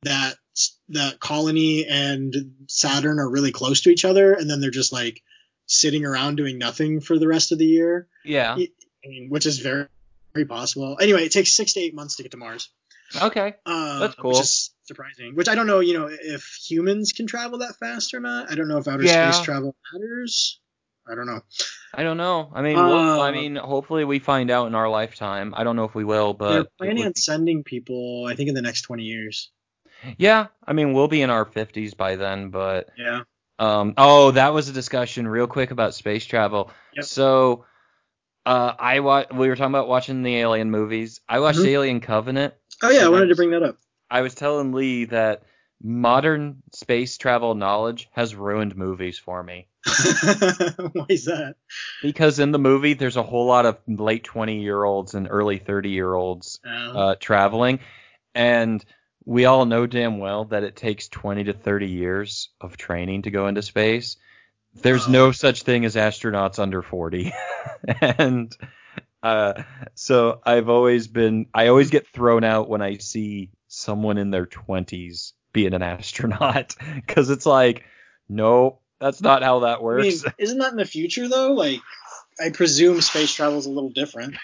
that 0.02 0.34
that 0.90 1.18
colony 1.20 1.86
and 1.86 2.34
Saturn 2.68 3.18
are 3.18 3.28
really 3.30 3.52
close 3.52 3.80
to 3.82 3.90
each 3.90 4.04
other, 4.04 4.32
and 4.32 4.48
then 4.48 4.60
they're 4.60 4.70
just 4.70 4.92
like 4.92 5.22
sitting 5.66 6.04
around 6.04 6.36
doing 6.36 6.58
nothing 6.58 7.00
for 7.00 7.18
the 7.18 7.28
rest 7.28 7.52
of 7.52 7.58
the 7.58 7.66
year, 7.66 8.08
Yeah. 8.24 8.54
I 8.54 8.68
mean, 9.08 9.28
which 9.28 9.44
is 9.46 9.58
very 9.58 9.86
very 10.34 10.46
possible. 10.46 10.96
Anyway, 11.00 11.24
it 11.24 11.32
takes 11.32 11.52
six 11.52 11.72
to 11.74 11.80
eight 11.80 11.94
months 11.94 12.16
to 12.16 12.22
get 12.22 12.30
to 12.32 12.38
Mars. 12.38 12.70
Okay. 13.16 13.54
Uh, 13.64 13.98
That's 14.00 14.14
cool. 14.16 14.32
Which 14.32 14.40
is 14.40 14.70
surprising. 14.84 15.34
Which 15.34 15.48
I 15.48 15.54
don't 15.54 15.66
know, 15.66 15.80
you 15.80 15.98
know, 15.98 16.08
if 16.10 16.44
humans 16.68 17.12
can 17.12 17.26
travel 17.26 17.58
that 17.60 17.76
fast 17.76 18.14
or 18.14 18.20
not. 18.20 18.50
I 18.50 18.54
don't 18.54 18.68
know 18.68 18.78
if 18.78 18.88
outer 18.88 19.04
Yeah. 19.04 19.30
space 19.30 19.44
travel 19.44 19.74
matters. 19.92 20.60
I 21.10 21.14
don't 21.14 21.26
know. 21.26 21.40
I 21.94 22.02
don't 22.02 22.18
know. 22.18 22.52
I 22.54 22.60
mean, 22.60 22.76
we'll, 22.76 23.20
I 23.22 23.30
Uh, 23.30 23.32
mean, 23.32 23.56
hopefully 23.56 24.04
we 24.04 24.18
find 24.18 24.50
out 24.50 24.66
in 24.66 24.74
our 24.74 24.90
lifetime. 24.90 25.54
I 25.56 25.64
don't 25.64 25.74
know 25.74 25.84
if 25.84 25.94
we 25.94 26.04
will, 26.04 26.34
but 26.34 26.52
They're 26.52 26.66
planning 26.78 27.06
on 27.06 27.14
sending 27.14 27.64
people, 27.64 28.26
I 28.26 28.34
think, 28.34 28.50
in 28.50 28.54
the 28.54 28.60
next 28.62 28.82
20 28.82 29.04
years. 29.04 29.50
yeah. 30.18 30.48
I 30.66 30.74
mean, 30.74 30.92
we'll 30.92 31.08
be 31.08 31.22
in 31.22 31.30
our 31.30 31.46
50s 31.46 31.96
by 31.96 32.16
then, 32.16 32.50
but 32.50 32.90
Yeah. 32.96 33.22
Um, 33.60 33.94
oh, 33.96 34.30
that 34.32 34.52
was 34.52 34.68
a 34.68 34.72
discussion 34.72 35.26
real 35.26 35.48
quick 35.48 35.70
about 35.72 35.92
space 35.94 36.24
travel. 36.24 36.70
Yep. 36.94 37.04
So, 37.06 37.64
uh, 38.46 38.74
I 38.78 39.00
wa- 39.00 39.24
we 39.32 39.48
were 39.48 39.56
talking 39.56 39.72
about 39.74 39.88
watching 39.88 40.22
the 40.22 40.36
Alien 40.36 40.70
movies. 40.70 41.20
I 41.28 41.40
watched 41.40 41.58
Mhm. 41.58 41.66
Alien 41.66 42.00
Covenant. 42.00 42.54
Oh 42.82 42.90
yeah, 42.90 43.00
I 43.00 43.02
So 43.04 43.12
wanted 43.12 43.26
to 43.28 43.34
bring 43.36 43.50
that 43.50 43.62
up. 43.62 43.78
I 44.10 44.20
was 44.22 44.34
telling 44.34 44.72
Lee 44.72 45.04
that 45.06 45.42
modern 45.82 46.62
space 46.72 47.16
travel 47.18 47.54
knowledge 47.54 48.08
has 48.12 48.34
ruined 48.34 48.76
movies 48.76 49.18
for 49.18 49.42
me. 49.42 49.68
Why 49.84 51.06
is 51.08 51.26
that? 51.26 51.54
Because 52.02 52.38
in 52.38 52.50
the 52.52 52.58
movie, 52.58 52.94
there's 52.94 53.16
a 53.16 53.22
whole 53.22 53.46
lot 53.46 53.66
of 53.66 53.78
late 53.86 54.24
20 54.24 54.60
year 54.60 54.82
olds 54.82 55.14
and 55.14 55.28
early 55.30 55.58
30 55.58 55.90
year 55.90 56.12
olds 56.14 56.60
Um, 56.64 56.96
uh, 56.96 57.14
traveling, 57.20 57.80
and 58.34 58.84
we 59.24 59.44
all 59.44 59.66
know 59.66 59.86
damn 59.86 60.18
well 60.18 60.46
that 60.46 60.64
it 60.64 60.74
takes 60.76 61.08
20 61.08 61.44
to 61.44 61.52
30 61.52 61.86
years 61.88 62.48
of 62.60 62.76
training 62.76 63.22
to 63.22 63.30
go 63.30 63.46
into 63.46 63.62
space. 63.62 64.16
There's 64.82 65.06
Oh. 65.06 65.10
no 65.10 65.32
such 65.32 65.62
thing 65.62 65.84
as 65.84 65.96
astronauts 65.96 66.58
under 66.58 66.82
40, 66.82 67.32
and 68.00 68.56
uh, 69.22 69.62
so 69.94 70.40
I've 70.44 70.68
always 70.68 71.08
been 71.08 71.46
I 71.54 71.68
always 71.68 71.90
get 71.90 72.06
thrown 72.08 72.44
out 72.44 72.68
when 72.68 72.82
I 72.82 72.98
see 72.98 73.50
someone 73.66 74.18
in 74.18 74.30
their 74.30 74.46
20s 74.46 75.32
being 75.52 75.74
an 75.74 75.82
astronaut 75.82 76.76
because 76.94 77.30
it's 77.30 77.46
like, 77.46 77.84
no, 78.28 78.80
that's 79.00 79.20
not 79.20 79.42
how 79.42 79.60
that 79.60 79.78
I 79.78 79.82
works. 79.82 80.24
mean, 80.24 80.32
isn't 80.38 80.58
that 80.58 80.72
in 80.72 80.78
the 80.78 80.84
future 80.84 81.28
though? 81.28 81.52
Like, 81.52 81.80
I 82.40 82.50
presume 82.50 83.00
space 83.00 83.32
travel 83.34 83.58
is 83.58 83.66
a 83.66 83.70
little 83.70 83.90
different. 83.90 84.36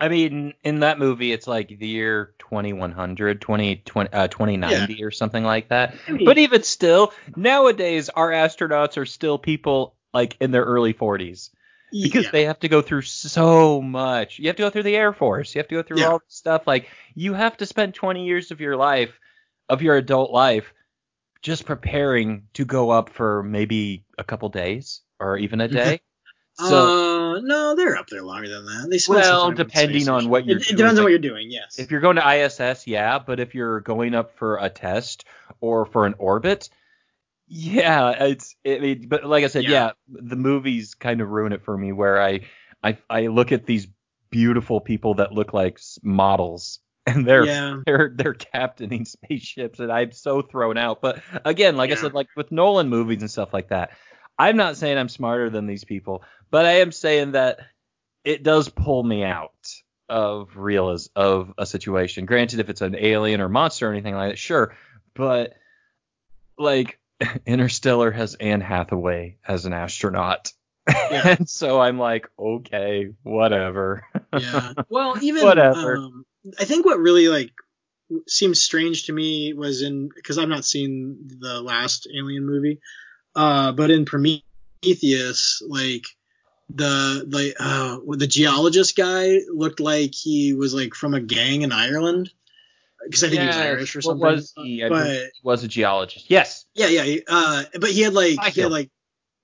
I 0.00 0.08
mean, 0.08 0.54
in 0.64 0.80
that 0.80 0.98
movie, 0.98 1.32
it's 1.32 1.46
like 1.46 1.68
the 1.68 1.86
year 1.86 2.34
2100, 2.40 3.40
20, 3.40 3.76
20, 3.76 4.12
uh, 4.12 4.26
2090 4.26 5.04
or 5.04 5.12
something 5.12 5.44
like 5.44 5.68
that. 5.68 5.94
I 6.08 6.12
mean, 6.12 6.24
But 6.24 6.38
even 6.38 6.64
still, 6.64 7.12
nowadays, 7.36 8.08
our 8.08 8.30
astronauts 8.30 8.96
are 8.96 9.06
still 9.06 9.38
people 9.38 9.94
like 10.12 10.36
in 10.40 10.50
their 10.50 10.64
early 10.64 10.92
40s 10.92 11.50
because 11.92 12.24
yeah. 12.24 12.30
they 12.30 12.44
have 12.44 12.60
to 12.60 12.68
go 12.68 12.82
through 12.82 13.02
so 13.02 13.80
much. 13.82 14.38
You 14.38 14.48
have 14.48 14.56
to 14.56 14.62
go 14.62 14.70
through 14.70 14.84
the 14.84 14.96
Air 14.96 15.12
Force. 15.12 15.54
You 15.54 15.60
have 15.60 15.68
to 15.68 15.74
go 15.76 15.82
through 15.82 16.00
Yeah. 16.00 16.08
all 16.08 16.18
this 16.18 16.34
stuff. 16.34 16.66
Like, 16.66 16.88
you 17.14 17.34
have 17.34 17.56
to 17.58 17.66
spend 17.66 17.94
20 17.94 18.24
years 18.24 18.50
of 18.50 18.60
your 18.60 18.76
life, 18.76 19.18
of 19.68 19.82
your 19.82 19.96
adult 19.96 20.30
life, 20.30 20.72
just 21.42 21.66
preparing 21.66 22.48
to 22.54 22.64
go 22.64 22.90
up 22.90 23.10
for 23.10 23.42
maybe 23.42 24.04
a 24.16 24.24
couple 24.24 24.48
days 24.48 25.02
or 25.20 25.36
even 25.36 25.60
a 25.60 25.68
day. 25.68 26.00
So. 26.54 27.36
uh, 27.36 27.40
no, 27.40 27.74
they're 27.74 27.96
up 27.96 28.08
there 28.08 28.22
longer 28.22 28.48
than 28.48 28.66
that. 28.66 28.88
They 28.90 28.98
spend 28.98 29.20
Well, 29.20 29.52
depending 29.52 30.08
on 30.08 30.28
what 30.28 30.44
you're 30.44 30.58
it, 30.58 30.62
it 30.62 30.68
doing, 30.68 30.76
depends 30.76 30.98
on 30.98 31.04
what 31.04 31.10
you're 31.10 31.18
doing. 31.18 31.50
Yes. 31.50 31.78
If 31.78 31.90
you're 31.90 32.00
going 32.02 32.16
to 32.16 32.44
ISS, 32.44 32.86
yeah, 32.86 33.18
but 33.18 33.40
if 33.40 33.54
you're 33.54 33.80
going 33.80 34.14
up 34.14 34.36
for 34.36 34.58
a 34.58 34.68
test 34.68 35.24
or 35.60 35.86
for 35.86 36.04
an 36.04 36.14
orbit, 36.18 36.68
yeah, 37.54 38.24
it's 38.24 38.56
I 38.66 38.78
mean, 38.78 39.08
but 39.08 39.24
like 39.26 39.44
I 39.44 39.48
said, 39.48 39.64
yeah. 39.64 39.70
Yeah. 39.70 39.90
the 40.08 40.36
movies 40.36 40.94
kind 40.94 41.20
of 41.20 41.28
ruin 41.28 41.52
it 41.52 41.62
for 41.62 41.76
me 41.76 41.92
where 41.92 42.20
I 42.20 42.40
I 42.82 42.96
I 43.10 43.26
look 43.26 43.52
at 43.52 43.66
these 43.66 43.88
beautiful 44.30 44.80
people 44.80 45.14
that 45.16 45.32
look 45.32 45.52
like 45.52 45.78
models 46.02 46.80
and 47.06 47.26
they're 47.26 47.44
yeah. 47.44 47.80
they're 47.86 48.10
they're 48.16 48.32
captaining 48.32 49.04
spaceships 49.04 49.80
and 49.80 49.92
I'm 49.92 50.12
so 50.12 50.40
thrown 50.40 50.78
out. 50.78 51.02
But 51.02 51.22
again, 51.44 51.76
like 51.76 51.90
I 51.90 51.96
said, 51.96 52.14
like 52.14 52.28
with 52.36 52.50
Nolan 52.52 52.88
movies 52.88 53.20
and 53.20 53.30
stuff 53.30 53.52
like 53.52 53.68
that, 53.68 53.90
I'm 54.38 54.56
not 54.56 54.78
saying 54.78 54.96
I'm 54.96 55.10
smarter 55.10 55.50
than 55.50 55.66
these 55.66 55.84
people, 55.84 56.22
but 56.50 56.64
I 56.64 56.80
am 56.80 56.90
saying 56.90 57.32
that 57.32 57.60
it 58.24 58.42
does 58.42 58.70
pull 58.70 59.02
me 59.02 59.24
out 59.24 59.52
of 60.08 60.56
real 60.56 60.96
of 61.14 61.52
a 61.58 61.66
situation. 61.66 62.24
Granted, 62.24 62.60
if 62.60 62.70
it's 62.70 62.80
an 62.80 62.96
alien 62.98 63.42
or 63.42 63.50
monster 63.50 63.88
or 63.88 63.92
anything 63.92 64.14
like 64.14 64.30
that, 64.30 64.38
sure, 64.38 64.74
but 65.12 65.52
like 66.56 66.98
Interstellar 67.46 68.10
has 68.10 68.34
Anne 68.34 68.60
Hathaway 68.60 69.36
as 69.46 69.66
an 69.66 69.72
astronaut. 69.72 70.52
Yeah. 70.88 71.28
and 71.38 71.48
so 71.48 71.80
I'm 71.80 71.98
like, 71.98 72.28
okay, 72.38 73.10
whatever. 73.22 74.04
yeah. 74.36 74.72
Well, 74.88 75.16
even 75.22 75.44
Whatever. 75.44 75.96
Um, 75.96 76.24
I 76.58 76.64
think 76.64 76.84
what 76.84 76.98
really 76.98 77.28
like 77.28 77.52
seems 78.26 78.60
strange 78.60 79.06
to 79.06 79.12
me 79.12 79.52
was 79.52 79.82
in 79.82 80.10
because 80.14 80.38
I've 80.38 80.48
not 80.48 80.64
seen 80.64 81.30
the 81.40 81.60
last 81.60 82.08
Alien 82.14 82.44
movie, 82.44 82.80
uh, 83.36 83.72
but 83.72 83.90
in 83.90 84.04
Prometheus, 84.04 85.62
like 85.66 86.04
the 86.68 87.24
like 87.28 87.54
uh, 87.60 87.98
the 88.16 88.26
geologist 88.26 88.96
guy 88.96 89.38
looked 89.52 89.80
like 89.80 90.14
he 90.14 90.52
was 90.52 90.74
like 90.74 90.94
from 90.94 91.14
a 91.14 91.20
gang 91.20 91.62
in 91.62 91.72
Ireland 91.72 92.30
because 93.04 93.24
I 93.24 93.28
think 93.28 93.40
he 93.42 93.46
was 93.46 93.56
Irish 93.56 93.96
or 93.96 93.98
what 93.98 94.04
something. 94.04 94.20
was 94.20 94.52
he? 94.56 94.84
I 94.84 94.88
but 94.88 95.06
he 95.16 95.28
was 95.42 95.64
a 95.64 95.68
geologist. 95.68 96.30
Yes. 96.30 96.64
yeah, 96.74 96.86
yeah, 96.88 97.20
uh, 97.28 97.64
but 97.80 97.90
he 97.90 98.02
had 98.02 98.12
like 98.14 98.38
I 98.40 98.50
he 98.50 98.60
had 98.60 98.70
like 98.72 98.90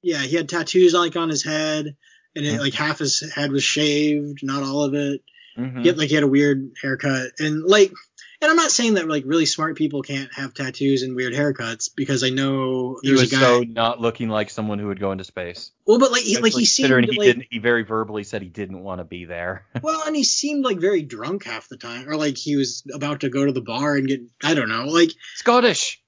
yeah 0.02 0.18
he 0.20 0.36
had 0.36 0.48
tattoos 0.48 0.94
like 0.94 1.16
on 1.16 1.28
his 1.28 1.42
head 1.44 1.96
and 2.36 2.46
it, 2.46 2.54
Mhm. 2.54 2.60
like 2.60 2.74
half 2.74 2.98
his 3.00 3.20
head 3.34 3.50
was 3.52 3.64
shaved, 3.64 4.40
not 4.42 4.62
all 4.62 4.82
of 4.84 4.94
it. 4.94 5.22
Mhm. 5.58 5.80
He 5.82 5.88
had, 5.88 5.98
like 5.98 6.08
he 6.08 6.14
had 6.14 6.24
a 6.24 6.28
weird 6.28 6.70
haircut 6.80 7.32
and 7.40 7.64
like 7.64 7.92
and 8.40 8.50
I'm 8.50 8.56
not 8.56 8.70
saying 8.70 8.94
that 8.94 9.08
like 9.08 9.24
really 9.26 9.46
smart 9.46 9.76
people 9.76 10.02
can't 10.02 10.32
have 10.34 10.54
tattoos 10.54 11.02
and 11.02 11.16
weird 11.16 11.32
haircuts 11.32 11.88
because 11.94 12.22
I 12.22 12.30
know 12.30 12.98
He 13.02 13.08
there's 13.08 13.20
was 13.22 13.32
a 13.32 13.36
guy. 13.36 13.40
so 13.40 13.60
not 13.62 14.00
looking 14.00 14.28
like 14.28 14.50
someone 14.50 14.78
who 14.78 14.86
would 14.88 15.00
go 15.00 15.12
into 15.12 15.24
space. 15.24 15.72
well, 15.86 15.98
but 15.98 16.12
like 16.12 16.22
he, 16.22 16.38
like 16.38 16.52
he 16.52 16.64
seemed 16.64 16.90
he 17.10 17.18
like 17.18 17.26
didn't. 17.26 17.46
He 17.50 17.58
very 17.58 17.82
verbally 17.84 18.24
said 18.24 18.42
he 18.42 18.48
didn't 18.48 18.80
want 18.80 19.00
to 19.00 19.04
be 19.04 19.24
there. 19.24 19.66
well, 19.82 20.02
and 20.06 20.14
he 20.14 20.24
seemed 20.24 20.64
like 20.64 20.78
very 20.78 21.02
drunk 21.02 21.44
half 21.44 21.68
the 21.68 21.76
time, 21.76 22.08
or 22.08 22.16
like 22.16 22.36
he 22.36 22.56
was 22.56 22.84
about 22.94 23.20
to 23.20 23.28
go 23.28 23.44
to 23.44 23.52
the 23.52 23.60
bar 23.60 23.96
and 23.96 24.06
get 24.08 24.20
I 24.42 24.54
don't 24.54 24.68
know, 24.68 24.84
like 24.86 25.10
Scottish. 25.34 26.00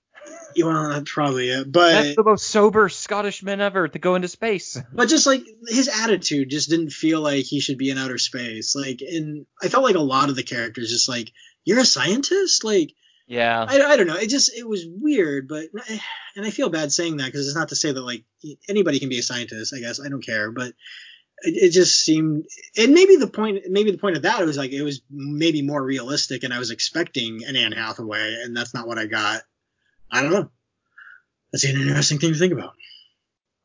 well 0.62 0.91
that's 0.91 1.11
probably 1.12 1.49
it, 1.51 1.70
but 1.70 1.93
That's 1.93 2.16
the 2.16 2.24
most 2.24 2.47
sober 2.49 2.89
Scottish 2.89 3.43
men 3.43 3.61
ever 3.61 3.89
to 3.89 3.99
go 3.99 4.14
into 4.14 4.28
space. 4.28 4.81
but 4.93 5.09
just 5.09 5.26
like 5.26 5.43
his 5.68 5.89
attitude 5.89 6.51
just 6.51 6.68
didn't 6.70 6.91
feel 6.91 7.20
like 7.20 7.45
he 7.45 7.61
should 7.61 7.78
be 7.78 7.91
in 7.91 7.99
outer 7.99 8.18
space. 8.18 8.74
Like, 8.76 9.01
and 9.01 9.47
I 9.62 9.68
felt 9.68 9.85
like 9.85 9.97
a 9.97 10.01
lot 10.01 10.28
of 10.28 10.37
the 10.37 10.43
characters 10.43 10.91
just 10.91 11.09
like 11.09 11.33
you're 11.64 11.80
a 11.80 11.84
scientist, 11.84 12.64
like. 12.64 12.92
Yeah. 13.26 13.64
I, 13.68 13.80
I 13.82 13.96
don't 13.96 14.08
know. 14.08 14.16
It 14.16 14.28
just 14.28 14.52
it 14.56 14.68
was 14.68 14.84
weird, 14.88 15.46
but 15.46 15.66
eh, 15.88 15.98
and 16.34 16.44
I 16.44 16.50
feel 16.50 16.68
bad 16.68 16.90
saying 16.90 17.18
that 17.18 17.26
because 17.26 17.46
it's 17.46 17.56
not 17.56 17.68
to 17.68 17.76
say 17.76 17.92
that 17.92 18.00
like 18.00 18.24
anybody 18.68 18.98
can 18.98 19.08
be 19.08 19.20
a 19.20 19.22
scientist. 19.22 19.72
I 19.72 19.78
guess 19.78 20.00
I 20.04 20.08
don't 20.08 20.24
care, 20.24 20.50
but 20.50 20.74
it, 21.42 21.64
it 21.64 21.70
just 21.70 22.00
seemed 22.00 22.46
and 22.76 22.92
maybe 22.92 23.14
the 23.14 23.28
point 23.28 23.62
maybe 23.68 23.92
the 23.92 23.98
point 23.98 24.16
of 24.16 24.22
that 24.22 24.44
was 24.44 24.56
like 24.56 24.72
it 24.72 24.82
was 24.82 25.02
maybe 25.08 25.62
more 25.62 25.80
realistic, 25.80 26.42
and 26.42 26.52
I 26.52 26.58
was 26.58 26.72
expecting 26.72 27.44
an 27.46 27.54
Anne 27.54 27.70
Hathaway, 27.70 28.42
and 28.42 28.56
that's 28.56 28.74
not 28.74 28.88
what 28.88 28.98
I 28.98 29.06
got. 29.06 29.42
I 30.11 30.22
don't 30.22 30.32
know. 30.32 30.50
That's 31.52 31.64
an 31.64 31.80
interesting 31.80 32.18
thing 32.18 32.32
to 32.32 32.38
think 32.38 32.52
about. 32.52 32.74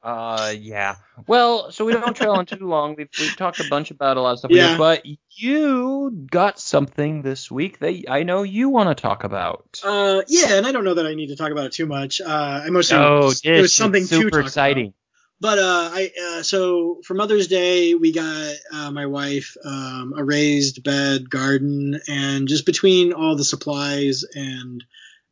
Uh, 0.05 0.53
yeah. 0.59 0.97
Well, 1.25 1.71
so 1.71 1.83
we 1.83 1.91
don't 1.93 2.13
trail 2.15 2.33
on 2.33 2.45
too 2.45 2.67
long. 2.67 2.93
We've 2.95 3.09
we've 3.19 3.35
talked 3.35 3.59
a 3.59 3.67
bunch 3.67 3.89
about 3.89 4.17
a 4.17 4.21
lot 4.21 4.33
of 4.33 4.39
stuff, 4.39 4.51
Yeah. 4.51 4.69
did, 4.69 4.77
but 4.77 5.03
you 5.31 6.11
got 6.29 6.59
something 6.59 7.23
this 7.23 7.49
week 7.49 7.79
that 7.79 8.03
I 8.07 8.21
know 8.21 8.43
you 8.43 8.69
want 8.69 8.95
to 8.95 9.01
talk 9.01 9.23
about. 9.23 9.81
Uh, 9.83 10.21
yeah, 10.27 10.53
and 10.57 10.67
I 10.67 10.71
don't 10.71 10.83
know 10.83 10.93
that 10.93 11.07
I 11.07 11.15
need 11.15 11.29
to 11.29 11.35
talk 11.35 11.51
about 11.51 11.65
it 11.65 11.71
too 11.71 11.87
much. 11.87 12.21
Uh, 12.21 12.61
I 12.65 12.69
mostly 12.69 12.97
oh, 12.97 13.33
it 13.43 13.61
was 13.61 13.73
something 13.73 14.01
it's 14.03 14.11
super 14.11 14.29
talk 14.29 14.39
about. 14.41 14.47
exciting. 14.47 14.93
But 15.41 15.57
uh, 15.57 15.89
I 15.91 16.11
uh, 16.23 16.43
so 16.43 17.01
for 17.03 17.15
Mother's 17.15 17.47
Day 17.47 17.95
we 17.95 18.11
got 18.13 18.55
uh, 18.71 18.91
my 18.91 19.07
wife 19.07 19.57
um, 19.65 20.13
a 20.15 20.23
raised 20.23 20.83
bed, 20.83 21.29
garden, 21.29 21.99
and 22.07 22.47
just 22.47 22.65
between 22.67 23.11
all 23.11 23.35
the 23.35 23.43
supplies 23.43 24.23
and 24.35 24.83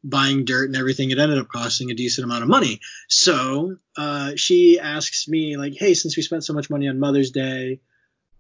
buying 0.04 0.45
dirt 0.45 0.70
and 0.70 0.76
everything, 0.76 1.12
it 1.12 1.20
ended 1.20 1.39
up 1.39 1.47
costing 1.47 1.91
a 1.91 1.95
decent 1.95 2.26
amount 2.26 2.43
of 2.43 2.49
money. 2.49 2.80
So 3.08 3.78
uh, 3.97 4.34
she 4.36 4.80
asks 4.80 5.28
me 5.28 5.58
like, 5.58 5.74
"Hey, 5.76 5.93
since 5.93 6.18
we 6.18 6.24
spent 6.24 6.43
so 6.43 6.54
much 6.54 6.70
money 6.70 6.88
on 6.88 6.99
Mother's 6.99 7.32
Day, 7.32 7.80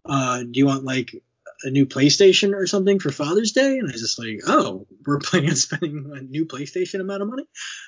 uh, 0.05 0.39
do 0.39 0.51
you 0.53 0.65
want 0.65 0.83
like 0.83 1.23
a 1.63 1.69
new 1.69 1.85
PlayStation 1.85 2.53
or 2.53 2.67
something 2.67 2.99
for 2.99 3.11
Father's 3.11 3.53
Day?" 3.53 3.77
And 3.77 3.89
I 3.89 3.93
was 3.93 4.01
just 4.01 4.19
like, 4.19 4.41
"Oh, 4.47 4.87
we're 5.05 5.19
planning 5.23 5.51
on 5.51 5.55
spending 5.55 6.11
a 6.13 6.21
new 6.21 6.45
PlayStation 6.45 6.99
amount 6.99 7.21
of 7.21 7.29
money." 7.29 7.47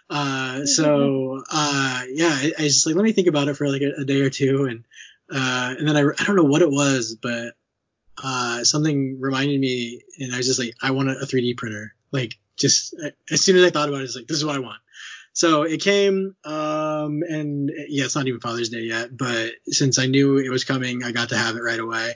Uh, 0.10 0.66
so 0.66 1.44
uh, 1.52 2.04
yeah, 2.10 2.32
I, 2.32 2.54
I 2.58 2.64
was 2.64 2.74
just 2.76 2.86
like, 2.86 2.96
let 2.96 3.04
me 3.04 3.12
think 3.12 3.28
about 3.28 3.48
it 3.48 3.58
for 3.58 3.68
like 3.68 3.82
a, 3.82 4.02
a 4.02 4.06
day 4.06 4.22
or 4.22 4.30
two, 4.30 4.66
and 4.66 4.86
uh, 5.30 5.76
and 5.78 5.88
then 5.88 5.98
I, 5.98 6.02
I 6.02 6.24
don't 6.26 6.36
know 6.36 6.44
what 6.44 6.62
it 6.62 6.70
was, 6.70 7.18
but 7.22 7.56
uh, 8.24 8.64
something 8.64 9.20
reminded 9.20 9.60
me, 9.60 10.02
and 10.20 10.34
I 10.34 10.38
was 10.38 10.48
just 10.48 10.60
like, 10.60 10.74
I 10.82 10.92
want 10.92 11.10
a, 11.10 11.14
a 11.14 11.26
3D 11.26 11.58
printer. 11.58 11.94
Like 12.12 12.38
just 12.58 12.96
as 13.30 13.42
soon 13.42 13.58
as 13.58 13.64
I 13.64 13.70
thought 13.70 13.90
about 13.90 14.02
it, 14.02 14.06
it's 14.06 14.16
like 14.16 14.28
this 14.28 14.38
is 14.38 14.46
what 14.46 14.56
I 14.56 14.60
want. 14.60 14.80
So 15.34 15.64
it 15.64 15.82
came, 15.82 16.36
um, 16.46 17.22
and 17.28 17.70
yeah, 17.90 18.06
it's 18.06 18.16
not 18.16 18.26
even 18.28 18.40
Father's 18.40 18.70
Day 18.70 18.84
yet, 18.84 19.16
but 19.16 19.52
since 19.68 20.00
I 20.00 20.06
knew 20.06 20.38
it 20.38 20.50
was 20.50 20.64
coming, 20.64 21.04
I 21.04 21.12
got 21.12 21.30
to 21.30 21.38
have 21.38 21.58
it 21.58 21.62
right 21.62 21.80
away. 21.80 22.14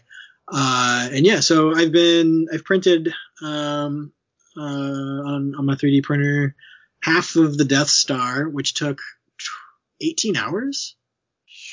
Uh, 0.48 1.10
and 1.12 1.26
yeah, 1.26 1.42
so 1.42 1.76
I've 1.76 1.92
been, 1.92 2.48
I've 2.52 2.64
printed, 2.64 3.14
um, 3.44 4.14
uh, 4.58 4.62
on, 4.62 5.54
on 5.56 5.66
my 5.66 5.76
3D 5.76 6.02
printer 6.04 6.56
half 7.02 7.36
of 7.36 7.58
the 7.58 7.66
Death 7.66 7.90
Star, 7.90 8.48
which 8.48 8.74
took 8.74 9.02
18 10.02 10.38
hours. 10.38 10.96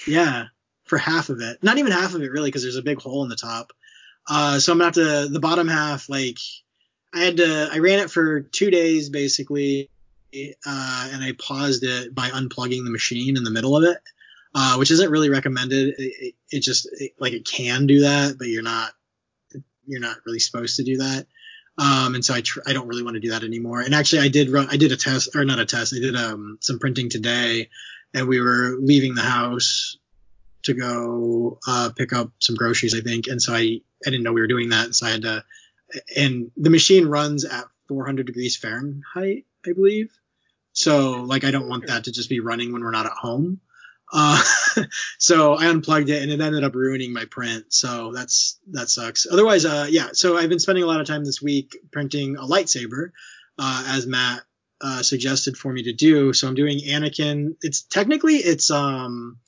Yeah, 0.06 0.46
for 0.84 0.98
half 0.98 1.28
of 1.28 1.40
it. 1.40 1.62
Not 1.62 1.78
even 1.78 1.92
half 1.92 2.14
of 2.14 2.22
it 2.22 2.30
really, 2.30 2.48
because 2.48 2.62
there's 2.62 2.76
a 2.76 2.82
big 2.82 3.00
hole 3.00 3.22
in 3.22 3.28
the 3.28 3.36
top. 3.36 3.72
Uh, 4.28 4.58
so 4.58 4.72
I'm 4.72 4.78
gonna 4.78 4.86
have 4.86 4.94
to 4.94 5.32
the 5.32 5.40
bottom 5.40 5.68
half. 5.68 6.08
Like 6.08 6.38
I 7.16 7.20
had 7.24 7.36
to, 7.38 7.68
I 7.72 7.78
ran 7.78 8.00
it 8.00 8.10
for 8.10 8.40
two 8.40 8.70
days 8.70 9.08
basically, 9.08 9.88
uh, 10.34 11.08
and 11.12 11.24
I 11.24 11.32
paused 11.38 11.82
it 11.82 12.14
by 12.14 12.28
unplugging 12.28 12.84
the 12.84 12.90
machine 12.90 13.36
in 13.36 13.44
the 13.44 13.50
middle 13.50 13.76
of 13.76 13.84
it, 13.84 13.98
uh, 14.54 14.76
which 14.76 14.90
isn't 14.90 15.10
really 15.10 15.30
recommended. 15.30 15.94
It, 15.98 16.12
it, 16.20 16.34
it 16.50 16.60
just 16.60 16.88
it, 16.92 17.12
like 17.18 17.32
it 17.32 17.46
can 17.46 17.86
do 17.86 18.00
that, 18.00 18.36
but 18.38 18.48
you're 18.48 18.62
not 18.62 18.92
you're 19.86 20.00
not 20.00 20.18
really 20.26 20.40
supposed 20.40 20.76
to 20.76 20.84
do 20.84 20.98
that. 20.98 21.26
Um, 21.78 22.14
and 22.14 22.24
so 22.24 22.34
I, 22.34 22.40
tr- 22.40 22.60
I 22.66 22.72
don't 22.72 22.88
really 22.88 23.02
want 23.02 23.14
to 23.14 23.20
do 23.20 23.30
that 23.30 23.44
anymore. 23.44 23.80
And 23.80 23.94
actually, 23.94 24.22
I 24.22 24.28
did 24.28 24.50
run, 24.50 24.68
I 24.70 24.76
did 24.76 24.92
a 24.92 24.96
test 24.96 25.36
or 25.36 25.44
not 25.44 25.58
a 25.58 25.66
test. 25.66 25.94
I 25.94 26.00
did 26.00 26.16
um, 26.16 26.58
some 26.60 26.78
printing 26.78 27.08
today, 27.08 27.68
and 28.14 28.28
we 28.28 28.40
were 28.40 28.76
leaving 28.80 29.14
the 29.14 29.22
house 29.22 29.96
to 30.64 30.74
go 30.74 31.58
uh, 31.66 31.90
pick 31.96 32.12
up 32.12 32.32
some 32.40 32.56
groceries, 32.56 32.94
I 32.94 33.00
think. 33.00 33.28
And 33.28 33.40
so 33.40 33.54
I 33.54 33.80
I 34.04 34.10
didn't 34.10 34.22
know 34.22 34.32
we 34.32 34.40
were 34.40 34.46
doing 34.46 34.70
that, 34.70 34.94
so 34.94 35.06
I 35.06 35.10
had 35.10 35.22
to. 35.22 35.44
And 36.16 36.50
the 36.56 36.70
machine 36.70 37.06
runs 37.06 37.44
at 37.44 37.64
400 37.88 38.26
degrees 38.26 38.56
Fahrenheit, 38.56 39.44
I 39.66 39.72
believe. 39.72 40.10
So 40.72 41.22
like 41.22 41.44
I 41.44 41.50
don't 41.50 41.68
want 41.68 41.86
that 41.86 42.04
to 42.04 42.12
just 42.12 42.28
be 42.28 42.40
running 42.40 42.72
when 42.72 42.82
we're 42.82 42.90
not 42.90 43.06
at 43.06 43.12
home. 43.12 43.60
Uh, 44.12 44.42
so 45.18 45.54
I 45.54 45.66
unplugged 45.66 46.10
it 46.10 46.22
and 46.22 46.30
it 46.30 46.40
ended 46.40 46.64
up 46.64 46.74
ruining 46.74 47.12
my 47.12 47.24
print. 47.24 47.72
So 47.72 48.12
that's 48.12 48.58
that 48.72 48.88
sucks. 48.88 49.26
Otherwise, 49.30 49.64
uh, 49.64 49.86
yeah. 49.88 50.08
So 50.12 50.36
I've 50.36 50.48
been 50.48 50.58
spending 50.58 50.84
a 50.84 50.86
lot 50.86 51.00
of 51.00 51.06
time 51.06 51.24
this 51.24 51.40
week 51.40 51.76
printing 51.92 52.36
a 52.36 52.42
lightsaber, 52.42 53.12
uh, 53.58 53.84
as 53.88 54.06
Matt 54.06 54.42
uh, 54.80 55.02
suggested 55.02 55.56
for 55.56 55.72
me 55.72 55.84
to 55.84 55.92
do. 55.92 56.32
So 56.32 56.46
I'm 56.46 56.54
doing 56.54 56.78
Anakin. 56.78 57.56
It's 57.62 57.82
technically 57.82 58.36
it's 58.36 58.70
um 58.70 59.38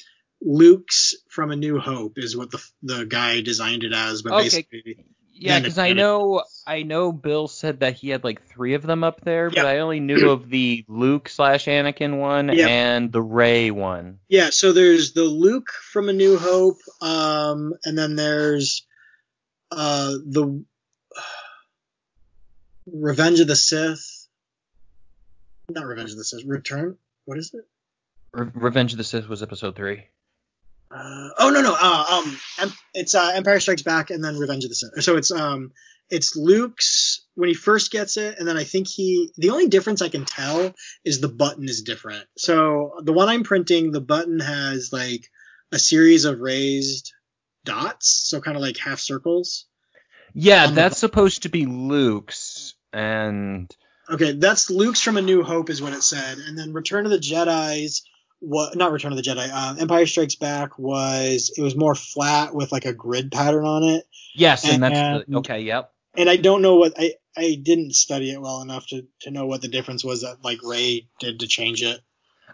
Luke's 0.40 1.14
from 1.28 1.50
A 1.50 1.56
New 1.56 1.78
Hope 1.78 2.14
is 2.16 2.36
what 2.36 2.50
the 2.50 2.64
the 2.82 3.04
guy 3.04 3.42
designed 3.42 3.84
it 3.84 3.92
as, 3.92 4.22
but 4.22 4.32
Okay. 4.32 4.44
basically 4.44 5.04
Yeah, 5.40 5.60
because 5.60 5.78
I 5.78 5.92
know 5.92 6.42
I 6.66 6.82
know 6.82 7.12
Bill 7.12 7.46
said 7.48 7.80
that 7.80 7.94
he 7.94 8.08
had 8.10 8.24
like 8.24 8.42
three 8.48 8.74
of 8.74 8.82
them 8.82 9.04
up 9.04 9.20
there, 9.22 9.48
but 9.50 9.58
Yeah. 9.58 9.64
I 9.66 9.78
only 9.78 10.00
knew 10.00 10.30
of 10.30 10.48
the 10.50 10.84
Luke 10.88 11.28
slash 11.28 11.66
Anakin 11.66 12.18
one 12.18 12.48
Yeah. 12.48 12.66
and 12.68 13.12
the 13.12 13.22
Rey 13.22 13.70
one. 13.70 14.18
Yeah, 14.28 14.50
so 14.50 14.72
there's 14.72 15.12
the 15.12 15.22
Luke 15.24 15.68
from 15.70 16.08
A 16.08 16.12
New 16.12 16.36
Hope, 16.38 16.78
um, 17.00 17.72
and 17.84 17.96
then 17.96 18.16
there's 18.16 18.86
uh, 19.70 20.10
the 20.26 20.64
Revenge 22.92 23.40
of 23.40 23.46
the 23.48 23.56
Sith. 23.56 24.26
Not 25.70 25.84
Revenge 25.86 26.10
of 26.12 26.16
the 26.16 26.24
Sith. 26.24 26.44
Return. 26.46 26.96
What 27.26 27.38
is 27.38 27.52
it? 27.54 27.64
Re- 28.32 28.50
Revenge 28.54 28.92
of 28.92 28.98
the 28.98 29.04
Sith 29.04 29.28
was 29.28 29.42
episode 29.42 29.76
three. 29.76 30.04
Uh, 30.90 31.28
oh 31.38 31.50
no 31.50 31.60
no. 31.60 31.76
Uh, 31.78 32.22
um, 32.22 32.72
it's 32.94 33.14
uh, 33.14 33.32
Empire 33.34 33.60
Strikes 33.60 33.82
Back 33.82 34.10
and 34.10 34.22
then 34.22 34.38
Revenge 34.38 34.64
of 34.64 34.70
the 34.70 34.74
Sith. 34.74 35.02
So 35.02 35.16
it's 35.16 35.30
um, 35.30 35.72
it's 36.10 36.36
Luke's 36.36 37.26
when 37.34 37.48
he 37.48 37.54
first 37.54 37.90
gets 37.90 38.16
it, 38.16 38.38
and 38.38 38.48
then 38.48 38.56
I 38.56 38.64
think 38.64 38.88
he. 38.88 39.30
The 39.36 39.50
only 39.50 39.68
difference 39.68 40.02
I 40.02 40.08
can 40.08 40.24
tell 40.24 40.74
is 41.04 41.20
the 41.20 41.28
button 41.28 41.68
is 41.68 41.82
different. 41.82 42.24
So 42.36 42.94
the 43.02 43.12
one 43.12 43.28
I'm 43.28 43.44
printing, 43.44 43.92
the 43.92 44.00
button 44.00 44.40
has 44.40 44.90
like 44.92 45.28
a 45.72 45.78
series 45.78 46.24
of 46.24 46.40
raised 46.40 47.12
dots, 47.64 48.08
so 48.28 48.40
kind 48.40 48.56
of 48.56 48.62
like 48.62 48.78
half 48.78 49.00
circles. 49.00 49.66
Yeah, 50.32 50.70
that's 50.70 50.98
supposed 50.98 51.42
to 51.42 51.48
be 51.48 51.66
Luke's, 51.66 52.74
and 52.92 53.74
Okay, 54.10 54.32
that's 54.32 54.70
Luke's 54.70 55.02
from 55.02 55.18
A 55.18 55.22
New 55.22 55.42
Hope 55.42 55.68
is 55.68 55.82
what 55.82 55.92
it 55.92 56.02
said, 56.02 56.38
and 56.38 56.56
then 56.56 56.72
Return 56.72 57.04
of 57.04 57.10
the 57.10 57.18
Jedi's. 57.18 58.04
What 58.40 58.76
not 58.76 58.92
Return 58.92 59.12
of 59.12 59.16
the 59.16 59.22
Jedi? 59.22 59.48
Uh, 59.52 59.76
Empire 59.80 60.06
Strikes 60.06 60.36
Back 60.36 60.78
was 60.78 61.52
it 61.56 61.60
was 61.62 61.74
more 61.76 61.94
flat 61.94 62.54
with 62.54 62.70
like 62.72 62.84
a 62.84 62.92
grid 62.92 63.32
pattern 63.32 63.64
on 63.64 63.82
it. 63.84 64.04
yes, 64.34 64.64
and 64.68 64.82
that's 64.82 65.26
the, 65.26 65.36
okay. 65.38 65.60
Yep. 65.62 65.92
and 66.16 66.30
I 66.30 66.36
don't 66.36 66.62
know 66.62 66.76
what 66.76 66.94
I 66.96 67.14
I 67.36 67.58
didn't 67.60 67.94
study 67.94 68.30
it 68.32 68.40
well 68.40 68.62
enough 68.62 68.86
to 68.88 69.06
to 69.22 69.30
know 69.30 69.46
what 69.46 69.60
the 69.62 69.68
difference 69.68 70.04
was 70.04 70.22
that 70.22 70.44
like 70.44 70.58
Rey 70.62 71.08
did 71.20 71.40
to 71.40 71.46
change 71.48 71.82
it. 71.82 72.00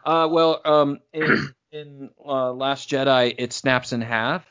Uh, 0.04 0.28
well, 0.30 0.60
um, 0.64 1.00
in, 1.14 1.54
in 1.72 2.10
uh, 2.24 2.52
Last 2.52 2.90
Jedi, 2.90 3.34
it 3.38 3.52
snaps 3.54 3.92
in 3.92 4.02
half, 4.02 4.44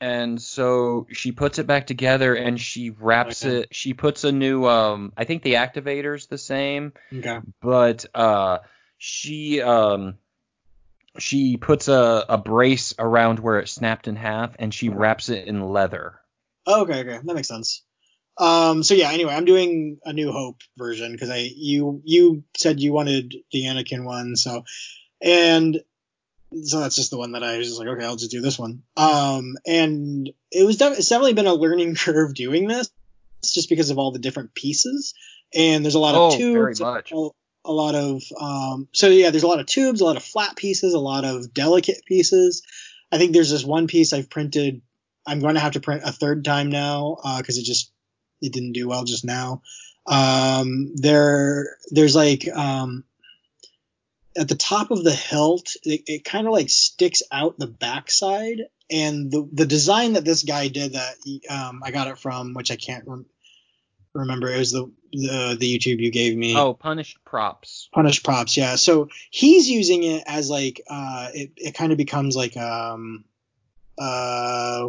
and 0.00 0.40
so 0.40 1.06
she 1.12 1.32
puts 1.32 1.58
it 1.58 1.66
back 1.66 1.86
together 1.86 2.34
and 2.34 2.58
she 2.58 2.90
wraps 2.90 3.44
Okay. 3.44 3.58
it. 3.58 3.68
She 3.74 3.92
puts 3.92 4.24
a 4.24 4.32
new, 4.32 4.66
um, 4.66 5.12
I 5.16 5.24
think 5.24 5.42
the 5.42 5.54
activator's 5.54 6.28
the 6.28 6.38
same, 6.38 6.94
Okay. 7.14 7.40
but 7.60 8.06
uh, 8.14 8.58
she 8.96 9.60
um, 9.60 10.14
she 11.18 11.56
puts 11.56 11.88
a, 11.88 12.24
a 12.28 12.38
brace 12.38 12.94
around 12.98 13.38
where 13.40 13.58
it 13.58 13.68
snapped 13.68 14.08
in 14.08 14.16
half, 14.16 14.54
and 14.58 14.72
she 14.72 14.88
wraps 14.88 15.28
it 15.28 15.46
in 15.46 15.60
leather. 15.60 16.20
Oh, 16.66 16.82
okay, 16.82 17.00
okay, 17.00 17.20
that 17.24 17.34
makes 17.34 17.48
sense. 17.48 17.82
Um, 18.38 18.82
so 18.82 18.94
yeah, 18.94 19.10
anyway, 19.10 19.32
I'm 19.34 19.44
doing 19.46 19.98
a 20.04 20.12
New 20.12 20.30
Hope 20.30 20.60
version 20.76 21.12
because 21.12 21.30
I 21.30 21.48
you 21.54 22.02
you 22.04 22.44
said 22.56 22.80
you 22.80 22.92
wanted 22.92 23.34
the 23.50 23.62
Anakin 23.62 24.04
one, 24.04 24.36
so 24.36 24.64
and 25.22 25.80
so 26.62 26.80
that's 26.80 26.96
just 26.96 27.10
the 27.10 27.18
one 27.18 27.32
that 27.32 27.42
I 27.42 27.58
was 27.58 27.68
just 27.68 27.78
like, 27.78 27.88
okay, 27.88 28.04
I'll 28.04 28.16
just 28.16 28.30
do 28.30 28.40
this 28.40 28.58
one. 28.58 28.82
Um, 28.96 29.56
and 29.66 30.30
it 30.50 30.64
was 30.64 30.76
def- 30.76 30.98
it's 30.98 31.08
definitely 31.08 31.34
been 31.34 31.46
a 31.46 31.54
learning 31.54 31.94
curve 31.96 32.34
doing 32.34 32.68
this, 32.68 32.90
just 33.44 33.68
because 33.68 33.90
of 33.90 33.98
all 33.98 34.12
the 34.12 34.18
different 34.18 34.54
pieces, 34.54 35.14
and 35.54 35.84
there's 35.84 35.94
a 35.94 36.00
lot 36.00 36.14
Oh, 36.14 36.34
of 36.34 36.38
very 36.38 36.74
much. 36.78 37.12
A 37.66 37.72
lot 37.72 37.94
of 37.94 38.22
um, 38.40 38.88
so 38.92 39.08
yeah, 39.08 39.30
there's 39.30 39.42
a 39.42 39.48
lot 39.48 39.60
of 39.60 39.66
tubes, 39.66 40.00
a 40.00 40.04
lot 40.04 40.16
of 40.16 40.24
flat 40.24 40.56
pieces, 40.56 40.94
a 40.94 40.98
lot 40.98 41.24
of 41.24 41.52
delicate 41.52 42.04
pieces. 42.06 42.62
I 43.10 43.18
think 43.18 43.32
there's 43.32 43.50
this 43.50 43.64
one 43.64 43.86
piece 43.86 44.12
I've 44.12 44.30
printed. 44.30 44.82
I'm 45.26 45.40
going 45.40 45.54
to 45.54 45.60
have 45.60 45.72
to 45.72 45.80
print 45.80 46.02
a 46.04 46.12
third 46.12 46.44
time 46.44 46.70
now 46.70 47.18
because 47.38 47.58
it 47.58 47.64
just 47.64 47.90
it 48.40 48.52
didn't 48.52 48.72
do 48.72 48.88
well 48.88 49.04
just 49.04 49.24
now. 49.24 49.62
Um, 50.06 50.92
there 50.94 51.76
there's 51.90 52.14
like 52.14 52.48
um, 52.48 53.04
at 54.36 54.48
the 54.48 54.54
top 54.54 54.90
of 54.90 55.02
the 55.02 55.14
hilt, 55.14 55.74
it, 55.82 56.02
it 56.06 56.24
kind 56.24 56.46
of 56.46 56.52
like 56.52 56.70
sticks 56.70 57.22
out 57.32 57.58
the 57.58 57.66
backside, 57.66 58.62
and 58.90 59.30
the 59.30 59.48
the 59.52 59.66
design 59.66 60.14
that 60.14 60.24
this 60.24 60.42
guy 60.42 60.68
did 60.68 60.92
that 60.92 61.16
um, 61.50 61.82
I 61.84 61.90
got 61.90 62.08
it 62.08 62.18
from, 62.18 62.54
which 62.54 62.70
I 62.70 62.76
can't 62.76 63.06
rem- 63.06 63.26
remember, 64.16 64.50
it 64.50 64.58
was 64.58 64.72
the, 64.72 64.90
the 65.12 65.56
the 65.58 65.78
YouTube 65.78 66.00
you 66.00 66.10
gave 66.10 66.36
me. 66.36 66.56
Oh, 66.56 66.74
punished 66.74 67.18
props. 67.24 67.88
Punished 67.92 68.24
props, 68.24 68.56
yeah. 68.56 68.76
So 68.76 69.08
he's 69.30 69.68
using 69.68 70.02
it 70.02 70.24
as 70.26 70.50
like 70.50 70.80
uh 70.88 71.28
it, 71.34 71.52
it 71.56 71.74
kind 71.74 71.92
of 71.92 71.98
becomes 71.98 72.36
like 72.36 72.56
um 72.56 73.24
uh 73.98 74.86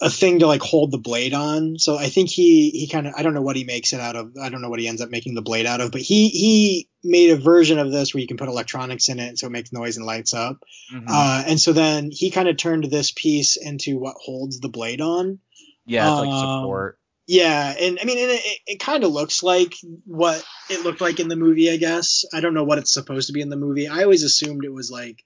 a 0.00 0.10
thing 0.10 0.40
to 0.40 0.46
like 0.46 0.60
hold 0.60 0.90
the 0.90 0.98
blade 0.98 1.32
on. 1.32 1.78
So 1.78 1.96
I 1.96 2.08
think 2.08 2.28
he 2.28 2.70
he 2.70 2.88
kind 2.88 3.06
of 3.06 3.14
I 3.16 3.22
don't 3.22 3.32
know 3.32 3.42
what 3.42 3.56
he 3.56 3.64
makes 3.64 3.92
it 3.92 4.00
out 4.00 4.16
of. 4.16 4.36
I 4.40 4.48
don't 4.50 4.60
know 4.60 4.68
what 4.68 4.80
he 4.80 4.88
ends 4.88 5.00
up 5.00 5.08
making 5.08 5.34
the 5.34 5.40
blade 5.42 5.66
out 5.66 5.80
of, 5.80 5.92
but 5.92 6.00
he 6.00 6.28
he 6.28 6.88
made 7.02 7.30
a 7.30 7.36
version 7.36 7.78
of 7.78 7.90
this 7.90 8.12
where 8.12 8.20
you 8.20 8.26
can 8.26 8.36
put 8.36 8.48
electronics 8.48 9.08
in 9.08 9.18
it 9.18 9.38
so 9.38 9.46
it 9.46 9.50
makes 9.50 9.72
noise 9.72 9.96
and 9.96 10.04
lights 10.04 10.34
up. 10.34 10.62
Mhm. 10.92 11.04
Uh 11.08 11.44
and 11.46 11.60
so 11.60 11.72
then 11.72 12.10
he 12.10 12.30
kind 12.30 12.48
of 12.48 12.56
turned 12.56 12.84
this 12.84 13.12
piece 13.12 13.56
into 13.56 13.98
what 13.98 14.16
holds 14.18 14.60
the 14.60 14.68
blade 14.68 15.00
on. 15.00 15.38
Yeah, 15.86 16.10
it's 16.10 16.20
like 16.20 16.30
um, 16.30 16.62
support. 16.62 16.98
Yeah, 17.26 17.74
and 17.80 17.98
I 18.00 18.04
mean, 18.04 18.18
and 18.18 18.30
it, 18.32 18.58
it, 18.66 18.80
kind 18.80 19.02
of 19.02 19.10
looks 19.10 19.42
like 19.42 19.74
what 20.04 20.44
it 20.68 20.84
looked 20.84 21.00
like 21.00 21.20
in 21.20 21.28
the 21.28 21.36
movie. 21.36 21.70
I 21.70 21.78
guess 21.78 22.24
I 22.32 22.40
don't 22.40 22.54
know 22.54 22.64
what 22.64 22.78
it's 22.78 22.92
supposed 22.92 23.28
to 23.28 23.32
be 23.32 23.40
in 23.40 23.48
the 23.48 23.56
movie. 23.56 23.88
I 23.88 24.02
always 24.02 24.24
assumed 24.24 24.64
it 24.64 24.72
was 24.72 24.90
like 24.90 25.24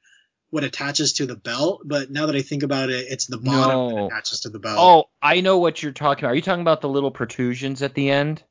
what 0.51 0.65
attaches 0.65 1.15
to 1.15 1.27
the 1.27 1.37
belt, 1.37 1.83
but 1.85 2.11
now 2.11 2.27
that 2.27 2.37
I 2.37 2.43
think 2.43 2.63
about 2.63 2.91
it, 2.91 3.07
it's 3.09 3.27
the 3.27 3.39
bottom 3.39 3.95
that 3.95 4.07
attaches 4.07 4.41
to 4.41 4.49
the 4.49 4.61
belt. 4.61 4.79
Oh, 4.79 5.05
I 5.21 5.41
know 5.41 5.59
what 5.59 5.83
you're 5.83 5.93
talking 5.93 6.25
about. 6.25 6.33
Are 6.33 6.37
you 6.37 6.43
talking 6.43 6.63
about 6.63 6.81
the 6.81 6.89
little 6.89 7.11
protrusions 7.11 7.83
at 7.83 7.95
the 7.95 8.11
end? 8.11 8.43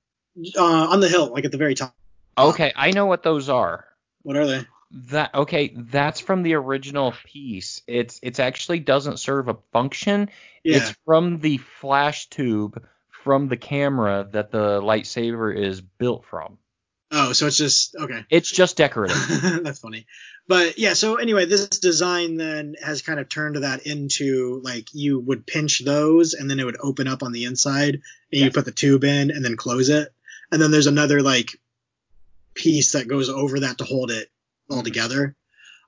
uh, 0.58 0.64
on 0.64 1.00
the 1.00 1.10
hilt, 1.10 1.32
like 1.32 1.46
at 1.46 1.52
the 1.52 1.58
very 1.58 1.76
top. 1.76 1.96
Okay, 2.38 2.72
I 2.76 2.92
know 2.92 3.06
what 3.06 3.24
those 3.24 3.50
are. 3.50 3.86
What 4.22 4.38
are 4.38 4.46
they? 4.46 4.66
That 4.92 5.36
okay, 5.36 5.74
that's 5.76 6.22
from 6.22 6.44
the 6.44 6.54
original 6.54 7.14
piece. 7.26 7.82
It's 7.88 8.20
it's 8.24 8.40
actually 8.40 8.80
doesn't 8.80 9.20
serve 9.20 9.50
a 9.50 9.58
function. 9.74 10.30
Yeah. 10.64 10.78
It's 10.78 10.96
from 11.06 11.40
the 11.40 11.58
flash 11.58 12.30
tube 12.30 12.82
from 13.24 13.50
the 13.50 13.58
camera 13.58 14.26
that 14.32 14.52
the 14.52 14.82
lightsaber 14.82 15.54
is 15.54 15.82
built 15.82 16.24
from. 16.24 16.58
oh, 17.12 17.34
so 17.34 17.48
it's 17.48 17.58
just 17.58 17.94
okay. 17.98 18.24
It's 18.30 18.50
just 18.50 18.78
decorative. 18.78 19.18
That's 19.64 19.80
funny. 19.80 20.06
But 20.48 20.80
yeah, 20.80 20.94
so 20.94 21.16
anyway, 21.16 21.46
this 21.46 21.68
design 21.68 22.38
then 22.38 22.76
has 22.82 23.02
kind 23.02 23.20
of 23.20 23.28
turned 23.28 23.58
that 23.58 23.86
into 23.86 24.62
like 24.64 24.88
you 24.94 25.20
would 25.20 25.46
pinch 25.46 25.84
those 25.84 26.34
and 26.34 26.50
then 26.50 26.62
it 26.62 26.64
would 26.64 26.78
open 26.82 27.10
up 27.10 27.22
on 27.24 27.34
the 27.34 27.44
inside 27.44 28.02
and 28.32 28.42
you 28.42 28.52
put 28.52 28.64
the 28.64 28.72
tube 28.72 29.04
in 29.04 29.32
and 29.32 29.44
then 29.44 29.58
close 29.58 29.90
it. 29.90 30.14
And 30.50 30.62
then 30.62 30.72
there's 30.72 30.88
another 30.88 31.22
like 31.22 31.60
piece 32.54 32.94
that 32.94 33.10
goes 33.10 33.28
over 33.28 33.60
that 33.60 33.80
to 33.80 33.84
hold 33.84 34.12
it 34.12 34.30
all 34.70 34.84
together. 34.84 35.36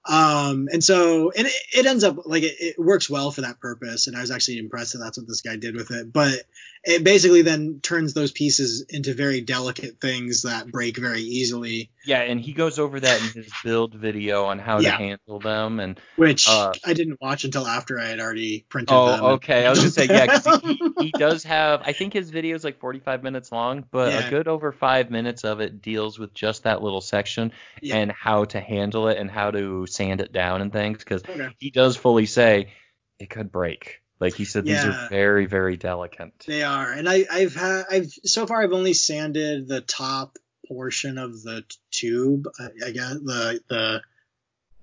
Um, 0.07 0.69
and 0.71 0.83
so, 0.83 1.31
and 1.31 1.45
it, 1.45 1.53
it 1.75 1.85
ends 1.85 2.03
up 2.03 2.17
like 2.25 2.43
it, 2.43 2.55
it 2.59 2.79
works 2.79 3.09
well 3.09 3.31
for 3.31 3.41
that 3.41 3.59
purpose. 3.59 4.07
And 4.07 4.15
I 4.15 4.21
was 4.21 4.31
actually 4.31 4.57
impressed 4.57 4.93
that 4.93 4.99
that's 4.99 5.17
what 5.17 5.27
this 5.27 5.41
guy 5.41 5.57
did 5.57 5.75
with 5.75 5.91
it. 5.91 6.11
But 6.11 6.43
it 6.83 7.03
basically 7.03 7.41
then 7.41 7.79
turns 7.81 8.13
those 8.13 8.31
pieces 8.31 8.85
into 8.89 9.13
very 9.13 9.41
delicate 9.41 9.99
things 9.99 10.43
that 10.43 10.71
break 10.71 10.97
very 10.97 11.21
easily. 11.21 11.91
yeah, 12.05 12.21
and 12.21 12.39
he 12.39 12.53
goes 12.53 12.79
over 12.79 12.99
that 12.99 13.21
in 13.21 13.27
his 13.33 13.51
build 13.63 13.93
video 13.93 14.45
on 14.45 14.59
how 14.59 14.79
Yeah. 14.79 14.91
to 14.91 14.97
handle 14.97 15.39
them 15.39 15.79
and 15.79 15.99
which 16.15 16.47
Uh, 16.47 16.73
I 16.85 16.93
didn't 16.93 17.19
watch 17.21 17.43
until 17.43 17.67
after 17.67 17.99
I 17.99 18.05
had 18.05 18.19
already 18.19 18.65
printed 18.69 18.89
them. 18.89 19.19
Oh, 19.23 19.31
okay. 19.33 19.65
I 19.65 19.69
was 19.69 19.79
gonna 19.79 19.89
say 19.91 20.05
yeah, 20.05 20.39
he, 20.63 20.79
he 20.99 21.11
does 21.17 21.43
have. 21.43 21.81
I 21.85 21.93
think 21.93 22.13
his 22.13 22.29
video 22.29 22.55
is 22.55 22.63
like 22.63 22.79
45 22.79 23.23
minutes 23.23 23.51
long, 23.51 23.85
but 23.91 24.13
Yeah. 24.13 24.27
a 24.27 24.29
good 24.29 24.47
over 24.47 24.71
five 24.71 25.11
minutes 25.11 25.43
of 25.43 25.59
it 25.59 25.81
deals 25.81 26.17
with 26.17 26.33
just 26.33 26.63
that 26.63 26.81
little 26.81 27.01
section 27.01 27.51
Yeah. 27.81 27.97
and 27.97 28.11
how 28.11 28.45
to 28.45 28.59
handle 28.59 29.07
it 29.09 29.17
and 29.17 29.29
how 29.29 29.51
to 29.51 29.85
sand 29.85 30.21
it 30.21 30.31
down 30.31 30.61
and 30.61 30.71
things. 30.71 30.99
Because 30.99 31.23
Okay. 31.27 31.49
he 31.59 31.71
does 31.71 31.95
fully 31.97 32.25
say 32.25 32.71
it 33.19 33.29
could 33.29 33.51
break. 33.51 34.01
Like 34.19 34.35
he 34.35 34.45
said, 34.45 34.65
these 34.65 34.83
are 34.83 35.07
very, 35.09 35.45
very 35.45 35.77
delicate. 35.77 36.33
They 36.45 36.63
are, 36.63 36.91
and 36.91 37.07
I, 37.07 37.25
I've 37.31 37.55
had, 37.55 37.83
I've 37.89 38.11
so 38.25 38.45
far 38.45 38.61
I've 38.61 38.73
only 38.73 38.93
sanded 38.93 39.67
the 39.67 39.79
top 39.81 40.37
portion 40.67 41.17
of 41.17 41.41
the 41.41 41.63
tube. 41.91 42.47
I, 42.59 42.87
I 42.87 42.91
guess 42.91 43.13
the 43.13 43.61
the 43.69 44.01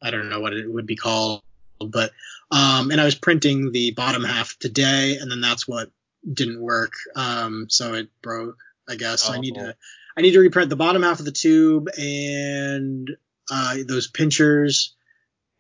I 0.03 0.11
don't 0.11 0.31
know 0.31 0.41
what 0.41 0.55
it 0.55 0.71
would 0.71 0.87
be 0.87 0.97
called, 0.97 1.43
but 1.79 2.13
um, 2.51 2.91
and 2.91 3.01
I 3.01 3.05
was 3.05 3.15
printing 3.15 3.73
the 3.73 3.91
bottom 3.91 4.25
half 4.25 4.59
today, 4.59 5.19
and 5.21 5.31
then 5.31 5.43
that's 5.43 5.69
what 5.69 5.91
didn't 6.31 6.61
work. 6.61 6.93
Um, 7.15 7.67
so 7.69 7.95
it 7.95 8.09
broke. 8.23 8.59
I 8.89 8.97
guess 8.97 9.23
so 9.23 9.33
I 9.35 9.39
need 9.39 9.57
Oh. 9.59 9.67
to 9.67 9.77
I 10.17 10.23
need 10.23 10.33
to 10.33 10.41
reprint 10.41 10.71
the 10.71 10.77
bottom 10.77 11.03
half 11.03 11.19
of 11.19 11.27
the 11.27 11.33
tube 11.33 11.89
and 11.99 13.11
uh, 13.51 13.77
those 13.87 14.07
pinchers 14.07 14.95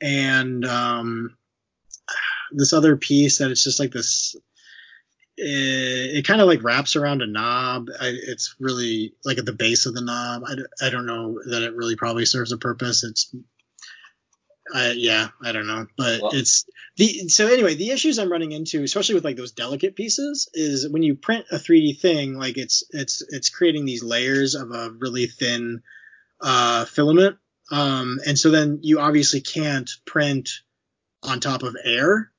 and 0.01 0.65
um, 0.65 1.37
this 2.53 2.73
other 2.73 2.97
piece 2.97 3.39
that 3.39 3.51
it's 3.51 3.65
just 3.65 3.81
like 3.81 3.93
this 3.93 4.37
it, 5.37 6.19
it 6.19 6.27
kind 6.27 6.41
of 6.41 6.47
like 6.47 6.63
wraps 6.63 6.97
around 6.97 7.23
a 7.23 7.27
knob. 7.27 7.89
I, 8.01 8.13
it's 8.13 8.57
really 8.59 9.15
like 9.25 9.39
at 9.39 9.47
the 9.47 9.53
base 9.53 9.87
of 9.87 9.95
the 9.95 10.01
knob. 10.01 10.43
I, 10.47 10.87
I 10.87 10.91
don't 10.91 11.07
know 11.07 11.41
that 11.51 11.63
it 11.63 11.75
really 11.75 11.97
probably 11.97 12.25
serves 12.25 12.53
a 12.53 12.59
purpose. 12.59 13.05
It's, 13.05 13.35
I, 14.75 14.93
yeah, 14.93 15.29
I 15.45 15.53
don't 15.53 15.67
know, 15.67 15.87
but 15.97 16.23
Well- 16.23 16.31
it's 16.35 16.65
the 16.97 17.29
so 17.29 17.47
anyway. 17.47 17.75
The 17.75 17.91
issues 17.91 18.19
I'm 18.19 18.33
running 18.33 18.53
into, 18.53 18.83
especially 18.83 19.15
with 19.15 19.25
like 19.25 19.37
those 19.37 19.53
delicate 19.53 19.95
pieces, 19.95 20.49
is 20.55 20.89
when 20.89 21.03
you 21.03 21.15
print 21.15 21.45
a 21.53 21.57
3D 21.57 22.01
thing, 22.01 22.35
like 22.35 22.57
it's 22.57 22.83
it's 22.91 23.23
it's 23.29 23.51
creating 23.51 23.85
these 23.85 24.03
layers 24.03 24.55
of 24.55 24.73
a 24.73 24.91
really 24.91 25.27
thin 25.27 25.83
uh, 26.41 26.85
filament, 26.87 27.37
um, 27.71 28.19
and 28.27 28.39
so 28.39 28.51
then 28.51 28.81
you 28.83 28.99
obviously 28.99 29.41
can't 29.41 29.91
print 30.05 30.51
on 31.23 31.39
top 31.39 31.63
of 31.63 31.77
air 31.85 32.33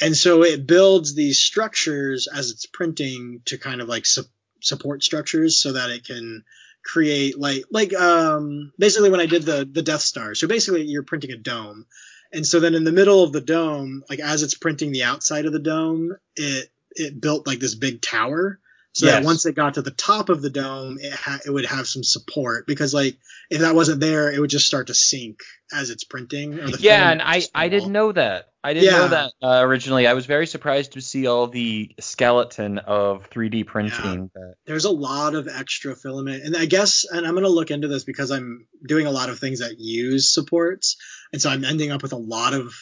and 0.00 0.16
so 0.16 0.42
it 0.44 0.66
builds 0.66 1.14
these 1.14 1.38
structures 1.38 2.28
as 2.28 2.50
it's 2.50 2.66
printing 2.66 3.42
to 3.46 3.58
kind 3.58 3.80
of 3.80 3.88
like 3.88 4.06
su- 4.06 4.24
support 4.60 5.02
structures 5.02 5.56
so 5.56 5.72
that 5.72 5.90
it 5.90 6.04
can 6.04 6.44
create 6.84 7.38
like 7.38 7.64
like 7.70 7.92
um 7.94 8.72
basically 8.78 9.10
when 9.10 9.20
I 9.20 9.26
did 9.26 9.42
the 9.42 9.68
the 9.70 9.82
Death 9.82 10.00
Star. 10.00 10.34
So 10.34 10.48
basically 10.48 10.82
you're 10.82 11.02
printing 11.02 11.32
a 11.32 11.36
dome. 11.36 11.86
And 12.32 12.46
so 12.46 12.60
then 12.60 12.74
in 12.74 12.84
the 12.84 12.92
middle 12.92 13.22
of 13.22 13.32
the 13.32 13.40
dome, 13.40 14.04
like 14.10 14.20
as 14.20 14.42
it's 14.42 14.54
printing 14.54 14.92
the 14.92 15.04
outside 15.04 15.46
of 15.46 15.52
the 15.52 15.58
dome, 15.58 16.16
it 16.36 16.70
it 16.92 17.20
built 17.20 17.46
like 17.46 17.58
this 17.58 17.74
big 17.74 18.00
tower. 18.00 18.58
So 18.98 19.06
that 19.06 19.22
once 19.22 19.46
it 19.46 19.54
got 19.54 19.74
to 19.74 19.82
the 19.82 19.92
top 19.92 20.28
of 20.28 20.42
the 20.42 20.50
dome, 20.50 20.98
it 21.00 21.12
ha- 21.12 21.38
it 21.46 21.50
would 21.50 21.66
have 21.66 21.86
some 21.86 22.02
support 22.02 22.66
because 22.66 22.92
like 22.92 23.16
if 23.48 23.60
that 23.60 23.76
wasn't 23.76 24.00
there, 24.00 24.32
it 24.32 24.40
would 24.40 24.50
just 24.50 24.66
start 24.66 24.88
to 24.88 24.94
sink 24.94 25.38
as 25.72 25.90
it's 25.90 26.02
printing. 26.02 26.58
Or 26.58 26.68
the 26.68 26.78
Yeah, 26.80 27.12
and 27.12 27.22
I 27.22 27.42
I 27.54 27.68
didn't 27.68 27.92
know 27.92 28.10
that. 28.10 28.48
I 28.64 28.74
didn't 28.74 28.86
Yeah. 28.92 28.98
know 28.98 29.08
that 29.08 29.32
uh, 29.40 29.60
originally. 29.64 30.08
I 30.08 30.14
was 30.14 30.26
very 30.26 30.48
surprised 30.48 30.94
to 30.94 31.00
see 31.00 31.28
all 31.28 31.46
the 31.46 31.94
skeleton 32.00 32.78
of 32.78 33.30
3D 33.30 33.66
printing. 33.66 34.30
That, 34.34 34.54
there's 34.66 34.84
a 34.84 34.90
lot 34.90 35.36
of 35.36 35.46
extra 35.46 35.94
filament 35.94 36.44
and 36.44 36.56
i 36.56 36.66
guess 36.66 37.04
and 37.10 37.26
i'm 37.26 37.34
going 37.34 37.44
to 37.44 37.50
look 37.50 37.70
into 37.70 37.88
this 37.88 38.04
because 38.04 38.30
i'm 38.30 38.66
doing 38.86 39.06
a 39.06 39.10
lot 39.10 39.30
of 39.30 39.38
things 39.38 39.60
that 39.60 39.78
use 39.78 40.32
supports 40.32 40.96
and 41.32 41.40
so 41.40 41.48
i'm 41.50 41.64
ending 41.64 41.90
up 41.92 42.02
with 42.02 42.12
a 42.12 42.16
lot 42.18 42.52
of 42.52 42.74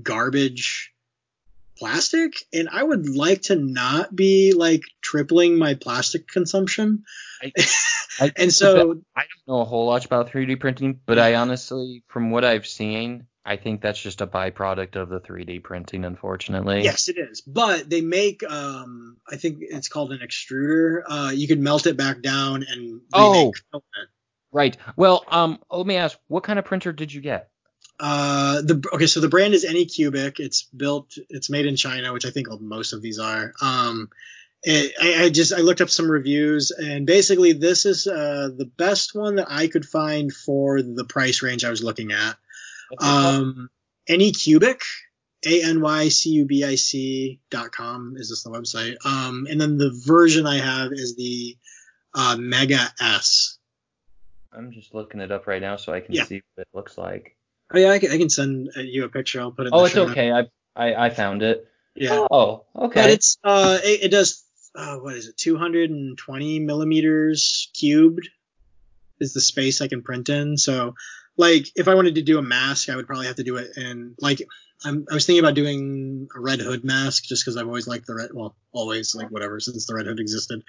garbage 0.00 0.92
plastic, 1.76 2.34
and 2.52 2.68
I 2.70 2.82
would 2.82 3.08
like 3.08 3.42
to 3.42 3.56
not 3.56 4.14
be 4.14 4.52
like 4.52 4.82
tripling 5.02 5.58
my 5.58 5.74
plastic 5.74 6.28
consumption. 6.28 7.04
I, 7.42 7.52
I, 8.20 8.32
and 8.36 8.52
so 8.52 9.02
I 9.14 9.20
don't 9.20 9.48
know 9.48 9.60
a 9.60 9.64
whole 9.64 9.86
lot 9.86 10.04
about 10.04 10.30
3D 10.30 10.58
printing, 10.58 11.00
but 11.04 11.18
I 11.18 11.34
honestly, 11.34 12.02
from 12.08 12.30
what 12.30 12.44
I've 12.44 12.66
seen, 12.66 13.26
I 13.44 13.56
think 13.56 13.80
that's 13.80 14.00
just 14.00 14.20
a 14.22 14.26
byproduct 14.26 14.96
of 14.96 15.08
the 15.08 15.20
3D 15.20 15.62
printing, 15.62 16.04
unfortunately. 16.04 16.82
Yes, 16.82 17.08
it 17.08 17.16
is. 17.18 17.42
But 17.42 17.88
they 17.88 18.00
make, 18.00 18.42
um, 18.42 19.18
I 19.30 19.36
think 19.36 19.58
it's 19.60 19.88
called 19.88 20.12
an 20.12 20.18
extruder. 20.18 21.02
Uh, 21.06 21.30
you 21.32 21.46
could 21.46 21.60
melt 21.60 21.86
it 21.86 21.96
back 21.96 22.22
down 22.22 22.64
and 22.68 23.02
Oh. 23.12 23.52
filament. 23.70 24.10
Right. 24.50 24.76
Well, 24.96 25.24
um, 25.28 25.58
let 25.70 25.86
me 25.86 25.96
ask, 25.96 26.18
what 26.28 26.42
kind 26.42 26.58
of 26.58 26.64
printer 26.64 26.92
did 26.92 27.12
you 27.12 27.20
get? 27.20 27.50
Uh, 27.98 28.60
the 28.60 28.82
okay, 28.92 29.06
so 29.06 29.20
the 29.20 29.28
brand 29.28 29.54
is 29.54 29.64
AnyCubic. 29.64 30.38
It's 30.38 30.62
built, 30.64 31.16
it's 31.30 31.48
made 31.48 31.66
in 31.66 31.76
China, 31.76 32.12
which 32.12 32.26
I 32.26 32.30
think 32.30 32.48
most 32.60 32.92
of 32.92 33.00
these 33.00 33.18
are. 33.18 33.54
Um, 33.62 34.10
it, 34.62 34.92
I, 35.00 35.24
I 35.24 35.30
just 35.30 35.52
I 35.52 35.58
looked 35.58 35.80
up 35.80 35.90
some 35.90 36.10
reviews, 36.10 36.72
and 36.72 37.06
basically 37.06 37.52
this 37.52 37.86
is 37.86 38.06
uh, 38.06 38.50
the 38.54 38.66
best 38.66 39.14
one 39.14 39.36
that 39.36 39.46
I 39.50 39.68
could 39.68 39.86
find 39.86 40.32
for 40.32 40.82
the 40.82 41.04
price 41.04 41.42
range 41.42 41.64
I 41.64 41.70
was 41.70 41.82
looking 41.82 42.12
at. 42.12 42.36
What's 42.88 43.04
it 43.04 43.08
called? 43.08 43.34
Um, 43.34 43.70
AnyCubic, 44.10 44.80
A 45.46 45.62
N 45.62 45.80
Y 45.80 46.08
C 46.08 46.30
U 46.30 46.44
B 46.44 46.64
I 46.64 46.74
C 46.74 47.40
dot 47.50 47.72
com 47.72 48.16
is 48.16 48.28
this 48.28 48.42
the 48.42 48.50
website. 48.50 48.96
Um, 49.06 49.46
and 49.48 49.60
then 49.60 49.78
the 49.78 49.90
version 50.04 50.46
I 50.46 50.58
have 50.58 50.92
is 50.92 51.16
the 51.16 51.56
uh, 52.14 52.36
Mega 52.38 52.80
S. 53.00 53.58
I'm 54.52 54.72
just 54.72 54.94
looking 54.94 55.20
it 55.20 55.30
up 55.30 55.46
right 55.46 55.60
now 55.60 55.76
so 55.76 55.92
I 55.92 56.00
can 56.00 56.14
Yeah. 56.14 56.24
see 56.24 56.42
what 56.54 56.62
it 56.62 56.68
looks 56.74 56.96
like. 56.98 57.36
Oh 57.72 57.78
yeah, 57.78 57.90
I 57.90 57.98
can, 57.98 58.12
I 58.12 58.18
can 58.18 58.30
send 58.30 58.70
uh, 58.76 58.80
you 58.80 59.04
a 59.04 59.08
picture. 59.08 59.40
I'll 59.40 59.52
put 59.52 59.66
it. 59.66 59.68
In 59.68 59.74
Oh, 59.74 59.80
the 59.80 59.86
it's 59.86 59.96
okay. 59.96 60.30
I, 60.30 60.46
I 60.76 61.06
I 61.06 61.10
found 61.10 61.42
it. 61.42 61.66
Yeah. 61.94 62.26
Oh, 62.30 62.64
okay. 62.76 63.00
But 63.00 63.10
it's 63.10 63.38
uh 63.42 63.78
it, 63.82 64.04
it 64.04 64.08
does 64.10 64.44
uh, 64.74 64.96
what 64.96 65.14
is 65.14 65.28
it 65.28 65.36
220 65.38 66.60
millimeters 66.60 67.70
cubed 67.74 68.28
is 69.18 69.32
the 69.32 69.40
space 69.40 69.80
I 69.80 69.88
can 69.88 70.02
print 70.02 70.28
in. 70.28 70.56
So 70.56 70.94
like 71.36 71.66
if 71.74 71.88
I 71.88 71.94
wanted 71.94 72.16
to 72.16 72.22
do 72.22 72.38
a 72.38 72.42
mask, 72.42 72.88
I 72.88 72.96
would 72.96 73.06
probably 73.06 73.26
have 73.26 73.36
to 73.36 73.44
do 73.44 73.56
it 73.56 73.76
in 73.76 74.14
like 74.20 74.46
I'm, 74.84 75.06
I 75.10 75.14
was 75.14 75.26
thinking 75.26 75.44
about 75.44 75.54
doing 75.54 76.28
a 76.36 76.40
Red 76.40 76.60
Hood 76.60 76.84
mask 76.84 77.24
just 77.24 77.44
because 77.44 77.56
I've 77.56 77.66
always 77.66 77.86
liked 77.86 78.06
the 78.06 78.14
Red 78.14 78.30
well 78.32 78.56
always 78.72 79.14
like 79.14 79.28
whatever 79.28 79.58
since 79.58 79.86
the 79.86 79.94
Red 79.94 80.06
Hood 80.06 80.20
existed 80.20 80.62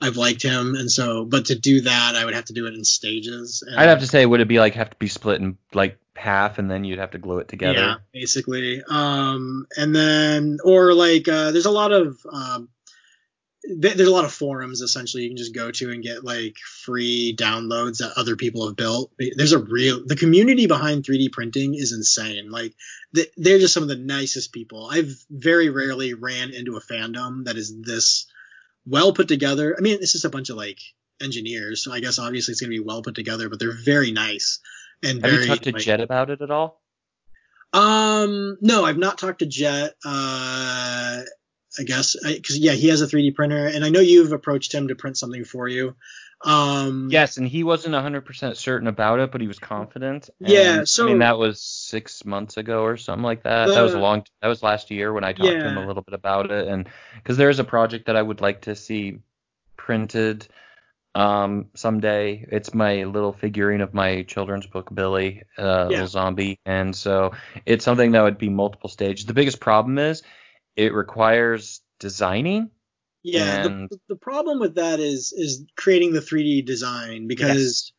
I've 0.00 0.16
liked 0.16 0.42
him 0.42 0.74
and 0.74 0.90
so 0.90 1.24
but 1.24 1.46
to 1.46 1.54
do 1.58 1.82
that 1.82 2.16
I 2.16 2.24
would 2.24 2.34
have 2.34 2.46
to 2.46 2.52
do 2.52 2.66
it 2.66 2.74
in 2.74 2.84
stages. 2.84 3.62
I'd 3.76 3.88
have 3.88 4.00
to 4.00 4.06
say, 4.06 4.26
would 4.26 4.40
it 4.40 4.48
be 4.48 4.58
like 4.58 4.74
have 4.74 4.90
to 4.90 4.96
be 4.96 5.08
split 5.08 5.40
in 5.40 5.58
like 5.72 5.98
half 6.16 6.58
and 6.58 6.70
then 6.70 6.84
you'd 6.84 6.98
have 6.98 7.12
to 7.12 7.18
glue 7.18 7.38
it 7.38 7.48
together? 7.48 7.78
Yeah, 7.78 7.94
basically. 8.12 8.82
Um, 8.88 9.66
and 9.76 9.94
then, 9.94 10.58
or 10.64 10.94
like, 10.94 11.28
uh, 11.28 11.50
there's 11.50 11.66
a 11.66 11.70
lot 11.70 11.92
of, 11.92 12.18
um, 12.30 12.68
there's 13.64 14.08
a 14.08 14.12
lot 14.12 14.24
of 14.24 14.32
forums 14.32 14.80
essentially 14.80 15.22
you 15.22 15.30
can 15.30 15.36
just 15.36 15.54
go 15.54 15.70
to 15.70 15.90
and 15.90 16.02
get 16.02 16.24
like 16.24 16.56
free 16.84 17.34
downloads 17.38 17.98
that 17.98 18.12
other 18.16 18.36
people 18.36 18.66
have 18.66 18.76
built. 18.76 19.12
There's 19.36 19.52
a 19.52 19.58
real, 19.58 20.02
the 20.04 20.16
community 20.16 20.66
behind 20.66 21.04
3D 21.04 21.32
printing 21.32 21.74
is 21.74 21.92
insane. 21.92 22.50
Like, 22.50 22.74
they're 23.12 23.58
just 23.58 23.74
some 23.74 23.82
of 23.82 23.88
the 23.88 23.96
nicest 23.96 24.52
people. 24.52 24.88
I've 24.90 25.14
very 25.30 25.68
rarely 25.68 26.14
ran 26.14 26.52
into 26.52 26.76
a 26.76 26.80
fandom 26.80 27.44
that 27.44 27.56
is 27.56 27.74
this 27.82 28.26
well 28.86 29.12
put 29.12 29.28
together. 29.28 29.76
I 29.78 29.80
mean, 29.80 29.98
it's 30.00 30.12
just 30.12 30.24
a 30.24 30.30
bunch 30.30 30.50
of 30.50 30.56
like 30.56 30.80
engineers, 31.22 31.84
so 31.84 31.92
I 31.92 32.00
guess 32.00 32.18
obviously 32.18 32.52
it's 32.52 32.60
going 32.60 32.70
to 32.70 32.76
be 32.76 32.84
well 32.84 33.02
put 33.02 33.14
together, 33.14 33.48
but 33.48 33.58
they're 33.58 33.76
very 33.84 34.12
nice. 34.12 34.60
And 35.02 35.22
Have 35.22 35.30
very, 35.30 35.42
you 35.42 35.48
talked 35.48 35.64
to 35.64 35.72
like, 35.72 35.82
Jet 35.82 36.00
about 36.00 36.30
it 36.30 36.40
at 36.40 36.50
all? 36.50 36.80
um, 37.72 38.58
no, 38.60 38.84
I've 38.84 38.98
not 38.98 39.18
talked 39.18 39.40
to 39.40 39.46
Jet. 39.46 39.94
Uh, 40.04 41.22
I 41.78 41.84
guess 41.84 42.16
because 42.22 42.58
yeah, 42.58 42.72
he 42.72 42.88
has 42.88 43.00
a 43.02 43.06
3D 43.06 43.34
printer, 43.34 43.66
and 43.66 43.84
I 43.84 43.88
know 43.88 44.00
you've 44.00 44.32
approached 44.32 44.74
him 44.74 44.88
to 44.88 44.94
print 44.94 45.16
something 45.16 45.44
for 45.44 45.68
you. 45.68 45.94
Um, 46.44 47.08
Yes, 47.10 47.36
and 47.36 47.46
he 47.46 47.62
wasn't 47.62 47.94
100% 47.94 48.56
certain 48.56 48.88
about 48.88 49.20
it, 49.20 49.30
but 49.30 49.40
he 49.40 49.46
was 49.46 49.58
confident. 49.60 50.28
Yeah, 50.40 50.82
so- 50.84 51.04
I 51.04 51.06
mean 51.06 51.20
that 51.20 51.38
was 51.38 51.60
six 51.62 52.24
months 52.24 52.56
ago 52.56 52.82
or 52.82 52.96
something 52.96 53.22
like 53.22 53.44
that. 53.44 53.66
that 53.68 53.80
was 53.80 53.94
a 53.94 53.98
long. 53.98 54.24
That 54.42 54.48
was 54.48 54.62
last 54.62 54.90
year 54.90 55.12
when 55.12 55.24
I 55.24 55.32
talked 55.32 55.60
to 55.62 55.68
him 55.68 55.76
a 55.78 55.86
little 55.86 56.02
bit 56.02 56.14
about 56.14 56.50
it, 56.50 56.68
and 56.68 56.88
because 57.16 57.36
there 57.36 57.50
is 57.50 57.58
a 57.58 57.64
project 57.64 58.06
that 58.06 58.16
I 58.16 58.22
would 58.22 58.40
like 58.40 58.62
to 58.62 58.74
see 58.76 59.18
printed 59.76 60.46
um 61.14 61.66
someday. 61.74 62.46
It's 62.50 62.72
my 62.74 63.04
little 63.04 63.32
figurine 63.34 63.82
of 63.82 63.92
my 63.94 64.22
children's 64.22 64.66
book 64.66 64.88
Billy, 64.94 65.42
uh, 65.58 65.62
Yeah. 65.62 65.86
little 65.88 66.06
zombie, 66.06 66.58
and 66.64 66.94
so 66.96 67.32
it's 67.66 67.84
something 67.84 68.12
that 68.12 68.22
would 68.22 68.38
be 68.38 68.48
multiple 68.48 68.88
stages. 68.88 69.26
The 69.26 69.34
biggest 69.34 69.60
problem 69.60 69.98
is 69.98 70.22
it 70.76 70.92
requires 70.94 71.80
designing. 72.00 72.70
Yeah, 73.22 73.66
And- 73.66 73.88
the, 73.88 73.98
the 74.08 74.16
problem 74.16 74.58
with 74.58 74.76
that 74.76 74.98
is 75.00 75.32
is 75.36 75.64
creating 75.76 76.12
the 76.12 76.20
3D 76.20 76.66
design 76.66 77.28
because 77.28 77.92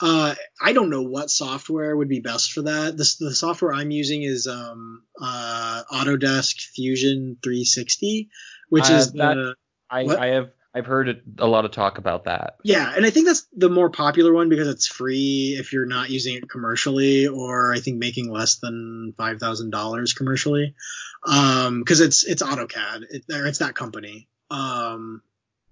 uh, 0.00 0.34
I 0.60 0.72
don't 0.72 0.90
know 0.90 1.02
what 1.02 1.30
software 1.30 1.96
would 1.96 2.08
be 2.08 2.20
best 2.20 2.52
for 2.52 2.62
that. 2.62 2.96
This 2.96 3.16
the 3.16 3.34
software 3.34 3.72
I'm 3.72 3.90
using 3.90 4.22
is 4.22 4.46
um, 4.46 5.02
uh, 5.20 5.82
Autodesk 5.92 6.56
Fusion 6.74 7.36
360, 7.42 8.28
which 8.68 8.90
Uh, 8.90 8.94
is 8.94 9.12
the 9.12 9.18
that- 9.18 9.54
I, 9.90 10.00
I 10.06 10.26
have 10.28 10.50
I've 10.74 10.86
heard 10.86 11.22
a 11.38 11.46
lot 11.46 11.66
of 11.66 11.70
talk 11.70 11.98
about 11.98 12.24
that. 12.24 12.56
Yeah, 12.64 12.90
and 12.94 13.04
I 13.04 13.10
think 13.10 13.26
that's 13.26 13.46
the 13.54 13.68
more 13.68 13.90
popular 13.90 14.32
one 14.32 14.48
because 14.48 14.68
it's 14.68 14.86
free 14.86 15.56
if 15.58 15.72
you're 15.72 15.86
not 15.86 16.08
using 16.08 16.36
it 16.36 16.48
commercially, 16.48 17.26
or 17.26 17.74
I 17.74 17.80
think 17.80 17.98
making 17.98 18.30
less 18.30 18.56
than 18.56 19.12
five 19.18 19.38
thousand 19.38 19.70
dollars 19.70 20.14
commercially, 20.14 20.74
because 21.22 22.00
it's 22.00 22.24
it's 22.24 22.42
AutoCAD, 22.42 23.04
it, 23.10 23.24
or 23.30 23.46
it's 23.46 23.58
that 23.58 23.74
company. 23.74 24.28
Um, 24.50 25.22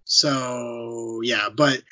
so 0.05 1.21
yeah, 1.23 1.49
but 1.49 1.83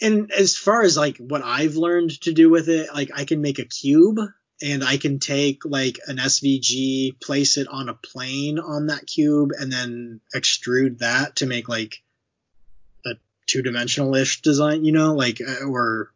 and 0.00 0.30
as 0.30 0.56
far 0.56 0.82
as 0.82 0.96
like 0.96 1.16
what 1.16 1.42
I've 1.42 1.74
learned 1.74 2.20
to 2.22 2.32
do 2.32 2.50
with 2.50 2.68
it, 2.68 2.94
like 2.94 3.10
I 3.14 3.24
can 3.24 3.40
make 3.40 3.58
a 3.58 3.64
cube 3.64 4.18
and 4.62 4.84
I 4.84 4.96
can 4.96 5.18
take 5.18 5.64
like 5.64 5.98
an 6.06 6.18
SVG, 6.18 7.20
place 7.20 7.56
it 7.56 7.66
on 7.66 7.88
a 7.88 7.94
plane 7.94 8.60
on 8.60 8.86
that 8.86 9.06
cube, 9.06 9.50
and 9.58 9.72
then 9.72 10.20
extrude 10.34 10.98
that 10.98 11.36
to 11.36 11.46
make 11.46 11.68
like 11.68 12.00
two 13.46 13.62
dimensional 13.62 14.14
ish 14.14 14.42
design, 14.42 14.84
you 14.84 14.92
know, 14.92 15.14
like 15.14 15.40
uh, 15.40 15.64
or 15.64 16.10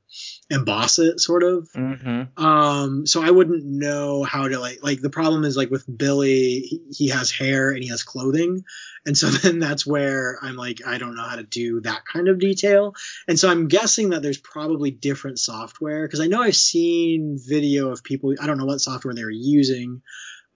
emboss 0.51 0.99
it 0.99 1.21
sort 1.21 1.43
of. 1.43 1.69
Mm-hmm. 1.73 2.43
Um, 2.43 3.07
so 3.07 3.23
I 3.23 3.31
wouldn't 3.31 3.65
know 3.65 4.23
how 4.23 4.49
to 4.49 4.59
like 4.59 4.79
like 4.83 5.01
the 5.01 5.11
problem 5.11 5.45
is 5.45 5.57
like 5.57 5.71
with 5.71 5.85
Billy, 5.87 6.61
he, 6.61 6.81
he 6.91 7.09
has 7.09 7.31
hair 7.31 7.71
and 7.71 7.83
he 7.83 7.89
has 7.91 8.03
clothing, 8.03 8.65
and 9.05 9.17
so 9.17 9.27
then 9.43 9.59
that's 9.59 9.87
where 9.87 10.39
I'm 10.41 10.57
like 10.57 10.79
I 10.87 10.99
don't 10.99 11.17
know 11.17 11.25
how 11.25 11.37
to 11.37 11.43
do 11.43 11.81
that 11.83 12.05
kind 12.11 12.29
of 12.29 12.39
detail, 12.39 12.95
and 13.29 13.39
so 13.39 13.49
I'm 13.49 13.69
guessing 13.69 14.11
that 14.11 14.23
there's 14.23 14.39
probably 14.39 14.91
different 14.91 15.39
software 15.39 16.07
because 16.07 16.21
I 16.21 16.27
know 16.27 16.43
I've 16.43 16.57
seen 16.57 17.39
video 17.39 17.91
of 17.91 18.05
people 18.05 18.35
I 18.41 18.47
don't 18.47 18.59
know 18.59 18.67
what 18.67 18.81
software 18.81 19.15
they 19.15 19.25
were 19.25 19.31
using, 19.31 20.03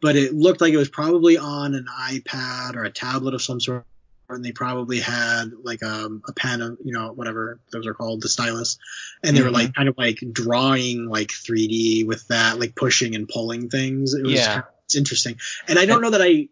but 0.01 0.17
it 0.17 0.35
looked 0.35 0.61
like 0.61 0.73
it 0.73 0.79
was 0.79 0.89
probably 0.89 1.37
on 1.37 1.75
an 1.75 1.87
iPad 1.87 2.77
or 2.77 2.85
a 2.85 2.91
tablet 2.91 3.35
of 3.35 3.43
some 3.43 3.61
sort. 3.61 3.87
And 4.35 4.45
they 4.45 4.53
probably 4.53 5.01
had 5.01 5.51
like 5.63 5.83
um, 5.83 6.23
a 6.29 6.33
pen, 6.33 6.61
of, 6.63 6.79
you 6.85 6.93
know, 6.93 7.13
whatever 7.13 7.61
those 7.73 7.87
are 7.87 7.95
called, 7.95 8.23
the 8.23 8.29
stylus, 8.29 8.79
and 9.23 9.37
they 9.37 9.43
were 9.43 9.49
Mhm. 9.51 9.55
like 9.55 9.75
kind 9.75 9.89
of 9.89 9.97
like 9.99 10.19
drawing 10.33 11.07
like 11.09 11.29
3D 11.29 12.07
with 12.07 12.27
that, 12.29 12.59
like 12.61 12.75
pushing 12.77 13.15
and 13.15 13.29
pulling 13.29 13.69
things. 13.69 14.15
It 14.15 14.23
was 14.25 14.35
Yeah. 14.35 14.47
kind 14.47 14.59
of- 14.61 14.65
it's 14.85 14.97
interesting, 14.97 15.37
and 15.69 15.79
I 15.79 15.87
don't 15.87 16.01
know 16.03 16.11
that 16.11 16.23
I 16.23 16.49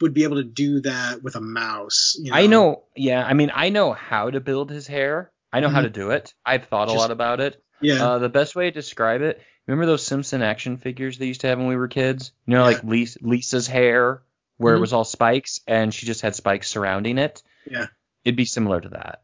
would 0.00 0.14
be 0.14 0.24
able 0.24 0.36
to 0.36 0.44
do 0.44 0.80
that 0.80 1.22
with 1.22 1.36
a 1.36 1.40
mouse. 1.40 2.16
You 2.20 2.30
know? 2.30 2.36
I 2.36 2.46
know. 2.46 2.82
Yeah, 2.96 3.24
I 3.24 3.34
mean, 3.34 3.50
I 3.54 3.68
know 3.70 3.92
how 3.92 4.30
to 4.30 4.40
build 4.40 4.70
his 4.70 4.86
hair. 4.86 5.30
I 5.52 5.60
know 5.60 5.68
how 5.68 5.80
Mhm. 5.80 5.84
to 5.84 5.90
do 5.90 6.10
it. 6.10 6.34
I've 6.46 6.64
thought 6.66 6.88
a 6.88 6.92
lot 6.92 7.10
about 7.10 7.40
it. 7.40 7.62
Yeah. 7.80 8.04
Uh, 8.04 8.18
the 8.18 8.28
best 8.28 8.54
way 8.54 8.66
to 8.66 8.70
describe 8.70 9.22
it. 9.22 9.40
Remember 9.66 9.86
those 9.86 10.04
Simpson 10.04 10.42
action 10.42 10.76
figures 10.76 11.18
they 11.18 11.26
used 11.26 11.40
to 11.42 11.46
have 11.48 11.58
when 11.58 11.66
we 11.68 11.76
were 11.76 11.88
kids? 11.88 12.32
You 12.46 12.54
know, 12.54 12.60
Yeah. 12.68 12.76
like 12.76 12.84
Lisa, 12.84 13.18
Lisa's 13.22 13.66
hair, 13.66 14.22
where 14.60 14.74
Mhm. 14.74 14.76
it 14.76 14.80
was 14.80 14.92
all 14.92 15.04
spikes, 15.04 15.60
and 15.66 15.92
she 15.92 16.04
just 16.04 16.20
had 16.20 16.34
spikes 16.34 16.68
surrounding 16.68 17.16
it. 17.16 17.42
Yeah. 17.70 17.86
It'd 18.24 18.36
be 18.36 18.44
similar 18.44 18.78
to 18.80 18.90
that. 18.90 19.22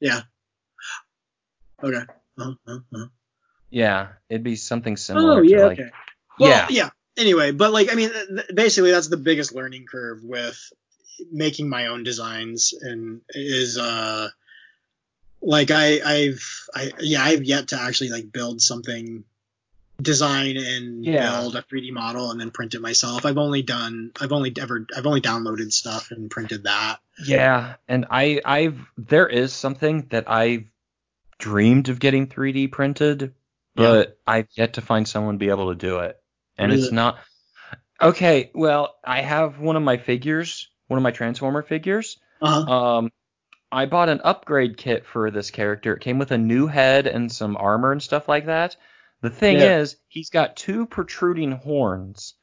Yeah. 0.00 0.22
Okay. 1.82 2.04
Uh-huh, 2.38 2.54
uh-huh. 2.66 3.06
Yeah, 3.68 4.08
it'd 4.30 4.42
be 4.42 4.56
something 4.56 4.96
similar. 4.96 5.40
Oh 5.40 5.42
yeah. 5.42 5.58
To 5.58 5.66
like, 5.66 5.80
okay. 5.80 5.90
Well, 6.38 6.48
yeah. 6.50 6.66
yeah. 6.70 6.90
Anyway, 7.16 7.52
but 7.52 7.72
like 7.72 7.92
I 7.92 7.94
mean, 7.94 8.10
th- 8.10 8.48
basically 8.54 8.90
that's 8.90 9.08
the 9.08 9.18
biggest 9.18 9.54
learning 9.54 9.84
curve 9.86 10.24
with 10.24 10.58
making 11.30 11.68
my 11.68 11.88
own 11.88 12.02
designs, 12.02 12.72
and 12.80 13.20
is 13.28 13.76
uh 13.76 14.30
like 15.42 15.70
I 15.70 16.00
I've 16.04 16.68
I 16.74 16.92
yeah 17.00 17.22
I've 17.22 17.44
yet 17.44 17.68
to 17.68 17.80
actually 17.80 18.10
like 18.10 18.32
build 18.32 18.62
something 18.62 19.24
design 20.00 20.56
and 20.56 21.04
Yeah. 21.04 21.40
build 21.40 21.56
a 21.56 21.62
3D 21.62 21.92
model 21.92 22.30
and 22.30 22.40
then 22.40 22.50
print 22.50 22.74
it 22.74 22.80
myself. 22.80 23.24
I've 23.24 23.38
only 23.38 23.62
done 23.62 24.12
I've 24.20 24.32
only 24.32 24.52
ever 24.60 24.86
I've 24.96 25.06
only 25.06 25.20
downloaded 25.20 25.72
stuff 25.72 26.10
and 26.10 26.30
printed 26.30 26.64
that. 26.64 26.98
Yeah, 27.24 27.76
and 27.88 28.06
I 28.10 28.40
I've 28.44 28.78
there 28.96 29.28
is 29.28 29.52
something 29.52 30.06
that 30.10 30.28
I've 30.30 30.64
dreamed 31.38 31.88
of 31.88 32.00
getting 32.00 32.26
3D 32.26 32.70
printed, 32.72 33.34
but 33.74 34.18
I've 34.26 34.48
yet 34.54 34.74
to 34.74 34.80
find 34.80 35.06
someone 35.06 35.38
be 35.38 35.50
able 35.50 35.68
to 35.70 35.76
do 35.76 35.98
it. 35.98 36.20
And 36.58 36.72
is 36.72 36.84
it's 36.84 36.92
not 36.92 37.18
Okay, 38.02 38.50
well, 38.54 38.96
I 39.04 39.22
have 39.22 39.60
one 39.60 39.76
of 39.76 39.82
my 39.82 39.96
figures, 39.96 40.68
one 40.88 40.98
of 40.98 41.02
my 41.02 41.12
Transformer 41.12 41.62
figures. 41.62 42.18
Uh-huh. 42.42 42.72
Um, 42.72 43.12
I 43.70 43.86
bought 43.86 44.08
an 44.08 44.20
upgrade 44.22 44.76
kit 44.76 45.06
for 45.06 45.30
this 45.30 45.50
character. 45.50 45.94
It 45.94 46.00
came 46.00 46.18
with 46.18 46.30
a 46.30 46.38
new 46.38 46.66
head 46.66 47.06
and 47.06 47.30
some 47.30 47.56
armor 47.56 47.92
and 47.92 48.02
stuff 48.02 48.28
like 48.28 48.46
that. 48.46 48.76
The 49.24 49.30
thing 49.30 49.56
Yeah. 49.56 49.78
is, 49.78 49.96
he's 50.08 50.28
got 50.28 50.54
two 50.54 50.84
protruding 50.84 51.52
horns, 51.52 52.34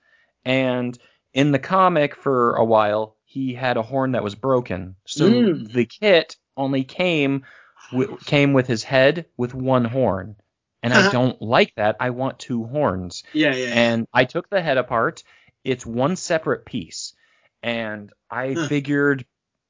and 0.43 0.97
in 1.31 1.51
the 1.51 1.59
comic 1.59 2.15
for 2.15 2.55
a 2.55 2.65
while, 2.65 3.17
he 3.23 3.53
had 3.53 3.77
a 3.77 3.83
horn 3.83 4.13
that 4.13 4.23
was 4.23 4.33
broken. 4.33 4.95
So 5.05 5.25
Mm. 5.29 5.71
the 5.73 5.85
kit 5.85 6.37
only 6.57 6.83
came 6.83 7.45
w- 7.91 8.17
came 8.25 8.53
with 8.53 8.65
his 8.65 8.83
head 8.83 9.27
with 9.37 9.53
one 9.53 9.85
horn, 9.85 10.37
and 10.81 10.91
I 10.91 11.11
don't 11.11 11.39
like 11.39 11.75
that. 11.75 11.97
I 11.99 12.09
want 12.09 12.39
two 12.39 12.63
horns. 12.63 13.23
Yeah, 13.31 13.53
yeah. 13.53 13.67
yeah. 13.67 13.73
And 13.75 14.07
I 14.11 14.25
took 14.25 14.49
the 14.49 14.59
head 14.61 14.79
apart. 14.79 15.23
It's 15.63 15.85
one 15.85 16.15
separate 16.15 16.65
piece, 16.65 17.13
and 17.61 18.11
I 18.31 18.55
Huh. 18.55 18.67
figured, 18.69 19.23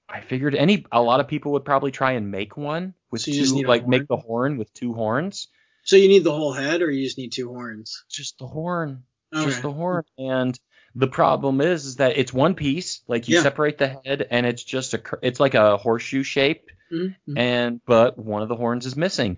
I 0.07 0.21
figured 0.21 0.55
any 0.55 0.85
a 0.93 1.01
lot 1.01 1.19
of 1.19 1.27
people 1.27 1.51
would 1.51 1.65
probably 1.65 1.91
try 1.91 2.13
and 2.13 2.31
make 2.31 2.55
one 2.55 2.93
with 3.11 3.21
So 3.21 3.31
two, 3.33 3.63
like 3.67 3.85
make 3.85 4.07
the 4.07 4.15
horn 4.15 4.57
with 4.57 4.73
two 4.73 4.93
horns. 4.93 5.49
So 5.83 5.95
you 5.95 6.07
need 6.07 6.23
the 6.23 6.31
whole 6.31 6.53
head, 6.53 6.81
or 6.81 6.91
you 6.91 7.03
just 7.03 7.17
need 7.17 7.31
two 7.31 7.49
horns? 7.49 8.03
Just 8.09 8.37
the 8.37 8.47
horn, 8.47 9.03
Okay. 9.33 9.45
just 9.49 9.61
the 9.61 9.71
horn. 9.71 10.03
And 10.17 10.59
the 10.95 11.07
problem 11.07 11.61
is, 11.61 11.85
is 11.85 11.95
that 11.97 12.17
it's 12.17 12.33
one 12.33 12.55
piece. 12.55 13.01
Like 13.07 13.27
you 13.27 13.35
Yeah. 13.35 13.43
separate 13.43 13.77
the 13.77 13.99
head, 14.05 14.27
and 14.29 14.45
it's 14.45 14.63
just 14.63 14.93
a, 14.93 15.01
it's 15.21 15.39
like 15.39 15.53
a 15.55 15.77
horseshoe 15.77 16.23
shape, 16.23 16.69
Mhm, 16.91 17.15
mhm. 17.27 17.37
and 17.37 17.81
but 17.85 18.17
one 18.17 18.41
of 18.43 18.49
the 18.49 18.55
horns 18.55 18.85
is 18.85 18.95
missing. 18.95 19.37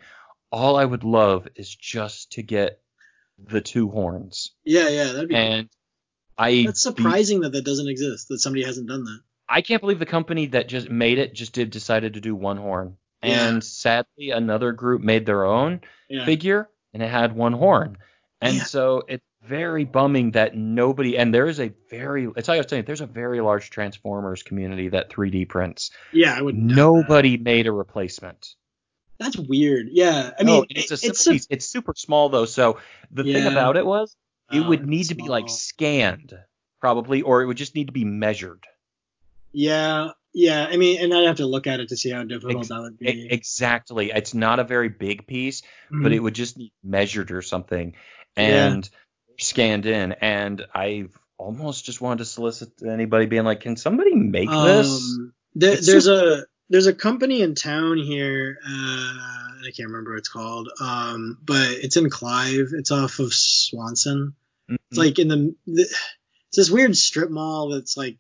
All 0.52 0.76
I 0.76 0.86
would 0.86 1.04
love 1.04 1.48
is 1.56 1.74
just 1.74 2.34
to 2.34 2.44
get 2.44 2.80
the 3.40 3.62
two 3.62 3.90
horns, 3.90 4.52
Yeah, 4.64 4.90
yeah. 4.90 5.12
That'd 5.14 5.30
be. 5.30 5.36
and 5.36 5.70
I 6.38 6.64
That's 6.66 6.82
surprising 6.82 7.42
that 7.42 7.52
that 7.54 7.66
doesn't 7.66 7.88
exist. 7.88 8.28
That 8.30 8.40
somebody 8.40 8.64
hasn't 8.64 8.88
done 8.88 9.04
that. 9.06 9.20
I 9.50 9.62
can't 9.62 9.82
believe 9.82 10.00
the 10.00 10.06
company 10.06 10.48
that 10.48 10.68
just 10.68 10.90
made 10.90 11.18
it 11.20 11.34
just 11.34 11.54
did 11.54 11.70
decided 11.72 12.14
to 12.14 12.22
do 12.22 12.36
one 12.36 12.58
horn. 12.58 12.98
Yeah. 13.24 13.48
And 13.48 13.64
sadly, 13.64 14.32
another 14.32 14.72
group 14.72 15.02
made 15.02 15.26
their 15.26 15.46
own 15.46 15.82
Yeah. 16.10 16.26
figure 16.26 16.70
and 16.94 17.02
it 17.02 17.10
had 17.10 17.36
one 17.36 17.54
horn. 17.54 17.98
And 18.42 18.58
Yeah. 18.58 18.64
so 18.64 19.04
it's 19.08 19.24
very 19.46 19.84
bumming 19.84 20.32
that 20.32 20.56
nobody 20.56 21.18
and 21.18 21.34
there 21.34 21.48
is 21.48 21.60
a 21.60 21.72
very 21.90 22.30
it's 22.36 22.48
like 22.48 22.56
I 22.56 22.60
was 22.60 22.70
saying, 22.70 22.86
there's 22.86 23.02
a 23.02 23.06
very 23.06 23.42
large 23.42 23.70
Transformers 23.70 24.42
community 24.44 24.90
that 24.90 25.10
3D 25.10 25.46
prints. 25.50 25.92
Yeah, 26.14 26.34
I 26.38 26.42
would. 26.42 26.56
doubt 26.56 26.68
that. 26.70 26.76
Nobody 26.76 27.38
made 27.38 27.68
a 27.68 27.72
replacement. 27.72 28.56
That's 29.20 29.38
weird. 29.38 29.88
Yeah, 29.92 30.32
I 30.40 30.44
No, 30.44 30.52
mean, 30.54 30.62
oh, 30.64 30.66
it's 30.70 30.92
a 30.92 30.94
it- 30.96 31.16
simple 31.16 31.36
it's 31.36 31.48
a. 31.50 31.54
It's 31.54 31.66
super 31.66 31.94
small 31.96 32.30
though, 32.30 32.46
so 32.46 32.80
the 33.12 33.24
thing 33.24 33.46
about 33.48 33.78
it 33.78 33.86
was 33.86 34.16
it 34.52 34.60
Oh, 34.60 34.70
would 34.70 34.86
need 34.88 35.06
to 35.10 35.16
be 35.16 35.28
like 35.28 35.50
scanned 35.50 36.34
probably 36.80 37.22
or 37.22 37.42
it 37.42 37.46
would 37.46 37.58
just 37.58 37.76
need 37.76 37.88
to 37.88 37.94
be 37.94 38.06
measured. 38.06 38.64
Yeah, 39.52 40.12
yeah. 40.34 40.66
I 40.70 40.78
mean, 40.78 41.02
and 41.02 41.14
I'd 41.14 41.28
have 41.28 41.38
to 41.38 41.46
look 41.46 41.68
at 41.68 41.80
it 41.80 41.90
to 41.90 41.98
see 41.98 42.10
how 42.12 42.24
difficult 42.24 42.60
Ex- 42.60 42.68
that 42.70 42.82
would 42.82 42.98
be. 43.00 43.28
Exactly. 43.32 44.12
It's 44.12 44.34
not 44.34 44.60
a 44.60 44.64
very 44.64 44.90
big 44.90 45.28
piece, 45.28 45.62
but 45.92 46.12
Mhm. 46.12 46.16
it 46.16 46.20
would 46.20 46.36
just 46.36 46.58
need 46.58 46.72
measured 46.84 47.32
or 47.32 47.42
something 47.42 47.96
Yeah. 48.38 48.68
and 48.74 48.90
scanned 49.40 49.86
in. 49.86 50.14
And 50.14 50.66
I 50.74 51.06
almost 51.38 51.86
just 51.86 52.02
wanted 52.02 52.20
to 52.20 52.26
solicit 52.26 52.72
anybody 52.86 53.26
being 53.26 53.44
like, 53.44 53.62
can 53.62 53.76
somebody 53.76 54.14
make 54.16 54.50
this? 54.50 54.88
Um, 54.88 55.34
there, 55.56 55.74
It's 55.74 55.86
there's 55.88 56.06
super- 56.06 56.42
a 56.42 56.46
there's 56.70 56.88
a 56.88 56.94
company 56.94 57.42
in 57.42 57.54
town 57.56 57.98
here. 57.98 58.58
Uh, 58.66 58.70
I 58.72 59.72
can't 59.76 59.90
remember 59.90 60.12
what 60.12 60.20
it's 60.20 60.30
called. 60.30 60.70
Um, 60.82 61.38
but 61.44 61.70
it's 61.72 61.98
in 61.98 62.10
Clive. 62.10 62.70
It's 62.74 62.90
off 62.90 63.20
of 63.20 63.34
Swanson. 63.34 64.34
It's 64.70 64.80
Mhm. 64.94 64.98
like 64.98 65.20
in 65.20 65.28
the, 65.28 65.56
the 65.68 65.82
it's 65.84 66.58
this 66.58 66.72
weird 66.72 66.96
strip 66.98 67.30
mall 67.30 67.70
that's 67.70 67.96
like. 67.98 68.18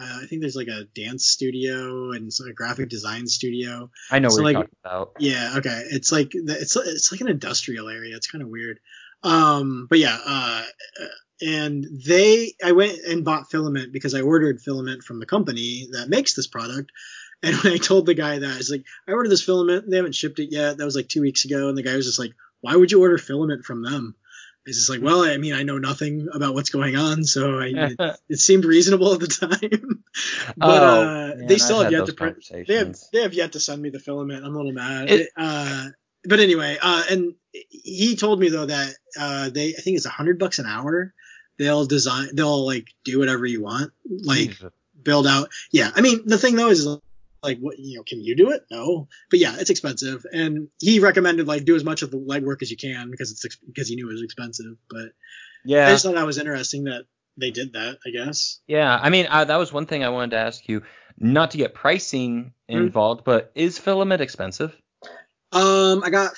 Uh, 0.00 0.20
I 0.22 0.26
think 0.26 0.40
there's 0.40 0.56
like 0.56 0.68
a 0.68 0.84
dance 0.94 1.26
studio 1.26 2.12
and 2.12 2.30
a 2.48 2.52
graphic 2.52 2.88
design 2.88 3.26
studio. 3.26 3.90
I 4.10 4.18
know 4.18 4.30
so 4.30 4.36
what 4.36 4.44
like- 4.44 4.54
you're 4.54 4.62
talking 4.62 4.78
about. 4.84 5.12
Yeah, 5.18 5.54
okay. 5.58 5.82
It's 5.90 6.10
like 6.10 6.30
it's 6.32 6.76
it's 6.76 7.12
like 7.12 7.20
an 7.20 7.28
industrial 7.28 7.88
area. 7.88 8.16
It's 8.16 8.30
kind 8.30 8.42
of 8.42 8.48
weird. 8.48 8.80
Um, 9.22 9.86
but 9.90 9.98
yeah, 9.98 10.18
uh, 10.24 10.64
uh, 11.02 11.06
and 11.42 11.86
they 12.06 12.54
I 12.64 12.72
went 12.72 12.98
and 13.06 13.24
bought 13.24 13.50
filament 13.50 13.92
because 13.92 14.14
I 14.14 14.22
ordered 14.22 14.62
filament 14.62 15.02
from 15.02 15.20
the 15.20 15.26
company 15.26 15.88
that 15.92 16.08
makes 16.08 16.34
this 16.34 16.46
product. 16.46 16.92
And 17.42 17.56
when 17.56 17.72
I 17.74 17.76
told 17.76 18.06
the 18.06 18.14
guy 18.14 18.38
that, 18.38 18.56
it's 18.58 18.70
like 18.70 18.84
I 19.06 19.12
ordered 19.12 19.30
this 19.30 19.44
filament, 19.44 19.90
they 19.90 19.96
haven't 19.96 20.14
shipped 20.14 20.38
it 20.38 20.50
yet. 20.50 20.78
That 20.78 20.84
was 20.84 20.96
like 20.96 21.08
two 21.08 21.22
weeks 21.22 21.44
ago, 21.44 21.68
and 21.68 21.76
the 21.76 21.82
guy 21.82 21.96
was 21.96 22.06
just 22.06 22.18
like, 22.18 22.32
"Why 22.62 22.74
would 22.74 22.90
you 22.90 23.02
order 23.02 23.18
filament 23.18 23.64
from 23.64 23.82
them?" 23.82 24.14
It's 24.66 24.76
just 24.76 24.90
like, 24.90 25.00
well, 25.02 25.22
I 25.22 25.36
mean, 25.38 25.54
I 25.54 25.62
know 25.62 25.78
nothing 25.78 26.28
about 26.32 26.54
what's 26.54 26.70
going 26.70 26.96
on, 26.96 27.24
so 27.24 27.58
I, 27.60 27.66
it, 27.74 28.18
it 28.28 28.38
seemed 28.38 28.64
reasonable 28.64 29.14
at 29.14 29.20
the 29.20 29.26
time. 29.26 30.04
but 30.56 30.82
Oh, 30.82 31.02
uh, 31.02 31.34
man, 31.36 31.46
they 31.46 31.54
I've 31.54 31.60
still 31.60 31.82
have 31.82 31.92
yet 31.92 32.06
to. 32.06 32.34
They 32.66 32.74
have 32.74 32.96
they 33.12 33.22
have 33.22 33.34
yet 33.34 33.52
to 33.52 33.60
send 33.60 33.80
me 33.80 33.90
the 33.90 33.98
filament. 33.98 34.44
I'm 34.44 34.54
a 34.54 34.56
little 34.56 34.72
mad. 34.72 35.10
It- 35.10 35.30
uh, 35.36 35.88
but 36.24 36.38
anyway, 36.40 36.76
uh, 36.80 37.02
and 37.10 37.34
he 37.52 38.14
told 38.16 38.38
me 38.38 38.50
though 38.50 38.66
that 38.66 38.94
uh, 39.18 39.48
they 39.48 39.68
I 39.70 39.80
think 39.80 39.96
it's 39.96 40.06
a 40.06 40.10
hundred 40.10 40.38
bucks 40.38 40.58
an 40.58 40.66
hour. 40.66 41.14
They'll 41.58 41.86
design. 41.86 42.28
They'll 42.34 42.64
like 42.66 42.88
do 43.04 43.18
whatever 43.18 43.46
you 43.46 43.62
want. 43.62 43.92
Like 44.08 44.50
Jesus. 44.50 44.72
build 45.02 45.26
out. 45.26 45.48
Yeah, 45.72 45.90
I 45.94 46.02
mean 46.02 46.20
the 46.26 46.36
thing 46.38 46.56
though 46.56 46.68
is 46.68 46.86
like 47.42 47.58
what 47.58 47.78
you 47.78 47.96
know 47.96 48.02
can 48.02 48.20
you 48.20 48.36
do 48.36 48.50
it? 48.50 48.62
No, 48.70 49.08
but 49.30 49.38
yeah, 49.38 49.56
it's 49.58 49.70
expensive. 49.70 50.24
And 50.32 50.68
he 50.80 51.00
recommended 51.00 51.46
like 51.46 51.64
do 51.64 51.76
as 51.76 51.84
much 51.84 52.02
of 52.02 52.10
the 52.10 52.18
legwork 52.18 52.62
as 52.62 52.70
you 52.70 52.76
can 52.76 53.10
because 53.10 53.30
it's 53.30 53.56
because 53.66 53.88
he 53.88 53.96
knew 53.96 54.08
it 54.08 54.12
was 54.12 54.22
expensive. 54.22 54.76
But 54.88 55.12
yeah 55.64 55.86
I 55.88 55.90
just 55.92 56.04
thought 56.04 56.14
that 56.14 56.26
was 56.26 56.38
interesting 56.38 56.84
that 56.84 57.04
they 57.36 57.50
did 57.50 57.72
that. 57.74 57.98
I 58.06 58.10
guess. 58.10 58.60
Yeah. 58.66 58.98
I 59.00 59.08
mean, 59.10 59.26
uh, 59.30 59.44
that 59.44 59.56
was 59.56 59.72
one 59.72 59.86
thing 59.86 60.04
I 60.04 60.08
wanted 60.10 60.32
to 60.32 60.38
ask 60.38 60.68
you. 60.68 60.82
Not 61.18 61.50
to 61.52 61.58
get 61.58 61.74
pricing 61.74 62.52
Hmm. 62.68 62.76
involved, 62.76 63.24
but 63.24 63.52
is 63.54 63.78
filament 63.78 64.20
expensive? 64.22 64.74
Um, 65.52 66.02
I 66.04 66.10
got. 66.10 66.32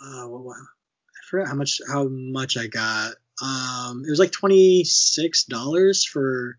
Uh, 0.00 0.28
what, 0.28 0.44
what, 0.44 0.56
I 0.56 1.20
forgot 1.30 1.48
how 1.48 1.54
much 1.54 1.80
how 1.90 2.08
much 2.08 2.56
I 2.56 2.66
got. 2.66 3.14
Um, 3.42 4.02
it 4.06 4.10
was 4.10 4.18
like 4.18 4.32
twenty 4.32 4.84
six 4.84 5.44
dollars 5.44 6.04
for 6.04 6.58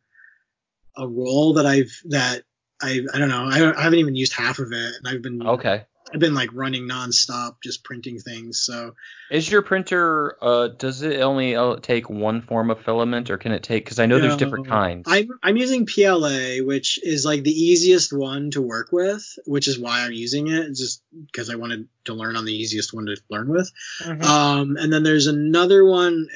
a 0.97 1.07
roll 1.07 1.53
that 1.53 1.65
I've 1.65 1.91
that 2.05 2.43
I 2.81 3.01
I 3.13 3.17
don't 3.19 3.29
know 3.29 3.45
I, 3.45 3.59
don't, 3.59 3.77
I 3.77 3.83
haven't 3.83 3.99
even 3.99 4.15
used 4.15 4.33
half 4.33 4.59
of 4.59 4.71
it 4.71 4.93
and 4.97 5.07
I've 5.07 5.21
been 5.21 5.45
Okay. 5.45 5.83
I've 6.11 6.19
been 6.19 6.33
like 6.33 6.49
running 6.53 6.87
nonstop 6.89 7.57
just 7.63 7.83
printing 7.83 8.19
things 8.19 8.59
so 8.59 8.95
Is 9.29 9.49
your 9.51 9.61
printer 9.61 10.37
uh 10.41 10.69
does 10.69 11.03
it 11.03 11.21
only 11.21 11.55
uh, 11.55 11.75
take 11.75 12.09
one 12.09 12.41
form 12.41 12.71
of 12.71 12.81
filament 12.81 13.29
or 13.29 13.37
can 13.37 13.51
it 13.51 13.61
take 13.61 13.85
cuz 13.85 13.99
I 13.99 14.07
know 14.07 14.19
there's 14.19 14.37
different 14.37 14.65
No. 14.67 14.71
kinds. 14.71 15.05
I'm 15.07 15.29
I'm 15.43 15.57
using 15.57 15.85
PLA 15.85 16.63
which 16.65 16.99
is 17.03 17.25
like 17.25 17.43
the 17.43 17.51
easiest 17.51 18.11
one 18.11 18.49
to 18.51 18.61
work 18.61 18.91
with 18.91 19.37
which 19.45 19.67
is 19.67 19.77
why 19.77 20.01
I'm 20.01 20.13
using 20.13 20.47
it 20.47 20.69
just 20.69 21.03
because 21.27 21.49
I 21.49 21.55
wanted 21.55 21.87
to 22.05 22.13
learn 22.13 22.35
on 22.37 22.45
the 22.45 22.55
easiest 22.55 22.93
one 22.93 23.05
to 23.05 23.15
learn 23.29 23.49
with 23.49 23.71
Mhm. 24.01 24.23
Um, 24.23 24.77
and 24.77 24.91
then 24.91 25.03
there's 25.03 25.27
another 25.27 25.85
one. 25.85 26.27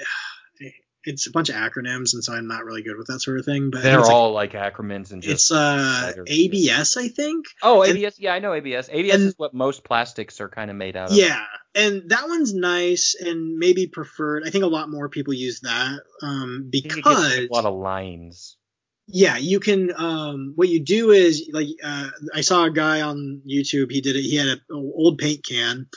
It's 1.06 1.28
a 1.28 1.32
bunch 1.32 1.50
of 1.50 1.56
acronyms, 1.56 2.14
and 2.14 2.24
so 2.24 2.34
I'm 2.34 2.48
not 2.48 2.64
really 2.64 2.82
good 2.82 2.98
with 2.98 3.08
that 3.08 3.20
sort 3.22 3.38
of 3.38 3.46
thing. 3.46 3.72
But 3.72 3.84
They're 3.84 4.00
it's 4.00 4.08
like- 4.08 4.16
all 4.16 4.32
like 4.32 4.54
acronyms 4.54 5.12
and 5.12 5.22
just 5.22 5.34
it's 5.34 5.52
uh. 5.52 6.14
ABS, 6.28 6.96
I 6.98 7.10
think. 7.10 7.46
Oh, 7.62 7.82
and- 7.82 7.92
ABS. 7.98 8.20
Yeah, 8.20 8.34
I 8.34 8.40
know 8.40 8.54
ABS. 8.54 8.90
ABS 8.92 9.14
and- 9.16 9.24
is 9.24 9.34
what 9.38 9.54
most 9.54 9.84
plastics 9.84 10.40
are 10.40 10.50
kind 10.50 10.72
of 10.72 10.78
made 10.78 10.96
out 10.96 11.12
of. 11.12 11.18
Yeah, 11.18 11.44
and 11.76 12.10
that 12.10 12.28
one's 12.28 12.54
nice 12.54 13.16
and 13.20 13.58
maybe 13.58 13.88
preferred. 13.88 14.44
I 14.46 14.50
think 14.50 14.64
a 14.64 14.68
lot 14.68 14.90
more 14.90 15.10
people 15.10 15.34
use 15.34 15.60
that 15.62 16.00
um, 16.22 16.70
I 16.70 16.72
think 16.72 16.86
it 16.86 16.90
gets 16.90 16.96
because 16.96 17.38
a 17.38 17.48
lot 17.52 17.66
of 17.66 17.76
lines. 17.76 18.56
yeah, 19.08 19.36
you 19.36 19.60
can. 19.60 19.92
Um, 19.98 20.54
what 20.56 20.70
you 20.70 20.80
do 20.80 21.12
is 21.12 21.50
like 21.52 21.68
uh, 21.84 22.08
I 22.34 22.42
saw 22.42 22.64
a 22.64 22.72
guy 22.72 23.02
on 23.02 23.42
YouTube. 23.46 23.92
He 23.92 24.00
did 24.00 24.16
it. 24.16 24.22
He 24.22 24.38
had 24.38 24.48
an 24.48 24.62
old 24.72 25.18
paint 25.18 25.46
can. 25.46 25.88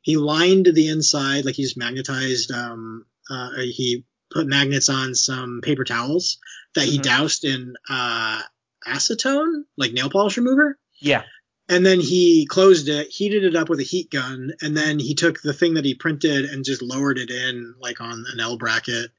He 0.00 0.16
lined 0.16 0.66
the 0.72 0.88
inside 0.88 1.44
like 1.44 1.56
he 1.56 1.64
just 1.64 1.76
magnetized. 1.76 2.50
Um, 2.52 3.04
uh, 3.30 3.50
he 3.60 4.04
put 4.30 4.46
magnets 4.46 4.88
on 4.88 5.14
some 5.14 5.60
paper 5.62 5.84
towels 5.84 6.38
that 6.74 6.84
he 6.86 6.98
Mhm. 6.98 7.02
doused 7.02 7.44
in 7.44 7.74
uh, 7.88 8.42
acetone, 8.86 9.64
like 9.76 9.92
nail 9.92 10.10
polish 10.10 10.36
remover. 10.36 10.78
Yeah. 11.00 11.24
And 11.68 11.84
then 11.84 11.98
he 12.00 12.46
closed 12.46 12.88
it, 12.88 13.08
heated 13.08 13.42
it 13.44 13.56
up 13.56 13.68
with 13.68 13.80
a 13.80 13.84
heat 13.84 14.10
gun, 14.10 14.52
and 14.60 14.76
then 14.76 14.98
he 15.00 15.14
took 15.14 15.42
the 15.42 15.52
thing 15.52 15.74
that 15.74 15.84
he 15.84 15.94
printed 15.94 16.44
and 16.44 16.64
just 16.64 16.82
lowered 16.82 17.18
it 17.18 17.30
in 17.30 17.74
like 17.80 18.00
on 18.00 18.24
an 18.32 18.38
L 18.40 18.56
bracket. 18.56 19.10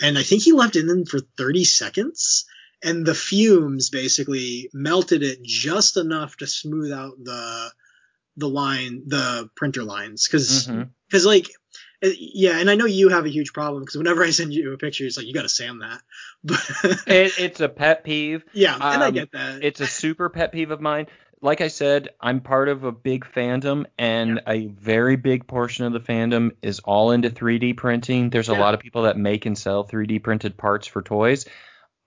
And 0.00 0.16
I 0.16 0.22
think 0.22 0.42
he 0.42 0.52
left 0.52 0.76
it 0.76 0.88
in 0.88 1.04
for 1.06 1.18
30 1.36 1.64
seconds. 1.64 2.44
And 2.84 3.04
the 3.04 3.14
fumes 3.16 3.90
basically 3.90 4.70
melted 4.72 5.24
it 5.24 5.42
just 5.42 5.96
enough 5.96 6.36
to 6.36 6.46
smooth 6.46 6.92
out 6.92 7.14
the 7.22 7.72
the 8.36 8.48
line, 8.48 9.02
the 9.08 9.50
printer 9.56 9.82
lines. 9.82 10.28
because 10.28 10.68
Mhm. 10.68 10.88
like, 11.24 11.46
uh, 11.48 11.50
yeah, 12.02 12.58
and 12.58 12.70
I 12.70 12.74
know 12.76 12.86
you 12.86 13.08
have 13.08 13.24
a 13.26 13.30
huge 13.30 13.52
problem 13.52 13.82
because 13.82 13.96
whenever 13.96 14.22
I 14.24 14.30
send 14.30 14.52
you 14.52 14.72
a 14.72 14.78
picture, 14.78 15.04
it's 15.04 15.16
like 15.16 15.26
you 15.26 15.34
got 15.34 15.42
to 15.42 15.48
sand 15.48 15.82
that. 15.82 16.00
But 16.44 16.60
It, 17.06 17.34
it's 17.38 17.60
a 17.60 17.68
pet 17.68 18.04
peeve. 18.04 18.44
yeah, 18.52 18.76
and 18.76 19.02
I 19.02 19.10
Um, 19.10 19.14
get 19.14 19.32
that. 19.32 19.62
It's 19.62 19.80
a 19.80 19.86
super 19.86 20.28
pet 20.28 20.52
peeve 20.52 20.70
of 20.70 20.80
mine. 20.80 21.06
like 21.40 21.60
I 21.60 21.68
said, 21.68 22.10
I'm 22.20 22.40
part 22.40 22.68
of 22.68 22.84
a 22.84 22.92
big 22.92 23.24
fandom, 23.24 23.86
and 23.96 24.40
a 24.46 24.66
very 24.66 25.16
big 25.16 25.46
portion 25.46 25.84
of 25.86 25.92
the 25.92 26.00
fandom 26.00 26.52
is 26.62 26.80
all 26.80 27.12
into 27.12 27.30
3D 27.30 27.72
printing. 27.74 28.30
There's 28.30 28.48
a 28.48 28.52
Yeah. 28.52 28.58
lot 28.60 28.74
of 28.74 28.80
people 28.80 29.02
that 29.02 29.16
make 29.16 29.46
and 29.46 29.56
sell 29.56 29.84
3D 29.84 30.18
printed 30.18 30.56
parts 30.56 30.86
for 30.86 31.00
toys. 31.02 31.46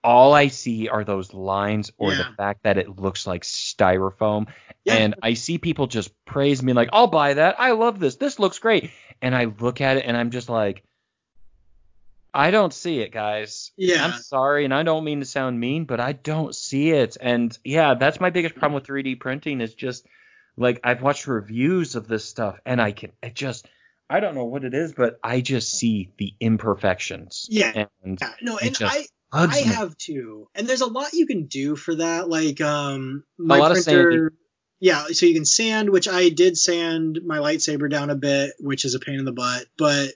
All 0.04 0.34
I 0.34 0.48
see 0.48 0.90
are 0.90 1.04
those 1.04 1.34
lines 1.34 1.92
or 1.98 2.12
Yeah. 2.12 2.18
the 2.18 2.36
fact 2.36 2.64
that 2.64 2.78
it 2.78 3.00
looks 3.00 3.28
like 3.28 3.44
styrofoam. 3.44 4.48
Yeah. 4.84 4.96
And 4.96 5.16
I 5.22 5.36
see 5.36 5.58
people 5.60 5.88
just 5.88 6.12
praise 6.26 6.64
me 6.64 6.74
like, 6.74 6.90
I'll 6.92 7.08
buy 7.08 7.36
that. 7.36 7.60
I 7.60 7.72
love 7.72 8.00
this. 8.00 8.16
This 8.16 8.40
looks 8.40 8.58
great. 8.60 8.90
And 9.22 9.36
I 9.36 9.46
look 9.46 9.80
at 9.82 9.98
it 9.98 10.06
and 10.06 10.18
I'm 10.18 10.32
just 10.32 10.50
like, 10.50 10.84
I 12.34 12.50
don't 12.52 12.74
see 12.74 13.00
it, 13.02 13.12
guys. 13.12 13.72
Yeah. 13.76 14.06
I'm 14.06 14.14
sorry, 14.22 14.64
and 14.64 14.74
I 14.74 14.84
don't 14.84 15.04
mean 15.04 15.20
to 15.20 15.26
sound 15.26 15.60
mean, 15.60 15.84
but 15.84 16.00
I 16.00 16.14
don't 16.14 16.56
see 16.56 16.92
it. 16.92 17.18
And 17.20 17.56
yeah, 17.64 17.96
that's 17.96 18.22
my 18.22 18.30
biggest 18.30 18.56
problem 18.56 18.74
with 18.76 18.86
3D 18.88 19.20
printing 19.20 19.60
is 19.60 19.76
just 19.76 20.08
like 20.58 20.80
I've 20.84 21.02
watched 21.02 21.28
reviews 21.28 21.96
of 21.96 22.08
this 22.08 22.24
stuff 22.26 22.58
and 22.66 22.82
I 22.82 22.92
can 22.94 23.12
it 23.22 23.36
just 23.36 23.68
I 24.10 24.20
don't 24.22 24.36
know 24.36 24.46
what 24.46 24.64
it 24.64 24.74
is, 24.74 24.94
but 24.94 25.20
I 25.24 25.42
just 25.42 25.72
see 25.74 26.10
the 26.18 26.34
imperfections. 26.40 27.48
Yeah. 27.50 27.86
And 28.04 28.18
Yeah, 28.22 28.34
no, 28.42 28.58
and 28.58 28.76
just 28.78 28.96
I 28.96 29.06
I 29.34 29.60
have 29.60 29.98
too, 29.98 30.48
and 30.56 30.68
there's 30.68 30.82
a 30.82 30.88
lot 30.88 31.14
you 31.14 31.26
can 31.26 31.46
do 31.46 31.76
for 31.76 31.96
that. 31.96 32.30
Like 32.30 32.60
um, 32.62 33.24
my 33.38 33.60
printer. 33.72 34.34
yeah, 34.80 35.06
so 35.12 35.26
you 35.26 35.34
can 35.34 35.46
sand, 35.46 35.90
which 35.90 36.08
I 36.08 36.30
did 36.30 36.58
sand 36.58 37.20
my 37.26 37.38
lightsaber 37.38 37.90
down 37.90 38.10
a 38.10 38.16
bit, 38.16 38.54
which 38.60 38.84
is 38.86 38.96
a 38.96 39.00
pain 39.00 39.20
in 39.20 39.26
the 39.26 39.32
butt. 39.32 39.66
But 39.78 40.14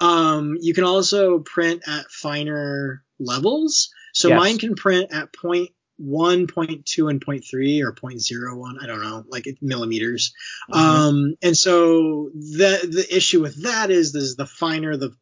um, 0.00 0.56
you 0.60 0.74
can 0.74 0.84
also 0.84 1.40
print 1.40 1.82
at 1.86 2.10
finer 2.10 3.02
levels. 3.18 3.90
So 4.14 4.28
Yes. 4.28 4.38
mine 4.38 4.58
can 4.58 4.74
print 4.74 5.12
at 5.12 5.32
point 5.32 5.70
one, 5.96 6.46
point 6.46 6.86
two, 6.86 7.08
and 7.08 7.20
point 7.20 7.44
three, 7.50 7.82
or 7.82 7.92
point 7.92 8.22
zero 8.22 8.56
one. 8.56 8.78
I 8.80 8.86
don't 8.86 9.02
know, 9.02 9.24
like 9.28 9.46
millimeters. 9.60 10.32
Mhm. 10.72 10.76
Um, 10.78 11.34
and 11.42 11.56
so 11.56 12.30
the 12.32 12.88
the 12.90 13.06
issue 13.14 13.42
with 13.42 13.62
that 13.64 13.90
is, 13.90 14.14
is 14.14 14.36
the 14.36 14.46
finer 14.46 14.96
the 14.96 15.12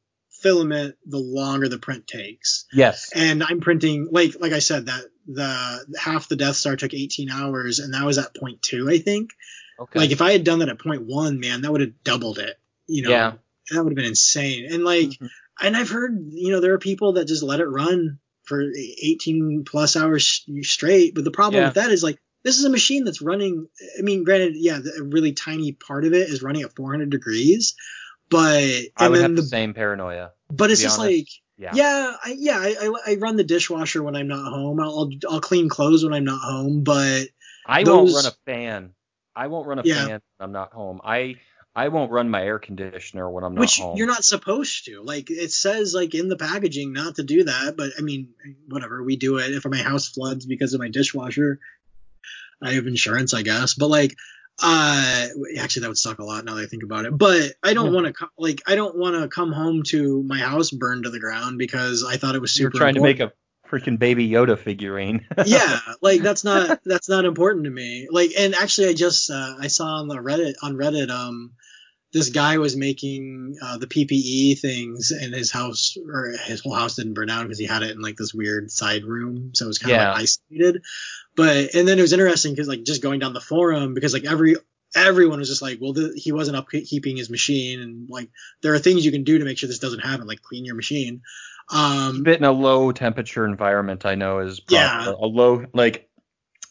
filament, 0.46 0.96
the 1.06 1.18
longer 1.18 1.68
the 1.68 1.78
print 1.78 2.06
takes. 2.06 2.66
yes. 2.72 3.10
And 3.14 3.42
I'm 3.42 3.60
printing 3.60 4.08
like 4.10 4.36
like 4.40 4.52
I 4.52 4.60
said 4.60 4.86
that 4.86 5.02
the 5.26 5.84
half 5.98 6.28
the 6.28 6.36
Death 6.36 6.56
Star 6.56 6.76
took 6.76 6.94
18 6.94 7.30
hours, 7.30 7.78
and 7.80 7.94
that 7.94 8.04
was 8.04 8.18
at 8.18 8.34
point 8.36 8.62
two, 8.62 8.88
I 8.88 8.98
think. 8.98 9.30
Okay. 9.80 9.98
Like 9.98 10.10
if 10.12 10.22
I 10.22 10.32
had 10.32 10.44
done 10.44 10.60
that 10.60 10.68
at 10.68 10.78
point 10.78 11.02
one, 11.06 11.40
man, 11.40 11.62
that 11.62 11.72
would 11.72 11.80
have 11.80 12.02
doubled 12.04 12.38
it. 12.38 12.56
You 12.86 13.02
know, 13.02 13.10
Yeah. 13.10 13.32
that 13.70 13.82
would 13.82 13.90
have 13.90 13.96
been 13.96 14.04
insane. 14.16 14.72
And 14.72 14.84
like, 14.84 15.08
Mhm. 15.10 15.28
and 15.60 15.76
I've 15.76 15.90
heard, 15.90 16.16
you 16.30 16.50
know, 16.52 16.60
there 16.60 16.72
are 16.74 16.78
people 16.78 17.14
that 17.14 17.26
just 17.26 17.42
let 17.42 17.60
it 17.60 17.66
run 17.66 18.18
for 18.44 18.62
18 18.62 19.64
plus 19.66 19.96
hours 19.96 20.44
straight. 20.62 21.14
But 21.14 21.24
the 21.24 21.30
problem 21.32 21.60
Yeah. 21.60 21.66
with 21.68 21.74
that 21.74 21.90
is 21.90 22.02
like, 22.02 22.18
this 22.44 22.58
is 22.58 22.64
a 22.64 22.70
machine 22.70 23.04
that's 23.04 23.20
running. 23.20 23.66
I 23.98 24.02
mean, 24.02 24.22
granted, 24.22 24.54
yeah, 24.56 24.78
the- 24.78 24.98
a 25.00 25.02
really 25.02 25.32
tiny 25.32 25.72
part 25.72 26.04
of 26.04 26.14
it 26.14 26.28
is 26.30 26.42
running 26.42 26.62
at 26.62 26.76
400 26.76 27.10
degrees, 27.10 27.74
but 28.30 28.62
I 28.96 29.08
would 29.08 29.20
have 29.20 29.36
the 29.36 29.42
the 29.42 29.48
same 29.48 29.74
paranoia. 29.74 30.32
but 30.50 30.70
it's 30.70 30.80
just 30.80 30.98
honest. 30.98 31.16
like 31.16 31.28
Yeah. 31.58 31.70
yeah, 31.74 32.16
I, 32.24 32.36
yeah, 32.38 32.58
I, 32.58 32.76
I, 33.06 33.12
I 33.12 33.14
run 33.16 33.36
the 33.36 33.44
dishwasher 33.44 34.02
when 34.02 34.16
I'm 34.16 34.28
not 34.28 34.50
home. 34.50 34.80
I'll, 34.80 35.10
I'll 35.30 35.40
clean 35.40 35.68
clothes 35.68 36.04
when 36.04 36.12
I'm 36.12 36.24
not 36.24 36.40
home, 36.40 36.82
but 36.84 37.28
I 37.66 37.82
won't 37.84 38.14
run 38.14 38.26
a 38.26 38.34
fan. 38.44 38.92
I 39.34 39.46
won't 39.48 39.66
run 39.66 39.78
a 39.78 39.82
Yeah. 39.84 40.06
fan 40.06 40.20
when 40.36 40.44
I'm 40.48 40.52
not 40.52 40.72
home. 40.72 41.00
I 41.04 41.36
I 41.74 41.88
won't 41.88 42.10
run 42.10 42.30
my 42.30 42.42
air 42.42 42.58
conditioner 42.58 43.28
when 43.30 43.44
I'm 43.44 43.54
not 43.54 43.58
home. 43.58 43.60
which 43.60 43.78
home. 43.78 43.96
you're 43.98 44.06
not 44.06 44.24
supposed 44.24 44.86
to. 44.86 45.02
Like 45.02 45.30
it 45.30 45.52
says 45.52 45.92
like 45.94 46.14
in 46.14 46.28
the 46.28 46.36
packaging 46.36 46.92
not 46.94 47.16
to 47.16 47.22
do 47.22 47.44
that, 47.44 47.76
but 47.76 47.90
I 47.98 48.00
mean 48.02 48.30
whatever, 48.68 49.02
we 49.02 49.16
do 49.16 49.36
it. 49.38 49.50
If 49.52 49.66
my 49.66 49.76
house 49.76 50.08
floods 50.08 50.46
because 50.46 50.72
of 50.74 50.80
my 50.80 50.88
dishwasher, 50.88 51.58
I 52.62 52.72
have 52.72 52.86
insurance, 52.86 53.34
I 53.34 53.42
guess. 53.42 53.74
But 53.74 53.88
like 53.88 54.14
uh 54.62 55.26
actually 55.58 55.82
that 55.82 55.88
would 55.88 55.98
suck 55.98 56.18
a 56.18 56.24
lot 56.24 56.44
now 56.44 56.54
that 56.54 56.62
I 56.62 56.66
think 56.66 56.82
about 56.82 57.04
it. 57.04 57.16
But 57.16 57.54
I 57.62 57.74
don't 57.74 57.86
Yeah. 57.86 57.92
want 57.92 58.06
to 58.06 58.12
co- 58.12 58.28
like 58.38 58.62
I 58.66 58.74
don't 58.74 58.96
want 58.96 59.20
to 59.20 59.28
come 59.28 59.52
home 59.52 59.82
to 59.88 60.22
my 60.22 60.38
house 60.38 60.70
burned 60.70 61.04
to 61.04 61.10
the 61.10 61.20
ground 61.20 61.58
because 61.58 62.04
I 62.04 62.16
thought 62.16 62.34
it 62.34 62.40
was 62.40 62.52
super 62.52 62.62
You're 62.64 62.70
trying 62.80 62.96
important. 62.96 63.18
to 63.18 63.24
make 63.24 63.32
a 63.32 63.36
freaking 63.68 63.98
baby 63.98 64.28
Yoda 64.28 64.56
figurine. 64.58 65.26
yeah 65.44 65.80
like 66.00 66.22
that's 66.22 66.44
not 66.44 66.80
that's 66.84 67.08
not 67.08 67.24
important 67.24 67.64
to 67.64 67.70
me 67.70 68.06
like 68.10 68.30
and 68.38 68.54
actually 68.54 68.88
i 68.88 68.92
just 68.92 69.28
uh, 69.28 69.54
i 69.58 69.66
saw 69.66 69.86
on 69.96 70.06
the 70.06 70.14
reddit 70.14 70.54
on 70.62 70.74
reddit 70.76 71.10
um 71.10 71.50
this 72.12 72.30
guy 72.30 72.58
was 72.58 72.76
making 72.76 73.56
uh, 73.60 73.76
the 73.78 73.88
ppe 73.88 74.56
things 74.58 75.10
in 75.10 75.32
his 75.32 75.50
house 75.50 75.96
or 76.08 76.32
his 76.44 76.60
whole 76.62 76.74
house 76.74 76.94
didn't 76.94 77.14
burn 77.14 77.26
down 77.26 77.42
because 77.42 77.58
he 77.58 77.66
had 77.66 77.82
it 77.82 77.90
in 77.90 78.00
like 78.00 78.16
this 78.16 78.32
weird 78.32 78.70
side 78.70 79.04
room 79.04 79.50
so 79.54 79.64
it 79.64 79.68
was 79.68 79.78
kind 79.78 79.92
of 79.96 80.00
Yeah. 80.00 80.12
like 80.12 80.22
isolated 80.22 80.82
but 81.36 81.74
and 81.74 81.86
then 81.86 81.98
it 81.98 82.02
was 82.02 82.12
interesting 82.12 82.52
because 82.52 82.68
like 82.68 82.82
just 82.82 83.02
going 83.02 83.20
down 83.20 83.32
the 83.34 83.40
forum 83.40 83.94
because 83.94 84.12
like 84.12 84.24
every 84.24 84.56
everyone 84.94 85.38
was 85.38 85.48
just 85.48 85.62
like 85.62 85.78
well 85.80 85.92
the, 85.92 86.12
he 86.16 86.32
wasn't 86.32 86.56
upkeeping 86.56 87.16
his 87.16 87.28
machine 87.30 87.80
and 87.80 88.08
like 88.08 88.30
there 88.62 88.74
are 88.74 88.78
things 88.78 89.04
you 89.04 89.12
can 89.12 89.24
do 89.24 89.38
to 89.38 89.44
make 89.44 89.58
sure 89.58 89.68
this 89.68 89.78
doesn't 89.78 90.00
happen 90.00 90.26
like 90.26 90.40
clean 90.42 90.64
your 90.64 90.74
machine 90.74 91.22
um 91.70 92.16
Keep 92.16 92.28
it 92.28 92.38
in 92.38 92.44
a 92.44 92.52
low 92.52 92.92
temperature 92.92 93.44
environment. 93.44 94.06
I 94.06 94.14
know 94.14 94.38
is 94.38 94.60
Yeah. 94.68 95.06
a 95.06 95.26
low 95.26 95.66
like 95.72 96.08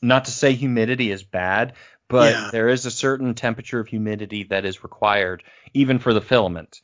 not 0.01 0.25
to 0.25 0.31
say 0.31 0.53
humidity 0.53 1.11
is 1.11 1.23
bad, 1.23 1.73
but 2.07 2.33
Yeah. 2.33 2.49
there 2.51 2.69
is 2.69 2.85
a 2.85 2.91
certain 2.91 3.33
temperature 3.33 3.79
of 3.79 3.87
humidity 3.87 4.43
that 4.45 4.65
is 4.65 4.83
required 4.83 5.43
even 5.73 5.99
for 5.99 6.13
the 6.13 6.21
filament. 6.21 6.79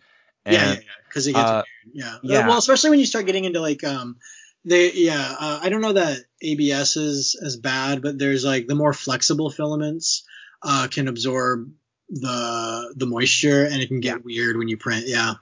And 0.46 0.56
yeah, 0.56 0.74
yeah, 0.74 0.80
because 1.08 1.28
it 1.28 1.34
gets 1.34 1.52
uh, 1.52 1.64
weird. 1.86 1.96
Yeah. 1.96 2.18
yeah. 2.24 2.48
Well, 2.48 2.58
especially 2.58 2.90
when 2.90 3.00
you 3.00 3.06
start 3.06 3.26
getting 3.26 3.46
into 3.46 3.62
like 3.62 3.84
um, 3.84 4.18
they 4.66 4.92
yeah. 4.94 5.36
Uh, 5.40 5.60
I 5.62 5.70
don't 5.70 5.82
know 5.82 5.94
that 5.94 6.20
ABS 6.42 6.98
is 6.98 7.40
as 7.44 7.58
bad, 7.58 8.02
but 8.02 8.18
there's 8.18 8.44
like 8.46 8.68
the 8.68 8.76
more 8.76 8.94
flexible 8.94 9.50
filaments 9.50 10.24
uh, 10.64 10.88
can 10.90 11.08
absorb 11.08 11.72
the 12.10 12.94
the 12.96 13.06
moisture, 13.06 13.64
and 13.66 13.82
it 13.82 13.88
can 13.88 14.00
get 14.00 14.24
weird 14.24 14.58
when 14.58 14.68
you 14.68 14.78
print. 14.78 15.06
Yeah. 15.08 15.36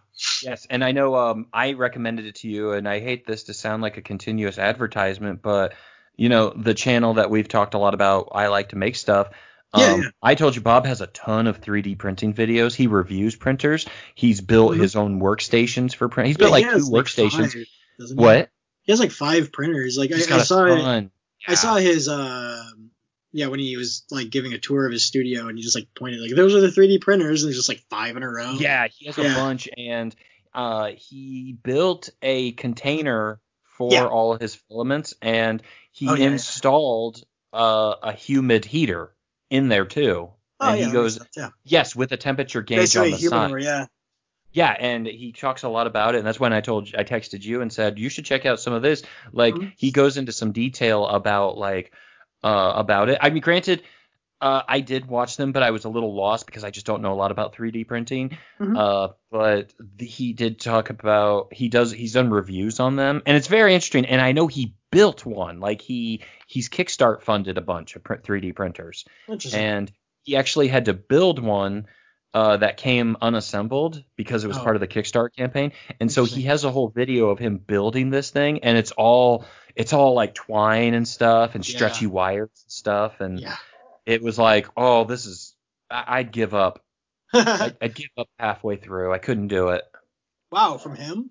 Yes, 0.43 0.67
and 0.69 0.83
I 0.83 0.91
know 0.91 1.15
um, 1.15 1.47
I 1.53 1.73
recommended 1.73 2.25
it 2.25 2.35
to 2.35 2.49
you, 2.49 2.73
and 2.73 2.87
I 2.87 2.99
hate 2.99 3.25
this 3.25 3.43
to 3.45 3.53
sound 3.53 3.81
like 3.81 3.95
a 3.97 4.01
continuous 4.01 4.57
advertisement, 4.57 5.41
but 5.41 5.73
you 6.17 6.27
know 6.29 6.49
the 6.49 6.73
channel 6.73 7.13
that 7.15 7.29
we've 7.29 7.47
talked 7.47 7.73
a 7.73 7.77
lot 7.77 7.93
about, 7.93 8.29
I 8.33 8.47
like 8.47 8.69
to 8.69 8.75
make 8.75 8.95
stuff. 8.97 9.29
Um, 9.73 9.81
Yeah, 9.81 9.95
yeah. 9.97 10.09
I 10.21 10.35
told 10.35 10.55
you 10.55 10.61
Bob 10.61 10.85
has 10.87 10.99
a 10.99 11.07
ton 11.07 11.47
of 11.47 11.61
3D 11.61 11.97
printing 11.97 12.33
videos. 12.33 12.73
He 12.75 12.87
reviews 12.87 13.35
printers. 13.35 13.85
He's 14.15 14.41
built 14.41 14.73
Mhm. 14.73 14.79
his 14.81 14.95
own 14.95 15.21
workstations 15.21 15.95
for 15.95 16.09
print. 16.09 16.27
He's 16.27 16.37
built 16.37 16.59
Yeah, 16.59 16.69
like 16.71 16.77
two 16.77 16.89
workstations. 16.89 17.53
five, 17.53 17.65
doesn't 17.99 18.17
he? 18.17 18.23
what? 18.23 18.49
He 18.90 18.91
has 18.91 18.99
like 18.99 19.11
five 19.11 19.52
printers. 19.52 19.99
Like 19.99 20.10
He's 20.10 20.32
I, 20.32 20.38
a 20.38 20.44
saw 20.44 20.66
ton. 20.66 21.11
I 21.48 21.53
saw 21.53 21.76
his 21.76 22.10
uh 22.10 22.64
yeah 23.32 23.45
when 23.45 23.60
he 23.60 23.78
was 23.78 24.03
like 24.10 24.32
giving 24.32 24.53
a 24.53 24.57
tour 24.57 24.88
of 24.88 24.91
his 24.91 25.06
studio 25.06 25.48
and 25.48 25.56
he 25.56 25.64
just 25.64 25.76
like 25.76 25.90
pointed 25.95 26.20
like 26.22 26.34
those 26.36 26.56
are 26.56 26.60
the 26.61 26.70
3D 26.70 26.99
printers 26.99 27.44
and 27.44 27.49
there's 27.49 27.57
just 27.57 27.70
like 27.70 27.84
five 27.91 28.18
in 28.18 28.24
a 28.24 28.28
row. 28.28 28.53
Yeah, 28.53 28.88
he 28.88 29.06
has 29.06 29.16
a 29.20 29.24
Yeah. 29.26 29.36
bunch, 29.36 29.70
and 29.78 30.16
uh, 30.56 30.88
he 30.98 31.56
built 31.61 32.10
a 32.24 32.53
container 32.53 33.40
for 33.78 33.94
Yeah. 33.94 34.07
all 34.07 34.34
of 34.34 34.41
his 34.41 34.56
filaments, 34.56 35.14
and 35.22 35.61
he 35.91 36.10
Oh, 36.10 36.16
yeah, 36.16 36.24
yeah. 36.26 36.32
installed 36.32 37.24
uh, 37.53 37.94
a 38.02 38.11
humid 38.11 38.66
heater 38.66 39.14
in 39.52 39.70
there 39.70 39.86
too. 39.86 40.32
Oh 40.60 40.70
and 40.72 40.80
yeah. 40.80 40.88
he 40.88 40.91
goes, 40.91 41.20
yeah. 41.38 41.49
yes, 41.64 41.95
with 41.95 42.11
a 42.11 42.18
temperature 42.18 42.64
gauge 42.64 42.80
Basically 42.95 43.10
on 43.10 43.14
a 43.14 43.18
the 43.18 43.30
side. 43.30 43.61
yeah. 43.61 43.86
Yeah, 44.51 44.76
and 44.80 45.05
he 45.05 45.31
talks 45.31 45.63
a 45.63 45.69
lot 45.69 45.85
about 45.88 46.15
it, 46.15 46.19
and 46.19 46.27
that's 46.27 46.39
when 46.39 46.53
I 46.53 46.61
told 46.61 46.89
I 46.97 47.03
texted 47.03 47.43
you 47.43 47.61
and 47.61 47.71
said 47.71 47.99
you 47.99 48.09
should 48.09 48.26
check 48.26 48.45
out 48.45 48.59
some 48.59 48.73
of 48.73 48.81
this. 48.81 49.03
Like 49.31 49.53
Mhm. 49.53 49.73
he 49.77 49.91
goes 49.91 50.17
into 50.17 50.31
some 50.31 50.51
detail 50.51 51.05
about 51.05 51.57
like 51.57 51.91
uh 52.43 52.73
about 52.76 53.09
it. 53.09 53.19
I 53.21 53.30
mean, 53.30 53.41
granted, 53.41 53.84
uh, 54.41 54.61
I 54.67 54.80
did 54.80 55.05
watch 55.05 55.35
them, 55.38 55.51
but 55.51 55.63
I 55.63 55.71
was 55.71 55.84
a 55.85 55.89
little 55.89 56.15
lost 56.15 56.45
because 56.45 56.63
I 56.63 56.71
just 56.71 56.85
don't 56.85 57.01
know 57.01 57.11
a 57.13 57.15
lot 57.15 57.30
about 57.31 57.53
3D 57.53 57.84
printing. 57.85 58.38
Mhm. 58.59 58.77
Uh, 58.77 59.13
but 59.30 59.73
the, 59.97 60.05
he 60.05 60.31
did 60.34 60.59
talk 60.59 60.89
about 60.89 61.53
he 61.53 61.67
does 61.69 61.91
he's 61.91 62.13
done 62.13 62.30
reviews 62.30 62.80
on 62.80 62.95
them, 62.95 63.21
and 63.26 63.35
it's 63.38 63.47
very 63.47 63.73
interesting. 63.76 64.05
And 64.05 64.19
I 64.21 64.31
know 64.31 64.47
he 64.47 64.73
built 64.91 65.26
one, 65.26 65.59
like 65.59 65.81
he 65.81 66.21
he's 66.47 66.69
Kickstart 66.69 67.21
funded 67.21 67.57
a 67.59 67.61
bunch 67.61 67.95
of 67.95 68.03
print, 68.03 68.23
3D 68.23 68.55
printers 68.55 69.05
Interesting. 69.27 69.61
and 69.61 69.91
he 70.23 70.35
actually 70.38 70.69
had 70.69 70.85
to 70.85 70.93
build 70.93 71.38
one 71.39 71.85
uh, 72.34 72.57
that 72.57 72.77
came 72.77 73.18
unassembled 73.22 74.03
because 74.15 74.43
it 74.43 74.47
was 74.47 74.57
Oh. 74.57 74.64
part 74.64 74.76
of 74.76 74.80
the 74.81 74.88
Kickstarter 74.88 75.34
campaign. 75.35 75.72
And 75.99 76.11
so 76.11 76.26
he 76.26 76.43
has 76.43 76.64
a 76.64 76.72
whole 76.72 76.89
video 76.89 77.30
of 77.30 77.39
him 77.39 77.57
building 77.57 78.10
this 78.11 78.30
thing, 78.30 78.64
and 78.64 78.77
it's 78.77 78.91
all 78.91 79.45
it's 79.76 79.93
all 79.93 80.14
like 80.14 80.34
twine 80.35 80.93
and 80.93 81.07
stuff 81.07 81.56
and 81.56 81.68
Yeah. 81.68 81.76
stretchy 81.76 82.07
wires 82.07 82.49
and 82.64 82.72
stuff. 82.72 83.19
And 83.22 83.39
yeah. 83.39 83.56
it 84.06 84.22
was 84.22 84.38
like, 84.38 84.68
oh, 84.77 85.06
this 85.06 85.26
is 85.26 85.56
I- 85.89 86.19
I'd 86.19 86.31
give 86.31 86.53
up. 86.53 86.84
I'd, 87.34 87.77
I'd 87.81 87.95
give 87.95 88.10
up 88.18 88.27
halfway 88.38 88.76
through. 88.77 89.14
I 89.14 89.18
couldn't 89.19 89.47
do 89.47 89.69
it. 89.69 89.84
wow, 90.51 90.77
from 90.77 90.95
him? 90.95 91.30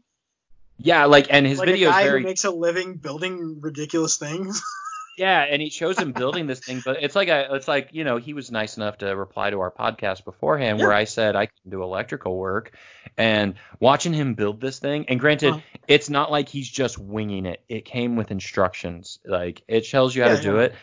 Yeah, 0.79 1.07
like 1.07 1.27
and 1.31 1.45
his 1.47 1.59
like 1.59 1.67
video 1.69 1.91
is 1.91 1.97
very 1.97 2.21
who 2.23 2.27
makes 2.27 2.45
a 2.45 2.51
living 2.51 2.95
building 2.97 3.59
ridiculous 3.61 4.17
things. 4.17 4.63
Yeah, 5.19 5.41
and 5.43 5.61
he 5.61 5.69
shows 5.71 5.99
him 5.99 6.13
building 6.13 6.47
this 6.47 6.61
thing, 6.61 6.81
but 6.85 7.03
it's 7.03 7.17
like 7.17 7.29
a, 7.29 7.55
it's 7.55 7.67
like 7.67 7.89
you 7.93 8.05
know 8.05 8.19
he 8.19 8.35
was 8.35 8.51
nice 8.53 8.77
enough 8.77 8.99
to 8.99 9.07
reply 9.17 9.51
to 9.51 9.59
our 9.61 9.71
podcast 9.71 10.25
beforehand 10.25 10.79
where 10.79 10.93
I 10.93 11.05
said 11.05 11.35
I 11.35 11.47
can 11.47 11.71
do 11.71 11.83
electrical 11.83 12.37
work, 12.37 12.73
and 13.17 13.55
watching 13.81 14.13
him 14.13 14.35
build 14.35 14.61
this 14.61 14.79
thing, 14.79 15.07
and 15.09 15.19
granted, 15.19 15.55
Uh-huh. 15.55 15.61
it's 15.89 16.09
not 16.09 16.31
like 16.31 16.49
he's 16.49 16.69
just 16.69 16.99
winging 16.99 17.47
it. 17.47 17.63
It 17.69 17.85
came 17.85 18.15
with 18.17 18.31
instructions, 18.31 19.19
like 19.25 19.63
it 19.67 19.89
tells 19.89 20.15
you 20.15 20.23
how 20.23 20.29
Yeah, 20.31 20.37
to 20.37 20.43
do 20.43 20.55
yeah. 20.57 20.63
it. 20.63 20.75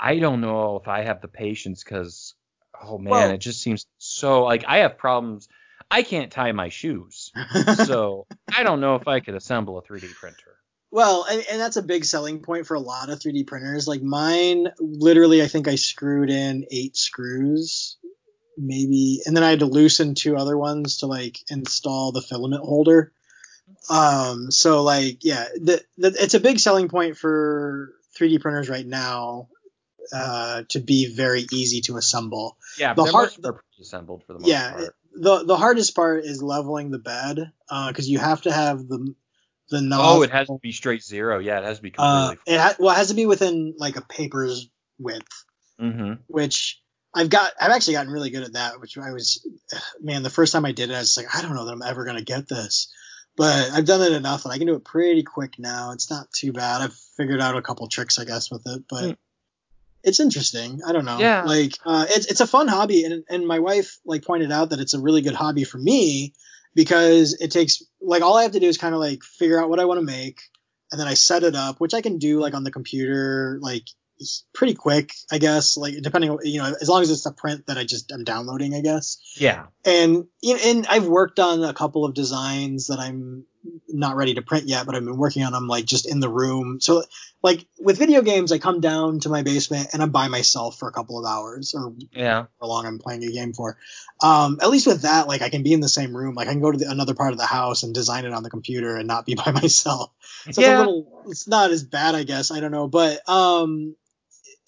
I 0.00 0.18
don't 0.18 0.40
know 0.40 0.76
if 0.76 0.88
I 0.88 1.02
have 1.02 1.20
the 1.20 1.28
patience 1.28 1.84
because, 1.84 2.34
oh 2.82 2.98
man, 2.98 3.10
Well- 3.12 3.30
it 3.30 3.38
just 3.38 3.62
seems 3.62 3.86
so 3.98 4.42
like 4.42 4.64
I 4.66 4.78
have 4.78 4.98
problems. 4.98 5.48
I 5.90 6.02
can't 6.02 6.32
tie 6.32 6.50
my 6.50 6.70
shoes, 6.70 7.30
so 7.86 8.26
I 8.52 8.64
don't 8.64 8.80
know 8.80 8.96
if 8.96 9.06
I 9.06 9.20
could 9.20 9.34
assemble 9.36 9.78
a 9.78 9.82
3D 9.82 10.12
printer. 10.14 10.56
Well, 10.94 11.26
and, 11.28 11.44
and 11.50 11.60
that's 11.60 11.76
a 11.76 11.82
big 11.82 12.04
selling 12.04 12.38
point 12.38 12.68
for 12.68 12.74
a 12.74 12.80
lot 12.80 13.10
of 13.10 13.18
3D 13.18 13.48
printers. 13.48 13.88
Like 13.88 14.00
mine, 14.00 14.68
literally, 14.78 15.42
I 15.42 15.48
think 15.48 15.66
I 15.66 15.74
screwed 15.74 16.30
in 16.30 16.66
eight 16.70 16.96
screws, 16.96 17.96
maybe, 18.56 19.20
and 19.26 19.36
then 19.36 19.42
I 19.42 19.50
had 19.50 19.58
to 19.58 19.66
loosen 19.66 20.14
two 20.14 20.36
other 20.36 20.56
ones 20.56 20.98
to 20.98 21.06
like 21.06 21.40
install 21.50 22.12
the 22.12 22.22
filament 22.22 22.62
holder. 22.62 23.10
Um, 23.90 24.52
so 24.52 24.84
like, 24.84 25.24
yeah, 25.24 25.46
the, 25.56 25.82
the, 25.98 26.14
it's 26.16 26.34
a 26.34 26.40
big 26.40 26.60
selling 26.60 26.88
point 26.88 27.16
for 27.16 27.92
3D 28.16 28.40
printers 28.40 28.68
right 28.68 28.86
now, 28.86 29.48
uh, 30.12 30.62
to 30.68 30.78
be 30.78 31.12
very 31.12 31.44
easy 31.50 31.80
to 31.80 31.96
assemble. 31.96 32.56
Yeah, 32.78 32.94
The 32.94 33.06
hard- 33.06 33.32
they're 33.40 33.60
assembled 33.80 34.22
for 34.28 34.34
the 34.34 34.38
most 34.38 34.48
yeah, 34.48 34.70
part. 34.70 34.94
the 35.12 35.44
the 35.44 35.56
hardest 35.56 35.96
part 35.96 36.24
is 36.24 36.40
leveling 36.40 36.92
the 36.92 37.00
bed, 37.00 37.50
uh, 37.68 37.88
because 37.88 38.08
you 38.08 38.20
have 38.20 38.42
to 38.42 38.52
have 38.52 38.86
the 38.86 39.12
the 39.70 39.80
knob. 39.80 40.00
Oh, 40.02 40.22
it 40.22 40.30
has 40.30 40.48
to 40.48 40.58
be 40.62 40.72
straight 40.72 41.02
zero. 41.02 41.38
Yeah, 41.38 41.58
it 41.58 41.64
has 41.64 41.78
to 41.78 41.82
be 41.82 41.92
Uh, 41.96 42.28
completely. 42.28 42.54
it 42.54 42.60
ha- 42.60 42.76
well, 42.78 42.94
it 42.94 42.98
has 42.98 43.08
to 43.08 43.14
be 43.14 43.26
within 43.26 43.74
like 43.78 43.96
a 43.96 44.02
paper's 44.02 44.68
width, 44.98 45.44
mm-hmm. 45.80 46.14
which 46.26 46.80
I've 47.14 47.30
got. 47.30 47.52
I've 47.60 47.70
actually 47.70 47.94
gotten 47.94 48.12
really 48.12 48.30
good 48.30 48.42
at 48.44 48.52
that. 48.54 48.80
Which 48.80 48.98
I 48.98 49.12
was, 49.12 49.46
man, 50.00 50.22
the 50.22 50.30
first 50.30 50.52
time 50.52 50.64
I 50.64 50.72
did 50.72 50.90
it, 50.90 50.94
I 50.94 50.98
was 50.98 51.16
like, 51.16 51.34
I 51.34 51.42
don't 51.42 51.54
know 51.54 51.64
that 51.64 51.72
I'm 51.72 51.82
ever 51.82 52.04
gonna 52.04 52.22
get 52.22 52.48
this, 52.48 52.92
but 53.36 53.70
I've 53.70 53.86
done 53.86 54.02
it 54.02 54.12
enough 54.12 54.42
that 54.42 54.50
I 54.50 54.58
can 54.58 54.66
do 54.66 54.74
it 54.74 54.84
pretty 54.84 55.22
quick 55.22 55.58
now. 55.58 55.92
It's 55.92 56.10
not 56.10 56.30
too 56.32 56.52
bad. 56.52 56.82
I've 56.82 56.94
figured 57.16 57.40
out 57.40 57.56
a 57.56 57.62
couple 57.62 57.88
tricks, 57.88 58.18
I 58.18 58.24
guess, 58.24 58.50
with 58.50 58.62
it, 58.66 58.84
but. 58.88 59.04
Hmm. 59.04 59.12
It's 60.06 60.20
interesting. 60.20 60.82
I 60.86 60.92
don't 60.92 61.06
know. 61.06 61.18
Yeah. 61.18 61.44
Like, 61.44 61.78
uh, 61.86 62.04
it's 62.10 62.26
it's 62.26 62.42
a 62.42 62.46
fun 62.46 62.68
hobby, 62.68 63.04
and 63.04 63.24
and 63.30 63.46
my 63.46 63.60
wife 63.60 63.96
like 64.04 64.22
pointed 64.22 64.52
out 64.52 64.68
that 64.68 64.78
it's 64.78 64.92
a 64.92 65.00
really 65.00 65.22
good 65.22 65.32
hobby 65.32 65.64
for 65.64 65.78
me 65.78 66.34
because 66.74 67.34
it 67.40 67.50
takes 67.50 67.82
like 68.00 68.22
all 68.22 68.36
I 68.36 68.42
have 68.42 68.52
to 68.52 68.60
do 68.60 68.68
is 68.68 68.78
kind 68.78 68.94
of 68.94 69.00
like 69.00 69.22
figure 69.22 69.60
out 69.60 69.70
what 69.70 69.80
I 69.80 69.84
want 69.84 70.00
to 70.00 70.06
make, 70.06 70.40
and 70.90 71.00
then 71.00 71.08
I 71.08 71.14
set 71.14 71.42
it 71.42 71.54
up, 71.54 71.80
which 71.80 71.94
I 71.94 72.00
can 72.00 72.18
do 72.18 72.40
like 72.40 72.54
on 72.54 72.64
the 72.64 72.70
computer, 72.70 73.58
like 73.60 73.84
pretty 74.52 74.74
quick, 74.74 75.12
I 75.30 75.38
guess. 75.38 75.76
Like 75.76 75.94
depending 76.02 76.38
you 76.42 76.62
know, 76.62 76.74
as 76.80 76.88
long 76.88 77.02
as 77.02 77.10
it's 77.10 77.26
a 77.26 77.32
print 77.32 77.66
that 77.66 77.78
I 77.78 77.84
just 77.84 78.12
I'm 78.12 78.24
downloading, 78.24 78.74
I 78.74 78.80
guess. 78.80 79.18
Yeah. 79.36 79.66
And 79.84 80.24
you 80.42 80.56
and 80.64 80.86
I've 80.86 81.06
worked 81.06 81.38
on 81.38 81.62
a 81.64 81.74
couple 81.74 82.04
of 82.04 82.14
designs 82.14 82.88
that 82.88 82.98
I'm 82.98 83.46
not 83.88 84.16
ready 84.16 84.34
to 84.34 84.42
print 84.42 84.66
yet, 84.68 84.86
but 84.86 84.94
I've 84.94 85.04
been 85.04 85.16
working 85.16 85.42
on 85.42 85.52
them 85.52 85.66
like 85.68 85.84
just 85.84 86.06
in 86.10 86.20
the 86.20 86.28
room. 86.28 86.80
So 86.80 87.04
like 87.42 87.66
with 87.78 87.98
video 87.98 88.22
games, 88.22 88.52
I 88.52 88.58
come 88.58 88.80
down 88.80 89.20
to 89.20 89.28
my 89.28 89.42
basement 89.42 89.88
and 89.92 90.02
I'm 90.02 90.10
by 90.10 90.28
myself 90.28 90.78
for 90.78 90.88
a 90.88 90.92
couple 90.92 91.18
of 91.18 91.24
hours 91.24 91.74
or 91.74 91.94
Yeah. 92.10 92.46
how 92.60 92.66
long 92.66 92.86
I'm 92.86 92.98
playing 92.98 93.24
a 93.24 93.30
game 93.30 93.52
for. 93.52 93.78
Um, 94.22 94.58
at 94.62 94.70
least 94.70 94.86
with 94.86 95.02
that, 95.02 95.28
like 95.28 95.42
I 95.42 95.48
can 95.48 95.62
be 95.62 95.72
in 95.72 95.80
the 95.80 95.88
same 95.88 96.16
room. 96.16 96.34
Like 96.34 96.48
I 96.48 96.52
can 96.52 96.60
go 96.60 96.70
to 96.70 96.78
the, 96.78 96.90
another 96.90 97.14
part 97.14 97.32
of 97.32 97.38
the 97.38 97.46
house 97.46 97.82
and 97.82 97.94
design 97.94 98.24
it 98.24 98.32
on 98.32 98.42
the 98.42 98.50
computer 98.50 98.96
and 98.96 99.08
not 99.08 99.26
be 99.26 99.34
by 99.44 99.50
myself. 99.50 100.10
So 100.44 100.48
it's 100.48 100.58
a 100.58 100.62
little, 100.78 101.24
it's 101.26 101.48
not 101.48 101.70
as 101.70 101.82
bad, 101.82 102.14
I 102.14 102.24
guess. 102.24 102.50
I 102.50 102.60
don't 102.60 102.72
know, 102.72 102.88
but 102.88 103.26
um, 103.28 103.96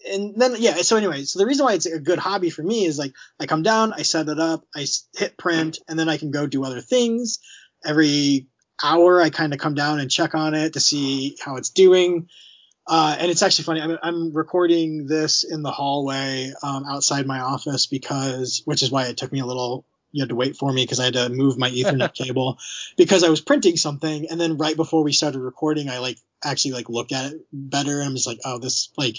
and 0.08 0.34
then 0.36 0.54
yeah. 0.58 0.76
So 0.76 0.96
anyway, 0.96 1.24
so 1.24 1.38
the 1.38 1.46
reason 1.46 1.64
why 1.64 1.74
it's 1.74 1.86
a 1.86 1.98
good 1.98 2.18
hobby 2.18 2.50
for 2.50 2.62
me 2.62 2.84
is 2.84 2.98
like 2.98 3.12
I 3.40 3.46
come 3.46 3.62
down, 3.62 3.92
I 3.92 4.02
set 4.02 4.28
it 4.28 4.38
up, 4.38 4.64
i 4.74 4.86
hit 5.16 5.36
print, 5.36 5.78
and 5.88 5.98
then 5.98 6.08
I 6.08 6.16
can 6.16 6.30
go 6.30 6.46
do 6.46 6.64
other 6.64 6.80
things. 6.80 7.38
Every 7.84 8.46
hour, 8.82 9.20
I 9.20 9.30
kind 9.30 9.52
of 9.52 9.58
come 9.58 9.74
down 9.74 10.00
and 10.00 10.10
check 10.10 10.34
on 10.34 10.54
it 10.54 10.74
to 10.74 10.80
see 10.80 11.36
how 11.40 11.56
it's 11.56 11.70
doing. 11.70 12.28
Uh, 12.86 13.16
and 13.18 13.30
it's 13.30 13.42
actually 13.42 13.64
funny. 13.64 13.80
I'm, 13.80 13.98
I'm 14.02 14.32
recording 14.32 15.06
this 15.06 15.42
in 15.42 15.62
the 15.62 15.72
hallway 15.72 16.52
um, 16.62 16.84
outside 16.88 17.26
my 17.26 17.40
office 17.40 17.86
because, 17.86 18.62
which 18.64 18.82
is 18.82 18.90
why 18.90 19.06
it 19.06 19.16
took 19.16 19.32
me 19.32 19.40
a 19.40 19.46
little. 19.46 19.84
You 20.12 20.22
had 20.22 20.28
to 20.28 20.36
wait 20.36 20.56
for 20.56 20.72
me 20.72 20.84
because 20.84 21.00
I 21.00 21.04
had 21.06 21.14
to 21.14 21.28
move 21.28 21.58
my 21.58 21.68
Ethernet 21.68 22.14
cable 22.26 22.58
because 22.96 23.24
I 23.24 23.28
was 23.28 23.40
printing 23.40 23.76
something, 23.76 24.28
and 24.30 24.40
then 24.40 24.56
right 24.56 24.76
before 24.76 25.02
we 25.02 25.12
started 25.12 25.40
recording, 25.40 25.90
I 25.90 25.98
like 25.98 26.16
actually 26.42 26.72
like 26.72 26.88
looked 26.88 27.12
at 27.12 27.32
it 27.32 27.40
better, 27.52 27.98
and 27.98 28.08
I'm 28.08 28.14
just 28.14 28.26
like, 28.26 28.38
oh, 28.44 28.58
this 28.58 28.90
like, 28.96 29.16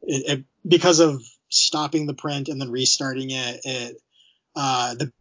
it, 0.00 0.38
it 0.38 0.44
because 0.66 1.00
of 1.00 1.22
stopping 1.48 2.06
the 2.06 2.14
print 2.14 2.48
and 2.48 2.60
then 2.60 2.70
restarting 2.70 3.30
it, 3.30 3.60
it 3.64 4.02
uh, 4.56 4.94
the 4.94 5.12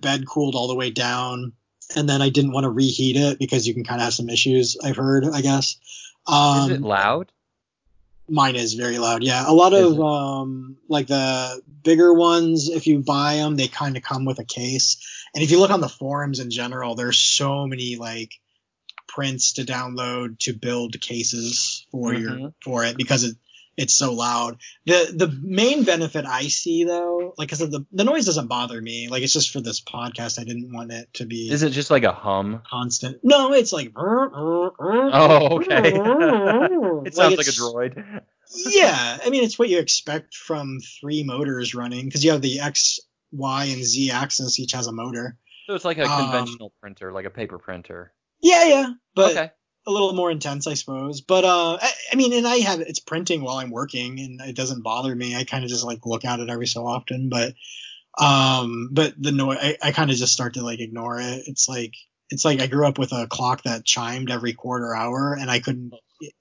bed 0.00 0.26
cooled 0.28 0.56
all 0.56 0.68
the 0.68 0.74
way 0.74 0.90
down, 0.90 1.52
and 1.94 2.08
then 2.08 2.22
I 2.22 2.30
didn't 2.30 2.52
want 2.52 2.64
to 2.64 2.70
reheat 2.70 3.16
it 3.16 3.38
because 3.38 3.66
you 3.66 3.74
can 3.74 3.84
kind 3.84 4.00
of 4.00 4.04
have 4.06 4.14
some 4.14 4.28
issues. 4.28 4.76
I've 4.82 4.96
heard, 4.96 5.24
I 5.24 5.40
guess. 5.40 5.76
Um, 6.26 6.70
Is 6.70 6.78
it 6.78 6.82
loud? 6.82 7.30
Mine 8.28 8.56
is 8.56 8.74
very 8.74 8.98
loud. 8.98 9.22
Yeah, 9.22 9.44
a 9.46 9.52
lot 9.52 9.72
Is 9.72 9.92
of 9.92 10.00
um 10.00 10.78
like 10.88 11.06
the 11.06 11.62
bigger 11.84 12.12
ones, 12.12 12.68
if 12.68 12.88
you 12.88 12.98
buy 12.98 13.36
them, 13.36 13.54
they 13.54 13.68
kind 13.68 13.96
of 13.96 14.02
come 14.02 14.24
with 14.24 14.40
a 14.40 14.44
case. 14.44 14.96
And 15.32 15.44
if 15.44 15.52
you 15.52 15.60
look 15.60 15.70
on 15.70 15.80
the 15.80 15.88
forums 15.88 16.40
in 16.40 16.50
general, 16.50 16.96
there's 16.96 17.18
so 17.18 17.66
many 17.68 17.94
like 17.94 18.32
prints 19.06 19.54
to 19.54 19.62
download 19.62 20.40
to 20.40 20.52
build 20.52 21.00
cases 21.00 21.86
for 21.92 22.12
your 22.12 22.32
Mhm. 22.32 22.54
for 22.64 22.84
it 22.84 22.96
because 22.96 23.22
it 23.22 23.36
it's 23.76 23.94
so 23.94 24.12
loud. 24.12 24.58
The 24.84 25.12
the 25.14 25.28
main 25.42 25.84
benefit 25.84 26.24
I 26.26 26.44
see 26.48 26.84
though, 26.84 27.34
like 27.36 27.52
I 27.52 27.56
said, 27.56 27.70
the 27.70 27.84
the 27.92 28.04
noise 28.04 28.26
doesn't 28.26 28.46
bother 28.48 28.80
me. 28.80 29.08
Like 29.08 29.22
it's 29.22 29.32
just 29.32 29.50
for 29.50 29.60
this 29.60 29.80
podcast, 29.80 30.38
I 30.40 30.44
didn't 30.44 30.72
want 30.72 30.92
it 30.92 31.12
to 31.14 31.26
be 31.26 31.50
Is 31.50 31.62
it 31.62 31.70
just 31.70 31.90
like 31.90 32.04
a 32.04 32.12
hum? 32.12 32.62
constant. 32.68 33.18
No, 33.22 33.52
it's 33.52 33.72
like. 33.72 33.92
Oh, 33.96 35.56
okay. 35.58 35.92
It 37.06 37.14
sounds 37.14 37.36
like, 37.36 37.46
a 37.46 37.50
droid. 37.50 38.22
yeah, 38.66 39.18
I 39.24 39.30
mean 39.30 39.44
it's 39.44 39.58
what 39.58 39.68
you 39.68 39.78
expect 39.78 40.34
from 40.34 40.80
three 41.00 41.22
motors 41.22 41.74
running 41.74 42.04
because 42.06 42.24
you 42.24 42.32
have 42.32 42.42
the 42.42 42.60
X, 42.60 43.00
Y, 43.32 43.64
and 43.66 43.84
Z 43.84 44.10
axis 44.10 44.58
each 44.58 44.72
has 44.72 44.86
a 44.86 44.92
motor. 44.92 45.36
So 45.66 45.74
it's 45.74 45.84
like 45.84 45.98
a 45.98 46.04
Um, 46.04 46.24
conventional 46.30 46.72
printer, 46.80 47.12
like 47.12 47.26
a 47.26 47.30
paper 47.30 47.58
printer. 47.58 48.12
Yeah, 48.40 48.64
yeah, 48.64 48.90
but 49.14 49.30
okay. 49.32 49.50
A 49.86 49.90
little 49.90 50.12
more 50.14 50.30
intense, 50.30 50.66
I 50.66 50.74
suppose. 50.74 51.20
But 51.20 51.44
uh, 51.44 51.78
I, 51.80 51.90
I 52.12 52.16
mean, 52.16 52.32
and 52.32 52.46
I 52.46 52.56
have 52.56 52.80
it's 52.80 52.98
printing 52.98 53.42
while 53.42 53.58
I'm 53.58 53.70
working, 53.70 54.18
and 54.20 54.40
it 54.40 54.56
doesn't 54.56 54.82
bother 54.82 55.14
me. 55.14 55.36
I 55.36 55.44
kind 55.44 55.64
of 55.64 55.70
just 55.70 55.84
like 55.84 56.04
look 56.06 56.24
at 56.24 56.40
it 56.40 56.50
every 56.50 56.66
so 56.66 56.86
often, 56.86 57.28
but 57.28 57.54
um, 58.18 58.88
but 58.92 59.14
the 59.18 59.32
noise, 59.32 59.58
I, 59.60 59.76
I 59.82 59.92
kind 59.92 60.10
of 60.10 60.16
just 60.16 60.32
start 60.32 60.54
to 60.54 60.62
like 60.62 60.80
ignore 60.80 61.20
it. 61.20 61.42
It's 61.46 61.68
like 61.68 61.94
it's 62.30 62.44
like 62.44 62.60
I 62.60 62.66
grew 62.66 62.86
up 62.86 62.98
with 62.98 63.12
a 63.12 63.26
clock 63.26 63.62
that 63.64 63.84
chimed 63.84 64.30
every 64.30 64.54
quarter 64.54 64.94
hour, 64.94 65.36
and 65.38 65.50
I 65.50 65.60
couldn't, 65.60 65.92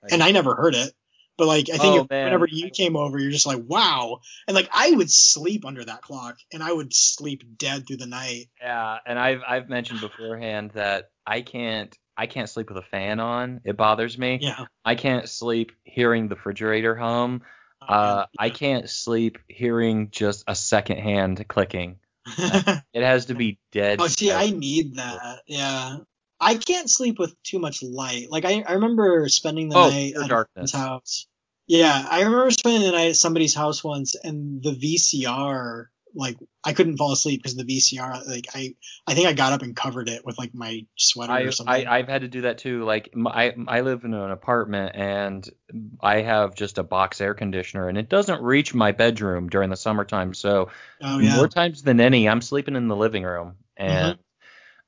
and 0.09 0.23
I 0.23 0.31
never 0.31 0.55
heard 0.55 0.75
it. 0.75 0.93
But 1.37 1.47
like 1.47 1.69
I 1.69 1.77
think 1.77 1.97
Oh, 1.99 2.01
if- 2.03 2.09
whenever 2.09 2.47
you 2.47 2.69
came 2.69 2.95
over, 2.95 3.19
you're 3.19 3.31
just 3.31 3.45
like 3.45 3.61
wow, 3.67 4.21
and 4.47 4.55
like 4.55 4.69
I 4.73 4.91
would 4.91 5.11
sleep 5.11 5.65
under 5.65 5.83
that 5.83 6.01
clock, 6.01 6.37
and 6.53 6.63
I 6.63 6.71
would 6.71 6.93
sleep 6.93 7.43
dead 7.57 7.85
through 7.85 7.97
the 7.97 8.07
night. 8.07 8.47
Yeah, 8.61 8.97
and 9.05 9.19
I've 9.19 9.41
I've 9.45 9.69
mentioned 9.69 9.99
beforehand 9.99 10.71
that 10.75 11.11
I 11.27 11.41
can't 11.41 11.95
I 12.17 12.27
can't 12.27 12.49
sleep 12.49 12.69
with 12.69 12.77
a 12.77 12.81
fan 12.87 13.19
on. 13.19 13.61
It 13.65 13.77
bothers 13.77 14.17
me. 14.17 14.39
Yeah. 14.41 14.65
I 14.83 14.95
can't 14.95 15.27
sleep 15.29 15.71
hearing 15.83 16.27
the 16.27 16.35
refrigerator 16.35 16.95
hum. 16.95 17.41
Uh, 17.81 18.25
I 18.39 18.49
can't 18.49 18.89
sleep 18.89 19.37
hearing 19.47 20.09
just 20.11 20.43
a 20.47 20.55
second 20.55 20.97
hand 20.99 21.45
clicking. 21.47 21.99
It 22.25 23.03
has 23.03 23.27
to 23.27 23.35
be 23.35 23.59
dead. 23.71 23.99
Oh, 24.01 24.07
see, 24.07 24.31
I 24.31 24.49
need 24.49 24.95
that. 24.95 25.41
Yeah. 25.45 25.97
I 26.39 26.55
can't 26.55 26.89
sleep 26.89 27.19
with 27.19 27.35
too 27.43 27.59
much 27.59 27.83
light. 27.83 28.29
Like, 28.29 28.43
I, 28.45 28.61
I 28.67 28.73
remember 28.73 29.27
spending 29.29 29.69
the 29.69 29.77
Oh, 29.77 29.89
night 29.89 30.13
at 30.21 30.29
darkness. 30.29 30.71
house. 30.71 31.27
Yeah, 31.67 32.05
I 32.09 32.21
remember 32.23 32.51
spending 32.51 32.81
the 32.83 32.91
night 32.91 33.09
at 33.09 33.15
somebody's 33.15 33.55
house 33.55 33.83
once, 33.83 34.15
and 34.15 34.61
the 34.61 34.71
VCR, 34.71 35.85
like, 36.15 36.37
I 36.63 36.73
couldn't 36.73 36.97
fall 36.97 37.11
asleep 37.11 37.41
because 37.41 37.55
the 37.55 37.63
VCR, 37.63 38.25
like, 38.27 38.47
I, 38.55 38.73
I 39.05 39.13
think 39.13 39.27
I 39.27 39.33
got 39.33 39.53
up 39.53 39.61
and 39.61 39.75
covered 39.75 40.09
it 40.09 40.25
with 40.25 40.37
like 40.37 40.53
my 40.53 40.85
sweater 40.95 41.33
I, 41.33 41.41
or 41.41 41.51
something. 41.51 41.87
I 41.87 41.97
I've 41.97 42.07
had 42.07 42.21
to 42.21 42.27
do 42.27 42.41
that 42.41 42.57
too. 42.59 42.83
Like 42.83 43.13
I, 43.25 43.53
I 43.67 43.81
live 43.81 44.03
in 44.03 44.13
an 44.13 44.31
apartment 44.31 44.95
and 44.95 45.47
I 46.01 46.21
have 46.21 46.55
just 46.55 46.77
a 46.77 46.83
box 46.83 47.21
air 47.21 47.33
conditioner 47.33 47.87
and 47.87 47.97
it 47.97 48.09
doesn't 48.09 48.41
reach 48.41 48.73
my 48.73 48.91
bedroom 48.91 49.49
during 49.49 49.69
the 49.69 49.75
summertime. 49.75 50.33
So 50.33 50.69
oh 51.01 51.19
yeah. 51.19 51.35
more 51.35 51.47
times 51.47 51.83
than 51.83 51.99
any, 51.99 52.27
I'm 52.29 52.41
sleeping 52.41 52.75
in 52.75 52.87
the 52.87 52.95
living 52.95 53.23
room 53.23 53.55
Mm-hmm. 53.79 53.87
and. 53.87 54.19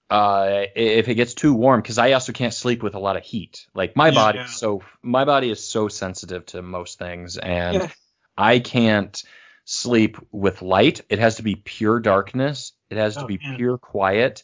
Uh, 0.10 0.68
if 0.74 1.10
it 1.10 1.16
gets 1.16 1.34
too 1.34 1.54
warm, 1.54 1.82
because 1.82 1.98
I 1.98 2.14
also 2.14 2.32
can't 2.32 2.54
sleep 2.54 2.82
with 2.82 2.96
a 2.96 3.00
lot 3.00 3.18
of 3.18 3.24
heat. 3.24 3.68
Like 3.76 3.98
my 3.98 4.08
Yeah, 4.08 4.16
body 4.16 4.38
yeah. 4.40 4.46
so 4.46 4.82
my 5.04 5.26
body 5.26 5.52
is 5.52 5.68
so 5.68 5.90
sensitive 5.90 6.46
to 6.48 6.62
most 6.62 6.98
things, 6.98 7.38
and. 7.38 7.92
I 8.38 8.60
can't 8.60 9.24
sleep 9.68 10.18
with 10.32 10.62
light. 10.62 11.02
It 11.10 11.20
has 11.20 11.36
to 11.38 11.44
be 11.44 11.56
pure 11.56 12.00
darkness. 12.00 12.72
It 12.90 12.98
has 12.98 13.18
to 13.18 13.26
Oh, 13.26 13.28
be 13.28 13.38
man. 13.42 13.58
pure 13.58 13.78
quiet. 13.78 14.44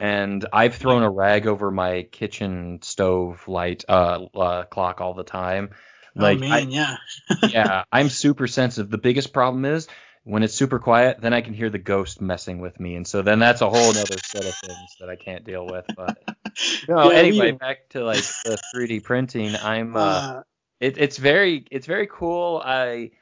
And 0.00 0.44
I've 0.52 0.74
thrown 0.74 1.04
a 1.04 1.10
rag 1.10 1.46
over 1.46 1.70
my 1.70 2.02
kitchen 2.10 2.80
stove 2.82 3.46
light 3.48 3.84
uh, 3.88 4.26
uh 4.34 4.64
clock 4.64 5.00
all 5.00 5.14
the 5.14 5.24
time. 5.24 5.70
Like 6.16 6.38
oh 6.38 6.38
I, 6.50 6.64
man, 6.64 6.70
yeah. 6.70 6.96
yeah, 7.42 7.84
I'm 7.92 8.08
super 8.08 8.46
sensitive. 8.46 8.90
The 8.90 8.98
biggest 8.98 9.32
problem 9.32 9.64
is 9.64 9.88
when 10.24 10.42
it's 10.42 10.54
super 10.54 10.78
quiet, 10.78 11.20
then 11.20 11.34
I 11.34 11.42
can 11.42 11.54
hear 11.54 11.70
the 11.70 11.78
ghost 11.78 12.20
messing 12.20 12.60
with 12.60 12.80
me, 12.80 12.96
and 12.96 13.06
so 13.06 13.22
then 13.22 13.38
that's 13.38 13.60
a 13.62 13.70
whole 13.70 13.90
other 13.98 14.20
set 14.22 14.46
of 14.46 14.56
things 14.58 14.96
that 15.00 15.10
I 15.10 15.16
can't 15.16 15.44
deal 15.44 15.66
with. 15.66 15.86
But 15.96 16.18
no, 16.88 17.08
Yeah, 17.08 17.10
anyway, 17.10 17.52
we- 17.52 17.52
back 17.52 17.90
to 17.90 18.04
like 18.04 18.34
the 18.44 18.58
3D 18.70 19.00
printing. 19.00 19.56
I'm 19.56 19.96
uh, 19.96 20.22
Uh, 20.22 20.42
it, 20.80 20.98
it's 20.98 21.18
very 21.18 21.66
it's 21.70 21.86
very 21.86 22.08
cool. 22.10 22.62
I 22.64 23.12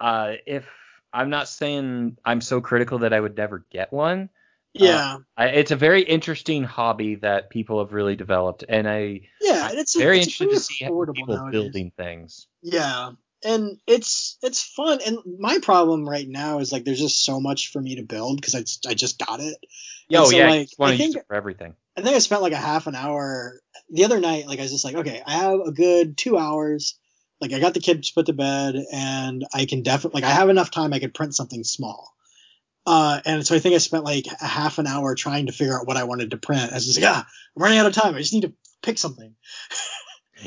uh, 0.00 0.34
if 0.46 0.68
I'm 1.12 1.30
not 1.30 1.48
saying 1.48 2.18
I'm 2.24 2.40
so 2.40 2.60
critical 2.60 2.98
that 3.00 3.12
I 3.12 3.20
would 3.20 3.36
never 3.36 3.64
get 3.70 3.92
one. 3.92 4.28
Yeah. 4.74 5.16
Uh, 5.16 5.18
I, 5.36 5.46
it's 5.48 5.70
a 5.70 5.76
very 5.76 6.02
interesting 6.02 6.62
hobby 6.62 7.16
that 7.16 7.50
people 7.50 7.78
have 7.82 7.92
really 7.92 8.16
developed, 8.16 8.64
and 8.68 8.88
I 8.88 9.22
yeah, 9.40 9.70
it's 9.72 9.96
very 9.96 10.18
it's 10.18 10.26
interested 10.40 10.50
to 10.50 10.60
see 10.60 10.84
how 10.84 11.04
people 11.12 11.36
nowadays. 11.36 11.52
building 11.52 11.92
things. 11.96 12.46
Yeah, 12.62 13.12
and 13.44 13.78
it's 13.86 14.36
it's 14.42 14.62
fun. 14.62 14.98
And 15.04 15.18
my 15.38 15.58
problem 15.62 16.08
right 16.08 16.28
now 16.28 16.58
is 16.58 16.70
like 16.70 16.84
there's 16.84 17.00
just 17.00 17.24
so 17.24 17.40
much 17.40 17.72
for 17.72 17.80
me 17.80 17.96
to 17.96 18.02
build 18.02 18.40
because 18.40 18.54
I 18.54 18.60
just- 18.60 18.86
I 18.86 18.94
just 18.94 19.18
got 19.18 19.40
it. 19.40 19.56
Yo, 20.08 20.26
so, 20.26 20.36
yeah, 20.36 20.50
like, 20.50 20.68
I 20.78 20.96
think- 20.96 21.16
it 21.16 21.24
for 21.26 21.34
everything. 21.34 21.74
I 21.96 22.02
think 22.02 22.14
I 22.14 22.20
spent 22.20 22.42
like 22.42 22.52
a 22.52 22.56
half 22.56 22.86
an 22.86 22.94
hour 22.94 23.60
the 23.90 24.04
other 24.04 24.20
night. 24.20 24.46
Like 24.46 24.60
I 24.60 24.62
was 24.62 24.70
just 24.70 24.84
like, 24.84 24.94
okay, 24.96 25.20
I 25.26 25.32
have 25.32 25.58
a 25.60 25.72
good 25.72 26.16
two 26.16 26.38
hours. 26.38 26.96
Like 27.40 27.52
I 27.52 27.60
got 27.60 27.74
the 27.74 27.80
kids 27.80 28.10
put 28.10 28.26
to 28.26 28.32
bed, 28.32 28.74
and 28.92 29.46
I 29.54 29.64
can 29.66 29.82
definitely 29.82 30.22
like 30.22 30.30
I 30.30 30.34
have 30.34 30.48
enough 30.48 30.70
time. 30.70 30.92
I 30.92 30.98
could 30.98 31.14
print 31.14 31.34
something 31.34 31.62
small. 31.64 32.14
Uh, 32.86 33.20
and 33.26 33.46
so 33.46 33.54
I 33.54 33.58
think 33.58 33.74
I 33.74 33.78
spent 33.78 34.04
like 34.04 34.24
a 34.40 34.46
half 34.46 34.78
an 34.78 34.86
hour 34.86 35.14
trying 35.14 35.46
to 35.46 35.52
figure 35.52 35.78
out 35.78 35.86
what 35.86 35.96
I 35.98 36.04
wanted 36.04 36.30
to 36.30 36.36
print. 36.38 36.70
I 36.72 36.74
was 36.74 36.86
just 36.86 37.00
like, 37.00 37.10
ah, 37.10 37.26
I'm 37.56 37.62
running 37.62 37.78
out 37.78 37.86
of 37.86 37.92
time. 37.92 38.14
I 38.14 38.18
just 38.18 38.32
need 38.32 38.42
to 38.42 38.52
pick 38.82 38.96
something. 38.98 39.34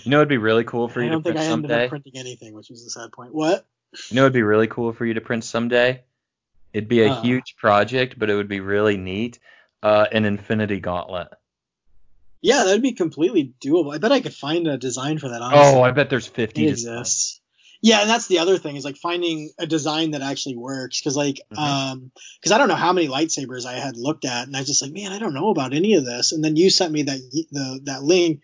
You 0.03 0.09
know, 0.11 0.17
it'd 0.19 0.29
be 0.29 0.37
really 0.37 0.63
cool 0.63 0.87
for 0.87 0.99
I 1.01 1.03
you 1.03 1.09
to 1.09 1.15
don't 1.15 1.23
think 1.23 1.35
print 1.35 1.47
I 1.49 1.53
ended 1.53 1.69
someday. 1.69 1.83
up 1.85 1.89
printing 1.89 2.13
anything, 2.17 2.53
which 2.55 2.69
was 2.69 2.83
the 2.83 2.89
sad 2.89 3.11
point. 3.11 3.33
What? 3.33 3.65
You 4.09 4.15
know, 4.15 4.21
it'd 4.23 4.33
be 4.33 4.41
really 4.41 4.67
cool 4.67 4.91
for 4.93 5.05
you 5.05 5.13
to 5.13 5.21
print 5.21 5.43
someday. 5.43 6.03
It'd 6.73 6.89
be 6.89 7.01
a 7.03 7.11
Uh. 7.11 7.21
huge 7.21 7.55
project, 7.57 8.17
but 8.17 8.29
it 8.29 8.35
would 8.35 8.47
be 8.47 8.59
really 8.61 8.97
neat. 8.97 9.39
Uh, 9.83 10.05
an 10.11 10.25
Infinity 10.25 10.79
Gauntlet. 10.79 11.27
Yeah, 12.41 12.63
that'd 12.63 12.81
be 12.81 12.93
completely 12.93 13.53
doable. 13.63 13.93
I 13.93 13.97
bet 13.99 14.11
I 14.11 14.19
could 14.21 14.33
find 14.33 14.67
a 14.67 14.77
design 14.77 15.19
for 15.19 15.29
that. 15.29 15.41
Honestly. 15.41 15.75
Oh, 15.79 15.81
I 15.83 15.91
bet 15.91 16.09
there's 16.09 16.27
50 16.27 16.65
it 16.65 16.69
exists. 16.69 17.39
Yeah, 17.83 18.01
and 18.01 18.09
that's 18.09 18.27
the 18.27 18.39
other 18.39 18.57
thing 18.59 18.75
is 18.75 18.85
like 18.85 18.97
finding 18.97 19.49
a 19.57 19.65
design 19.65 20.11
that 20.11 20.21
actually 20.21 20.55
works. 20.55 20.99
Because 20.99 21.15
like, 21.17 21.39
Mhm. 21.51 21.57
um, 21.57 22.11
because 22.39 22.51
I 22.51 22.57
don't 22.59 22.67
know 22.67 22.75
how 22.75 22.93
many 22.93 23.07
lightsabers 23.07 23.65
I 23.65 23.73
had 23.73 23.97
looked 23.97 24.25
at, 24.25 24.45
and 24.47 24.55
I 24.55 24.59
was 24.59 24.67
just 24.67 24.81
like, 24.83 24.91
man, 24.91 25.11
I 25.11 25.19
don't 25.19 25.33
know 25.33 25.49
about 25.49 25.73
any 25.73 25.95
of 25.95 26.05
this. 26.05 26.31
And 26.31 26.43
then 26.43 26.55
you 26.55 26.69
sent 26.69 26.91
me 26.93 27.03
that 27.03 27.19
the 27.51 27.79
that 27.85 28.03
link, 28.03 28.41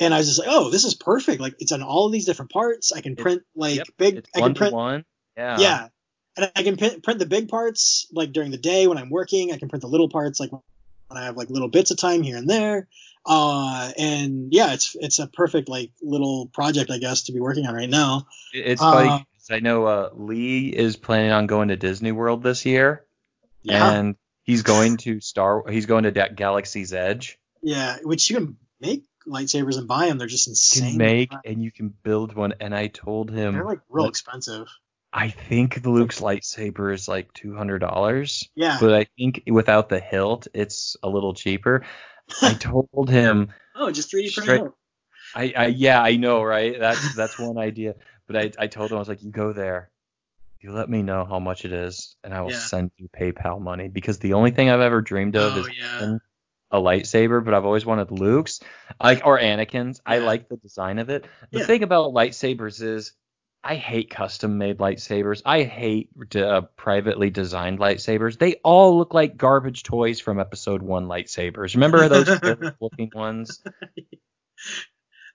and 0.00 0.12
I 0.12 0.18
was 0.18 0.26
just 0.26 0.38
like, 0.40 0.48
oh, 0.50 0.70
this 0.70 0.84
is 0.84 0.94
perfect. 0.94 1.40
Like 1.40 1.54
it's 1.60 1.70
on 1.72 1.82
all 1.82 2.06
of 2.06 2.12
these 2.12 2.26
different 2.26 2.50
parts. 2.50 2.92
I 2.92 3.00
can 3.02 3.12
It's- 3.12 3.22
print 3.22 3.42
like 3.54 3.76
Yep, 3.76 3.86
big. 3.98 4.16
it's 4.16 4.30
I 4.34 4.40
can 4.40 4.54
print. 4.54 4.74
one. 4.74 5.04
Yeah. 5.36 5.58
Yeah. 5.60 5.88
And 6.36 6.50
I 6.56 6.62
can 6.62 6.76
print 6.76 7.18
the 7.18 7.26
big 7.26 7.48
parts 7.48 8.06
like 8.12 8.32
during 8.32 8.50
the 8.50 8.56
day 8.58 8.86
when 8.88 8.98
I'm 8.98 9.10
working. 9.10 9.52
I 9.52 9.58
can 9.58 9.68
print 9.68 9.82
the 9.82 9.88
little 9.88 10.08
parts 10.08 10.40
like 10.40 10.50
when 10.50 10.62
I 11.10 11.24
have 11.26 11.36
like 11.36 11.50
little 11.50 11.68
bits 11.68 11.90
of 11.92 11.98
time 11.98 12.22
here 12.22 12.36
and 12.36 12.48
there. 12.50 12.88
Uh, 13.24 13.92
and 13.98 14.52
yeah, 14.52 14.72
it's 14.74 14.96
it's 14.98 15.18
a 15.18 15.26
perfect 15.26 15.68
like 15.68 15.92
little 16.02 16.46
project 16.46 16.90
I 16.90 16.98
guess 16.98 17.24
to 17.24 17.32
be 17.32 17.40
working 17.40 17.66
on 17.66 17.74
right 17.74 17.88
now. 17.90 18.26
It- 18.52 18.66
It's 18.66 18.80
funny 18.80 19.08
Uh, 19.08 19.18
'cause 19.18 19.50
I 19.50 19.60
know 19.60 19.86
uh, 19.86 20.10
Lee 20.14 20.68
is 20.68 20.96
planning 20.96 21.30
on 21.30 21.46
going 21.46 21.68
to 21.68 21.76
Disney 21.76 22.12
World 22.12 22.42
this 22.42 22.64
year, 22.66 23.04
Yeah, 23.62 23.92
and 23.92 24.16
he's 24.42 24.62
going 24.62 24.96
to 24.98 25.20
Star. 25.20 25.64
He's 25.70 25.86
going 25.86 26.02
to 26.04 26.10
Da- 26.10 26.28
Galaxy's 26.34 26.92
Edge. 26.92 27.38
yeah, 27.62 27.98
which 28.02 28.28
you 28.28 28.36
can 28.36 28.56
make 28.80 29.04
lightsabers 29.28 29.78
and 29.78 29.86
buy 29.86 30.08
them. 30.08 30.18
They're 30.18 30.26
just 30.26 30.48
You 30.48 30.52
insane. 30.52 30.88
can 30.90 30.98
make 30.98 31.32
and 31.44 31.62
you 31.62 31.70
can 31.70 31.90
build 32.02 32.34
one. 32.34 32.54
And 32.58 32.74
I 32.74 32.88
told 32.88 33.30
him 33.30 33.54
They're 33.54 33.64
like 33.64 33.80
real 33.88 34.06
expensive. 34.06 34.66
I 35.12 35.28
think 35.28 35.80
the 35.82 35.90
Luke's 35.90 36.20
lightsaber 36.20 36.92
is 36.92 37.06
like 37.06 37.32
two 37.34 37.54
hundred 37.54 37.78
dollars, 37.80 38.48
Yeah. 38.56 38.78
but 38.80 38.94
I 38.94 39.06
think 39.16 39.42
without 39.46 39.90
the 39.90 40.00
hilt, 40.00 40.48
it's 40.54 40.96
a 41.04 41.08
little 41.08 41.34
cheaper. 41.34 41.84
I 42.42 42.54
told 42.58 43.08
him 43.10 43.52
oh, 43.74 43.90
just 43.90 44.12
3D 44.12 44.28
Straight- 44.30 44.46
printed. 44.46 44.72
I, 45.34 45.52
I 45.56 45.66
yeah, 45.68 46.02
I 46.02 46.16
know, 46.16 46.42
right? 46.42 46.78
That's 46.78 47.14
that's 47.14 47.38
one 47.38 47.56
idea. 47.56 47.94
But 48.26 48.36
I, 48.36 48.50
I 48.58 48.66
told 48.66 48.90
him 48.90 48.96
I 48.96 48.98
was 48.98 49.08
like, 49.08 49.22
you 49.22 49.30
go 49.30 49.52
there, 49.54 49.90
you 50.60 50.72
let 50.72 50.90
me 50.90 51.02
know 51.02 51.24
how 51.24 51.38
much 51.38 51.64
it 51.64 51.72
is, 51.72 52.16
and 52.22 52.34
I 52.34 52.42
will 52.42 52.50
Yeah. 52.50 52.58
send 52.58 52.90
you 52.98 53.08
PayPal 53.08 53.60
money 53.60 53.88
because 53.88 54.18
the 54.18 54.34
only 54.34 54.50
thing 54.50 54.68
I've 54.68 54.80
ever 54.80 55.00
dreamed 55.00 55.36
of 55.36 55.56
Oh 55.56 55.60
is 55.60 55.68
yeah. 55.78 56.16
a 56.70 56.76
lightsaber, 56.78 57.42
but 57.44 57.54
I've 57.54 57.64
always 57.64 57.86
wanted 57.86 58.10
Luke's, 58.10 58.60
like 59.02 59.22
or 59.24 59.38
Anakin's. 59.38 60.00
I 60.04 60.18
like 60.18 60.48
the 60.48 60.56
design 60.58 60.98
of 60.98 61.08
it. 61.10 61.24
The 61.50 61.60
Yeah. 61.60 61.66
thing 61.66 61.82
about 61.82 62.12
lightsabers 62.12 62.82
is. 62.82 63.12
I 63.64 63.76
hate 63.76 64.10
custom 64.10 64.58
made 64.58 64.78
lightsabers. 64.78 65.42
I 65.44 65.62
hate 65.62 66.10
uh, 66.34 66.62
privately 66.76 67.30
designed 67.30 67.78
lightsabers. 67.78 68.38
They 68.38 68.54
all 68.64 68.98
look 68.98 69.14
like 69.14 69.36
garbage 69.36 69.84
toys 69.84 70.18
from 70.18 70.40
episode 70.40 70.82
1 70.82 71.06
lightsabers. 71.06 71.74
Remember 71.74 72.08
those 72.08 72.72
looking 72.80 73.10
ones? 73.14 73.62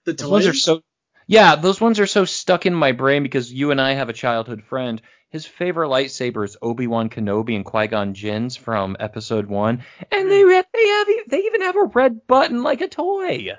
The 0.04 0.14
Those 0.14 0.30
ones 0.30 0.46
are 0.46 0.54
so 0.54 0.82
yeah, 1.26 1.56
those 1.56 1.80
ones 1.80 2.00
are 2.00 2.06
so 2.06 2.24
stuck 2.24 2.64
in 2.64 2.72
my 2.72 2.92
brain 2.92 3.22
because 3.22 3.52
you 3.52 3.70
and 3.70 3.80
I 3.80 3.92
have 3.92 4.08
a 4.08 4.14
childhood 4.14 4.62
friend. 4.62 5.02
His 5.28 5.44
favorite 5.44 5.88
lightsaber 5.88 6.44
is 6.44 6.56
Obi 6.62 6.86
Wan 6.86 7.10
Kenobi 7.10 7.54
and 7.54 7.64
Qui 7.64 7.88
Gon 7.88 8.14
Jinn's 8.14 8.56
from 8.56 8.96
Episode 8.98 9.46
One, 9.46 9.84
and 10.10 10.30
they 10.30 10.42
they 10.42 10.88
have 10.88 11.08
e- 11.10 11.24
they 11.28 11.40
even 11.40 11.60
have 11.60 11.76
a 11.76 11.84
red 11.84 12.26
button 12.26 12.62
like 12.62 12.80
a 12.80 12.88
toy. 12.88 13.50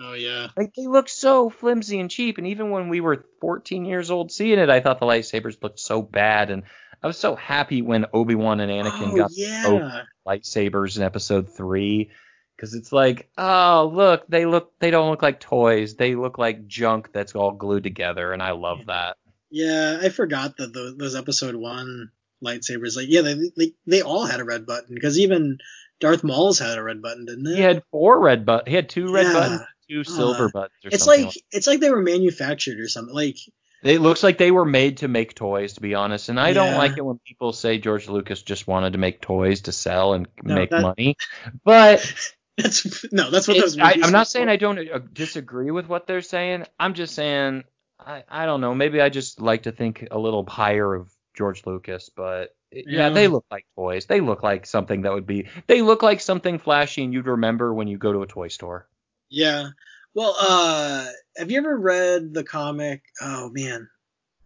Oh 0.00 0.14
yeah. 0.14 0.48
Like 0.56 0.72
they 0.74 0.86
look 0.86 1.08
so 1.08 1.50
flimsy 1.50 2.00
and 2.00 2.10
cheap. 2.10 2.38
And 2.38 2.46
even 2.46 2.70
when 2.70 2.88
we 2.88 3.00
were 3.00 3.26
14 3.40 3.84
years 3.84 4.10
old 4.10 4.32
seeing 4.32 4.58
it, 4.58 4.70
I 4.70 4.80
thought 4.80 4.98
the 4.98 5.06
lightsabers 5.06 5.62
looked 5.62 5.78
so 5.78 6.00
bad. 6.00 6.50
And 6.50 6.62
I 7.02 7.06
was 7.06 7.18
so 7.18 7.36
happy 7.36 7.82
when 7.82 8.06
Obi 8.12 8.34
Wan 8.34 8.60
and 8.60 8.70
Anakin 8.72 9.12
oh 9.12 9.16
got 9.16 9.30
yeah. 9.34 10.02
lightsabers 10.26 10.96
in 10.96 11.02
Episode 11.02 11.54
Three. 11.54 12.10
Because 12.56 12.74
it's 12.74 12.92
like, 12.92 13.30
oh 13.38 13.90
look, 13.94 14.26
they 14.28 14.44
look, 14.46 14.72
they 14.80 14.90
don't 14.90 15.10
look 15.10 15.22
like 15.22 15.40
toys. 15.40 15.94
They 15.96 16.14
look 16.14 16.36
like 16.36 16.66
junk 16.66 17.10
that's 17.12 17.34
all 17.34 17.52
glued 17.52 17.84
together, 17.84 18.32
and 18.34 18.42
I 18.42 18.50
love 18.50 18.86
that. 18.86 19.16
Yeah, 19.50 19.98
I 20.02 20.10
forgot 20.10 20.58
that 20.58 20.74
those, 20.74 20.96
those 20.98 21.16
episode 21.16 21.54
one 21.54 22.10
lightsabers, 22.44 22.96
like, 22.96 23.06
yeah, 23.08 23.22
they, 23.22 23.34
they 23.56 23.72
they 23.86 24.02
all 24.02 24.26
had 24.26 24.40
a 24.40 24.44
red 24.44 24.66
button 24.66 24.94
because 24.94 25.18
even 25.18 25.56
Darth 26.00 26.22
Maul's 26.22 26.58
had 26.58 26.76
a 26.76 26.82
red 26.82 27.00
button, 27.00 27.24
didn't 27.24 27.46
it? 27.46 27.56
He 27.56 27.62
had 27.62 27.82
four 27.90 28.20
red 28.20 28.44
buttons. 28.44 28.68
He 28.68 28.74
had 28.74 28.88
two 28.90 29.10
red 29.10 29.26
Yeah. 29.26 29.32
buttons, 29.32 29.60
two 29.90 30.04
silver 30.04 30.46
Uh, 30.46 30.50
buttons, 30.52 30.84
or 30.84 30.88
it's 30.92 31.04
something. 31.04 31.24
like 31.26 31.34
it's 31.52 31.66
like 31.66 31.80
they 31.80 31.90
were 31.90 32.02
manufactured 32.02 32.78
or 32.80 32.88
something. 32.88 33.14
Like, 33.14 33.36
It 33.82 34.00
looks 34.00 34.22
like 34.22 34.36
they 34.38 34.50
were 34.50 34.64
made 34.66 34.98
to 34.98 35.08
make 35.08 35.34
toys, 35.34 35.72
to 35.74 35.80
be 35.80 35.94
honest. 35.94 36.28
And 36.28 36.38
I 36.38 36.52
don't 36.52 36.76
like 36.76 36.96
it 36.98 37.04
when 37.04 37.18
people 37.26 37.52
say 37.52 37.78
George 37.78 38.08
Lucas 38.08 38.42
just 38.42 38.66
wanted 38.68 38.92
to 38.92 38.98
make 38.98 39.20
toys 39.20 39.62
to 39.62 39.72
sell 39.72 40.12
and 40.14 40.28
No, 40.42 40.54
make 40.54 40.70
that- 40.70 40.82
money. 40.82 41.16
But 41.64 42.00
that's 42.58 43.06
no, 43.12 43.30
that's 43.30 43.48
what 43.48 43.58
those. 43.58 43.78
I, 43.78 43.96
I'm 44.02 44.12
not 44.12 44.28
saying. 44.28 44.48
I 44.48 44.56
don't 44.56 44.78
uh, 44.78 44.98
disagree 45.12 45.70
with 45.70 45.88
what 45.88 46.06
they're 46.06 46.20
saying. 46.22 46.66
I'm 46.78 46.94
just 46.94 47.14
saying 47.14 47.64
I, 47.98 48.24
I 48.28 48.46
don't 48.46 48.60
know. 48.60 48.74
Maybe 48.74 49.00
I 49.00 49.08
just 49.08 49.40
like 49.40 49.62
to 49.64 49.72
think 49.72 50.06
a 50.10 50.18
little 50.18 50.44
higher 50.46 50.94
of 50.94 51.10
George 51.34 51.64
Lucas. 51.66 52.10
But 52.14 52.54
it- 52.70 52.84
yeah, 52.86 53.08
Yeah. 53.08 53.10
they 53.10 53.28
look 53.28 53.46
like 53.50 53.64
toys. 53.76 54.04
They 54.06 54.20
look 54.20 54.42
like 54.42 54.66
something 54.66 55.02
that 55.02 55.12
would 55.14 55.26
be. 55.26 55.48
They 55.68 55.80
look 55.80 56.02
like 56.02 56.20
something 56.20 56.58
flashy 56.58 57.02
and 57.02 57.12
you'd 57.14 57.26
remember 57.26 57.72
when 57.72 57.88
you 57.88 57.96
go 57.98 58.12
to 58.12 58.22
a 58.22 58.26
toy 58.26 58.48
store. 58.48 58.86
Yeah. 59.30 59.68
Well, 60.14 60.34
uh, 60.40 61.06
have 61.36 61.50
you 61.50 61.58
ever 61.58 61.76
read 61.76 62.34
the 62.34 62.44
comic? 62.44 63.02
Oh 63.20 63.48
man, 63.50 63.88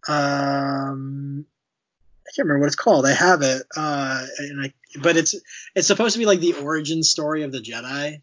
um, 0.07 1.45
I 2.25 2.29
can't 2.35 2.47
remember 2.47 2.59
what 2.61 2.67
it's 2.67 2.75
called. 2.75 3.05
I 3.05 3.13
have 3.13 3.41
it, 3.41 3.63
uh, 3.75 4.25
and 4.37 4.61
I, 4.61 4.73
but 5.01 5.17
it's 5.17 5.35
it's 5.75 5.87
supposed 5.87 6.13
to 6.13 6.19
be 6.19 6.27
like 6.27 6.39
the 6.39 6.53
origin 6.53 7.01
story 7.03 7.43
of 7.43 7.51
the 7.51 7.59
Jedi. 7.61 8.21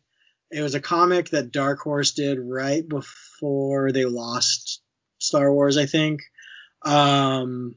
It 0.50 0.62
was 0.62 0.74
a 0.74 0.80
comic 0.80 1.30
that 1.30 1.50
Dark 1.50 1.80
Horse 1.80 2.12
did 2.12 2.38
right 2.38 2.86
before 2.86 3.90
they 3.90 4.04
lost 4.04 4.82
Star 5.18 5.52
Wars, 5.52 5.76
I 5.78 5.86
think. 5.86 6.20
Um, 6.82 7.74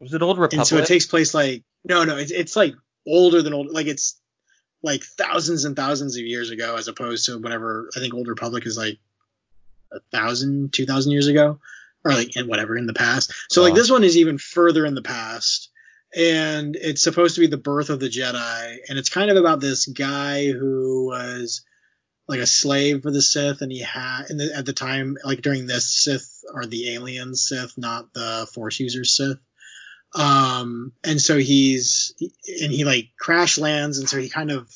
Was 0.00 0.14
it 0.14 0.22
Old 0.22 0.38
Republic? 0.38 0.58
and 0.58 0.66
so 0.66 0.78
it 0.78 0.86
takes 0.86 1.06
place 1.06 1.32
like 1.32 1.62
no, 1.84 2.04
no, 2.04 2.16
it's 2.16 2.32
it's 2.32 2.56
like 2.56 2.74
older 3.06 3.42
than 3.42 3.54
old, 3.54 3.70
like 3.70 3.86
it's 3.86 4.20
like 4.86 5.02
thousands 5.02 5.64
and 5.64 5.74
thousands 5.74 6.16
of 6.16 6.22
years 6.22 6.50
ago, 6.50 6.76
as 6.76 6.86
opposed 6.86 7.26
to 7.26 7.38
whenever 7.38 7.90
I 7.96 8.00
think 8.00 8.14
Old 8.14 8.28
Republic 8.28 8.64
is 8.66 8.78
like 8.78 8.98
a 9.92 9.98
thousand, 10.12 10.72
two 10.72 10.86
thousand 10.86 11.10
years 11.10 11.26
ago, 11.26 11.58
or 12.04 12.12
like 12.12 12.36
in 12.36 12.46
whatever 12.46 12.78
in 12.78 12.86
the 12.86 12.94
past. 12.94 13.32
So 13.50 13.62
like 13.62 13.74
this 13.74 13.90
one 13.90 14.04
is 14.04 14.16
even 14.16 14.38
further 14.38 14.86
in 14.86 14.94
the 14.94 15.02
past, 15.02 15.70
and 16.16 16.76
it's 16.76 17.02
supposed 17.02 17.34
to 17.34 17.40
be 17.40 17.48
the 17.48 17.56
birth 17.56 17.90
of 17.90 17.98
the 17.98 18.08
Jedi, 18.08 18.76
and 18.88 18.96
it's 18.96 19.10
kind 19.10 19.28
of 19.28 19.36
about 19.36 19.60
this 19.60 19.86
guy 19.86 20.52
who 20.52 21.06
was 21.06 21.62
like 22.28 22.40
a 22.40 22.46
slave 22.46 23.02
for 23.02 23.10
the 23.10 23.22
Sith, 23.22 23.62
and 23.62 23.72
he 23.72 23.80
had 23.80 24.26
and 24.30 24.38
the, 24.38 24.54
at 24.56 24.66
the 24.66 24.72
time, 24.72 25.16
like 25.24 25.42
during 25.42 25.66
this 25.66 25.90
Sith 25.90 26.44
are 26.54 26.64
the 26.64 26.94
alien 26.94 27.34
Sith, 27.34 27.76
not 27.76 28.14
the 28.14 28.48
Force 28.54 28.78
users 28.78 29.16
Sith. 29.16 29.38
Um, 30.14 30.92
and 31.04 31.20
so 31.20 31.38
he's 31.38 32.14
and 32.20 32.72
he 32.72 32.84
like 32.84 33.10
crash 33.18 33.58
lands, 33.58 33.98
and 33.98 34.08
so 34.08 34.18
he 34.18 34.28
kind 34.28 34.50
of 34.50 34.72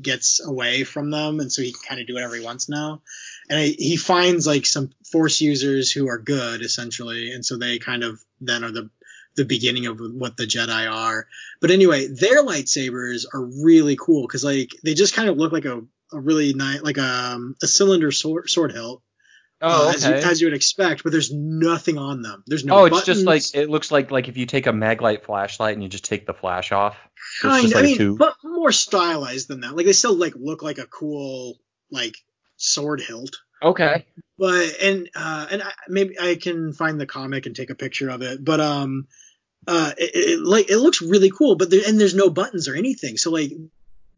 gets 0.00 0.44
away 0.44 0.84
from 0.84 1.10
them, 1.10 1.40
and 1.40 1.52
so 1.52 1.62
he 1.62 1.72
can 1.72 1.82
kind 1.88 2.00
of 2.00 2.06
do 2.06 2.14
whatever 2.14 2.36
he 2.36 2.44
wants 2.44 2.68
now. 2.68 3.02
And 3.48 3.60
he 3.60 3.96
finds 3.96 4.46
like 4.46 4.66
some 4.66 4.90
Force 5.10 5.40
users 5.40 5.90
who 5.90 6.08
are 6.08 6.18
good, 6.18 6.62
essentially, 6.62 7.32
and 7.32 7.44
so 7.44 7.56
they 7.56 7.78
kind 7.78 8.04
of 8.04 8.22
then 8.40 8.64
are 8.64 8.72
the 8.72 8.90
the 9.36 9.44
beginning 9.44 9.86
of 9.86 10.00
what 10.00 10.36
the 10.36 10.44
Jedi 10.44 10.90
are. 10.90 11.26
But 11.60 11.70
anyway, 11.70 12.08
their 12.08 12.44
lightsabers 12.44 13.24
are 13.32 13.42
really 13.64 13.96
cool 13.96 14.26
because 14.26 14.44
like 14.44 14.72
they 14.84 14.94
just 14.94 15.14
kind 15.14 15.28
of 15.28 15.36
look 15.36 15.52
like 15.52 15.64
a, 15.64 15.82
a 16.12 16.20
really 16.20 16.52
nice 16.52 16.82
like 16.82 16.98
um, 16.98 17.56
a 17.62 17.66
cylinder 17.66 18.12
sword, 18.12 18.50
sword 18.50 18.72
hilt 18.72 19.02
Oh, 19.60 19.88
uh, 19.88 19.92
as, 19.92 20.06
you, 20.06 20.12
as 20.12 20.40
you 20.40 20.46
would 20.46 20.54
expect, 20.54 21.02
but 21.02 21.10
there's 21.10 21.32
nothing 21.32 21.98
on 21.98 22.22
them. 22.22 22.44
There's 22.46 22.64
no. 22.64 22.78
oh, 22.78 22.84
it's 22.84 23.04
just 23.04 23.24
like 23.24 23.42
it 23.54 23.68
looks 23.68 23.90
like 23.90 24.12
like 24.12 24.28
if 24.28 24.36
you 24.36 24.46
take 24.46 24.68
a 24.68 24.72
maglite 24.72 25.24
flashlight 25.24 25.74
and 25.74 25.82
you 25.82 25.88
just 25.88 26.04
take 26.04 26.26
the 26.26 26.34
flash 26.34 26.70
off. 26.70 26.96
Kind. 27.42 27.64
just 27.64 27.74
I 27.74 27.80
like 27.80 27.84
a 27.84 27.88
mean, 27.88 27.96
tube. 27.96 28.18
but 28.18 28.36
more 28.44 28.70
stylized 28.70 29.48
than 29.48 29.62
that. 29.62 29.74
Like 29.74 29.86
they 29.86 29.92
still 29.92 30.14
like 30.14 30.34
look 30.36 30.62
like 30.62 30.78
a 30.78 30.86
cool 30.86 31.58
like 31.90 32.16
sword 32.56 33.00
hilt. 33.00 33.36
Okay. 33.60 34.06
But 34.38 34.80
and 34.80 35.10
uh 35.16 35.46
and 35.50 35.62
I, 35.62 35.72
maybe 35.88 36.20
I 36.20 36.36
can 36.36 36.72
find 36.72 37.00
the 37.00 37.06
comic 37.06 37.46
and 37.46 37.56
take 37.56 37.70
a 37.70 37.74
picture 37.74 38.10
of 38.10 38.22
it. 38.22 38.44
But 38.44 38.60
um, 38.60 39.08
uh, 39.66 39.90
it, 39.98 40.10
it 40.14 40.40
like 40.40 40.70
it 40.70 40.78
looks 40.78 41.02
really 41.02 41.30
cool. 41.30 41.56
But 41.56 41.70
there, 41.70 41.80
and 41.84 42.00
there's 42.00 42.14
no 42.14 42.30
buttons 42.30 42.68
or 42.68 42.76
anything. 42.76 43.16
So 43.16 43.30
like. 43.30 43.52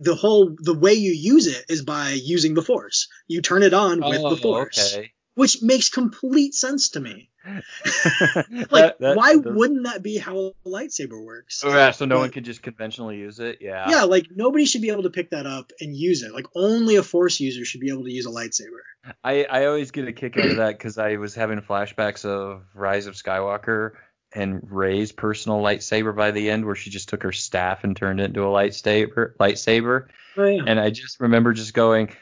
The 0.02 0.14
whole 0.14 0.56
the 0.58 0.72
way 0.72 0.94
you 0.94 1.12
use 1.12 1.46
it 1.46 1.62
is 1.68 1.82
by 1.82 2.12
using 2.12 2.54
the 2.54 2.62
force. 2.62 3.08
You 3.28 3.42
turn 3.42 3.62
it 3.62 3.74
on 3.74 4.00
with 4.00 4.20
oh, 4.22 4.30
the 4.30 4.36
force, 4.40 4.96
okay. 4.96 5.12
Which 5.40 5.62
makes 5.62 5.88
complete 5.88 6.54
sense 6.54 6.90
to 6.90 7.00
me. 7.00 7.30
Like, 7.44 8.70
That- 8.70 8.96
that- 9.00 9.16
why 9.16 9.36
that- 9.36 9.54
wouldn't 9.54 9.84
that 9.84 10.02
be 10.02 10.18
how 10.18 10.36
a 10.64 10.68
lightsaber 10.68 11.24
works? 11.24 11.62
Oh, 11.64 11.70
yeah, 11.70 11.90
so 11.90 12.04
no 12.04 12.16
But- 12.16 12.20
one 12.20 12.30
could 12.30 12.44
just 12.44 12.62
conventionally 12.62 13.16
use 13.18 13.40
it. 13.40 13.58
Yeah. 13.60 13.88
yeah, 13.90 14.02
like 14.04 14.26
nobody 14.34 14.64
should 14.66 14.82
be 14.82 14.90
able 14.90 15.04
to 15.04 15.10
pick 15.10 15.30
that 15.30 15.46
up 15.46 15.72
and 15.80 15.94
use 15.96 16.22
it. 16.22 16.32
Like 16.32 16.46
only 16.54 16.96
a 16.96 17.02
force 17.02 17.40
user 17.40 17.64
should 17.64 17.80
be 17.80 17.90
able 17.90 18.04
to 18.04 18.12
use 18.12 18.26
a 18.26 18.30
lightsaber. 18.30 18.80
I, 19.24 19.44
I 19.44 19.66
always 19.66 19.90
get 19.90 20.06
a 20.08 20.12
kick 20.12 20.36
out 20.36 20.46
of 20.46 20.56
that 20.56 20.72
because 20.78 20.98
I 20.98 21.16
was 21.16 21.34
having 21.34 21.60
flashbacks 21.60 22.24
of 22.24 22.62
Rise 22.74 23.06
of 23.06 23.14
Skywalker 23.14 23.92
and 24.34 24.60
Rey's 24.70 25.10
personal 25.12 25.60
lightsaber 25.60 26.14
by 26.14 26.30
the 26.30 26.50
end, 26.50 26.64
where 26.64 26.76
she 26.76 26.90
just 26.90 27.08
took 27.08 27.22
her 27.24 27.32
staff 27.32 27.82
and 27.82 27.96
turned 27.96 28.20
it 28.20 28.24
into 28.24 28.42
a 28.42 28.46
lightsaber. 28.46 29.34
Lightsaber, 29.40 30.06
Oh 30.36 30.44
yeah. 30.44 30.62
and 30.66 30.78
I 30.78 30.90
just 30.90 31.18
remember 31.18 31.52
just 31.52 31.74
going, 31.74 32.14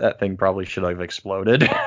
"That 0.00 0.18
thing 0.18 0.36
probably 0.36 0.64
should 0.64 0.82
have 0.84 1.00
exploded." 1.00 1.68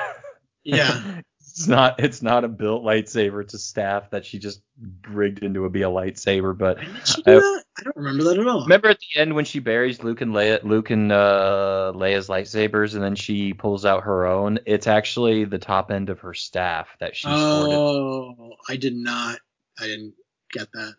Yeah. 0.65 1.19
it's 1.41 1.68
not. 1.68 1.99
It's 1.99 2.22
not 2.22 2.45
a 2.45 2.48
built 2.48 2.85
lightsaber. 2.85 3.41
It's 3.41 3.53
a 3.53 3.60
staff 3.60 4.11
that 4.11 4.26
she 4.26 4.40
just 4.40 4.61
rigged 5.10 5.40
into 5.44 5.65
a 5.65 5.69
be 5.69 5.81
a 5.81 5.90
lightsaber. 5.90 6.57
But 6.57 6.80
did 6.80 6.88
she 7.06 7.22
do 7.22 7.31
I- 7.31 7.35
that? 7.35 7.64
I 7.80 7.84
don't 7.84 7.98
remember 7.98 8.23
that 8.23 8.38
at 8.40 8.48
all. 8.48 8.61
Remember 8.61 8.88
at 8.88 8.99
the 8.99 9.19
end 9.19 9.35
when 9.35 9.44
she 9.44 9.60
buries 9.60 10.02
Luke 10.03 10.22
and 10.22 10.31
Leia, 10.31 10.64
Luke 10.64 10.90
and 10.91 11.11
uh, 11.11 11.91
Leia's 11.94 12.30
lightsabers, 12.30 12.94
and 12.94 13.03
then 13.03 13.15
she 13.15 13.52
pulls 13.53 13.84
out 13.84 14.03
her 14.03 14.26
own. 14.26 14.60
It's 14.65 14.88
actually 14.88 15.44
the 15.44 15.60
top 15.60 15.91
end 15.91 16.10
of 16.10 16.22
her 16.22 16.34
staff 16.34 16.88
that 17.02 17.18
she 17.18 17.27
sorted. 17.27 17.73
oh, 17.76 18.53
I 18.69 18.77
did 18.77 18.95
not. 18.95 19.38
I 19.77 19.88
didn't 19.88 20.14
get 20.53 20.69
that. 20.76 20.94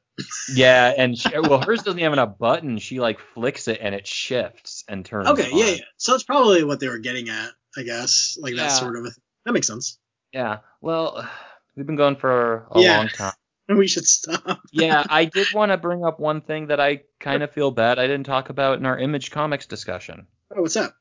Yeah, 0.55 0.93
and 0.97 1.19
she, 1.19 1.29
well, 1.39 1.61
hers 1.61 1.83
doesn't 1.83 1.99
even 1.99 2.19
have 2.19 2.29
a 2.29 2.31
button. 2.31 2.79
She 2.79 3.01
like 3.01 3.19
flicks 3.19 3.67
it 3.69 3.79
and 3.81 3.95
it 3.95 4.07
shifts 4.07 4.85
and 4.89 5.05
turns. 5.05 5.29
Okay, 5.29 5.49
yeah, 5.51 5.65
on. 5.65 5.77
yeah. 5.77 5.85
So 5.97 6.13
that's 6.13 6.23
probably 6.25 6.63
what 6.65 6.81
they 6.81 6.89
were 6.89 6.99
getting 6.99 7.29
at, 7.31 7.51
I 7.77 7.83
guess. 7.83 8.39
Like 8.41 8.55
Yeah. 8.55 8.65
that 8.65 8.71
sort 8.73 8.97
of 8.97 9.07
a 9.07 9.11
that 9.45 9.53
makes 9.53 9.67
sense. 9.67 9.99
Yeah. 10.33 10.59
Well, 10.81 11.29
we've 11.77 11.87
been 11.87 11.97
going 11.97 12.17
for 12.17 12.67
a 12.71 12.81
Yeah. 12.81 12.99
long 12.99 13.09
time. 13.09 13.33
We 13.67 13.87
should 13.89 14.07
stop. 14.07 14.61
Yeah, 14.73 15.05
I 15.09 15.25
did 15.25 15.47
want 15.55 15.73
to 15.73 15.79
bring 15.79 16.05
up 16.05 16.21
one 16.21 16.43
thing 16.43 16.67
that 16.67 16.81
I 16.81 17.01
kind 17.19 17.43
of 17.43 17.51
feel 17.51 17.71
bad 17.71 17.99
I 17.99 18.07
didn't 18.07 18.27
talk 18.27 18.51
about 18.51 18.79
in 18.79 18.85
our 18.85 18.99
Image 18.99 19.31
Comics 19.31 19.65
discussion. 19.65 20.27
Oh, 20.55 20.61
what's 20.61 20.77
up? 20.77 20.95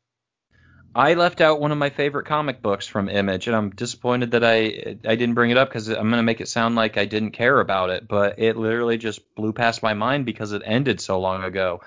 I 0.95 1.15
left 1.15 1.41
out 1.41 1.59
one 1.59 1.71
of 1.71 1.77
my 1.77 1.89
favorite 1.89 2.25
comic 2.25 2.61
books 2.61 2.85
from 2.87 3.09
Image, 3.09 3.47
and 3.47 3.55
I'm 3.55 3.71
disappointed 3.71 4.31
that 4.31 4.43
I 4.43 4.97
I 5.05 5.15
didn't 5.15 5.33
bring 5.33 5.51
it 5.51 5.57
up 5.57 5.69
because 5.69 5.87
I'm 5.87 6.09
gonna 6.09 6.23
make 6.23 6.41
it 6.41 6.47
sound 6.47 6.75
like 6.75 6.97
I 6.97 7.05
didn't 7.05 7.31
care 7.31 7.59
about 7.59 7.89
it, 7.89 8.07
but 8.07 8.39
it 8.39 8.57
literally 8.57 8.97
just 8.97 9.33
blew 9.35 9.53
past 9.53 9.81
my 9.81 9.93
mind 9.93 10.25
because 10.25 10.51
it 10.51 10.61
ended 10.65 11.01
so 11.01 11.19
long 11.19 11.43
ago. 11.43 11.81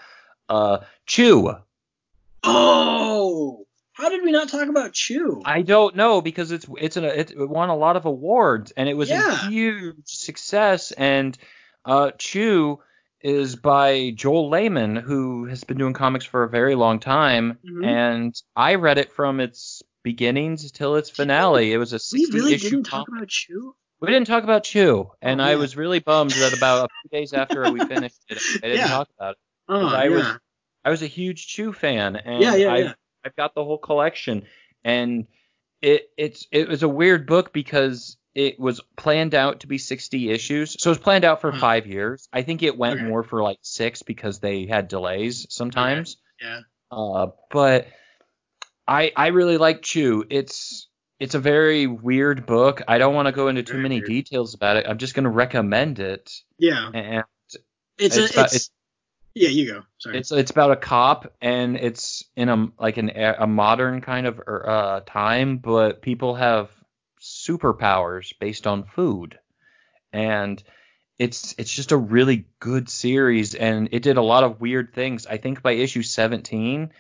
Uh, 0.48 0.78
Chew. 1.06 1.54
Oh, 2.42 3.66
how 3.92 4.08
did 4.10 4.22
we 4.22 4.32
not 4.32 4.48
talk 4.48 4.68
about 4.68 4.92
Chew? 4.92 5.40
I 5.44 5.62
don't 5.62 5.96
know 5.96 6.20
because 6.20 6.50
it's 6.50 6.66
it's 6.78 6.96
an, 6.96 7.04
it 7.04 7.32
won 7.36 7.68
a 7.68 7.76
lot 7.76 7.96
of 7.96 8.06
awards 8.06 8.72
and 8.76 8.88
it 8.88 8.94
was 8.94 9.10
a 9.10 9.36
huge 9.48 9.96
success. 10.04 10.92
And 10.92 11.36
uh, 11.84 12.10
Chew 12.18 12.80
is 13.20 13.56
by 13.56 14.10
Joel 14.14 14.48
Layman, 14.50 14.96
who 14.96 15.46
has 15.46 15.64
been 15.64 15.78
doing 15.78 15.94
comics 15.94 16.24
for 16.24 16.42
a 16.44 16.48
very 16.48 16.74
long 16.74 17.00
time, 17.00 17.58
Mhm. 17.64 17.84
and 17.84 18.42
I 18.54 18.74
read 18.76 18.98
it 18.98 19.12
from 19.12 19.40
its 19.40 19.82
beginnings 20.02 20.70
till 20.72 20.96
its 20.96 21.10
finale. 21.10 21.72
It 21.72 21.78
was 21.78 21.92
a 21.92 21.98
60 21.98 22.18
we 22.18 22.24
60 22.24 22.38
really 22.40 22.54
issue 22.54 22.70
didn't 22.70 22.84
comic. 22.84 23.06
talk 23.06 23.16
about 23.16 23.28
Chew. 23.28 23.74
We 24.00 24.08
didn't 24.08 24.26
talk 24.26 24.44
about 24.44 24.64
Chew, 24.64 25.10
and 25.22 25.40
Oh, 25.40 25.44
I 25.44 25.56
was 25.56 25.76
really 25.76 25.98
bummed 26.00 26.30
that 26.32 26.52
about 26.52 26.84
a 26.84 26.88
few 27.02 27.18
days 27.18 27.32
after 27.32 27.70
we 27.70 27.80
finished 27.80 28.20
it, 28.28 28.38
I 28.62 28.68
didn't 28.68 28.80
Yeah. 28.80 28.88
talk 28.88 29.08
about 29.18 29.32
it. 29.32 29.38
Oh, 29.68 29.80
I 29.88 30.04
yeah. 30.04 30.16
was 30.16 30.38
I 30.84 30.90
was 30.90 31.02
a 31.02 31.06
huge 31.06 31.48
Chew 31.48 31.72
fan, 31.72 32.16
and 32.16 32.42
yeah, 32.42 32.54
yeah, 32.54 32.72
I've, 32.72 32.84
yeah. 32.84 32.94
I've 33.24 33.36
got 33.36 33.54
the 33.54 33.64
whole 33.64 33.78
collection, 33.78 34.46
and 34.84 35.26
it 35.82 36.10
it's 36.16 36.46
it 36.52 36.68
was 36.68 36.82
a 36.82 36.88
weird 36.88 37.26
book 37.26 37.52
because 37.52 38.16
it 38.36 38.60
was 38.60 38.80
planned 38.96 39.34
out 39.34 39.60
to 39.60 39.66
be 39.66 39.78
60 39.78 40.30
issues, 40.30 40.76
so 40.80 40.90
it 40.90 40.92
was 40.92 40.98
planned 40.98 41.24
out 41.24 41.40
for 41.40 41.50
Huh. 41.50 41.58
five 41.60 41.86
years. 41.86 42.28
I 42.32 42.42
think 42.42 42.62
it 42.62 42.76
went 42.76 43.00
Okay. 43.00 43.08
more 43.08 43.22
for 43.22 43.42
like 43.42 43.58
six 43.62 44.02
because 44.02 44.38
they 44.40 44.66
had 44.66 44.88
delays 44.88 45.46
sometimes. 45.48 46.18
Yeah. 46.40 46.60
Uh, 46.90 47.28
but 47.50 47.88
I 48.86 49.12
I 49.16 49.28
really 49.28 49.58
like 49.58 49.82
Chew. 49.82 50.24
It's 50.30 50.88
it's 51.18 51.34
a 51.34 51.38
very 51.40 51.86
weird 51.86 52.44
book. 52.46 52.82
I 52.86 52.98
don't 52.98 53.14
want 53.14 53.26
to 53.26 53.32
go 53.32 53.48
into 53.48 53.62
too 53.62 53.72
Very 53.72 53.82
many 53.82 53.96
weird. 53.96 54.06
details 54.06 54.54
about 54.54 54.76
it. 54.76 54.86
I'm 54.86 54.98
just 54.98 55.14
gonna 55.14 55.30
recommend 55.30 55.98
it. 55.98 56.30
Yeah. 56.58 56.90
And 56.92 57.24
It's, 57.98 58.16
It's 58.16 58.16
a, 58.16 58.34
about- 58.34 58.44
it's, 58.46 58.54
it's- 58.54 58.70
yeah, 59.34 59.48
you 59.48 59.72
go. 59.72 59.82
Sorry. 59.98 60.18
it's 60.18 60.30
it's 60.32 60.50
about 60.50 60.70
a 60.72 60.76
cop 60.76 61.32
and 61.42 61.76
it's 61.76 62.24
in 62.36 62.48
a 62.48 62.68
like 62.78 62.96
an 62.98 63.10
a 63.16 63.46
modern 63.46 64.00
kind 64.02 64.26
of 64.26 64.38
er, 64.40 64.64
uh 64.68 65.00
time, 65.06 65.58
but 65.58 66.00
people 66.02 66.34
have 66.34 66.70
superpowers 67.26 68.32
based 68.38 68.66
on 68.66 68.84
food, 68.84 69.38
and 70.12 70.62
it's 71.18 71.54
it's 71.58 71.72
just 71.72 71.92
a 71.92 71.96
really 71.96 72.46
good 72.60 72.88
series, 72.88 73.54
and 73.54 73.88
it 73.92 74.02
did 74.02 74.16
a 74.16 74.22
lot 74.22 74.44
of 74.44 74.60
weird 74.60 74.94
things. 74.94 75.26
I 75.26 75.38
think 75.38 75.62
by 75.62 75.72
issue 75.72 76.02
17, 76.02 76.92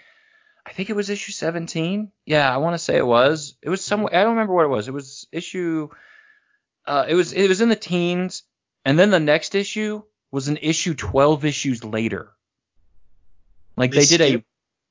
I 0.64 0.72
think 0.72 0.90
it 0.90 0.96
was 0.96 1.10
issue 1.10 1.32
17. 1.32 2.10
Yeah, 2.24 2.52
I 2.52 2.56
want 2.56 2.74
to 2.74 2.78
say 2.78 2.96
it 2.96 3.06
was. 3.06 3.54
It 3.62 3.68
was 3.68 3.84
somewhere. 3.84 4.14
I 4.14 4.22
don't 4.22 4.32
remember 4.32 4.54
what 4.54 4.64
it 4.64 4.68
was. 4.68 4.88
It 4.88 4.94
was 4.94 5.26
issue. 5.30 5.88
Uh, 6.86 7.04
it 7.08 7.14
was 7.14 7.32
it 7.32 7.48
was 7.48 7.60
in 7.60 7.68
the 7.68 7.76
teens, 7.76 8.42
and 8.84 8.98
then 8.98 9.10
the 9.10 9.20
next 9.20 9.54
issue 9.54 10.02
was 10.30 10.48
an 10.48 10.58
issue 10.60 10.94
12 10.94 11.44
issues 11.44 11.84
later. 11.84 12.32
Like 13.76 13.92
They 13.92 14.04
they, 14.04 14.06
did 14.06 14.20
a 14.20 14.44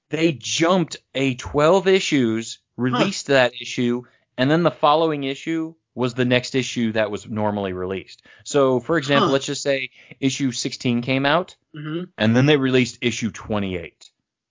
they 0.10 0.32
jumped 0.32 0.98
a 1.14 1.36
12 1.36 1.88
issues, 1.88 2.60
released 2.78 3.28
that 3.28 3.54
issue, 3.60 4.04
and 4.38 4.50
then 4.50 4.64
the 4.64 4.72
following 4.72 5.24
issue 5.24 5.76
was 5.94 6.14
the 6.14 6.26
next 6.26 6.56
issue 6.56 6.92
that 6.92 7.10
was 7.10 7.28
normally 7.28 7.72
released. 7.74 8.22
So, 8.44 8.80
for 8.80 8.98
example, 8.98 9.28
Huh. 9.28 9.34
let's 9.34 9.46
just 9.46 9.62
say 9.62 9.92
issue 10.20 10.52
16 10.52 11.02
came 11.02 11.26
out, 11.26 11.56
hmm 11.74 12.04
and 12.18 12.36
then 12.36 12.46
they 12.46 12.58
released 12.58 12.98
issue 13.02 13.32
28. 13.32 14.10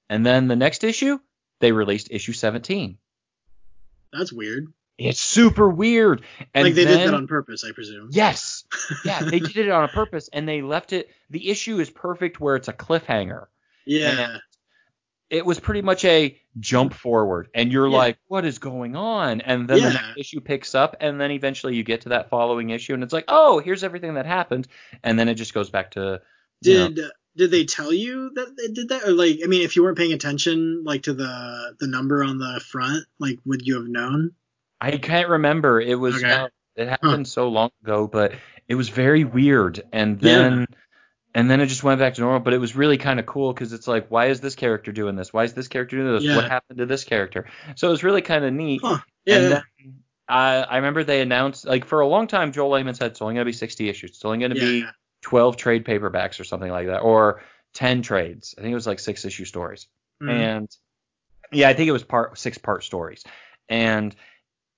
And 0.09 0.24
then 0.24 0.48
the 0.48 0.56
next 0.56 0.85
issue, 0.85 1.19
they 1.61 1.73
released 1.73 2.09
issue 2.11 2.32
17. 2.32 2.98
That's 4.12 4.32
weird. 4.32 4.73
It's 4.97 5.20
super 5.20 5.69
weird. 5.69 6.23
And 6.55 6.66
like 6.66 6.74
they 6.74 6.85
then, 6.85 6.98
did 6.98 7.09
that 7.09 7.15
on 7.15 7.27
purpose, 7.27 7.65
I 7.65 7.73
presume. 7.73 8.11
Yes. 8.12 8.65
Yeah, 9.05 9.23
they 9.23 9.40
did 9.40 9.56
it 9.56 9.70
on 9.70 9.85
a 9.85 9.89
purpose 9.89 10.28
and 10.32 10.47
they 10.47 10.61
left 10.61 10.93
it 10.93 11.09
the 11.31 11.51
issue 11.51 11.78
is 11.81 11.89
perfect 11.89 12.39
where 12.39 12.55
it's 12.55 12.69
a 12.69 12.73
cliffhanger. 12.73 13.47
Yeah. 13.86 14.39
It 15.30 15.44
was 15.44 15.59
pretty 15.59 15.82
much 15.82 16.05
a 16.05 16.38
jump 16.60 16.94
forward 16.94 17.48
and 17.55 17.72
you're 17.72 17.88
Yeah. 17.88 17.96
like, 17.96 18.18
what 18.28 18.44
is 18.44 18.59
going 18.59 18.94
on? 18.94 19.40
And 19.40 19.66
then 19.68 19.78
the 19.82 19.90
next 19.94 20.16
issue 20.16 20.40
picks 20.40 20.74
up 20.74 20.96
and 21.01 21.20
then 21.20 21.30
eventually 21.30 21.74
you 21.74 21.82
get 21.82 22.02
to 22.02 22.10
that 22.10 22.28
following 22.30 22.70
issue 22.70 22.94
and 22.94 23.02
it's 23.02 23.12
like, 23.12 23.24
oh, 23.28 23.59
here's 23.59 23.82
everything 23.82 24.14
that 24.14 24.26
happened. 24.26 24.68
And 25.02 25.18
then 25.18 25.28
it 25.28 25.34
just 25.34 25.55
goes 25.55 25.70
back 25.70 25.92
to 25.92 26.20
you 26.60 26.74
know, 26.74 26.88
Did 26.88 27.01
did 27.36 27.51
they 27.51 27.64
tell 27.64 27.92
you 27.92 28.30
that 28.34 28.56
they 28.56 28.72
did 28.72 28.90
that, 28.90 29.02
or 29.02 29.12
like, 29.12 29.40
I 29.42 29.48
mean, 29.48 29.62
if 29.62 29.74
you 29.74 29.82
weren't 29.82 29.98
paying 29.98 30.12
attention, 30.12 30.84
like 30.84 31.02
to 31.05 31.14
the 31.14 31.74
the 31.80 31.88
number 31.88 32.22
on 32.22 32.38
the 32.38 32.60
front, 32.70 33.05
like, 33.18 33.40
would 33.44 33.66
you 33.66 33.74
have 33.74 33.88
known? 33.88 34.32
I 34.80 34.98
can't 34.98 35.28
remember. 35.28 35.80
It 35.80 35.96
was 35.98 36.16
Okay. 36.16 36.30
uh, 36.30 36.48
it 36.76 36.88
happened 36.88 37.26
so 37.26 37.48
long 37.48 37.70
ago, 37.82 38.06
but 38.06 38.34
it 38.68 38.74
was 38.76 38.88
very 38.88 39.24
weird. 39.24 39.82
And 39.92 40.20
then 40.20 40.66
and 41.35 41.51
then 41.51 41.61
it 41.61 41.66
just 41.66 41.82
went 41.82 41.98
back 41.98 42.15
to 42.15 42.20
normal. 42.20 42.40
But 42.40 42.55
it 42.55 42.59
was 42.59 42.77
really 42.77 42.97
kind 42.97 43.19
of 43.19 43.27
cool 43.27 43.52
because 43.52 43.73
it's 43.73 43.89
like, 43.89 44.09
why 44.09 44.27
is 44.27 44.40
this 44.40 44.55
character 44.55 44.93
doing 44.93 45.16
this? 45.16 45.32
Why 45.32 45.44
is 45.44 45.52
this 45.52 45.69
character 45.69 45.97
doing 45.97 46.15
this? 46.15 46.24
Yeah. 46.24 46.36
What 46.36 46.48
happened 46.48 46.78
to 46.78 46.86
this 46.86 47.05
character? 47.05 47.47
So 47.74 47.89
it 47.89 47.90
was 47.90 48.05
really 48.05 48.23
kind 48.23 48.44
of 48.44 48.52
neat. 48.52 48.81
Huh. 48.82 48.98
Yeah. 49.27 49.36
And 49.36 49.52
then 49.52 49.62
I 50.28 50.62
I 50.62 50.77
remember 50.77 51.02
they 51.02 51.20
announced 51.20 51.66
like 51.66 51.85
for 51.85 52.01
a 52.01 52.06
long 52.06 52.28
time 52.28 52.52
Joel 52.52 52.70
Layman 52.70 52.94
said 52.94 53.11
it's 53.11 53.20
only 53.20 53.35
gonna 53.35 53.44
be 53.44 53.52
60 53.52 53.89
issues. 53.89 54.11
It's 54.11 54.24
only 54.24 54.39
gonna 54.39 54.55
yeah, 54.55 54.61
be 54.61 54.85
12 55.23 55.56
trade 55.56 55.85
paperbacks 55.85 56.39
or 56.39 56.44
something 56.44 56.70
like 56.70 56.86
that, 56.86 57.01
or 57.01 57.43
10 57.74 58.02
trades. 58.02 58.55
I 58.56 58.62
think 58.62 58.70
it 58.70 58.77
was 58.77 58.86
like 58.86 59.01
six 59.01 59.24
issue 59.24 59.44
stories. 59.44 59.89
Mhm. 60.23 60.31
And 60.31 60.77
yeah, 61.52 61.69
I 61.69 61.74
think 61.74 61.89
it 61.89 61.93
was 61.93 62.05
part 62.05 62.39
six 62.39 62.59
part 62.59 62.85
stories. 62.85 63.24
And 63.69 64.15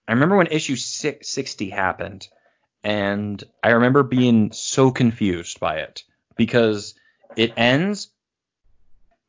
I 0.08 0.12
remember 0.12 0.36
when 0.36 0.46
issue 0.46 0.76
six, 0.76 1.28
60 1.28 1.68
happened, 1.68 2.28
and 2.84 3.42
I 3.62 3.70
remember 3.70 4.04
being 4.04 4.52
so 4.52 4.92
confused 4.92 5.58
by 5.58 5.78
it 5.78 6.04
because 6.36 6.94
it 7.36 7.52
ends, 7.56 8.08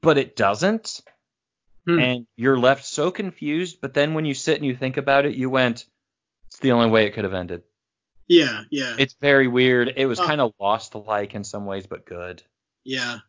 but 0.02 0.18
it 0.18 0.36
doesn't. 0.36 1.02
Hmm. 1.86 2.00
and 2.00 2.28
you're 2.36 2.60
left 2.60 2.84
so 2.86 3.12
confused. 3.12 3.80
But 3.80 3.94
then 3.94 4.14
when 4.14 4.26
you 4.26 4.34
sit 4.34 4.58
and 4.58 4.66
you 4.66 4.76
think 4.76 4.98
about 4.98 5.26
it, 5.26 5.36
you 5.36 5.50
went, 5.50 5.86
"It's 6.48 6.60
the 6.60 6.74
only 6.74 6.90
way 6.90 7.06
it 7.06 7.12
could 7.14 7.24
have 7.24 7.34
ended." 7.34 7.64
Yeah, 8.28 8.64
yeah, 8.70 8.98
It's 9.00 9.16
very 9.22 9.48
weird. 9.48 9.94
It 9.96 10.06
was 10.06 10.20
Oh. 10.20 10.26
kind 10.28 10.42
of 10.42 10.52
lost 10.60 10.96
like 10.96 11.34
in 11.34 11.46
some 11.46 11.66
ways, 11.66 11.88
but 11.88 12.06
good. 12.06 12.44
yeah. 12.84 13.20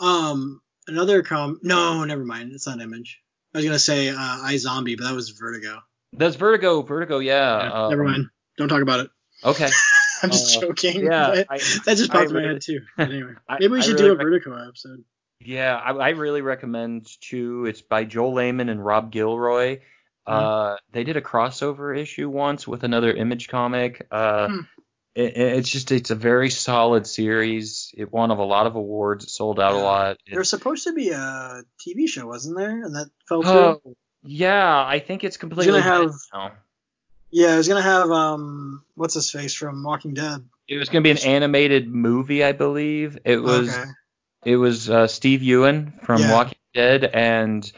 Um, 0.00 0.60
another 0.86 1.22
com. 1.22 1.60
No, 1.62 2.04
never 2.04 2.24
mind. 2.26 2.52
It's 2.52 2.66
not 2.66 2.80
Image. 2.82 3.22
I 3.54 3.58
was 3.58 3.64
gonna 3.64 3.78
say 3.78 4.10
uh, 4.10 4.14
iZombie, 4.16 4.98
but 4.98 5.04
that 5.04 5.14
was 5.14 5.30
Vertigo. 5.30 5.80
That's 6.12 6.36
Vertigo. 6.36 6.82
Vertigo, 6.82 7.20
yeah. 7.20 7.62
Yeah, 7.62 7.72
um, 7.84 7.90
never 7.90 8.04
mind. 8.04 8.26
Don't 8.58 8.68
talk 8.68 8.82
about 8.82 9.00
it. 9.00 9.10
Okay. 9.44 9.68
I'm 10.22 10.30
just 10.30 10.56
Uh, 10.56 10.60
joking. 10.60 11.04
Yeah. 11.06 11.44
I, 11.50 11.58
that 11.86 11.96
just 11.96 12.10
I 12.10 12.14
popped 12.14 12.28
in 12.28 12.34
my 12.34 12.40
really- 12.40 12.52
head 12.54 12.62
too. 12.62 12.80
But 12.96 13.08
anyway, 13.10 13.32
I- 13.48 13.58
maybe 13.60 13.72
we 13.72 13.82
should 13.82 13.94
really 14.00 14.04
do 14.04 14.12
a 14.12 14.16
rec- 14.16 14.24
Vertigo 14.44 14.68
episode. 14.68 15.04
Yeah, 15.40 15.76
I, 15.76 15.90
I 15.92 16.08
really 16.10 16.40
recommend 16.40 17.08
too. 17.20 17.66
It's 17.66 17.82
by 17.82 18.04
Joel 18.04 18.34
Layman 18.34 18.68
and 18.68 18.84
Rob 18.84 19.12
Guillory. 19.12 19.80
Uh, 20.24 20.76
they 20.92 21.02
did 21.02 21.16
a 21.16 21.20
crossover 21.20 21.98
issue 21.98 22.28
once 22.28 22.68
with 22.68 22.84
another 22.84 23.12
Image 23.12 23.48
comic. 23.48 24.06
Uh, 24.10 24.46
Hmm. 24.46 24.58
it, 25.16 25.36
it's 25.36 25.68
just 25.68 25.90
it's 25.90 26.10
a 26.10 26.14
very 26.14 26.48
solid 26.48 27.08
series. 27.08 27.92
It 27.98 28.12
won 28.12 28.30
of 28.30 28.38
a 28.38 28.44
lot 28.44 28.68
of 28.68 28.76
awards. 28.76 29.24
It 29.24 29.30
sold 29.30 29.58
out 29.58 29.72
a 29.72 29.78
lot. 29.78 30.18
There 30.30 30.38
was 30.38 30.48
supposed 30.48 30.84
to 30.84 30.92
be 30.92 31.10
a 31.10 31.62
TV 31.84 32.06
show, 32.06 32.26
wasn't 32.28 32.56
there? 32.56 32.84
And 32.84 32.94
that 32.94 33.10
fell 33.28 33.42
through. 33.42 33.50
Oh, 33.52 33.80
yeah, 34.22 34.84
I 34.86 35.00
think 35.00 35.24
it's 35.24 35.36
completely. 35.38 35.72
gonna 35.72 35.82
have- 35.82 36.12
now. 36.32 36.52
Yeah, 37.32 37.54
it 37.54 37.56
was 37.56 37.68
gonna 37.68 37.82
have 37.82 38.10
um, 38.10 38.84
what's 38.94 39.14
his 39.14 39.30
face 39.30 39.54
from 39.54 39.82
Walking 39.82 40.14
Dead. 40.14 40.44
It 40.68 40.76
was 40.78 40.88
gonna 40.88 41.02
be 41.02 41.10
an 41.10 41.18
animated 41.18 41.88
movie, 41.88 42.44
I 42.44 42.52
believe. 42.52 43.18
It 43.24 43.38
was. 43.42 43.68
okay. 43.76 43.90
It 44.44 44.56
was 44.56 44.90
uh, 44.90 45.06
Steve 45.06 45.40
Yeun 45.40 46.02
from 46.04 46.20
Yeah. 46.20 46.32
Walking 46.32 46.58
Dead, 46.74 47.04
and 47.04 47.70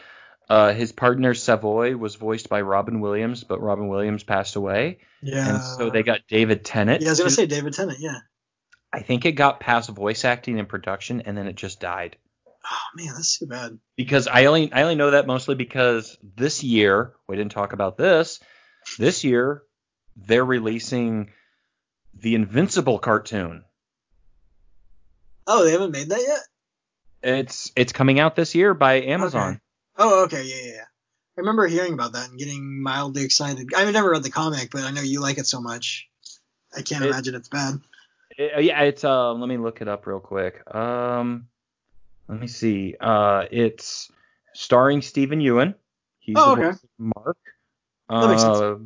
uh, 0.48 0.72
his 0.72 0.92
partner 0.92 1.34
Savoy 1.34 1.96
was 1.96 2.14
voiced 2.16 2.48
by 2.48 2.62
Robin 2.62 3.00
Williams, 3.00 3.44
but 3.44 3.60
Robin 3.60 3.88
Williams 3.88 4.22
passed 4.24 4.56
away, 4.56 4.98
Yeah. 5.22 5.48
and 5.56 5.62
so 5.62 5.90
they 5.90 6.02
got 6.02 6.20
David 6.28 6.64
Tennant. 6.64 7.02
Yeah, 7.02 7.08
I 7.08 7.10
was 7.12 7.18
gonna 7.18 7.30
to- 7.30 7.36
say 7.36 7.46
David 7.46 7.74
Tennant. 7.74 7.98
Yeah. 8.00 8.18
I 8.92 9.00
think 9.00 9.24
it 9.26 9.32
got 9.32 9.58
past 9.60 9.90
voice 9.90 10.24
acting 10.24 10.58
and 10.58 10.68
production, 10.68 11.20
and 11.22 11.36
then 11.36 11.46
it 11.48 11.56
just 11.56 11.80
died. 11.80 12.16
Oh 12.66 12.78
man, 12.96 13.12
that's 13.14 13.38
too 13.38 13.46
bad. 13.46 13.78
Because 13.96 14.26
I 14.26 14.46
only 14.46 14.72
I 14.72 14.82
only 14.82 14.94
know 14.94 15.10
that 15.10 15.26
mostly 15.26 15.54
because 15.54 16.16
this 16.22 16.62
year 16.64 17.12
we 17.28 17.36
didn't 17.36 17.52
talk 17.52 17.72
about 17.74 17.98
this. 17.98 18.40
This 18.98 19.24
year 19.24 19.62
they're 20.16 20.44
releasing 20.44 21.30
the 22.14 22.34
Invincible 22.34 22.98
cartoon. 22.98 23.64
Oh, 25.46 25.64
they 25.64 25.72
haven't 25.72 25.90
made 25.92 26.08
that 26.08 26.20
yet. 26.20 26.40
It's 27.22 27.72
it's 27.76 27.92
coming 27.92 28.20
out 28.20 28.36
this 28.36 28.54
year 28.54 28.74
by 28.74 29.02
Amazon. 29.02 29.48
Okay. 29.52 29.60
Oh, 29.96 30.24
okay, 30.24 30.42
yeah, 30.44 30.56
yeah, 30.62 30.72
yeah. 30.72 30.84
I 31.36 31.40
remember 31.40 31.66
hearing 31.66 31.94
about 31.94 32.12
that 32.12 32.28
and 32.30 32.38
getting 32.38 32.82
mildly 32.82 33.24
excited. 33.24 33.72
I've 33.76 33.92
never 33.92 34.10
read 34.10 34.22
the 34.22 34.30
comic, 34.30 34.70
but 34.70 34.82
I 34.82 34.90
know 34.90 35.02
you 35.02 35.20
like 35.20 35.38
it 35.38 35.46
so 35.46 35.60
much. 35.60 36.08
I 36.76 36.82
can't 36.82 37.04
It- 37.04 37.08
imagine 37.08 37.34
it's 37.34 37.48
bad. 37.48 37.80
It- 38.36 38.64
yeah, 38.64 38.82
it's 38.82 39.04
um. 39.04 39.40
Let 39.40 39.48
me 39.48 39.56
look 39.56 39.80
it 39.80 39.88
up 39.88 40.06
real 40.06 40.20
quick. 40.20 40.62
Um, 40.74 41.48
let 42.28 42.40
me 42.40 42.46
see. 42.48 42.96
Uh, 42.98 43.44
it's 43.50 44.10
starring 44.54 45.02
Steven 45.02 45.40
Yeun. 45.40 45.74
He's 46.18 46.36
Oh, 46.38 46.52
okay. 46.52 46.76
Mark. 46.98 47.36
That 48.08 48.28
makes 48.28 48.42
sense. 48.42 48.56
Uh, 48.58 48.76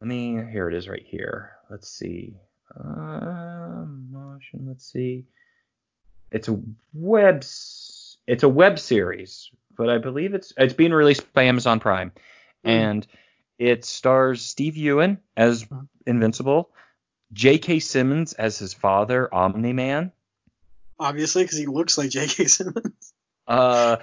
let 0.00 0.08
me. 0.08 0.32
Here 0.50 0.68
it 0.68 0.74
is, 0.74 0.88
right 0.88 1.04
here. 1.04 1.52
Let's 1.70 1.88
see. 1.88 2.34
Uh, 2.78 3.84
motion. 4.10 4.66
Let's 4.66 4.90
see. 4.90 5.24
It's 6.30 6.48
a 6.48 6.60
web. 6.92 7.44
It's 8.26 8.42
a 8.42 8.48
web 8.48 8.78
series, 8.78 9.50
but 9.76 9.88
I 9.88 9.98
believe 9.98 10.34
it's 10.34 10.52
it's 10.56 10.74
being 10.74 10.92
released 10.92 11.32
by 11.32 11.44
Amazon 11.44 11.80
Prime, 11.80 12.12
Hmm. 12.64 12.68
and 12.70 13.06
it 13.58 13.84
stars 13.84 14.42
Steve 14.42 14.74
Yeun 14.74 15.18
as 15.36 15.62
Hmm. 15.62 15.80
Invincible. 16.06 16.70
J.K. 17.32 17.80
Simmons 17.80 18.32
as 18.32 18.58
his 18.58 18.72
father, 18.72 19.32
Omni 19.34 19.74
Man. 19.74 20.12
Obviously, 20.98 21.44
because 21.44 21.58
he 21.58 21.66
looks 21.66 21.98
like 21.98 22.08
J.K. 22.10 22.46
Simmons. 22.46 23.12
Uh, 23.46 23.96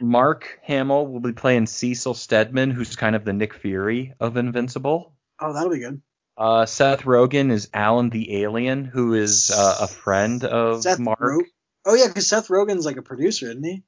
Mark 0.00 0.58
Hamill 0.62 1.06
will 1.06 1.20
be 1.20 1.32
playing 1.32 1.66
Cecil 1.66 2.14
Stedman, 2.14 2.70
who's 2.70 2.96
kind 2.96 3.16
of 3.16 3.24
the 3.24 3.32
Nick 3.32 3.54
Fury 3.54 4.14
of 4.20 4.36
Invincible. 4.36 5.14
Oh, 5.40 5.52
that'll 5.52 5.70
be 5.70 5.78
good. 5.80 6.00
Uh, 6.36 6.66
Seth 6.66 7.02
Rogen 7.02 7.52
is 7.52 7.68
Alan 7.72 8.10
the 8.10 8.42
Alien, 8.42 8.84
who 8.84 9.14
is 9.14 9.52
uh, 9.54 9.78
a 9.82 9.86
friend 9.86 10.44
of 10.44 10.82
Seth 10.82 10.98
Mark. 10.98 11.20
Ro- 11.20 11.40
oh 11.86 11.94
yeah, 11.94 12.08
because 12.08 12.26
Seth 12.26 12.48
Rogen's 12.48 12.84
like 12.84 12.96
a 12.96 13.02
producer, 13.02 13.46
isn't 13.50 13.62
he? 13.62 13.84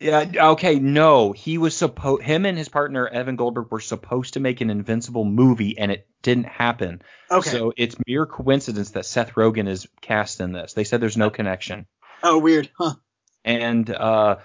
Yeah, 0.00 0.24
okay, 0.52 0.76
no, 0.76 1.32
he 1.32 1.58
was 1.58 1.76
supposed. 1.76 2.22
Him 2.22 2.46
and 2.46 2.56
his 2.56 2.70
partner 2.70 3.06
Evan 3.06 3.36
Goldberg 3.36 3.70
were 3.70 3.80
supposed 3.80 4.34
to 4.34 4.40
make 4.40 4.62
an 4.62 4.70
Invincible 4.70 5.26
movie, 5.26 5.78
and 5.78 5.92
it 5.92 6.08
didn't 6.22 6.46
happen. 6.46 7.02
Okay. 7.30 7.50
So 7.50 7.72
it's 7.76 7.96
mere 8.06 8.24
coincidence 8.24 8.92
that 8.92 9.04
Seth 9.04 9.34
Rogen 9.34 9.68
is 9.68 9.86
cast 10.00 10.40
in 10.40 10.52
this. 10.52 10.72
They 10.72 10.84
said 10.84 11.00
there's 11.02 11.18
no 11.18 11.30
connection. 11.30 11.86
oh, 12.22 12.38
weird, 12.38 12.70
huh? 12.78 12.94
and 13.44 13.88
uh, 13.90 14.36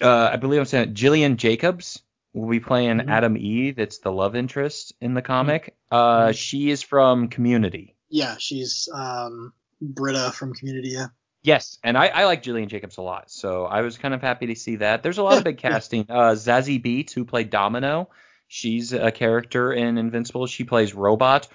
uh, 0.00 0.30
I 0.32 0.36
believe 0.36 0.60
I'm 0.60 0.64
saying 0.66 0.90
it, 0.90 0.94
Gillian 0.94 1.36
Jacobs 1.36 2.02
will 2.34 2.48
be 2.48 2.60
playing 2.60 2.98
Mhm. 2.98 3.10
Atom 3.10 3.36
Eve. 3.36 3.76
That's 3.76 3.98
the 3.98 4.10
love 4.12 4.34
interest 4.36 4.94
in 5.00 5.14
the 5.14 5.22
comic. 5.22 5.76
Uh, 5.90 6.28
Mhm. 6.28 6.34
she 6.36 6.70
is 6.70 6.82
from 6.82 7.28
Community. 7.28 7.94
Yeah, 8.08 8.36
she's 8.38 8.88
um 8.92 9.52
Britta 9.80 10.32
from 10.32 10.54
Community. 10.54 10.90
Yeah. 10.90 11.08
Yes, 11.44 11.78
and 11.82 11.98
I, 11.98 12.06
I 12.06 12.24
like 12.26 12.42
Gillian 12.44 12.68
Jacobs 12.68 12.98
a 12.98 13.02
lot, 13.02 13.28
so 13.30 13.64
I 13.66 13.80
was 13.80 13.98
kind 13.98 14.14
of 14.14 14.20
happy 14.20 14.46
to 14.46 14.54
see 14.54 14.76
that. 14.76 15.02
There's 15.02 15.18
a 15.18 15.24
lot 15.24 15.38
of 15.38 15.44
big 15.44 15.60
yeah. 15.62 15.70
casting. 15.70 16.06
Uh, 16.08 16.32
Zazie 16.36 16.80
Beetz, 16.80 17.12
who 17.12 17.24
played 17.24 17.50
Domino, 17.50 18.10
she's 18.46 18.92
a 18.92 19.10
character 19.10 19.72
in 19.72 19.98
Invincible. 19.98 20.46
She 20.46 20.62
plays 20.64 20.94
Robot. 20.94 21.48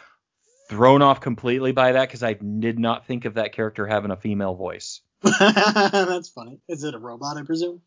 Thrown 0.69 1.01
off 1.01 1.21
completely 1.21 1.71
by 1.71 1.93
that 1.93 2.09
because 2.09 2.21
I 2.23 2.33
did 2.33 2.77
not 2.77 3.07
think 3.07 3.23
of 3.23 3.35
that 3.35 3.53
character 3.53 3.87
having 3.87 4.11
a 4.11 4.17
female 4.17 4.55
voice. 4.55 4.99
That's 5.39 6.27
funny. 6.27 6.59
Is 6.67 6.83
it 6.83 6.93
a 6.93 6.99
robot? 6.99 7.37
I 7.37 7.43
presume. 7.43 7.81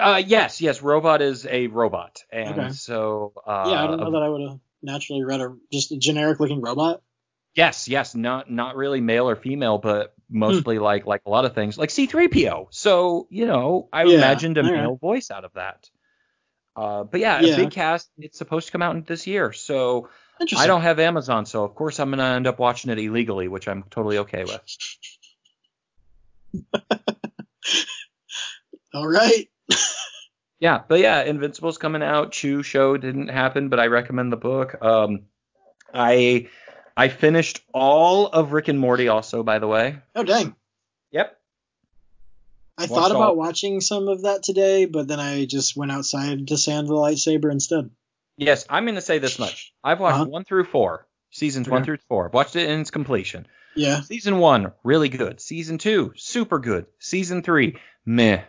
Uh, 0.00 0.22
yes, 0.24 0.60
yes, 0.60 0.80
Robot 0.80 1.20
is 1.22 1.46
a 1.46 1.66
robot, 1.66 2.22
and 2.30 2.58
Okay. 2.58 2.68
so 2.70 3.32
uh, 3.46 3.68
yeah, 3.70 3.84
I 3.84 3.86
don't 3.86 4.00
know 4.00 4.12
that 4.12 4.22
I 4.22 4.28
would 4.28 4.48
have 4.48 4.60
naturally 4.82 5.24
read 5.24 5.40
a 5.40 5.56
just 5.72 5.92
a 5.92 5.98
generic 5.98 6.40
looking 6.40 6.62
robot. 6.62 7.02
Yes, 7.54 7.88
yes, 7.88 8.14
not 8.14 8.50
not 8.50 8.76
really 8.76 9.00
male 9.02 9.28
or 9.28 9.36
female, 9.36 9.76
but 9.78 10.14
mostly 10.30 10.78
like 10.78 11.06
like 11.06 11.22
a 11.26 11.30
lot 11.30 11.44
of 11.44 11.54
things, 11.54 11.76
like 11.76 11.90
C3PO. 11.90 12.68
So 12.70 13.26
you 13.30 13.46
know, 13.46 13.88
I 13.92 14.04
Yeah, 14.04 14.16
imagined 14.16 14.56
a 14.56 14.62
male 14.62 14.96
voice 14.96 15.30
out 15.30 15.44
of 15.44 15.52
that. 15.54 15.90
Uh, 16.74 17.04
but 17.04 17.20
yeah, 17.20 17.42
Yeah. 17.42 17.52
a 17.52 17.56
big 17.56 17.70
cast. 17.72 18.08
It's 18.16 18.38
supposed 18.38 18.66
to 18.66 18.72
come 18.72 18.80
out 18.82 19.06
this 19.06 19.26
year, 19.26 19.52
so 19.52 20.08
I 20.56 20.66
don't 20.66 20.80
have 20.82 20.98
Amazon, 21.00 21.44
so 21.44 21.64
of 21.64 21.74
course 21.74 22.00
I'm 22.00 22.08
gonna 22.10 22.36
end 22.36 22.46
up 22.46 22.58
watching 22.58 22.90
it 22.90 22.98
illegally, 22.98 23.48
which 23.48 23.68
I'm 23.68 23.82
totally 23.90 24.18
okay 24.18 24.44
with. 24.46 24.62
All 28.94 29.06
right. 29.06 29.48
Yeah, 30.60 30.80
but 30.86 31.00
yeah, 31.00 31.22
Invincible's 31.24 31.76
coming 31.78 32.02
out. 32.04 32.30
Chew 32.30 32.62
show 32.62 32.96
didn't 32.96 33.28
happen, 33.28 33.68
but 33.68 33.80
I 33.80 33.86
recommend 33.88 34.30
the 34.32 34.36
book. 34.36 34.76
Um, 34.80 35.22
I 35.92 36.48
I 36.96 37.08
finished 37.08 37.62
all 37.74 38.28
of 38.28 38.52
Rick 38.52 38.68
and 38.68 38.78
Morty, 38.78 39.08
also 39.08 39.42
by 39.42 39.58
the 39.58 39.66
way. 39.66 39.98
Oh 40.14 40.22
dang. 40.22 40.54
Yep. 41.10 41.36
I 42.78 42.82
Watched 42.82 42.92
thought 42.94 43.10
about 43.10 43.22
all- 43.30 43.36
watching 43.36 43.80
some 43.80 44.06
of 44.08 44.22
that 44.22 44.44
today, 44.44 44.84
but 44.86 45.08
then 45.08 45.18
I 45.18 45.46
just 45.46 45.76
went 45.76 45.90
outside 45.90 46.46
to 46.48 46.56
sand 46.56 46.86
the 46.88 46.94
lightsaber 46.94 47.50
instead. 47.50 47.90
Yes, 48.36 48.64
I'm 48.70 48.84
going 48.84 48.94
to 48.94 49.00
say 49.02 49.18
this 49.18 49.38
much. 49.40 49.74
I've 49.84 50.00
watched 50.00 50.14
Uh-huh. 50.20 50.24
one 50.30 50.44
through 50.44 50.64
four, 50.64 51.06
seasons 51.30 51.68
one 51.68 51.84
through 51.84 51.98
four. 52.08 52.26
I've 52.28 52.34
watched 52.34 52.56
it 52.56 52.70
in 52.70 52.80
its 52.80 52.90
completion. 52.90 53.46
Yeah. 53.76 54.00
Season 54.02 54.38
one, 54.38 54.72
really 54.84 55.08
good. 55.10 55.40
Season 55.40 55.76
two, 55.78 56.12
super 56.16 56.58
good. 56.60 56.86
Season 56.98 57.42
three, 57.42 57.76
meh. 58.06 58.42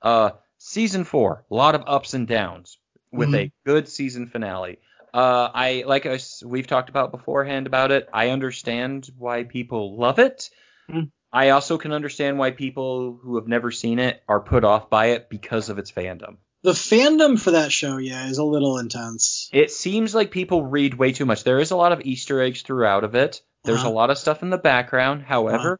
Uh, 0.00 0.30
season 0.66 1.04
four, 1.04 1.44
a 1.50 1.54
lot 1.54 1.74
of 1.74 1.84
ups 1.86 2.14
and 2.14 2.26
downs 2.26 2.78
with 3.12 3.34
a 3.34 3.52
good 3.64 3.88
season 3.88 4.26
finale. 4.26 4.78
Uh, 5.14 5.48
I 5.54 5.84
like 5.86 6.04
I, 6.06 6.14
s- 6.14 6.42
we've 6.44 6.66
talked 6.66 6.90
about 6.90 7.10
beforehand 7.12 7.66
about 7.66 7.90
it. 7.92 8.08
I 8.12 8.30
understand 8.30 9.08
why 9.16 9.44
people 9.44 9.96
love 9.98 10.18
it. 10.18 10.50
Mhm. 10.90 11.10
I 11.32 11.50
also 11.50 11.78
can 11.78 11.92
understand 11.92 12.38
why 12.38 12.50
people 12.50 13.18
who 13.22 13.36
have 13.36 13.48
never 13.48 13.70
seen 13.70 13.98
it 13.98 14.22
are 14.28 14.40
put 14.40 14.64
off 14.64 14.90
by 14.90 15.06
it 15.06 15.28
because 15.30 15.68
of 15.70 15.78
its 15.78 15.90
fandom. 15.90 16.36
The 16.62 16.72
fandom 16.72 17.38
for 17.40 17.52
that 17.52 17.72
show, 17.72 17.96
yeah, 17.98 18.28
is 18.28 18.38
a 18.38 18.44
little 18.44 18.78
intense. 18.78 19.48
It 19.52 19.70
seems 19.70 20.14
like 20.14 20.30
people 20.30 20.64
read 20.64 20.94
way 20.94 21.12
too 21.12 21.24
much. 21.26 21.44
There 21.44 21.60
is 21.60 21.70
a 21.70 21.76
lot 21.76 21.92
of 21.92 22.00
Easter 22.02 22.40
eggs 22.42 22.62
throughout 22.62 23.04
of 23.04 23.14
it. 23.14 23.40
There's 23.64 23.80
Uh-huh. 23.80 23.88
a 23.88 23.92
lot 23.92 24.10
of 24.10 24.18
stuff 24.18 24.42
in 24.42 24.50
the 24.50 24.58
background. 24.58 25.22
However, 25.22 25.78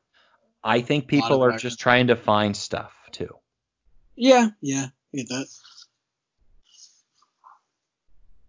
I 0.62 0.80
think 0.80 1.06
people 1.08 1.42
are 1.42 1.50
background. 1.50 1.60
just 1.60 1.80
trying 1.80 2.06
to 2.08 2.16
find 2.16 2.56
stuff 2.56 2.92
too. 3.12 3.30
Yeah, 4.16 4.48
yeah, 4.60 4.86
I 5.14 5.16
get 5.16 5.28
that. 5.28 5.47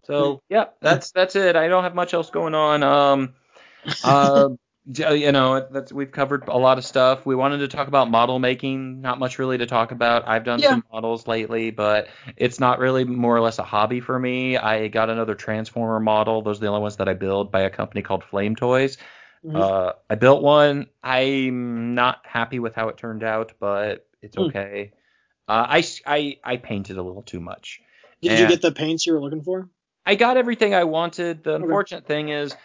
So 0.06 0.42
yeah, 0.50 0.66
that's 0.82 1.12
that's 1.12 1.36
it. 1.36 1.56
I 1.56 1.68
don't 1.68 1.84
have 1.84 1.96
much 1.96 2.14
else 2.14 2.30
going 2.30 2.56
on. 2.56 2.84
Um, 2.84 3.34
uh, 4.04 4.50
uh, 5.02 5.10
you 5.12 5.32
know, 5.34 5.68
that's 5.70 5.92
we've 5.92 6.12
covered 6.12 6.48
a 6.48 6.58
lot 6.58 6.78
of 6.78 6.86
stuff. 6.86 7.26
We 7.26 7.36
wanted 7.36 7.58
to 7.60 7.68
talk 7.68 7.90
about 7.90 8.10
model 8.10 8.40
making, 8.40 9.02
not 9.02 9.20
much 9.20 9.38
really 9.38 9.58
to 9.58 9.66
talk 9.66 9.92
about. 9.92 10.28
I've 10.28 10.46
done 10.46 10.62
Yeah. 10.62 10.70
some 10.70 10.84
models 10.92 11.28
lately, 11.28 11.72
but 11.72 12.08
it's 12.38 12.60
not 12.60 12.80
really 12.80 13.04
more 13.04 13.36
or 13.36 13.42
less 13.42 13.60
a 13.60 13.64
hobby 13.64 14.00
for 14.00 14.18
me. 14.18 14.56
I 14.58 14.88
got 14.88 15.10
another 15.10 15.36
Transformer 15.36 16.00
model. 16.00 16.42
Those 16.42 16.58
are 16.58 16.62
the 16.62 16.68
only 16.68 16.82
ones 16.82 16.98
that 16.98 17.10
I 17.10 17.14
build 17.14 17.52
by 17.52 17.62
a 17.62 17.70
company 17.70 18.02
called 18.02 18.24
Flame 18.24 18.56
Toys. 18.56 18.98
Mhm. 19.44 19.62
Uh, 19.62 19.94
I 20.10 20.16
built 20.16 20.42
one. 20.42 20.88
I'm 21.04 21.96
not 21.96 22.22
happy 22.26 22.60
with 22.60 22.74
how 22.76 22.88
it 22.90 22.98
turned 22.98 23.24
out, 23.24 23.54
but 23.60 24.08
it's 24.22 24.38
Hmm. 24.38 24.44
okay. 24.44 24.94
Uh, 25.48 25.66
I, 25.70 25.84
I 26.06 26.38
I 26.44 26.58
painted 26.58 26.98
a 26.98 27.02
little 27.02 27.22
too 27.24 27.40
much. 27.40 27.80
Did 28.22 28.40
you 28.40 28.48
get 28.48 28.62
the 28.62 28.72
paints 28.72 29.06
you 29.06 29.14
were 29.14 29.22
looking 29.22 29.44
for? 29.44 29.70
I 30.06 30.16
got 30.16 30.38
everything 30.38 30.74
I 30.74 30.84
wanted. 30.86 31.44
The 31.44 31.52
Okay. 31.54 31.64
unfortunate 31.64 32.06
thing 32.06 32.30
is, 32.30 32.56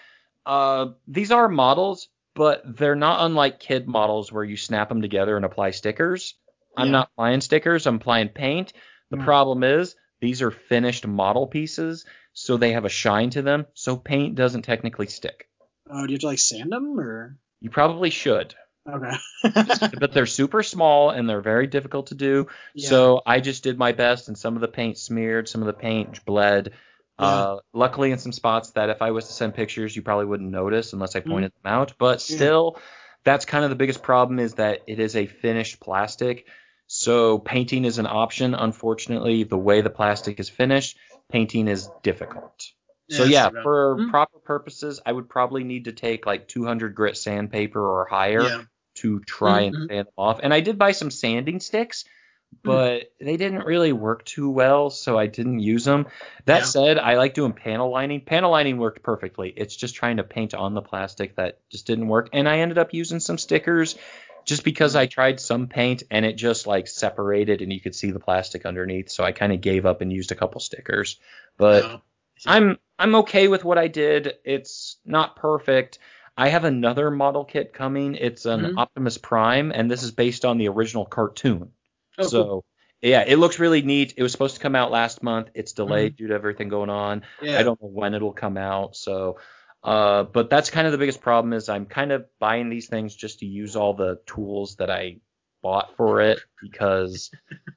uh, 0.47 0.87
these 1.07 1.31
are 1.31 1.49
models, 1.49 2.09
but 2.35 2.63
they're 2.77 2.97
not 2.97 3.25
unlike 3.27 3.61
kid 3.61 3.87
models 3.87 4.33
where 4.33 4.45
you 4.45 4.57
snap 4.57 4.89
them 4.89 5.03
together 5.03 5.37
and 5.37 5.45
apply 5.45 5.71
stickers. 5.71 6.35
I'm 6.77 6.87
Yeah. 6.87 6.93
not 6.93 7.11
applying 7.13 7.41
stickers. 7.41 7.87
I'm 7.87 7.97
applying 7.97 8.29
paint. 8.31 8.73
The 9.11 9.19
Mm. 9.19 9.25
problem 9.25 9.63
is 9.63 9.95
these 10.21 10.41
are 10.43 10.51
finished 10.51 11.07
model 11.07 11.47
pieces, 11.47 12.05
so 12.33 12.57
they 12.57 12.73
have 12.73 12.85
a 12.85 12.89
shine 12.89 13.31
to 13.31 13.43
them. 13.43 13.67
So 13.75 13.97
paint 13.97 14.35
doesn't 14.35 14.63
technically 14.63 15.07
stick. 15.07 15.49
Oh, 15.91 16.07
do 16.07 16.13
you 16.13 16.15
have 16.17 16.21
to 16.21 16.27
like 16.29 16.39
sand 16.39 16.73
them 16.73 16.99
or? 16.99 17.37
You 17.61 17.71
probably 17.71 18.11
should, 18.11 18.55
Okay. 18.89 19.17
but 19.99 20.13
they're 20.13 20.27
super 20.27 20.63
small 20.63 21.11
and 21.11 21.29
they're 21.29 21.41
very 21.41 21.67
difficult 21.67 22.09
to 22.09 22.15
do. 22.15 22.49
Yeah. 22.75 22.89
So 22.89 23.23
I 23.25 23.41
just 23.41 23.63
did 23.63 23.79
my 23.79 23.93
best, 23.93 24.29
and 24.29 24.37
some 24.37 24.55
of 24.57 24.61
the 24.61 24.69
paint 24.69 24.99
smeared, 24.99 25.49
some 25.49 25.61
of 25.63 25.67
the 25.67 25.73
paint 25.73 26.25
bled. 26.25 26.73
Uh, 27.19 27.59
luckily, 27.73 28.11
in 28.11 28.19
some 28.19 28.33
spots 28.33 28.71
that 28.71 28.91
if 28.91 29.01
I 29.03 29.13
was 29.13 29.27
to 29.27 29.33
send 29.33 29.55
pictures, 29.55 29.95
you 29.95 30.03
probably 30.03 30.27
wouldn't 30.27 30.51
notice 30.51 30.93
unless 30.93 31.15
I 31.15 31.21
pointed 31.21 31.53
them 31.63 31.73
out. 31.73 31.95
But 31.99 32.19
Mm-hmm. 32.19 32.33
Yeah. 32.33 32.37
still, 32.39 32.79
that's 33.25 33.45
kind 33.45 33.63
of 33.65 33.71
the 33.71 33.77
biggest 33.77 34.03
problem 34.03 34.41
is 34.41 34.55
that 34.55 34.81
it 34.89 34.99
is 34.99 35.15
a 35.15 35.27
finished 35.27 35.79
plastic. 35.79 36.47
So 36.89 37.39
painting 37.39 37.85
is 37.85 37.99
an 37.99 38.07
option. 38.07 38.55
Unfortunately, 38.55 39.45
the 39.45 39.57
way 39.59 39.81
the 39.83 39.91
plastic 39.91 40.41
is 40.41 40.49
finished, 40.49 40.97
painting 41.31 41.69
is 41.69 41.89
difficult. 42.03 42.67
so 43.09 43.25
yeah, 43.25 43.49
for 43.63 43.97
Hmm. 43.97 44.11
proper 44.11 44.39
purposes, 44.41 45.01
I 45.07 45.13
would 45.13 45.29
probably 45.29 45.63
need 45.65 45.85
to 45.85 45.93
take 45.93 46.27
like 46.27 46.49
200 46.49 46.95
grit 46.95 47.17
sandpaper 47.17 47.81
or 47.81 48.07
higher 48.07 48.43
Yeah. 48.43 48.63
To 49.03 49.20
try 49.20 49.62
and 49.62 49.74
Mhm. 49.77 49.89
sand 49.89 50.07
them 50.07 50.15
off. 50.16 50.41
And 50.43 50.53
I 50.55 50.61
did 50.61 50.79
buy 50.79 50.93
some 50.93 51.11
sanding 51.11 51.61
sticks, 51.61 52.05
Hmm. 52.05 52.59
but 52.70 53.12
they 53.20 53.37
didn't 53.37 53.65
really 53.65 53.93
work 53.93 54.24
too 54.24 54.51
well, 54.51 54.91
so 54.91 55.19
I 55.19 55.27
didn't 55.27 55.61
use 55.61 55.85
them. 55.85 56.07
That 56.45 56.61
Yeah. 56.61 56.65
said, 56.65 56.99
I 56.99 57.16
like 57.16 57.35
doing 57.35 57.53
panel 57.53 57.91
lining. 57.91 58.20
Panel 58.20 58.51
lining 58.51 58.79
worked 58.79 59.03
perfectly. 59.03 59.53
It's 59.57 59.74
just 59.77 59.95
trying 59.95 60.19
to 60.19 60.23
paint 60.24 60.55
on 60.55 60.74
the 60.74 60.83
plastic 60.83 61.37
that 61.37 61.59
just 61.70 61.87
didn't 61.87 62.09
work. 62.09 62.29
And 62.33 62.49
I 62.49 62.59
ended 62.59 62.79
up 62.79 62.93
using 62.93 63.20
some 63.20 63.39
stickers 63.39 63.97
just 64.45 64.65
because 64.65 64.97
I 64.97 65.07
tried 65.07 65.39
some 65.41 65.69
paint 65.69 66.03
and 66.11 66.27
it 66.27 66.35
just 66.35 66.66
like 66.66 66.89
separated 66.89 67.62
and 67.62 67.73
you 67.73 67.81
could 67.81 67.95
see 67.95 68.11
the 68.11 68.19
plastic 68.20 68.66
underneath. 68.66 69.09
So 69.09 69.23
I 69.23 69.31
kind 69.33 69.53
of 69.53 69.61
gave 69.61 69.87
up 69.87 70.01
and 70.01 70.12
used 70.12 70.33
a 70.33 70.35
couple 70.37 70.61
stickers. 70.61 71.19
But 71.57 71.85
Oh. 71.85 72.01
I'm 72.47 72.79
I'm 72.99 73.15
okay 73.16 73.49
with 73.49 73.65
what 73.65 73.79
I 73.79 73.89
did. 73.89 74.35
It's 74.45 74.97
not 75.05 75.37
perfect. 75.37 75.99
I 76.37 76.49
have 76.49 76.65
another 76.65 77.11
model 77.11 77.45
kit 77.45 77.73
coming. 77.73 78.15
It's 78.15 78.47
an 78.47 78.61
Mhm. 78.63 78.79
Optimus 78.79 79.19
Prime, 79.19 79.71
and 79.71 79.91
this 79.91 80.03
is 80.03 80.13
based 80.13 80.45
on 80.45 80.59
the 80.59 80.69
original 80.69 81.05
cartoon. 81.05 81.73
Oh, 82.19 82.23
so 82.27 82.45
cool. 82.45 82.65
yeah, 83.03 83.25
it 83.27 83.37
looks 83.37 83.59
really 83.59 83.83
neat. 83.83 84.15
It 84.17 84.23
was 84.23 84.33
supposed 84.33 84.55
to 84.57 84.61
come 84.63 84.75
out 84.75 84.91
last 84.91 85.23
month. 85.23 85.51
It's 85.55 85.73
delayed 85.73 86.17
due 86.17 86.29
to 86.29 86.35
everything 86.35 86.69
going 86.69 86.91
on. 86.91 87.23
yeah. 87.43 87.59
I 87.59 87.63
don't 87.63 87.81
know 87.83 87.89
when 87.89 88.15
it'll 88.15 88.33
come 88.33 88.57
out. 88.57 88.97
So, 88.97 89.39
uh, 89.85 90.23
but 90.25 90.49
that's 90.49 90.71
kind 90.71 90.87
of 90.87 90.93
the 90.93 90.99
biggest 90.99 91.21
problem 91.21 91.53
is 91.53 91.69
I'm 91.69 91.87
kind 91.87 92.13
of 92.13 92.27
buying 92.39 92.71
these 92.71 92.89
things 92.89 93.15
just 93.15 93.41
to 93.41 93.47
use 93.47 93.77
all 93.77 93.93
the 93.95 94.21
tools 94.27 94.77
that 94.77 94.91
I 94.91 95.19
bought 95.63 95.97
for 95.97 96.21
it 96.23 96.41
because 96.61 97.31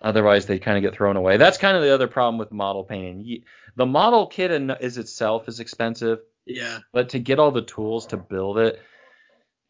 otherwise 0.00 0.46
they 0.46 0.58
kind 0.58 0.76
of 0.76 0.82
get 0.82 0.94
thrown 0.94 1.16
away. 1.16 1.36
That's 1.36 1.58
kind 1.58 1.76
of 1.76 1.82
the 1.82 1.94
other 1.94 2.08
problem 2.08 2.38
with 2.38 2.52
model 2.52 2.84
painting. 2.84 3.42
The 3.76 3.86
model 3.86 4.26
kit 4.26 4.50
in, 4.50 4.70
is 4.70 4.98
itself 4.98 5.48
is 5.48 5.60
expensive, 5.60 6.20
Yeah. 6.46 6.78
but 6.92 7.10
to 7.10 7.18
get 7.18 7.38
all 7.38 7.50
the 7.50 7.62
tools 7.62 8.06
to 8.08 8.16
build 8.16 8.58
it, 8.58 8.80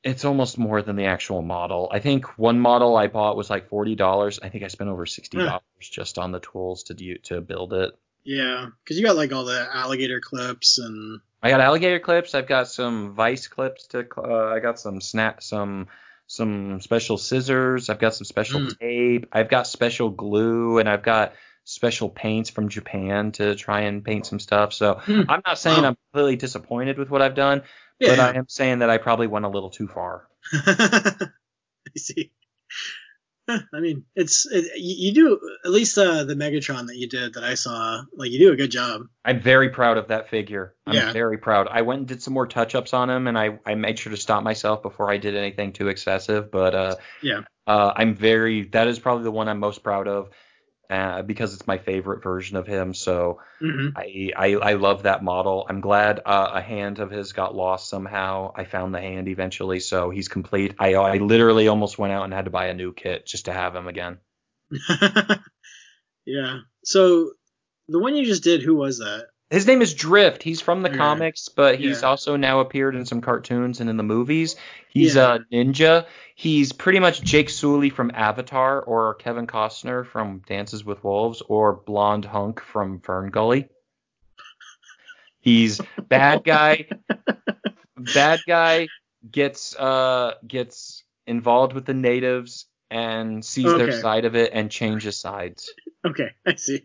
it's 0.04 0.24
almost 0.24 0.56
more 0.58 0.82
than 0.82 0.94
the 0.96 1.06
actual 1.06 1.42
model. 1.42 1.88
I 1.92 1.98
think 2.00 2.38
one 2.38 2.60
model 2.60 2.96
I 2.96 3.08
bought 3.08 3.36
was 3.36 3.50
like 3.50 3.68
forty 3.68 3.94
dollars. 3.96 4.38
I 4.42 4.50
think 4.50 4.62
I 4.62 4.68
spent 4.68 4.90
over 4.90 5.06
sixty 5.06 5.38
dollars 5.38 5.62
just 5.80 6.18
on 6.18 6.30
the 6.32 6.40
tools 6.40 6.84
to 6.84 6.94
do 6.94 7.16
to 7.24 7.40
build 7.40 7.72
it. 7.72 7.92
Yeah. 8.22 8.66
Because 8.84 8.98
you 8.98 9.04
got 9.04 9.16
like 9.16 9.32
all 9.32 9.44
the 9.44 9.68
alligator 9.72 10.20
clips 10.20 10.78
and. 10.78 11.20
I 11.42 11.50
got 11.50 11.60
alligator 11.60 11.98
clips. 12.00 12.34
I've 12.34 12.46
got 12.48 12.68
some 12.68 13.14
vice 13.14 13.46
clips 13.48 13.86
to. 13.88 14.06
Uh, 14.16 14.46
I 14.54 14.60
got 14.60 14.78
some 14.78 15.00
snap 15.00 15.42
some 15.42 15.88
some 16.28 16.80
special 16.80 17.18
scissors. 17.18 17.88
I've 17.88 17.98
got 18.00 18.14
some 18.14 18.24
special 18.24 18.60
Mm. 18.60 18.78
tape. 18.78 19.26
I've 19.32 19.48
got 19.48 19.66
special 19.66 20.10
glue, 20.10 20.78
and 20.78 20.88
I've 20.88 21.02
got 21.04 21.34
special 21.68 22.08
paints 22.08 22.48
from 22.48 22.68
Japan 22.68 23.32
to 23.32 23.54
try 23.56 23.80
and 23.82 24.04
paint 24.04 24.24
some 24.24 24.38
stuff. 24.38 24.72
So 24.72 24.94
Hmm. 25.04 25.22
I'm 25.28 25.42
not 25.44 25.58
saying. 25.58 25.84
I'm 25.84 25.96
completely 26.12 26.36
disappointed 26.36 26.96
with 26.96 27.10
what 27.10 27.20
I've 27.22 27.34
done, 27.34 27.62
Yeah. 27.98 28.10
but 28.10 28.20
I 28.20 28.38
am 28.38 28.46
saying 28.48 28.78
that 28.78 28.88
I 28.90 28.98
probably 28.98 29.26
went 29.26 29.44
a 29.44 29.48
little 29.48 29.70
too 29.70 29.88
far. 29.88 30.28
I 30.52 31.28
see. 31.96 32.32
I 33.48 33.78
mean, 33.80 34.04
it's 34.16 34.44
it, 34.46 34.72
you, 34.76 35.08
you 35.08 35.12
do 35.14 35.40
at 35.64 35.70
least 35.70 35.96
uh, 35.98 36.24
the 36.24 36.34
Megatron 36.34 36.88
that 36.88 36.96
you 36.96 37.08
did 37.08 37.34
that 37.34 37.44
I 37.44 37.54
saw. 37.54 38.02
Like 38.16 38.30
you 38.32 38.38
do 38.40 38.52
a 38.52 38.56
good 38.56 38.70
job. 38.72 39.02
I'm 39.24 39.40
very 39.40 39.68
proud 39.70 39.98
of 39.98 40.08
that 40.08 40.30
figure. 40.30 40.74
I'm 40.86 40.94
Yeah. 40.94 41.12
very 41.12 41.38
proud. 41.38 41.68
I 41.70 41.82
went 41.82 41.98
and 42.00 42.08
did 42.08 42.22
some 42.22 42.34
more 42.34 42.46
touch-ups 42.48 42.92
on 42.92 43.08
him, 43.08 43.28
and 43.28 43.38
I, 43.38 43.58
I 43.64 43.74
made 43.76 43.98
sure 44.00 44.10
to 44.10 44.16
stop 44.16 44.42
myself 44.42 44.82
before 44.82 45.10
I 45.12 45.18
did 45.18 45.36
anything 45.36 45.72
too 45.72 45.86
excessive. 45.88 46.50
But 46.50 46.74
uh, 46.74 46.96
Yeah. 47.22 47.42
uh, 47.68 47.92
I'm 47.94 48.16
very. 48.16 48.64
That 48.70 48.88
is 48.88 48.98
probably 48.98 49.24
the 49.24 49.30
one 49.32 49.48
I'm 49.48 49.60
most 49.60 49.84
proud 49.84 50.08
of, 50.08 50.30
uh, 50.90 51.22
because 51.22 51.54
it's 51.54 51.66
my 51.66 51.78
favorite 51.78 52.22
version 52.22 52.56
of 52.56 52.66
him. 52.66 52.94
So 52.94 53.40
hmm 53.60 53.88
I 53.96 54.30
I, 54.36 54.54
I 54.54 54.74
love 54.74 55.04
that 55.04 55.24
model. 55.24 55.66
I'm 55.68 55.80
glad 55.80 56.20
uh, 56.26 56.50
a 56.54 56.62
hand 56.62 56.98
of 57.00 57.10
his 57.10 57.32
got 57.32 57.54
lost 57.54 57.88
somehow. 57.90 58.52
I 58.54 58.64
found 58.64 58.94
the 58.94 59.00
hand 59.00 59.28
eventually, 59.28 59.80
so 59.80 60.10
he's 60.10 60.28
complete. 60.28 60.74
I 60.78 60.94
I 60.94 61.18
literally 61.18 61.68
almost 61.68 61.98
went 61.98 62.12
out 62.12 62.24
and 62.24 62.34
had 62.34 62.46
to 62.46 62.50
buy 62.50 62.66
a 62.66 62.74
new 62.74 62.92
kit 62.92 63.26
just 63.26 63.46
to 63.46 63.52
have 63.52 63.74
him 63.76 63.88
again. 63.88 64.18
yeah. 66.26 66.58
So 66.84 67.32
the 67.88 67.98
one 67.98 68.16
you 68.16 68.24
just 68.24 68.42
did, 68.44 68.62
who 68.62 68.76
was 68.76 68.98
that? 68.98 69.28
His 69.50 69.66
name 69.66 69.80
is 69.80 69.94
Drift. 69.94 70.42
He's 70.42 70.60
from 70.60 70.82
the 70.82 70.90
Yeah. 70.90 70.96
comics, 70.96 71.48
but 71.48 71.78
he's 71.78 72.02
Yeah. 72.02 72.08
also 72.08 72.36
now 72.36 72.60
appeared 72.60 72.96
in 72.96 73.06
some 73.06 73.20
cartoons 73.20 73.80
and 73.80 73.88
in 73.88 73.96
the 73.96 74.02
movies. 74.02 74.56
He's 74.88 75.14
Yeah. 75.14 75.34
a 75.36 75.38
ninja. 75.54 76.06
He's 76.34 76.72
pretty 76.72 76.98
much 76.98 77.22
Jake 77.22 77.48
Sully 77.48 77.90
from 77.90 78.10
Avatar, 78.12 78.82
or 78.82 79.14
Kevin 79.14 79.46
Costner 79.46 80.04
from 80.04 80.40
Dances 80.46 80.84
with 80.84 81.04
Wolves, 81.04 81.42
or 81.48 81.74
Blonde 81.74 82.24
Hunk 82.24 82.60
from 82.60 83.00
Fern 83.00 83.30
Gully. 83.30 83.68
He's 85.40 85.80
bad 86.08 86.42
guy. 86.42 86.88
bad 87.96 88.40
guy 88.46 88.88
gets 89.30 89.74
uh 89.76 90.34
gets 90.46 91.04
involved 91.26 91.72
with 91.72 91.84
the 91.86 91.94
natives 91.94 92.66
and 92.90 93.44
sees 93.44 93.64
their 93.76 93.92
side 93.92 94.24
of 94.24 94.34
it 94.36 94.50
and 94.52 94.70
changes 94.70 95.18
sides. 95.20 95.72
Okay, 96.04 96.30
I 96.44 96.54
see. 96.56 96.82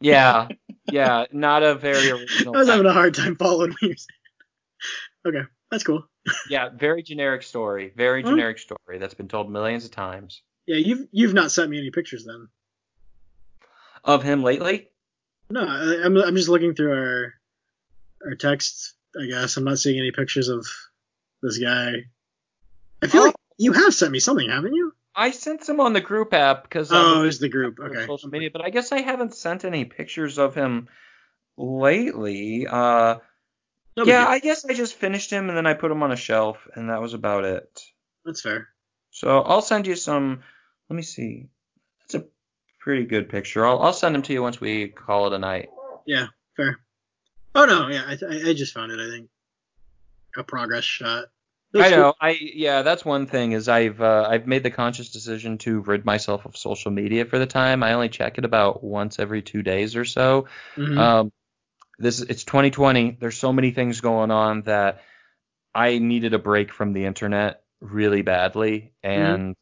Yeah, 0.00 0.48
yeah, 0.90 1.24
not 1.32 1.62
a 1.62 1.74
very 1.74 2.10
original. 2.10 2.54
I 2.56 2.58
was 2.60 2.68
having 2.68 2.86
a 2.86 2.92
hard 2.92 3.14
time 3.14 3.36
following 3.36 3.70
what 3.72 3.82
you're 3.82 3.96
saying. 3.96 5.36
Okay, 5.36 5.48
that's 5.70 5.84
cool. 5.84 6.06
Yeah, 6.48 6.70
very 6.70 7.02
generic 7.02 7.42
story. 7.42 7.92
Very 7.94 8.22
Huh? 8.22 8.30
generic 8.30 8.58
story 8.58 8.98
that's 8.98 9.12
been 9.12 9.28
told 9.28 9.50
millions 9.50 9.84
of 9.84 9.90
times. 9.90 10.40
Yeah, 10.66 10.76
you've 10.76 11.06
you've 11.12 11.34
not 11.34 11.50
sent 11.52 11.68
me 11.70 11.78
any 11.78 11.90
pictures 11.90 12.24
then. 12.24 12.48
Of 14.04 14.22
him 14.22 14.42
lately? 14.42 14.88
No, 15.50 15.60
I, 15.60 16.02
I'm 16.04 16.16
I'm 16.16 16.34
just 16.36 16.48
looking 16.48 16.74
through 16.74 16.92
our 16.92 17.34
our 18.24 18.34
texts. 18.36 18.94
I 19.20 19.26
guess 19.26 19.58
I'm 19.58 19.64
not 19.64 19.78
seeing 19.78 19.98
any 19.98 20.12
pictures 20.12 20.48
of 20.48 20.66
this 21.42 21.58
guy. 21.58 21.92
I 23.02 23.06
feel 23.06 23.20
Oh. 23.20 23.24
like 23.26 23.34
you 23.58 23.72
have 23.72 23.92
sent 23.94 24.10
me 24.12 24.18
something, 24.20 24.48
haven't 24.48 24.72
you? 24.74 24.93
I 25.16 25.30
sent 25.30 25.64
some 25.64 25.80
on 25.80 25.92
the 25.92 26.00
group 26.00 26.34
app 26.34 26.64
because 26.64 26.92
Oh, 26.92 27.22
it's 27.22 27.38
the 27.38 27.48
group. 27.48 27.78
on 27.80 27.90
Okay. 27.90 28.06
social 28.06 28.28
media, 28.30 28.50
but 28.52 28.64
I 28.64 28.70
guess 28.70 28.92
I 28.92 29.00
haven't 29.00 29.34
sent 29.34 29.64
any 29.64 29.84
pictures 29.84 30.38
of 30.38 30.54
him 30.54 30.88
lately. 31.56 32.66
Uh, 32.66 33.16
No 33.96 34.04
yeah. 34.04 34.26
I 34.26 34.38
guess 34.40 34.64
I 34.64 34.74
just 34.74 34.94
finished 34.94 35.30
him 35.30 35.48
and 35.48 35.56
then 35.56 35.66
I 35.66 35.74
put 35.74 35.90
him 35.92 36.02
on 36.02 36.12
a 36.12 36.16
shelf, 36.16 36.66
and 36.74 36.90
that 36.90 37.00
was 37.00 37.14
about 37.14 37.44
it. 37.44 37.80
that's 38.24 38.40
fair. 38.40 38.68
So 39.10 39.40
I'll 39.40 39.62
send 39.62 39.86
you 39.86 39.94
some. 39.94 40.42
Let 40.88 40.96
me 40.96 41.02
see. 41.02 41.48
That's 42.00 42.24
a 42.24 42.26
pretty 42.80 43.04
good 43.04 43.28
picture. 43.28 43.64
I'll 43.64 43.80
I'll 43.80 43.92
send 43.92 44.14
them 44.14 44.22
to 44.22 44.32
you 44.32 44.42
once 44.42 44.60
we 44.60 44.88
call 44.88 45.28
it 45.28 45.32
a 45.32 45.38
night. 45.38 45.68
Yeah, 46.06 46.26
fair. 46.56 46.80
Oh 47.54 47.66
no, 47.66 47.88
yeah, 47.88 48.02
I 48.06 48.50
I 48.50 48.52
just 48.54 48.74
found 48.74 48.90
it. 48.90 48.98
I 48.98 49.08
think 49.10 49.30
a 50.36 50.42
progress 50.42 50.82
shot. 50.84 51.26
I 51.74 51.90
know. 51.90 52.14
I 52.20 52.38
yeah, 52.40 52.82
that's 52.82 53.04
one 53.04 53.26
thing 53.26 53.52
is 53.52 53.68
I've 53.68 54.00
uh, 54.00 54.26
I've 54.28 54.46
made 54.46 54.62
the 54.62 54.70
conscious 54.70 55.10
decision 55.10 55.58
to 55.58 55.80
rid 55.80 56.04
myself 56.04 56.46
of 56.46 56.56
social 56.56 56.90
media 56.90 57.24
for 57.24 57.38
the 57.38 57.46
time. 57.46 57.82
I 57.82 57.94
only 57.94 58.08
check 58.08 58.38
it 58.38 58.44
about 58.44 58.84
once 58.84 59.18
every 59.18 59.42
two 59.42 59.62
days 59.62 59.96
or 59.96 60.04
so. 60.04 60.46
Mhm. 60.76 60.98
Um, 60.98 61.32
this 61.98 62.20
it's 62.20 62.44
2020. 62.44 63.18
There's 63.20 63.36
so 63.36 63.52
many 63.52 63.70
things 63.72 64.00
going 64.00 64.30
on 64.30 64.62
that 64.62 65.02
I 65.74 65.98
needed 65.98 66.34
a 66.34 66.38
break 66.38 66.72
from 66.72 66.92
the 66.92 67.06
internet 67.06 67.62
really 67.80 68.22
badly, 68.22 68.92
and 69.02 69.56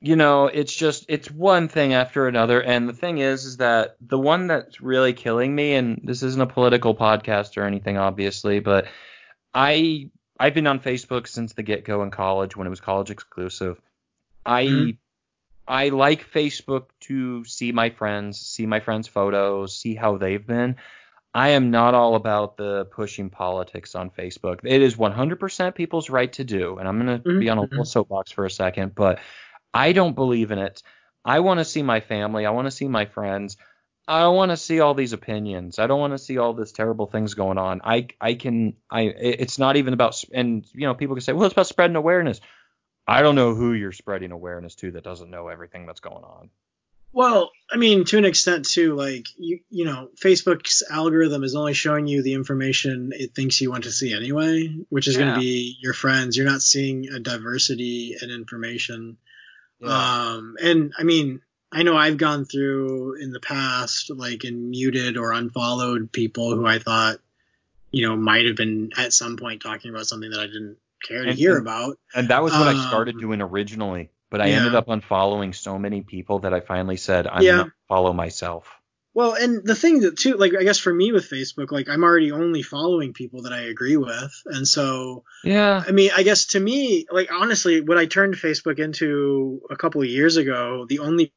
you 0.00 0.16
know, 0.16 0.46
it's 0.46 0.74
just 0.74 1.06
it's 1.08 1.30
one 1.30 1.68
thing 1.68 1.92
after 1.92 2.26
another. 2.26 2.60
And 2.60 2.88
the 2.88 2.92
thing 2.92 3.18
is, 3.18 3.44
is 3.44 3.56
that 3.58 3.96
the 4.00 4.18
one 4.18 4.48
that's 4.48 4.80
really 4.80 5.12
killing 5.12 5.54
me, 5.54 5.74
and 5.74 6.00
this 6.04 6.22
isn't 6.22 6.42
a 6.42 6.46
political 6.46 6.94
podcast 6.96 7.56
or 7.56 7.64
anything, 7.64 7.98
obviously, 7.98 8.58
but 8.58 8.86
I 9.54 10.10
I've 10.42 10.54
been 10.54 10.66
on 10.66 10.80
Facebook 10.80 11.28
since 11.28 11.52
the 11.52 11.62
get 11.62 11.84
go 11.84 12.02
in 12.02 12.10
college 12.10 12.56
when 12.56 12.66
it 12.66 12.70
was 12.70 12.80
college 12.80 13.10
exclusive. 13.10 13.80
I 14.44 14.64
Mhm. 14.64 14.96
I 15.68 15.90
like 15.90 16.28
Facebook 16.28 16.86
to 17.02 17.44
see 17.44 17.70
my 17.70 17.90
friends, 17.90 18.40
see 18.40 18.66
my 18.66 18.80
friends' 18.80 19.06
photos, 19.06 19.76
see 19.76 19.94
how 19.94 20.16
they've 20.16 20.44
been. 20.44 20.76
I 21.32 21.50
am 21.50 21.70
not 21.70 21.94
all 21.94 22.16
about 22.16 22.56
the 22.56 22.86
pushing 22.86 23.30
politics 23.30 23.94
on 23.94 24.10
Facebook. 24.10 24.60
It 24.64 24.82
is 24.82 24.96
100% 24.98 25.74
people's 25.76 26.10
right 26.10 26.32
to 26.34 26.44
do, 26.44 26.78
and 26.78 26.88
I'm 26.88 26.98
going 27.06 27.20
to 27.20 27.24
Mhm, 27.24 27.38
be 27.38 27.48
on 27.48 27.58
a 27.58 27.62
little 27.62 27.84
soapbox 27.84 28.32
for 28.32 28.44
a 28.44 28.50
second, 28.50 28.96
but 28.96 29.20
I 29.72 29.92
don't 29.92 30.14
believe 30.14 30.50
in 30.50 30.58
it. 30.58 30.82
I 31.24 31.38
want 31.40 31.60
to 31.60 31.64
see 31.64 31.82
my 31.84 32.00
family. 32.00 32.46
I 32.46 32.50
want 32.50 32.66
to 32.66 32.72
see 32.72 32.88
my 32.88 33.06
friends. 33.06 33.56
I 34.06 34.20
don't 34.20 34.36
want 34.36 34.50
to 34.50 34.56
see 34.56 34.80
all 34.80 34.94
these 34.94 35.12
opinions. 35.12 35.78
I 35.78 35.86
don't 35.86 36.00
want 36.00 36.12
to 36.12 36.18
see 36.18 36.38
all 36.38 36.54
this 36.54 36.72
terrible 36.72 37.06
things 37.06 37.34
going 37.34 37.58
on. 37.58 37.80
I 37.84 38.08
I 38.20 38.34
can 38.34 38.74
I 38.90 39.02
it's 39.02 39.58
not 39.58 39.76
even 39.76 39.94
about 39.94 40.22
and 40.32 40.66
you 40.72 40.86
know 40.86 40.94
people 40.94 41.14
can 41.14 41.22
say 41.22 41.32
well 41.32 41.46
it's 41.46 41.52
about 41.52 41.68
spreading 41.68 41.96
awareness. 41.96 42.40
I 43.06 43.22
don't 43.22 43.34
know 43.34 43.54
who 43.54 43.72
you're 43.72 43.92
spreading 43.92 44.32
awareness 44.32 44.74
to 44.76 44.92
that 44.92 45.04
doesn't 45.04 45.30
know 45.30 45.48
everything 45.48 45.86
that's 45.86 46.00
going 46.00 46.24
on. 46.24 46.50
Well, 47.14 47.50
I 47.70 47.76
mean, 47.76 48.04
to 48.06 48.18
an 48.18 48.24
extent 48.24 48.64
too, 48.64 48.94
like 48.94 49.26
you, 49.36 49.60
you 49.68 49.84
know, 49.84 50.08
Facebook's 50.22 50.82
algorithm 50.88 51.44
is 51.44 51.54
only 51.54 51.74
showing 51.74 52.06
you 52.06 52.22
the 52.22 52.32
information 52.32 53.10
it 53.12 53.34
thinks 53.34 53.60
you 53.60 53.70
want 53.70 53.84
to 53.84 53.92
see 53.92 54.14
anyway, 54.14 54.74
which 54.88 55.08
is 55.08 55.18
going 55.18 55.34
to 55.34 55.40
be 55.40 55.76
your 55.80 55.92
friends. 55.92 56.36
You're 56.36 56.46
not 56.46 56.62
seeing 56.62 57.08
a 57.10 57.20
diversity 57.20 58.16
in 58.20 58.30
information. 58.30 59.18
Um, 59.82 60.56
and 60.62 60.92
I 60.96 61.02
mean, 61.02 61.42
I 61.72 61.82
know 61.84 61.96
I've 61.96 62.18
gone 62.18 62.44
through 62.44 63.14
in 63.20 63.30
the 63.32 63.40
past, 63.40 64.10
like, 64.10 64.44
and 64.44 64.70
muted 64.70 65.16
or 65.16 65.32
unfollowed 65.32 66.12
people 66.12 66.54
who 66.54 66.66
I 66.66 66.78
thought, 66.78 67.18
you 67.90 68.06
know, 68.06 68.16
might 68.16 68.46
have 68.46 68.56
been 68.56 68.90
at 68.96 69.12
some 69.12 69.36
point 69.36 69.62
talking 69.62 69.90
about 69.90 70.06
something 70.06 70.30
that 70.30 70.40
I 70.40 70.46
didn't 70.46 70.76
care 71.06 71.22
to 71.22 71.30
And- 71.30 71.38
hear 71.38 71.56
and- 71.56 71.62
about. 71.66 71.98
And 72.14 72.28
that 72.28 72.42
was 72.42 72.52
what 72.52 72.68
I 72.68 72.88
started 72.88 73.14
Um, 73.16 73.20
doing 73.22 73.40
originally, 73.42 74.10
but 74.30 74.40
I 74.40 74.48
yeah. 74.48 74.58
ended 74.58 74.74
up 74.74 74.86
unfollowing 74.86 75.54
so 75.54 75.78
many 75.78 76.02
people 76.02 76.40
that 76.40 76.52
I 76.54 76.60
finally 76.60 76.96
said 76.96 77.26
I'm 77.26 77.42
Yeah. 77.42 77.56
gonna 77.58 77.72
follow 77.88 78.12
myself. 78.12 78.66
Well, 79.14 79.34
and 79.34 79.62
the 79.66 79.74
thing 79.74 80.00
that 80.00 80.16
too, 80.16 80.36
like 80.36 80.54
I 80.58 80.62
guess 80.62 80.78
for 80.78 80.92
me 80.94 81.12
with 81.12 81.28
Facebook, 81.28 81.70
like 81.70 81.88
I'm 81.90 82.02
already 82.02 82.32
only 82.32 82.62
following 82.62 83.12
people 83.12 83.42
that 83.42 83.52
I 83.52 83.62
agree 83.62 83.98
with, 83.98 84.32
and 84.46 84.66
so 84.66 85.24
Yeah. 85.44 85.84
I 85.86 85.92
mean, 85.92 86.10
I 86.16 86.22
guess 86.22 86.46
to 86.48 86.60
me, 86.60 87.04
like 87.10 87.30
honestly, 87.30 87.82
when 87.82 87.98
I 87.98 88.06
turned 88.06 88.34
Facebook 88.36 88.78
into 88.78 89.60
a 89.68 89.76
couple 89.76 90.00
of 90.00 90.08
years 90.08 90.38
ago, 90.38 90.86
the 90.88 91.00
only 91.00 91.30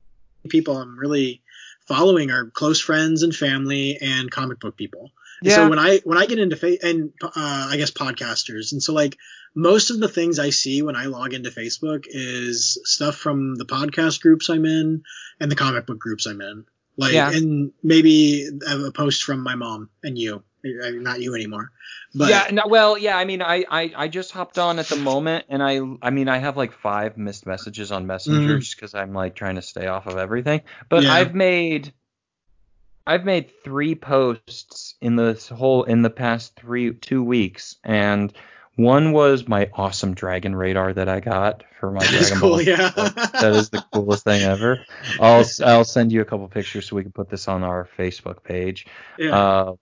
people 0.50 0.78
I'm 0.78 0.98
really 0.98 1.42
following 1.88 2.32
are 2.32 2.46
close 2.50 2.80
friends 2.80 3.24
and 3.24 3.36
family 3.36 3.98
and 4.02 4.32
comic 4.32 4.60
book 4.60 4.76
people. 4.78 5.12
And 5.42 5.50
Yeah. 5.50 5.56
So 5.56 5.70
when 5.70 5.80
I 5.80 6.00
when 6.04 6.18
I 6.18 6.26
get 6.26 6.40
into 6.40 6.56
fa- 6.56 6.84
and 6.84 7.12
uh, 7.22 7.30
I 7.36 7.78
guess 7.78 7.92
podcasters, 7.92 8.72
and 8.72 8.82
so 8.82 8.94
like 8.94 9.18
most 9.54 9.90
of 9.90 10.00
the 10.00 10.10
things 10.10 10.40
I 10.40 10.50
see 10.50 10.82
when 10.82 10.96
I 10.96 11.06
log 11.06 11.34
into 11.34 11.50
Facebook 11.50 12.06
is 12.08 12.80
stuff 12.84 13.16
from 13.16 13.56
the 13.56 13.66
podcast 13.66 14.22
groups 14.22 14.50
I'm 14.50 14.66
in 14.66 15.04
and 15.40 15.52
the 15.52 15.56
comic 15.56 15.86
book 15.86 16.00
groups 16.00 16.26
I'm 16.26 16.42
in. 16.42 16.66
Like 16.98 17.14
Yeah. 17.14 17.32
and 17.32 17.72
maybe 17.84 18.50
a 18.68 18.92
post 18.92 19.24
from 19.24 19.42
my 19.42 19.56
mom 19.56 19.90
and 20.04 20.18
you, 20.18 20.44
I- 20.66 20.92
not 20.92 21.22
you 21.22 21.36
anymore. 21.36 21.72
But 22.14 22.30
yeah, 22.30 22.48
no, 22.52 22.64
well, 22.68 22.98
yeah. 22.98 23.18
I 23.18 23.26
mean, 23.26 23.42
I, 23.42 23.66
I, 23.70 23.94
I 23.96 24.08
just 24.08 24.32
hopped 24.32 24.58
on 24.58 24.80
at 24.80 24.88
the 24.88 24.96
moment, 24.96 25.46
and 25.50 25.62
I, 25.62 25.82
I 26.02 26.10
mean, 26.12 26.30
I 26.30 26.38
have 26.38 26.56
like 26.58 26.72
five 26.72 27.18
missed 27.18 27.46
messages 27.46 27.92
on 27.92 28.08
Messenger 28.08 28.60
just 28.60 28.76
because 28.78 28.96
I'm 28.96 29.14
like 29.14 29.36
trying 29.36 29.56
to 29.56 29.62
stay 29.62 29.88
off 29.88 30.08
of 30.08 30.18
everything. 30.18 30.62
But. 30.90 31.04
Yeah. 31.04 31.14
I've 31.14 31.36
made, 31.36 31.94
I've 33.06 33.26
made 33.26 33.52
three 33.64 33.96
posts 33.96 34.96
in 35.02 35.16
this 35.18 35.48
whole 35.50 35.84
in 35.84 36.02
the 36.02 36.10
past 36.10 36.56
three 36.56 36.94
two 36.94 37.22
weeks, 37.24 37.76
and 37.84 38.32
one 38.78 39.12
was 39.12 39.48
my 39.48 39.70
awesome 39.74 40.14
dragon 40.16 40.56
radar 40.56 40.94
that 40.94 41.08
I 41.10 41.20
got 41.20 41.64
for 41.80 41.92
my 41.92 42.00
that 42.06 42.14
is 42.14 42.30
Dragon 42.30 42.40
cool. 42.40 42.50
Ball. 42.52 42.62
Yeah. 42.62 42.90
that 42.90 43.54
is 43.56 43.70
the 43.70 43.84
coolest 43.94 44.24
thing 44.24 44.42
ever. 44.42 44.86
I'll 45.20 45.46
I'll 45.66 45.84
send 45.84 46.12
you 46.12 46.22
a 46.22 46.26
couple 46.26 46.48
pictures 46.48 46.88
so 46.88 46.96
we 46.96 47.04
can 47.04 47.12
put 47.12 47.30
this 47.30 47.48
on 47.48 47.64
our 47.64 47.88
Facebook 47.98 48.44
page. 48.44 48.88
yeah. 49.20 49.38
Uh, 49.38 49.74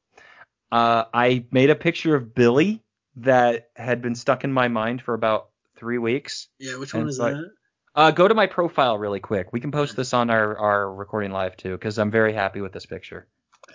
uh, 0.74 1.06
I 1.14 1.46
made 1.52 1.70
a 1.70 1.76
picture 1.76 2.16
of 2.16 2.34
Billy 2.34 2.82
that 3.18 3.70
had 3.76 4.02
been 4.02 4.16
stuck 4.16 4.44
in 4.44 4.52
my 4.52 4.70
mind 4.70 5.04
for 5.04 5.14
about 5.14 5.50
three 5.78 6.00
weeks. 6.00 6.48
yeah. 6.60 6.78
Which 6.78 6.94
one 6.94 7.08
is 7.08 7.18
so 7.18 7.26
I- 7.26 7.32
that? 7.32 7.52
Uh, 7.96 8.10
go 8.10 8.28
to 8.28 8.34
my 8.34 8.48
profile 8.48 8.98
really 8.98 9.20
quick. 9.20 9.54
We 9.54 9.60
can 9.60 9.70
post 9.72 9.96
this 9.96 10.16
on 10.16 10.32
our, 10.32 10.58
our 10.58 10.92
recording 10.92 11.30
live 11.32 11.56
too, 11.56 11.74
because 11.74 12.00
I'm 12.00 12.10
very 12.10 12.34
happy 12.34 12.60
with 12.60 12.72
this 12.74 12.88
picture. 12.88 13.28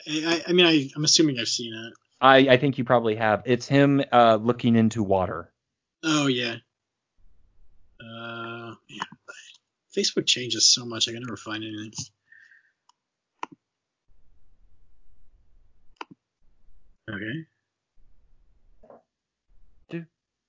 I, 0.08 0.42
I, 0.48 0.52
mean, 0.52 0.66
I, 0.66 0.90
I'm 0.96 1.04
assuming 1.04 1.38
I've 1.38 1.46
seen 1.46 1.72
it. 1.72 1.92
I, 2.20 2.38
I 2.38 2.56
think 2.56 2.78
you 2.78 2.84
probably 2.84 3.14
have. 3.14 3.44
It's 3.46 3.68
him 3.68 4.02
uh, 4.10 4.40
looking 4.42 4.74
into 4.74 5.04
water. 5.04 5.52
Oh 6.02 6.26
yeah. 6.26 6.56
Uh, 8.00 8.74
man, 8.90 9.06
Facebook 9.96 10.26
changes 10.26 10.66
so 10.66 10.84
much. 10.84 11.08
I 11.08 11.12
can 11.12 11.22
never 11.22 11.36
find 11.36 11.62
anything. 11.62 11.92
Okay. 17.09 17.47
Do, 19.90 20.05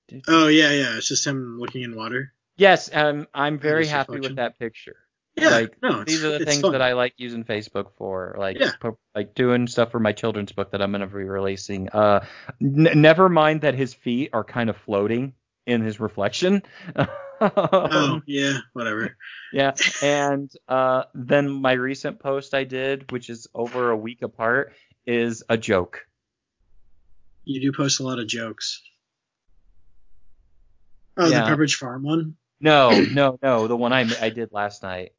do. 0.08 0.20
Oh 0.28 0.48
yeah, 0.48 0.70
yeah. 0.72 0.96
It's 0.96 1.08
just 1.08 1.26
him 1.26 1.58
looking 1.58 1.82
in 1.82 1.96
water. 1.96 2.32
Yes, 2.56 2.90
um, 2.92 3.26
I'm 3.32 3.58
very 3.58 3.86
happy 3.86 4.12
reflection. 4.12 4.30
with 4.32 4.36
that 4.36 4.58
picture. 4.58 4.96
Yeah. 5.36 5.48
Like, 5.50 5.76
no, 5.82 6.00
it's, 6.00 6.12
These 6.12 6.24
are 6.24 6.38
the 6.38 6.44
things 6.44 6.60
fun. 6.60 6.72
that 6.72 6.82
I 6.82 6.92
like 6.92 7.14
using 7.16 7.44
Facebook 7.44 7.92
for, 7.96 8.34
like 8.38 8.58
Yeah. 8.58 8.72
po- 8.80 8.98
like 9.14 9.34
doing 9.34 9.66
stuff 9.68 9.90
for 9.92 10.00
my 10.00 10.12
children's 10.12 10.52
book 10.52 10.72
that 10.72 10.82
I'm 10.82 10.92
gonna 10.92 11.06
be 11.06 11.14
releasing. 11.24 11.88
Uh, 11.88 12.26
n- 12.60 12.90
never 13.00 13.28
mind 13.28 13.62
that 13.62 13.74
his 13.74 13.94
feet 13.94 14.30
are 14.34 14.44
kind 14.44 14.68
of 14.68 14.76
floating 14.76 15.32
in 15.66 15.82
his 15.82 16.00
reflection. 16.00 16.62
Oh 17.42 18.20
yeah, 18.26 18.58
whatever. 18.74 19.16
yeah, 19.50 19.72
and 20.02 20.52
uh, 20.68 21.04
then 21.14 21.48
my 21.48 21.72
recent 21.72 22.18
post 22.20 22.52
I 22.52 22.64
did, 22.64 23.10
which 23.10 23.30
is 23.30 23.46
over 23.54 23.88
a 23.92 23.96
week 23.96 24.20
apart, 24.20 24.74
is 25.06 25.42
a 25.48 25.56
joke. 25.56 26.04
You 27.44 27.60
do 27.60 27.72
post 27.76 28.00
a 28.00 28.02
lot 28.02 28.18
of 28.18 28.26
jokes. 28.26 28.82
Oh, 31.16 31.28
Yeah. 31.28 31.44
the 31.44 31.56
Pepperidge 31.56 31.74
Farm 31.76 32.02
one. 32.02 32.36
No, 32.60 32.90
no, 32.90 33.38
no, 33.42 33.66
the 33.68 33.76
one 33.76 33.92
I 33.92 34.00
I 34.20 34.28
did 34.30 34.52
last 34.52 34.82
night. 34.82 35.12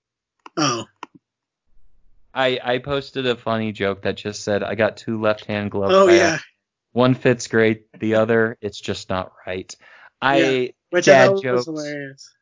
Oh, 0.57 0.85
I 2.33 2.59
I 2.63 2.77
posted 2.77 3.25
a 3.25 3.35
funny 3.35 3.71
joke 3.71 4.03
that 4.03 4.17
just 4.17 4.43
said 4.43 4.63
I 4.63 4.75
got 4.75 4.97
two 4.97 5.19
left 5.19 5.45
hand 5.45 5.71
gloves. 5.71 5.93
oh 5.95 6.07
yeah. 6.09 6.37
One 6.93 7.15
fits 7.15 7.47
great, 7.47 7.85
the 7.99 8.15
other 8.15 8.57
it's 8.61 8.79
just 8.79 9.09
not 9.09 9.31
right. 9.47 9.73
I 10.21 10.37
yeah, 10.37 10.67
Which 10.91 11.05
dad 11.05 11.29
I 11.29 11.33
jokes. 11.41 11.43
was 11.43 11.65
hilarious. 11.65 12.33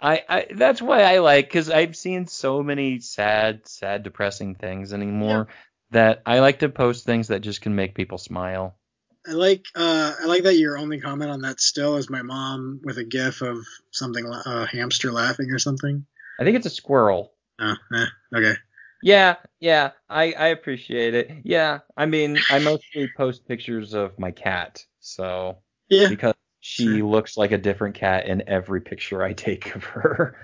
I, 0.00 0.22
I 0.28 0.46
that's 0.54 0.80
why 0.82 1.02
I 1.02 1.18
like 1.18 1.46
because 1.46 1.68
I've 1.70 1.94
seen 1.94 2.26
so 2.26 2.62
many 2.62 3.00
sad, 3.00 3.68
sad, 3.68 4.02
depressing 4.02 4.54
things 4.54 4.92
anymore 4.94 5.48
that 5.90 6.22
I 6.24 6.40
like 6.40 6.60
to 6.60 6.70
post 6.70 7.04
things 7.04 7.28
that 7.28 7.40
just 7.42 7.60
can 7.60 7.74
make 7.76 7.94
people 7.94 8.16
smile. 8.18 8.76
I 9.26 9.32
like 9.32 9.64
uh, 9.74 10.14
I 10.20 10.26
like 10.26 10.44
that 10.44 10.56
your 10.56 10.78
only 10.78 11.00
comment 11.00 11.30
on 11.30 11.42
that 11.42 11.60
still 11.60 11.96
is 11.96 12.08
my 12.08 12.22
mom 12.22 12.80
with 12.82 12.98
a 12.98 13.04
gif 13.04 13.42
of 13.42 13.58
something 13.90 14.24
a 14.26 14.66
hamster 14.66 15.12
laughing 15.12 15.50
or 15.50 15.58
something. 15.58 16.06
I 16.38 16.44
think 16.44 16.56
it's 16.56 16.66
a 16.66 16.70
squirrel. 16.70 17.34
Oh, 17.60 17.74
eh, 17.94 18.06
okay. 18.34 18.54
Yeah, 19.02 19.36
yeah, 19.60 19.92
I 20.08 20.32
I 20.32 20.46
appreciate 20.48 21.14
it. 21.14 21.30
Yeah, 21.44 21.80
I 21.96 22.06
mean 22.06 22.44
I 22.48 22.58
mostly 22.58 23.08
post 23.08 23.46
pictures 23.46 23.94
of 23.94 24.18
my 24.18 24.30
cat, 24.30 24.84
so 25.00 25.58
Yeah. 25.88 26.08
because 26.08 26.34
she 26.60 26.84
Sure. 26.84 27.08
looks 27.08 27.36
like 27.36 27.52
a 27.52 27.58
different 27.58 27.94
cat 27.94 28.26
in 28.26 28.48
every 28.48 28.80
picture 28.80 29.22
I 29.22 29.32
take 29.34 29.74
of 29.74 29.84
her. 29.84 30.36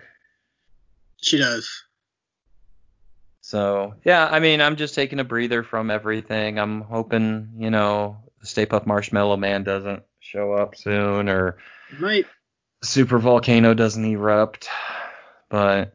She 1.22 1.36
does. 1.38 1.68
So 3.40 3.94
yeah, 4.04 4.26
I 4.30 4.40
mean, 4.40 4.60
I'm 4.60 4.76
just 4.76 4.94
taking 4.94 5.20
a 5.20 5.24
breather 5.24 5.62
from 5.62 5.90
everything. 5.90 6.58
I'm 6.58 6.80
hoping, 6.82 7.52
you 7.58 7.70
know, 7.70 8.16
Stay 8.46 8.66
Puft 8.66 8.86
Marshmallow 8.86 9.36
Man 9.36 9.62
doesn't 9.64 10.02
show 10.20 10.52
up 10.52 10.76
soon, 10.76 11.28
or 11.28 11.58
Might. 11.98 12.26
super 12.82 13.18
volcano 13.18 13.74
doesn't 13.74 14.04
erupt. 14.04 14.68
But 15.50 15.92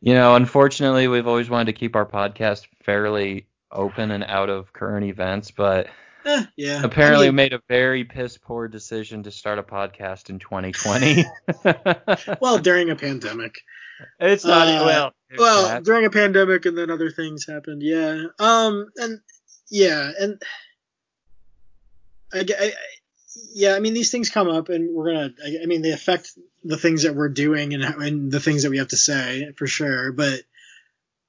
you 0.00 0.14
know, 0.14 0.34
unfortunately, 0.36 1.08
we've 1.08 1.26
always 1.26 1.48
wanted 1.50 1.66
to 1.66 1.78
keep 1.78 1.96
our 1.96 2.06
podcast 2.06 2.66
fairly 2.84 3.46
open 3.72 4.10
and 4.10 4.24
out 4.24 4.48
of 4.50 4.72
current 4.72 5.06
events, 5.06 5.50
but 5.50 5.88
Eh, 6.24 6.44
yeah. 6.56 6.82
apparently 6.82 7.26
I 7.26 7.30
we 7.30 7.30
mean, 7.30 7.36
made 7.36 7.52
a 7.52 7.60
very 7.68 8.04
piss 8.04 8.36
poor 8.36 8.66
decision 8.68 9.22
to 9.24 9.30
start 9.30 9.58
a 9.60 9.62
podcast 9.62 10.28
in 10.28 10.38
2020. 10.40 11.24
well, 12.40 12.58
during 12.58 12.90
a 12.90 12.96
pandemic. 12.96 13.54
it's 14.20 14.44
not 14.44 14.66
uh, 14.68 14.84
well. 14.84 15.12
Well, 15.38 15.68
that- 15.68 15.84
during 15.84 16.04
a 16.04 16.10
pandemic, 16.10 16.66
and 16.66 16.76
then 16.76 16.90
other 16.90 17.10
things 17.10 17.46
happened. 17.46 17.82
Yeah. 17.82 18.24
Um. 18.38 18.86
And 18.96 19.20
yeah. 19.70 20.10
And 20.18 20.40
I, 22.36 22.44
I- 22.66 22.72
yeah, 23.52 23.74
I 23.74 23.80
mean 23.80 23.92
these 23.94 24.10
things 24.10 24.30
come 24.30 24.48
up, 24.48 24.68
and 24.70 24.94
we're 24.94 25.12
gonna. 25.12 25.30
I, 25.44 25.58
I 25.62 25.66
mean 25.66 25.82
they 25.82 25.90
affect 25.92 26.30
the 26.64 26.76
things 26.78 27.02
that 27.02 27.14
we're 27.14 27.28
doing 27.28 27.74
and, 27.74 27.84
and 27.84 28.32
the 28.32 28.40
things 28.40 28.62
that 28.62 28.70
we 28.70 28.78
have 28.78 28.88
to 28.88 28.96
say 28.96 29.52
for 29.56 29.66
sure. 29.66 30.12
But 30.12 30.40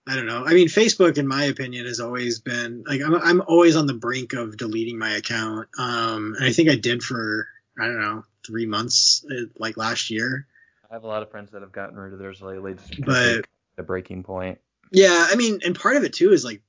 I 0.07 0.15
don't 0.15 0.25
know. 0.25 0.45
I 0.45 0.53
mean, 0.53 0.67
Facebook, 0.69 1.17
in 1.17 1.27
my 1.27 1.43
opinion, 1.45 1.85
has 1.85 1.99
always 1.99 2.39
been 2.39 2.83
like 2.87 3.01
I'm, 3.01 3.13
I'm 3.15 3.41
always 3.41 3.75
on 3.75 3.87
the 3.87 3.93
brink 3.93 4.33
of 4.33 4.55
deleting 4.55 4.97
my 4.97 5.11
account. 5.15 5.67
Um, 5.77 6.35
and 6.37 6.45
I 6.45 6.53
think 6.53 6.69
I 6.69 6.75
did 6.75 7.03
for 7.03 7.47
I 7.79 7.85
don't 7.87 7.99
know 7.99 8.23
three 8.45 8.65
months, 8.65 9.25
uh, 9.29 9.45
like 9.57 9.75
last 9.75 10.09
year. 10.09 10.47
I 10.89 10.93
have 10.93 11.03
a 11.03 11.07
lot 11.07 11.23
of 11.23 11.29
friends 11.31 11.51
that 11.51 11.61
have 11.61 11.73
gotten 11.73 11.97
rid 11.97 12.13
of 12.13 12.19
theirs 12.19 12.41
lately. 12.41 12.75
But- 13.05 13.45
the 13.75 13.83
breaking 13.83 14.23
point. 14.23 14.59
Yeah, 14.91 15.27
I 15.29 15.35
mean, 15.35 15.59
and 15.65 15.77
part 15.77 15.97
of 15.97 16.03
it 16.03 16.13
too 16.13 16.31
is 16.31 16.45
like 16.45 16.61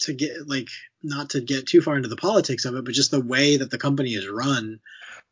to 0.00 0.12
get 0.14 0.48
like 0.48 0.68
not 1.02 1.30
to 1.30 1.40
get 1.40 1.66
too 1.66 1.80
far 1.80 1.96
into 1.96 2.08
the 2.08 2.16
politics 2.16 2.64
of 2.64 2.74
it, 2.74 2.84
but 2.84 2.94
just 2.94 3.10
the 3.10 3.20
way 3.20 3.56
that 3.58 3.70
the 3.70 3.78
company 3.78 4.10
is 4.10 4.28
run. 4.28 4.80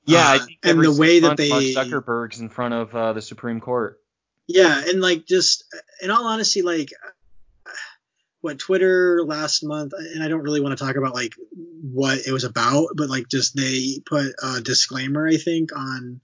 Yeah, 0.04 0.38
Uh, 0.40 0.46
and 0.64 0.82
the 0.82 0.92
way 0.92 1.20
that 1.20 1.36
they- 1.36 1.74
Zuckerberg's 1.74 2.40
in 2.40 2.48
front 2.48 2.74
of 2.74 2.94
uh, 2.94 3.12
the 3.12 3.22
Supreme 3.22 3.60
Court. 3.60 4.00
Yeah, 4.48 4.82
and 4.86 5.00
like 5.00 5.26
just 5.26 5.64
in 6.02 6.10
all 6.10 6.26
honesty, 6.26 6.62
like 6.62 6.90
what 8.40 8.58
Twitter 8.58 9.22
last 9.24 9.62
month, 9.62 9.92
and 9.96 10.22
I 10.22 10.28
don't 10.28 10.42
really 10.42 10.60
want 10.60 10.76
to 10.76 10.84
talk 10.84 10.96
about 10.96 11.14
like 11.14 11.34
what 11.80 12.18
it 12.26 12.32
was 12.32 12.44
about, 12.44 12.88
but 12.96 13.08
like 13.08 13.28
just 13.28 13.54
they 13.56 14.00
put 14.04 14.34
a 14.42 14.60
disclaimer, 14.60 15.26
I 15.26 15.36
think, 15.36 15.70
on 15.76 16.20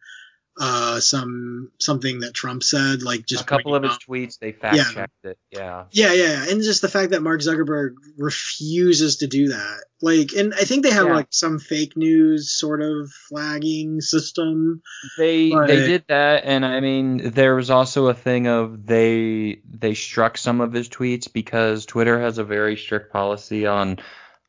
uh 0.60 0.98
some 1.00 1.70
something 1.78 2.20
that 2.20 2.34
Trump 2.34 2.62
said, 2.64 3.02
like 3.02 3.24
just 3.26 3.42
a 3.42 3.46
couple 3.46 3.74
of 3.74 3.82
his 3.84 3.92
out- 3.92 4.00
tweets, 4.08 4.38
they 4.38 4.52
fact 4.52 4.76
Yeah. 4.76 4.84
checked 4.92 5.24
it. 5.24 5.38
Yeah. 5.50 5.84
Yeah, 5.92 6.12
yeah, 6.12 6.22
yeah, 6.24 6.50
and 6.50 6.62
just 6.62 6.82
the 6.82 6.88
fact 6.88 7.10
that 7.12 7.22
Mark 7.22 7.40
Zuckerberg 7.40 7.94
refuses 8.16 9.16
to 9.18 9.26
do 9.26 9.48
that, 9.48 9.84
like, 10.02 10.32
and 10.32 10.52
I 10.54 10.64
think 10.64 10.82
they 10.82 10.90
have 10.90 11.06
Yeah. 11.06 11.14
like 11.14 11.28
some 11.30 11.58
fake 11.58 11.96
news 11.96 12.50
sort 12.50 12.82
of 12.82 13.10
flagging 13.28 14.00
system. 14.00 14.82
They 15.16 15.50
But- 15.50 15.68
they 15.68 15.86
did 15.86 16.04
that, 16.08 16.42
and 16.44 16.64
I 16.64 16.80
mean, 16.80 17.30
there 17.30 17.54
was 17.54 17.70
also 17.70 18.06
a 18.08 18.14
thing 18.14 18.46
of 18.48 18.84
they 18.86 19.60
they 19.70 19.94
struck 19.94 20.36
some 20.38 20.60
of 20.60 20.72
his 20.72 20.88
tweets 20.88 21.32
because 21.32 21.86
Twitter 21.86 22.20
has 22.20 22.38
a 22.38 22.44
very 22.44 22.76
strict 22.76 23.12
policy 23.12 23.66
on 23.66 23.98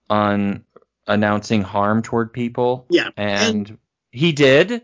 on 0.10 0.64
announcing 1.08 1.62
harm 1.62 2.02
toward 2.02 2.34
people. 2.34 2.86
Yeah, 2.90 3.10
and, 3.18 3.78
he 4.12 4.32
did, 4.32 4.82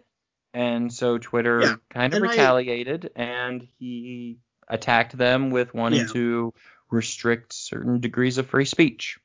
and 0.56 0.92
so 0.92 1.18
Twitter 1.20 1.60
Yeah, 1.62 1.76
kind 1.92 2.14
of 2.14 2.18
and 2.18 2.26
I- 2.28 2.32
retaliated, 2.32 3.12
and 3.16 3.68
he 3.78 4.40
attacked 4.68 5.16
them 5.18 5.52
with 5.52 5.74
wanting 5.74 6.00
Yeah. 6.02 6.14
to 6.14 6.54
restrict 6.90 7.54
certain 7.54 8.00
degrees 8.00 8.38
of 8.40 8.48
free 8.48 8.66
speech. 8.66 9.20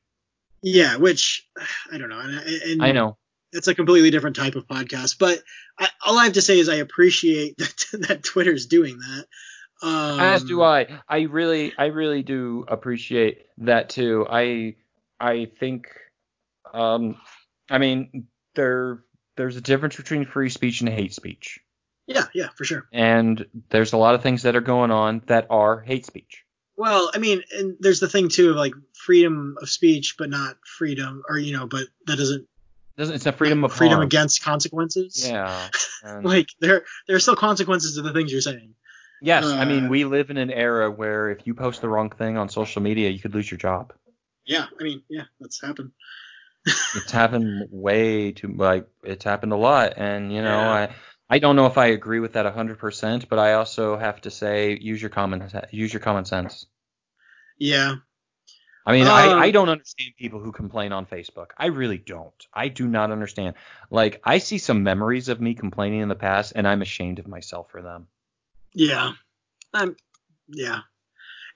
Yeah, 0.62 0.96
which 0.96 1.48
I 1.90 1.96
don't 1.98 2.10
know, 2.10 2.18
and, 2.18 2.34
and 2.34 2.82
I 2.84 2.92
know. 2.92 3.16
it's 3.52 3.68
a 3.68 3.74
completely 3.74 4.10
different 4.10 4.36
type 4.36 4.56
of 4.56 4.66
podcast. 4.66 5.16
But 5.18 5.42
I, 5.78 5.88
all 6.04 6.18
I 6.18 6.24
have 6.24 6.34
to 6.34 6.42
say 6.42 6.58
is 6.58 6.68
I 6.68 6.74
appreciate 6.76 7.56
that, 7.58 7.84
that 8.08 8.22
Twitter's 8.24 8.66
doing 8.66 8.98
that. 8.98 9.24
Um, 9.82 10.20
As 10.20 10.44
do 10.44 10.60
I. 10.62 11.00
I 11.08 11.20
really, 11.22 11.72
I 11.78 11.86
really 11.86 12.22
do 12.22 12.66
appreciate 12.68 13.46
that 13.58 13.88
too. 13.88 14.26
I, 14.28 14.74
I 15.18 15.46
think, 15.58 15.86
um, 16.74 17.16
I 17.70 17.78
mean, 17.78 18.26
there, 18.54 19.02
there's 19.40 19.56
a 19.56 19.60
difference 19.62 19.96
between 19.96 20.26
free 20.26 20.50
speech 20.50 20.80
and 20.82 20.88
hate 20.90 21.14
speech, 21.14 21.60
Yeah, 22.06 22.24
yeah, 22.34 22.48
for 22.56 22.64
sure. 22.64 22.86
and 22.92 23.46
there's 23.70 23.94
a 23.94 23.96
lot 23.96 24.14
of 24.14 24.22
things 24.22 24.42
that 24.42 24.54
are 24.54 24.60
going 24.60 24.90
on 24.90 25.22
that 25.26 25.46
are 25.48 25.80
hate 25.80 26.04
speech. 26.04 26.44
Well, 26.76 27.10
I 27.14 27.18
mean, 27.18 27.42
and 27.56 27.76
there's 27.80 28.00
the 28.00 28.08
thing 28.08 28.28
too 28.28 28.50
of 28.50 28.56
like 28.56 28.74
freedom 28.94 29.56
of 29.62 29.70
speech, 29.70 30.16
but 30.18 30.28
not 30.28 30.56
freedom, 30.78 31.22
or 31.28 31.38
you 31.38 31.56
know, 31.56 31.66
but 31.66 31.84
that 32.06 32.16
doesn't 32.18 32.46
Doesn't 32.98 33.14
it's 33.14 33.24
a 33.26 33.32
freedom 33.32 33.64
of 33.64 33.72
freedom 33.72 33.96
harm. 33.96 34.06
against 34.06 34.42
consequences. 34.42 35.26
Yeah. 35.28 35.68
Like 36.22 36.48
there, 36.60 36.84
there 37.06 37.16
are 37.16 37.20
still 37.20 37.36
consequences 37.36 37.94
to 37.96 38.02
the 38.02 38.12
things 38.14 38.32
you're 38.32 38.40
saying. 38.40 38.74
yes, 39.20 39.44
I 39.44 39.64
mean, 39.66 39.84
uh, 39.86 39.88
we 39.88 40.04
live 40.06 40.30
in 40.30 40.38
an 40.38 40.50
era 40.50 40.90
where 40.90 41.30
if 41.30 41.46
you 41.46 41.52
post 41.54 41.82
the 41.82 41.88
wrong 41.90 42.08
thing 42.08 42.38
on 42.38 42.48
social 42.48 42.80
media, 42.80 43.10
you 43.10 43.18
could 43.20 43.34
lose 43.34 43.50
your 43.50 43.58
job. 43.58 43.92
Yeah, 44.46 44.64
I 44.80 44.82
mean, 44.82 45.02
yeah, 45.10 45.24
that's 45.40 45.60
happened. 45.60 45.90
It's 46.66 47.10
happened 47.10 47.68
way 47.70 48.32
too 48.32 48.54
like 48.56 48.86
it's 49.02 49.24
happened 49.24 49.52
a 49.52 49.56
lot 49.56 49.94
and 49.96 50.32
you 50.32 50.42
know 50.42 50.58
Yeah. 50.58 50.72
i 50.72 50.94
i 51.30 51.38
don't 51.38 51.56
know 51.56 51.66
if 51.66 51.78
i 51.78 51.86
agree 51.86 52.20
with 52.20 52.34
that 52.34 52.46
100% 52.46 53.28
but 53.28 53.38
i 53.38 53.54
also 53.54 53.96
have 53.96 54.20
to 54.22 54.30
say 54.30 54.76
use 54.80 55.00
your 55.00 55.10
common 55.10 55.48
use 55.70 55.92
your 55.92 56.00
common 56.00 56.24
sense. 56.24 56.66
Yeah, 57.58 57.96
i 58.86 58.92
mean 58.92 59.06
Um, 59.06 59.12
I, 59.12 59.32
I 59.46 59.50
don't 59.50 59.68
understand 59.68 60.12
people 60.18 60.40
who 60.40 60.52
complain 60.52 60.92
on 60.92 61.06
facebook. 61.06 61.48
I 61.58 61.66
really 61.66 61.98
don't. 61.98 62.46
I 62.54 62.68
do 62.68 62.86
not 62.88 63.10
understand. 63.10 63.54
Like 63.90 64.20
i 64.24 64.38
see 64.38 64.58
some 64.58 64.82
memories 64.82 65.28
of 65.28 65.40
me 65.40 65.54
complaining 65.54 66.00
in 66.00 66.08
the 66.08 66.14
past 66.14 66.52
and 66.56 66.66
i'm 66.66 66.82
ashamed 66.82 67.18
of 67.18 67.28
myself 67.28 67.70
for 67.70 67.82
them. 67.82 68.06
Yeah, 68.72 69.12
I'm, 69.74 69.96
yeah. 70.48 70.80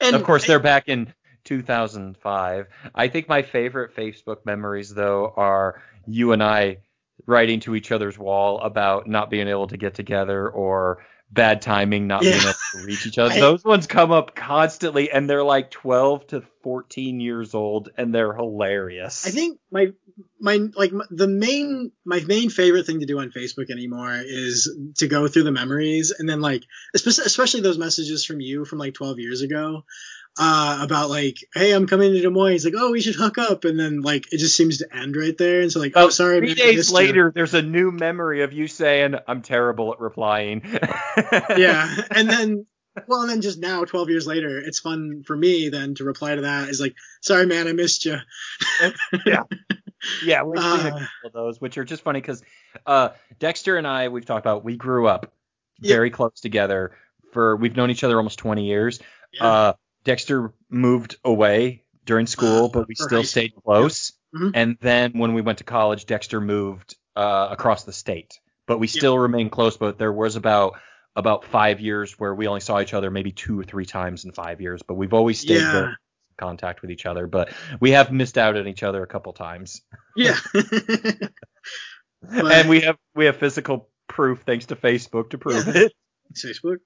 And 0.01 0.16
of 0.16 0.24
course 0.24 0.47
they're 0.47 0.59
back 0.59 0.89
in 0.89 1.12
2005 1.44 2.66
i 2.94 3.08
think 3.08 3.28
my 3.28 3.42
favorite 3.42 3.94
facebook 3.94 4.44
memories 4.44 4.92
though 4.94 5.32
are 5.36 5.82
you 6.06 6.32
and 6.32 6.42
i 6.42 6.78
writing 7.26 7.60
to 7.60 7.74
each 7.74 7.92
other's 7.92 8.18
wall 8.18 8.60
about 8.60 9.06
not 9.06 9.30
being 9.30 9.48
able 9.48 9.66
to 9.68 9.76
get 9.76 9.94
together 9.94 10.48
or 10.48 11.04
bad 11.30 11.62
timing 11.62 12.06
not 12.06 12.22
being 12.22 12.34
able 12.34 12.52
to 12.72 12.84
reach 12.84 13.06
each 13.06 13.18
other. 13.18 13.34
I- 13.34 13.40
those 13.40 13.64
ones 13.64 13.86
come 13.86 14.12
up 14.12 14.36
constantly 14.36 15.10
and 15.10 15.28
they're 15.28 15.42
like 15.44 15.70
12 15.70 16.28
to 16.28 16.42
14 16.62 17.18
years 17.20 17.54
old 17.54 17.90
and 17.96 18.14
they're 18.14 18.34
hilarious. 18.34 19.26
I 19.26 19.30
think 19.30 19.58
my 19.70 19.92
my 20.40 20.60
like 20.76 20.92
my, 20.92 21.04
the 21.10 21.26
main 21.26 21.90
my 22.04 22.20
main 22.20 22.50
favorite 22.50 22.86
thing 22.86 23.00
to 23.00 23.06
do 23.06 23.18
on 23.18 23.32
Facebook 23.36 23.70
anymore 23.70 24.14
is 24.24 24.72
to 24.98 25.08
go 25.08 25.26
through 25.26 25.42
the 25.42 25.50
memories 25.50 26.12
and 26.16 26.28
then 26.28 26.40
like 26.40 26.62
espe- 26.96 27.24
especially 27.24 27.60
those 27.62 27.78
messages 27.78 28.24
from 28.24 28.40
you 28.40 28.64
from 28.64 28.78
like 28.78 28.94
12 28.94 29.18
years 29.18 29.40
ago 29.42 29.84
uh 30.39 30.78
about 30.82 31.11
like 31.11 31.36
hey 31.55 31.73
I'm 31.73 31.86
coming 31.86 32.12
to 32.12 32.20
Des 32.20 32.28
Moines 32.28 32.52
He's 32.52 32.65
like 32.65 32.74
oh 32.77 32.90
we 32.90 33.01
should 33.01 33.15
hook 33.15 33.39
up 33.39 33.65
and 33.65 33.78
then 33.78 34.01
like 34.01 34.32
it 34.32 34.39
just 34.39 34.56
seems 34.56 34.78
to 34.78 34.89
end 34.97 35.15
right 35.16 35.36
there 35.39 35.61
and 35.61 35.70
so 35.70 35.78
like 35.81 35.93
oh, 35.94 36.09
sorry 36.09 36.39
three 36.39 36.48
man, 36.48 36.56
days 36.56 36.77
missed 36.77 36.90
you. 36.90 36.97
later 36.97 37.32
there's 37.35 37.55
a 37.55 37.62
new 37.62 37.93
memory 37.93 38.43
of 38.43 38.52
you 38.52 38.66
saying 38.66 39.15
i'm 39.28 39.43
terrible 39.43 39.93
at 39.93 40.01
replying 40.01 40.62
yeah 41.56 41.89
and 42.11 42.28
then 42.28 42.66
well 43.06 43.20
and 43.23 43.31
then 43.31 43.40
just 43.43 43.59
now 43.61 43.85
12 43.85 44.11
years 44.11 44.27
later 44.27 44.59
it's 44.59 44.81
fun 44.81 45.23
for 45.24 45.36
me 45.36 45.69
then 45.69 45.94
to 45.94 46.05
reply 46.05 46.35
to 46.35 46.43
that 46.43 46.69
is 46.69 46.81
like 46.81 46.94
sorry 47.20 47.47
man 47.47 47.69
I 47.69 47.73
missed 47.73 48.05
you 48.05 48.16
Yeah, 49.27 49.44
Yeah, 50.24 50.43
we've 50.43 50.61
seen 50.61 50.81
a 50.81 50.89
Uh, 50.89 50.90
couple 50.90 51.06
of 51.27 51.32
those, 51.32 51.61
which 51.61 51.78
are 51.78 51.85
just 51.85 52.02
funny 52.02 52.20
because 52.20 52.43
uh, 52.86 53.11
Dexter 53.39 53.77
and 53.78 53.86
I, 53.86 54.09
we've 54.09 54.24
talked 54.27 54.44
about, 54.44 54.62
we 54.65 54.77
grew 54.77 55.06
up 55.06 55.32
Yeah. 55.81 55.94
very 55.94 56.11
close 56.11 56.40
together. 56.40 56.93
For 57.32 57.56
we've 57.56 57.74
known 57.74 57.90
each 57.90 58.05
other 58.05 58.16
almost 58.19 58.39
20 58.39 58.66
years. 58.66 59.01
yeah. 59.32 59.47
Uh, 59.47 59.73
Dexter 60.05 60.52
moved 60.70 61.16
away 61.24 61.85
during 62.05 62.26
school, 62.26 62.66
Uh, 62.66 62.68
but 62.68 62.89
we 62.89 62.94
still 62.94 63.24
stayed 63.24 63.52
close. 63.64 64.12
Mhm. 64.35 64.51
And 64.55 64.76
then 64.81 65.12
when 65.12 65.32
we 65.35 65.43
went 65.43 65.59
to 65.59 65.64
college, 65.64 66.06
Dexter 66.06 66.40
moved 66.40 66.97
uh, 67.16 67.48
across 67.51 67.85
the 67.85 67.93
state, 67.93 68.40
but 68.66 68.78
we 68.78 68.86
still 68.89 69.16
remained 69.18 69.52
close. 69.52 69.76
But 69.76 69.98
there 69.98 70.12
was 70.12 70.36
about 70.36 70.78
about 71.16 71.44
five 71.44 71.78
years 71.81 72.18
where 72.18 72.35
we 72.35 72.48
only 72.48 72.60
saw 72.60 72.81
each 72.81 72.93
other 72.93 73.09
maybe 73.10 73.31
two 73.31 73.59
or 73.59 73.62
three 73.62 73.86
times 73.86 74.24
in 74.24 74.32
five 74.32 74.60
years, 74.60 74.82
but 74.82 74.94
we've 74.94 75.14
always 75.14 75.39
stayed 75.39 75.60
Yeah. 75.60 75.85
in 75.90 75.97
contact 76.36 76.82
with 76.82 76.90
each 76.90 77.06
other. 77.06 77.28
But 77.28 77.52
we 77.81 77.93
have 77.93 78.10
missed 78.10 78.36
out 78.36 78.56
on 78.56 78.66
each 78.66 78.82
other 78.82 79.02
a 79.02 79.06
couple 79.06 79.32
times. 79.32 79.81
yeah 80.16 80.36
But- 82.20 82.52
and 82.52 82.68
we 82.68 82.81
have 82.81 82.97
we 83.14 83.26
have 83.26 83.36
physical 83.36 83.90
proof 84.09 84.43
thanks 84.44 84.66
to 84.66 84.76
Facebook 84.76 85.31
to 85.31 85.39
prove 85.39 85.66
Yeah. 85.68 85.82
it. 85.85 85.93
Facebook 86.35 86.78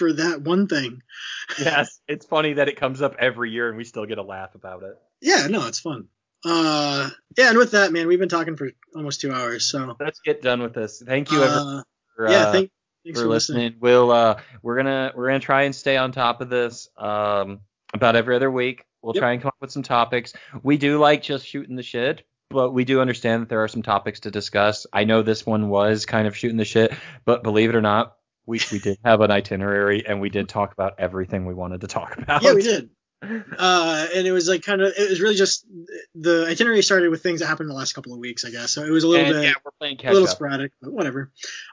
for 0.00 0.12
that 0.14 0.42
one 0.42 0.66
thing. 0.66 1.02
Yes, 1.58 2.00
it's 2.08 2.24
funny 2.26 2.54
that 2.54 2.68
it 2.68 2.76
comes 2.76 3.02
up 3.02 3.16
every 3.18 3.50
year 3.50 3.68
and 3.68 3.76
we 3.76 3.84
still 3.84 4.06
get 4.06 4.18
a 4.18 4.22
laugh 4.22 4.54
about 4.54 4.82
it. 4.82 4.94
Yeah, 5.20 5.46
no, 5.48 5.66
it's 5.66 5.80
fun. 5.80 6.08
Uh, 6.44 7.10
yeah, 7.36 7.50
and 7.50 7.58
with 7.58 7.72
that, 7.72 7.92
man, 7.92 8.06
we've 8.08 8.18
been 8.18 8.28
talking 8.30 8.56
for 8.56 8.70
almost 8.96 9.20
two 9.20 9.30
hours, 9.32 9.66
so 9.70 9.94
Let's 10.00 10.20
get 10.20 10.40
done 10.42 10.62
with 10.62 10.72
this. 10.74 11.02
Thank 11.04 11.30
you 11.30 11.42
everyone 11.42 11.78
uh, 11.78 11.82
for, 12.16 12.28
yeah, 12.30 12.42
uh, 12.44 12.52
thank, 12.52 12.70
thanks 13.04 13.18
for 13.18 13.24
for, 13.24 13.28
listening. 13.28 13.62
listening. 13.64 13.80
We'll 13.80 14.10
uh 14.10 14.40
we're 14.62 14.76
gonna 14.76 15.12
we're 15.14 15.26
gonna 15.26 15.40
try 15.40 15.62
and 15.64 15.74
stay 15.74 15.96
on 15.96 16.12
top 16.12 16.40
of 16.40 16.48
this 16.48 16.88
um 16.96 17.60
about 17.92 18.16
every 18.16 18.36
other 18.36 18.50
week. 18.50 18.84
We'll 19.02 19.14
Yep. 19.14 19.20
try 19.20 19.32
and 19.32 19.42
come 19.42 19.48
up 19.48 19.60
with 19.60 19.72
some 19.72 19.82
topics. 19.82 20.32
We 20.62 20.78
do 20.78 20.98
like 20.98 21.22
just 21.22 21.46
shooting 21.46 21.76
the 21.76 21.82
shit, 21.82 22.22
but 22.48 22.70
we 22.72 22.84
do 22.84 23.00
understand 23.00 23.42
that 23.42 23.48
there 23.48 23.62
are 23.64 23.68
some 23.68 23.82
topics 23.82 24.20
to 24.20 24.30
discuss. 24.30 24.86
I 24.92 25.04
know 25.04 25.22
this 25.22 25.44
one 25.44 25.68
was 25.68 26.06
kind 26.06 26.26
of 26.26 26.36
shooting 26.36 26.56
the 26.58 26.64
shit, 26.64 26.92
but 27.24 27.42
believe 27.42 27.68
it 27.70 27.74
or 27.76 27.80
not, 27.82 28.16
we 28.50 28.60
we 28.70 28.78
did 28.78 28.98
have 29.04 29.20
an 29.22 29.30
itinerary 29.30 30.04
and 30.06 30.20
we 30.20 30.28
did 30.28 30.46
talk 30.48 30.72
about 30.72 30.94
everything 30.98 31.46
we 31.46 31.54
wanted 31.54 31.80
to 31.82 31.86
talk 31.86 32.18
about. 32.18 32.42
Yeah, 32.42 32.52
we 32.54 32.62
did. 32.62 32.90
Uh, 33.22 34.06
and 34.14 34.26
it 34.26 34.32
was 34.32 34.48
like 34.48 34.62
kind 34.62 34.80
of, 34.80 34.94
it 34.96 35.10
was 35.10 35.20
really 35.20 35.34
just 35.34 35.66
the 36.14 36.46
itinerary 36.48 36.80
started 36.82 37.10
with 37.10 37.22
things 37.22 37.40
that 37.40 37.48
happened 37.48 37.66
in 37.66 37.74
the 37.74 37.78
last 37.78 37.92
couple 37.92 38.14
of 38.14 38.18
weeks, 38.18 38.46
I 38.46 38.50
guess. 38.50 38.70
So 38.70 38.82
it 38.82 38.88
was 38.90 39.04
a 39.04 39.08
little 39.08 39.26
And, 39.26 39.34
bit. 39.34 39.44
yeah, 39.44 39.52
we're 39.62 39.72
playing 39.78 39.98
catch 39.98 40.08
a 40.10 40.14
little 40.14 40.26
up. 40.28 40.34
sporadic, 40.34 40.72
but 40.80 40.90
whatever. 40.90 41.30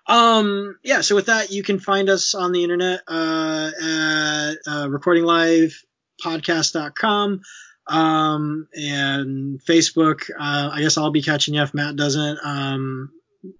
Um, 0.07 0.77
yeah. 0.83 0.99
So 1.01 1.15
with 1.15 1.27
that, 1.27 1.49
you 1.51 1.63
can 1.63 1.79
find 1.79 2.09
us 2.09 2.35
on 2.35 2.51
the 2.51 2.63
internet 2.63 2.99
uh, 3.07 3.71
at 3.81 4.55
uh, 4.67 4.87
recordinglivepodcast.com 4.89 7.41
um, 7.87 8.67
and 8.73 9.61
Facebook. 9.63 10.29
Uh, 10.37 10.69
I 10.73 10.81
guess 10.81 10.97
I'll 10.97 11.11
be 11.11 11.21
catching 11.21 11.53
you 11.53 11.61
if 11.61 11.73
Matt 11.73 11.95
doesn't. 11.95 12.39
Um, 12.43 13.11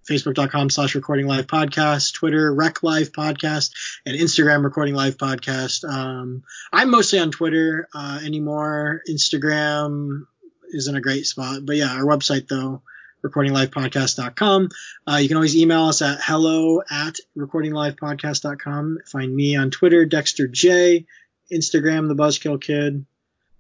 Facebook.com 0.10 0.70
slash 0.70 0.96
recording 0.96 1.28
live 1.28 1.48
podcast, 1.48 2.14
Twitter, 2.14 2.54
rec 2.54 2.84
live 2.84 3.12
podcast, 3.12 3.72
and 4.06 4.18
Instagram 4.18 4.64
recording 4.64 4.96
live 4.96 5.18
podcast. 5.18 5.88
Um, 5.88 6.44
I'm 6.72 6.90
mostly 6.90 7.20
on 7.20 7.32
Twitter 7.32 7.88
uh, 7.94 8.20
anymore. 8.24 9.02
Instagram 9.10 10.26
isn't 10.74 10.96
a 10.96 11.02
great 11.02 11.26
spot, 11.26 11.66
but 11.66 11.76
yeah, 11.76 11.94
our 11.94 12.04
website 12.04 12.48
though, 12.48 12.82
recordinglivepodcast.com. 13.24 14.70
Uh, 15.08 15.16
you 15.18 15.28
can 15.28 15.38
always 15.38 15.56
email 15.56 15.86
us 15.86 16.02
at 16.02 16.20
hello 16.22 16.82
at 16.90 17.18
recordinglivepodcast.com. 17.38 19.00
Find 19.06 19.36
me 19.36 19.56
on 19.56 19.72
Twitter, 19.72 20.06
Dexter 20.06 20.48
J, 20.48 21.06
Instagram, 21.52 22.08
the 22.08 22.16
Buzzkill 22.16 22.62
Kid. 22.62 23.06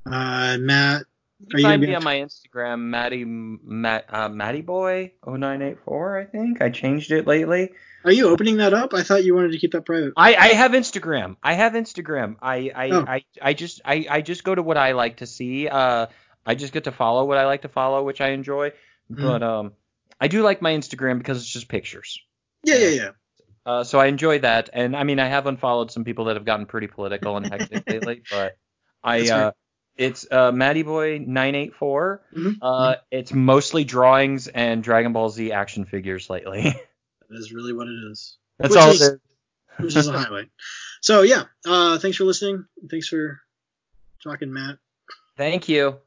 Uh, 0.06 0.58
Matt, 0.60 1.04
You 1.40 1.48
can 1.48 1.62
find 1.62 1.82
me 1.82 1.94
on 1.94 2.04
my 2.04 2.16
Instagram, 2.16 2.80
Matty 2.82 3.24
Matt 3.24 4.06
uh, 4.10 4.30
Matty 4.30 4.62
Boy 4.62 5.14
0984, 5.26 6.20
I 6.20 6.26
think. 6.26 6.62
I 6.62 6.70
changed 6.70 7.12
it 7.12 7.28
lately. 7.28 7.72
are 8.04 8.12
you 8.12 8.30
opening 8.30 8.58
that 8.58 8.74
up? 8.74 8.94
I 8.94 9.04
thought 9.04 9.24
you 9.24 9.36
wanted 9.36 9.52
to 9.52 9.60
keep 9.60 9.74
that 9.74 9.86
private. 9.86 10.14
I, 10.18 10.36
I 10.36 10.48
have 10.50 10.72
Instagram. 10.72 11.36
I 11.44 11.54
have 11.54 11.74
Instagram. 11.74 12.38
I 12.42 12.72
I, 12.76 12.90
Oh. 12.90 13.06
I, 13.08 13.24
I 13.40 13.54
just 13.54 13.82
I, 13.86 14.08
I 14.10 14.22
just 14.22 14.44
go 14.44 14.56
to 14.56 14.64
what 14.64 14.78
I 14.78 14.94
like 14.94 15.18
to 15.18 15.28
see. 15.28 15.68
Uh, 15.68 16.08
I 16.46 16.56
just 16.56 16.74
get 16.74 16.86
to 16.86 16.92
follow 16.92 17.26
what 17.26 17.38
I 17.38 17.46
like 17.46 17.62
to 17.64 17.70
follow, 17.70 18.04
which 18.04 18.22
I 18.22 18.30
enjoy. 18.30 18.72
Mm. 19.12 19.22
But 19.22 19.44
um, 19.44 19.74
I 20.20 20.30
do 20.30 20.42
like 20.42 20.62
my 20.62 20.74
Instagram 20.74 21.20
because 21.20 21.38
it's 21.38 21.50
just 21.50 21.68
pictures. 21.68 22.20
Yeah, 22.64 22.78
yeah, 22.78 22.88
yeah. 22.88 23.10
Uh, 23.64 23.84
so 23.84 24.00
I 24.00 24.08
enjoy 24.08 24.40
that. 24.40 24.70
And 24.74 24.96
I 24.96 25.04
mean, 25.04 25.20
I 25.20 25.28
have 25.28 25.46
unfollowed 25.46 25.92
some 25.92 26.04
people 26.04 26.26
that 26.26 26.36
have 26.36 26.46
gotten 26.46 26.66
pretty 26.66 26.88
political 26.88 27.38
and 27.38 27.46
hectic 27.46 27.84
lately, 27.90 28.24
but 28.32 28.58
I 29.04 29.30
uh. 29.30 29.52
It's 29.98 30.26
uh, 30.32 30.52
Matty 30.52 30.84
Boy 30.84 31.18
984. 31.20 32.22
Mhm. 32.36 32.58
Uh, 32.62 32.96
it's 33.12 33.34
mostly 33.34 33.84
drawings 33.84 34.48
and 34.48 34.84
Dragon 34.84 35.14
Ball 35.14 35.30
Z 35.30 35.52
action 35.52 35.86
figures 35.86 36.30
lately. 36.30 36.64
That 37.30 37.40
is 37.40 37.52
really 37.52 37.74
what 37.74 37.88
it 37.90 38.00
is. 38.10 38.38
That's 38.58 38.74
Which 38.74 38.80
all 38.82 38.90
is- 38.92 39.02
it 39.02 39.14
is. 39.16 39.20
which 39.84 39.96
is 39.98 40.08
a 40.08 40.18
highlight. 40.18 40.48
So 41.02 41.24
yeah, 41.24 41.44
uh, 41.66 41.98
thanks 42.00 42.16
for 42.16 42.24
listening. 42.24 42.66
Thanks 42.90 43.10
for 43.10 43.42
talking, 44.24 44.54
Matt. 44.54 44.78
Thank 45.36 45.68
you. 45.68 45.98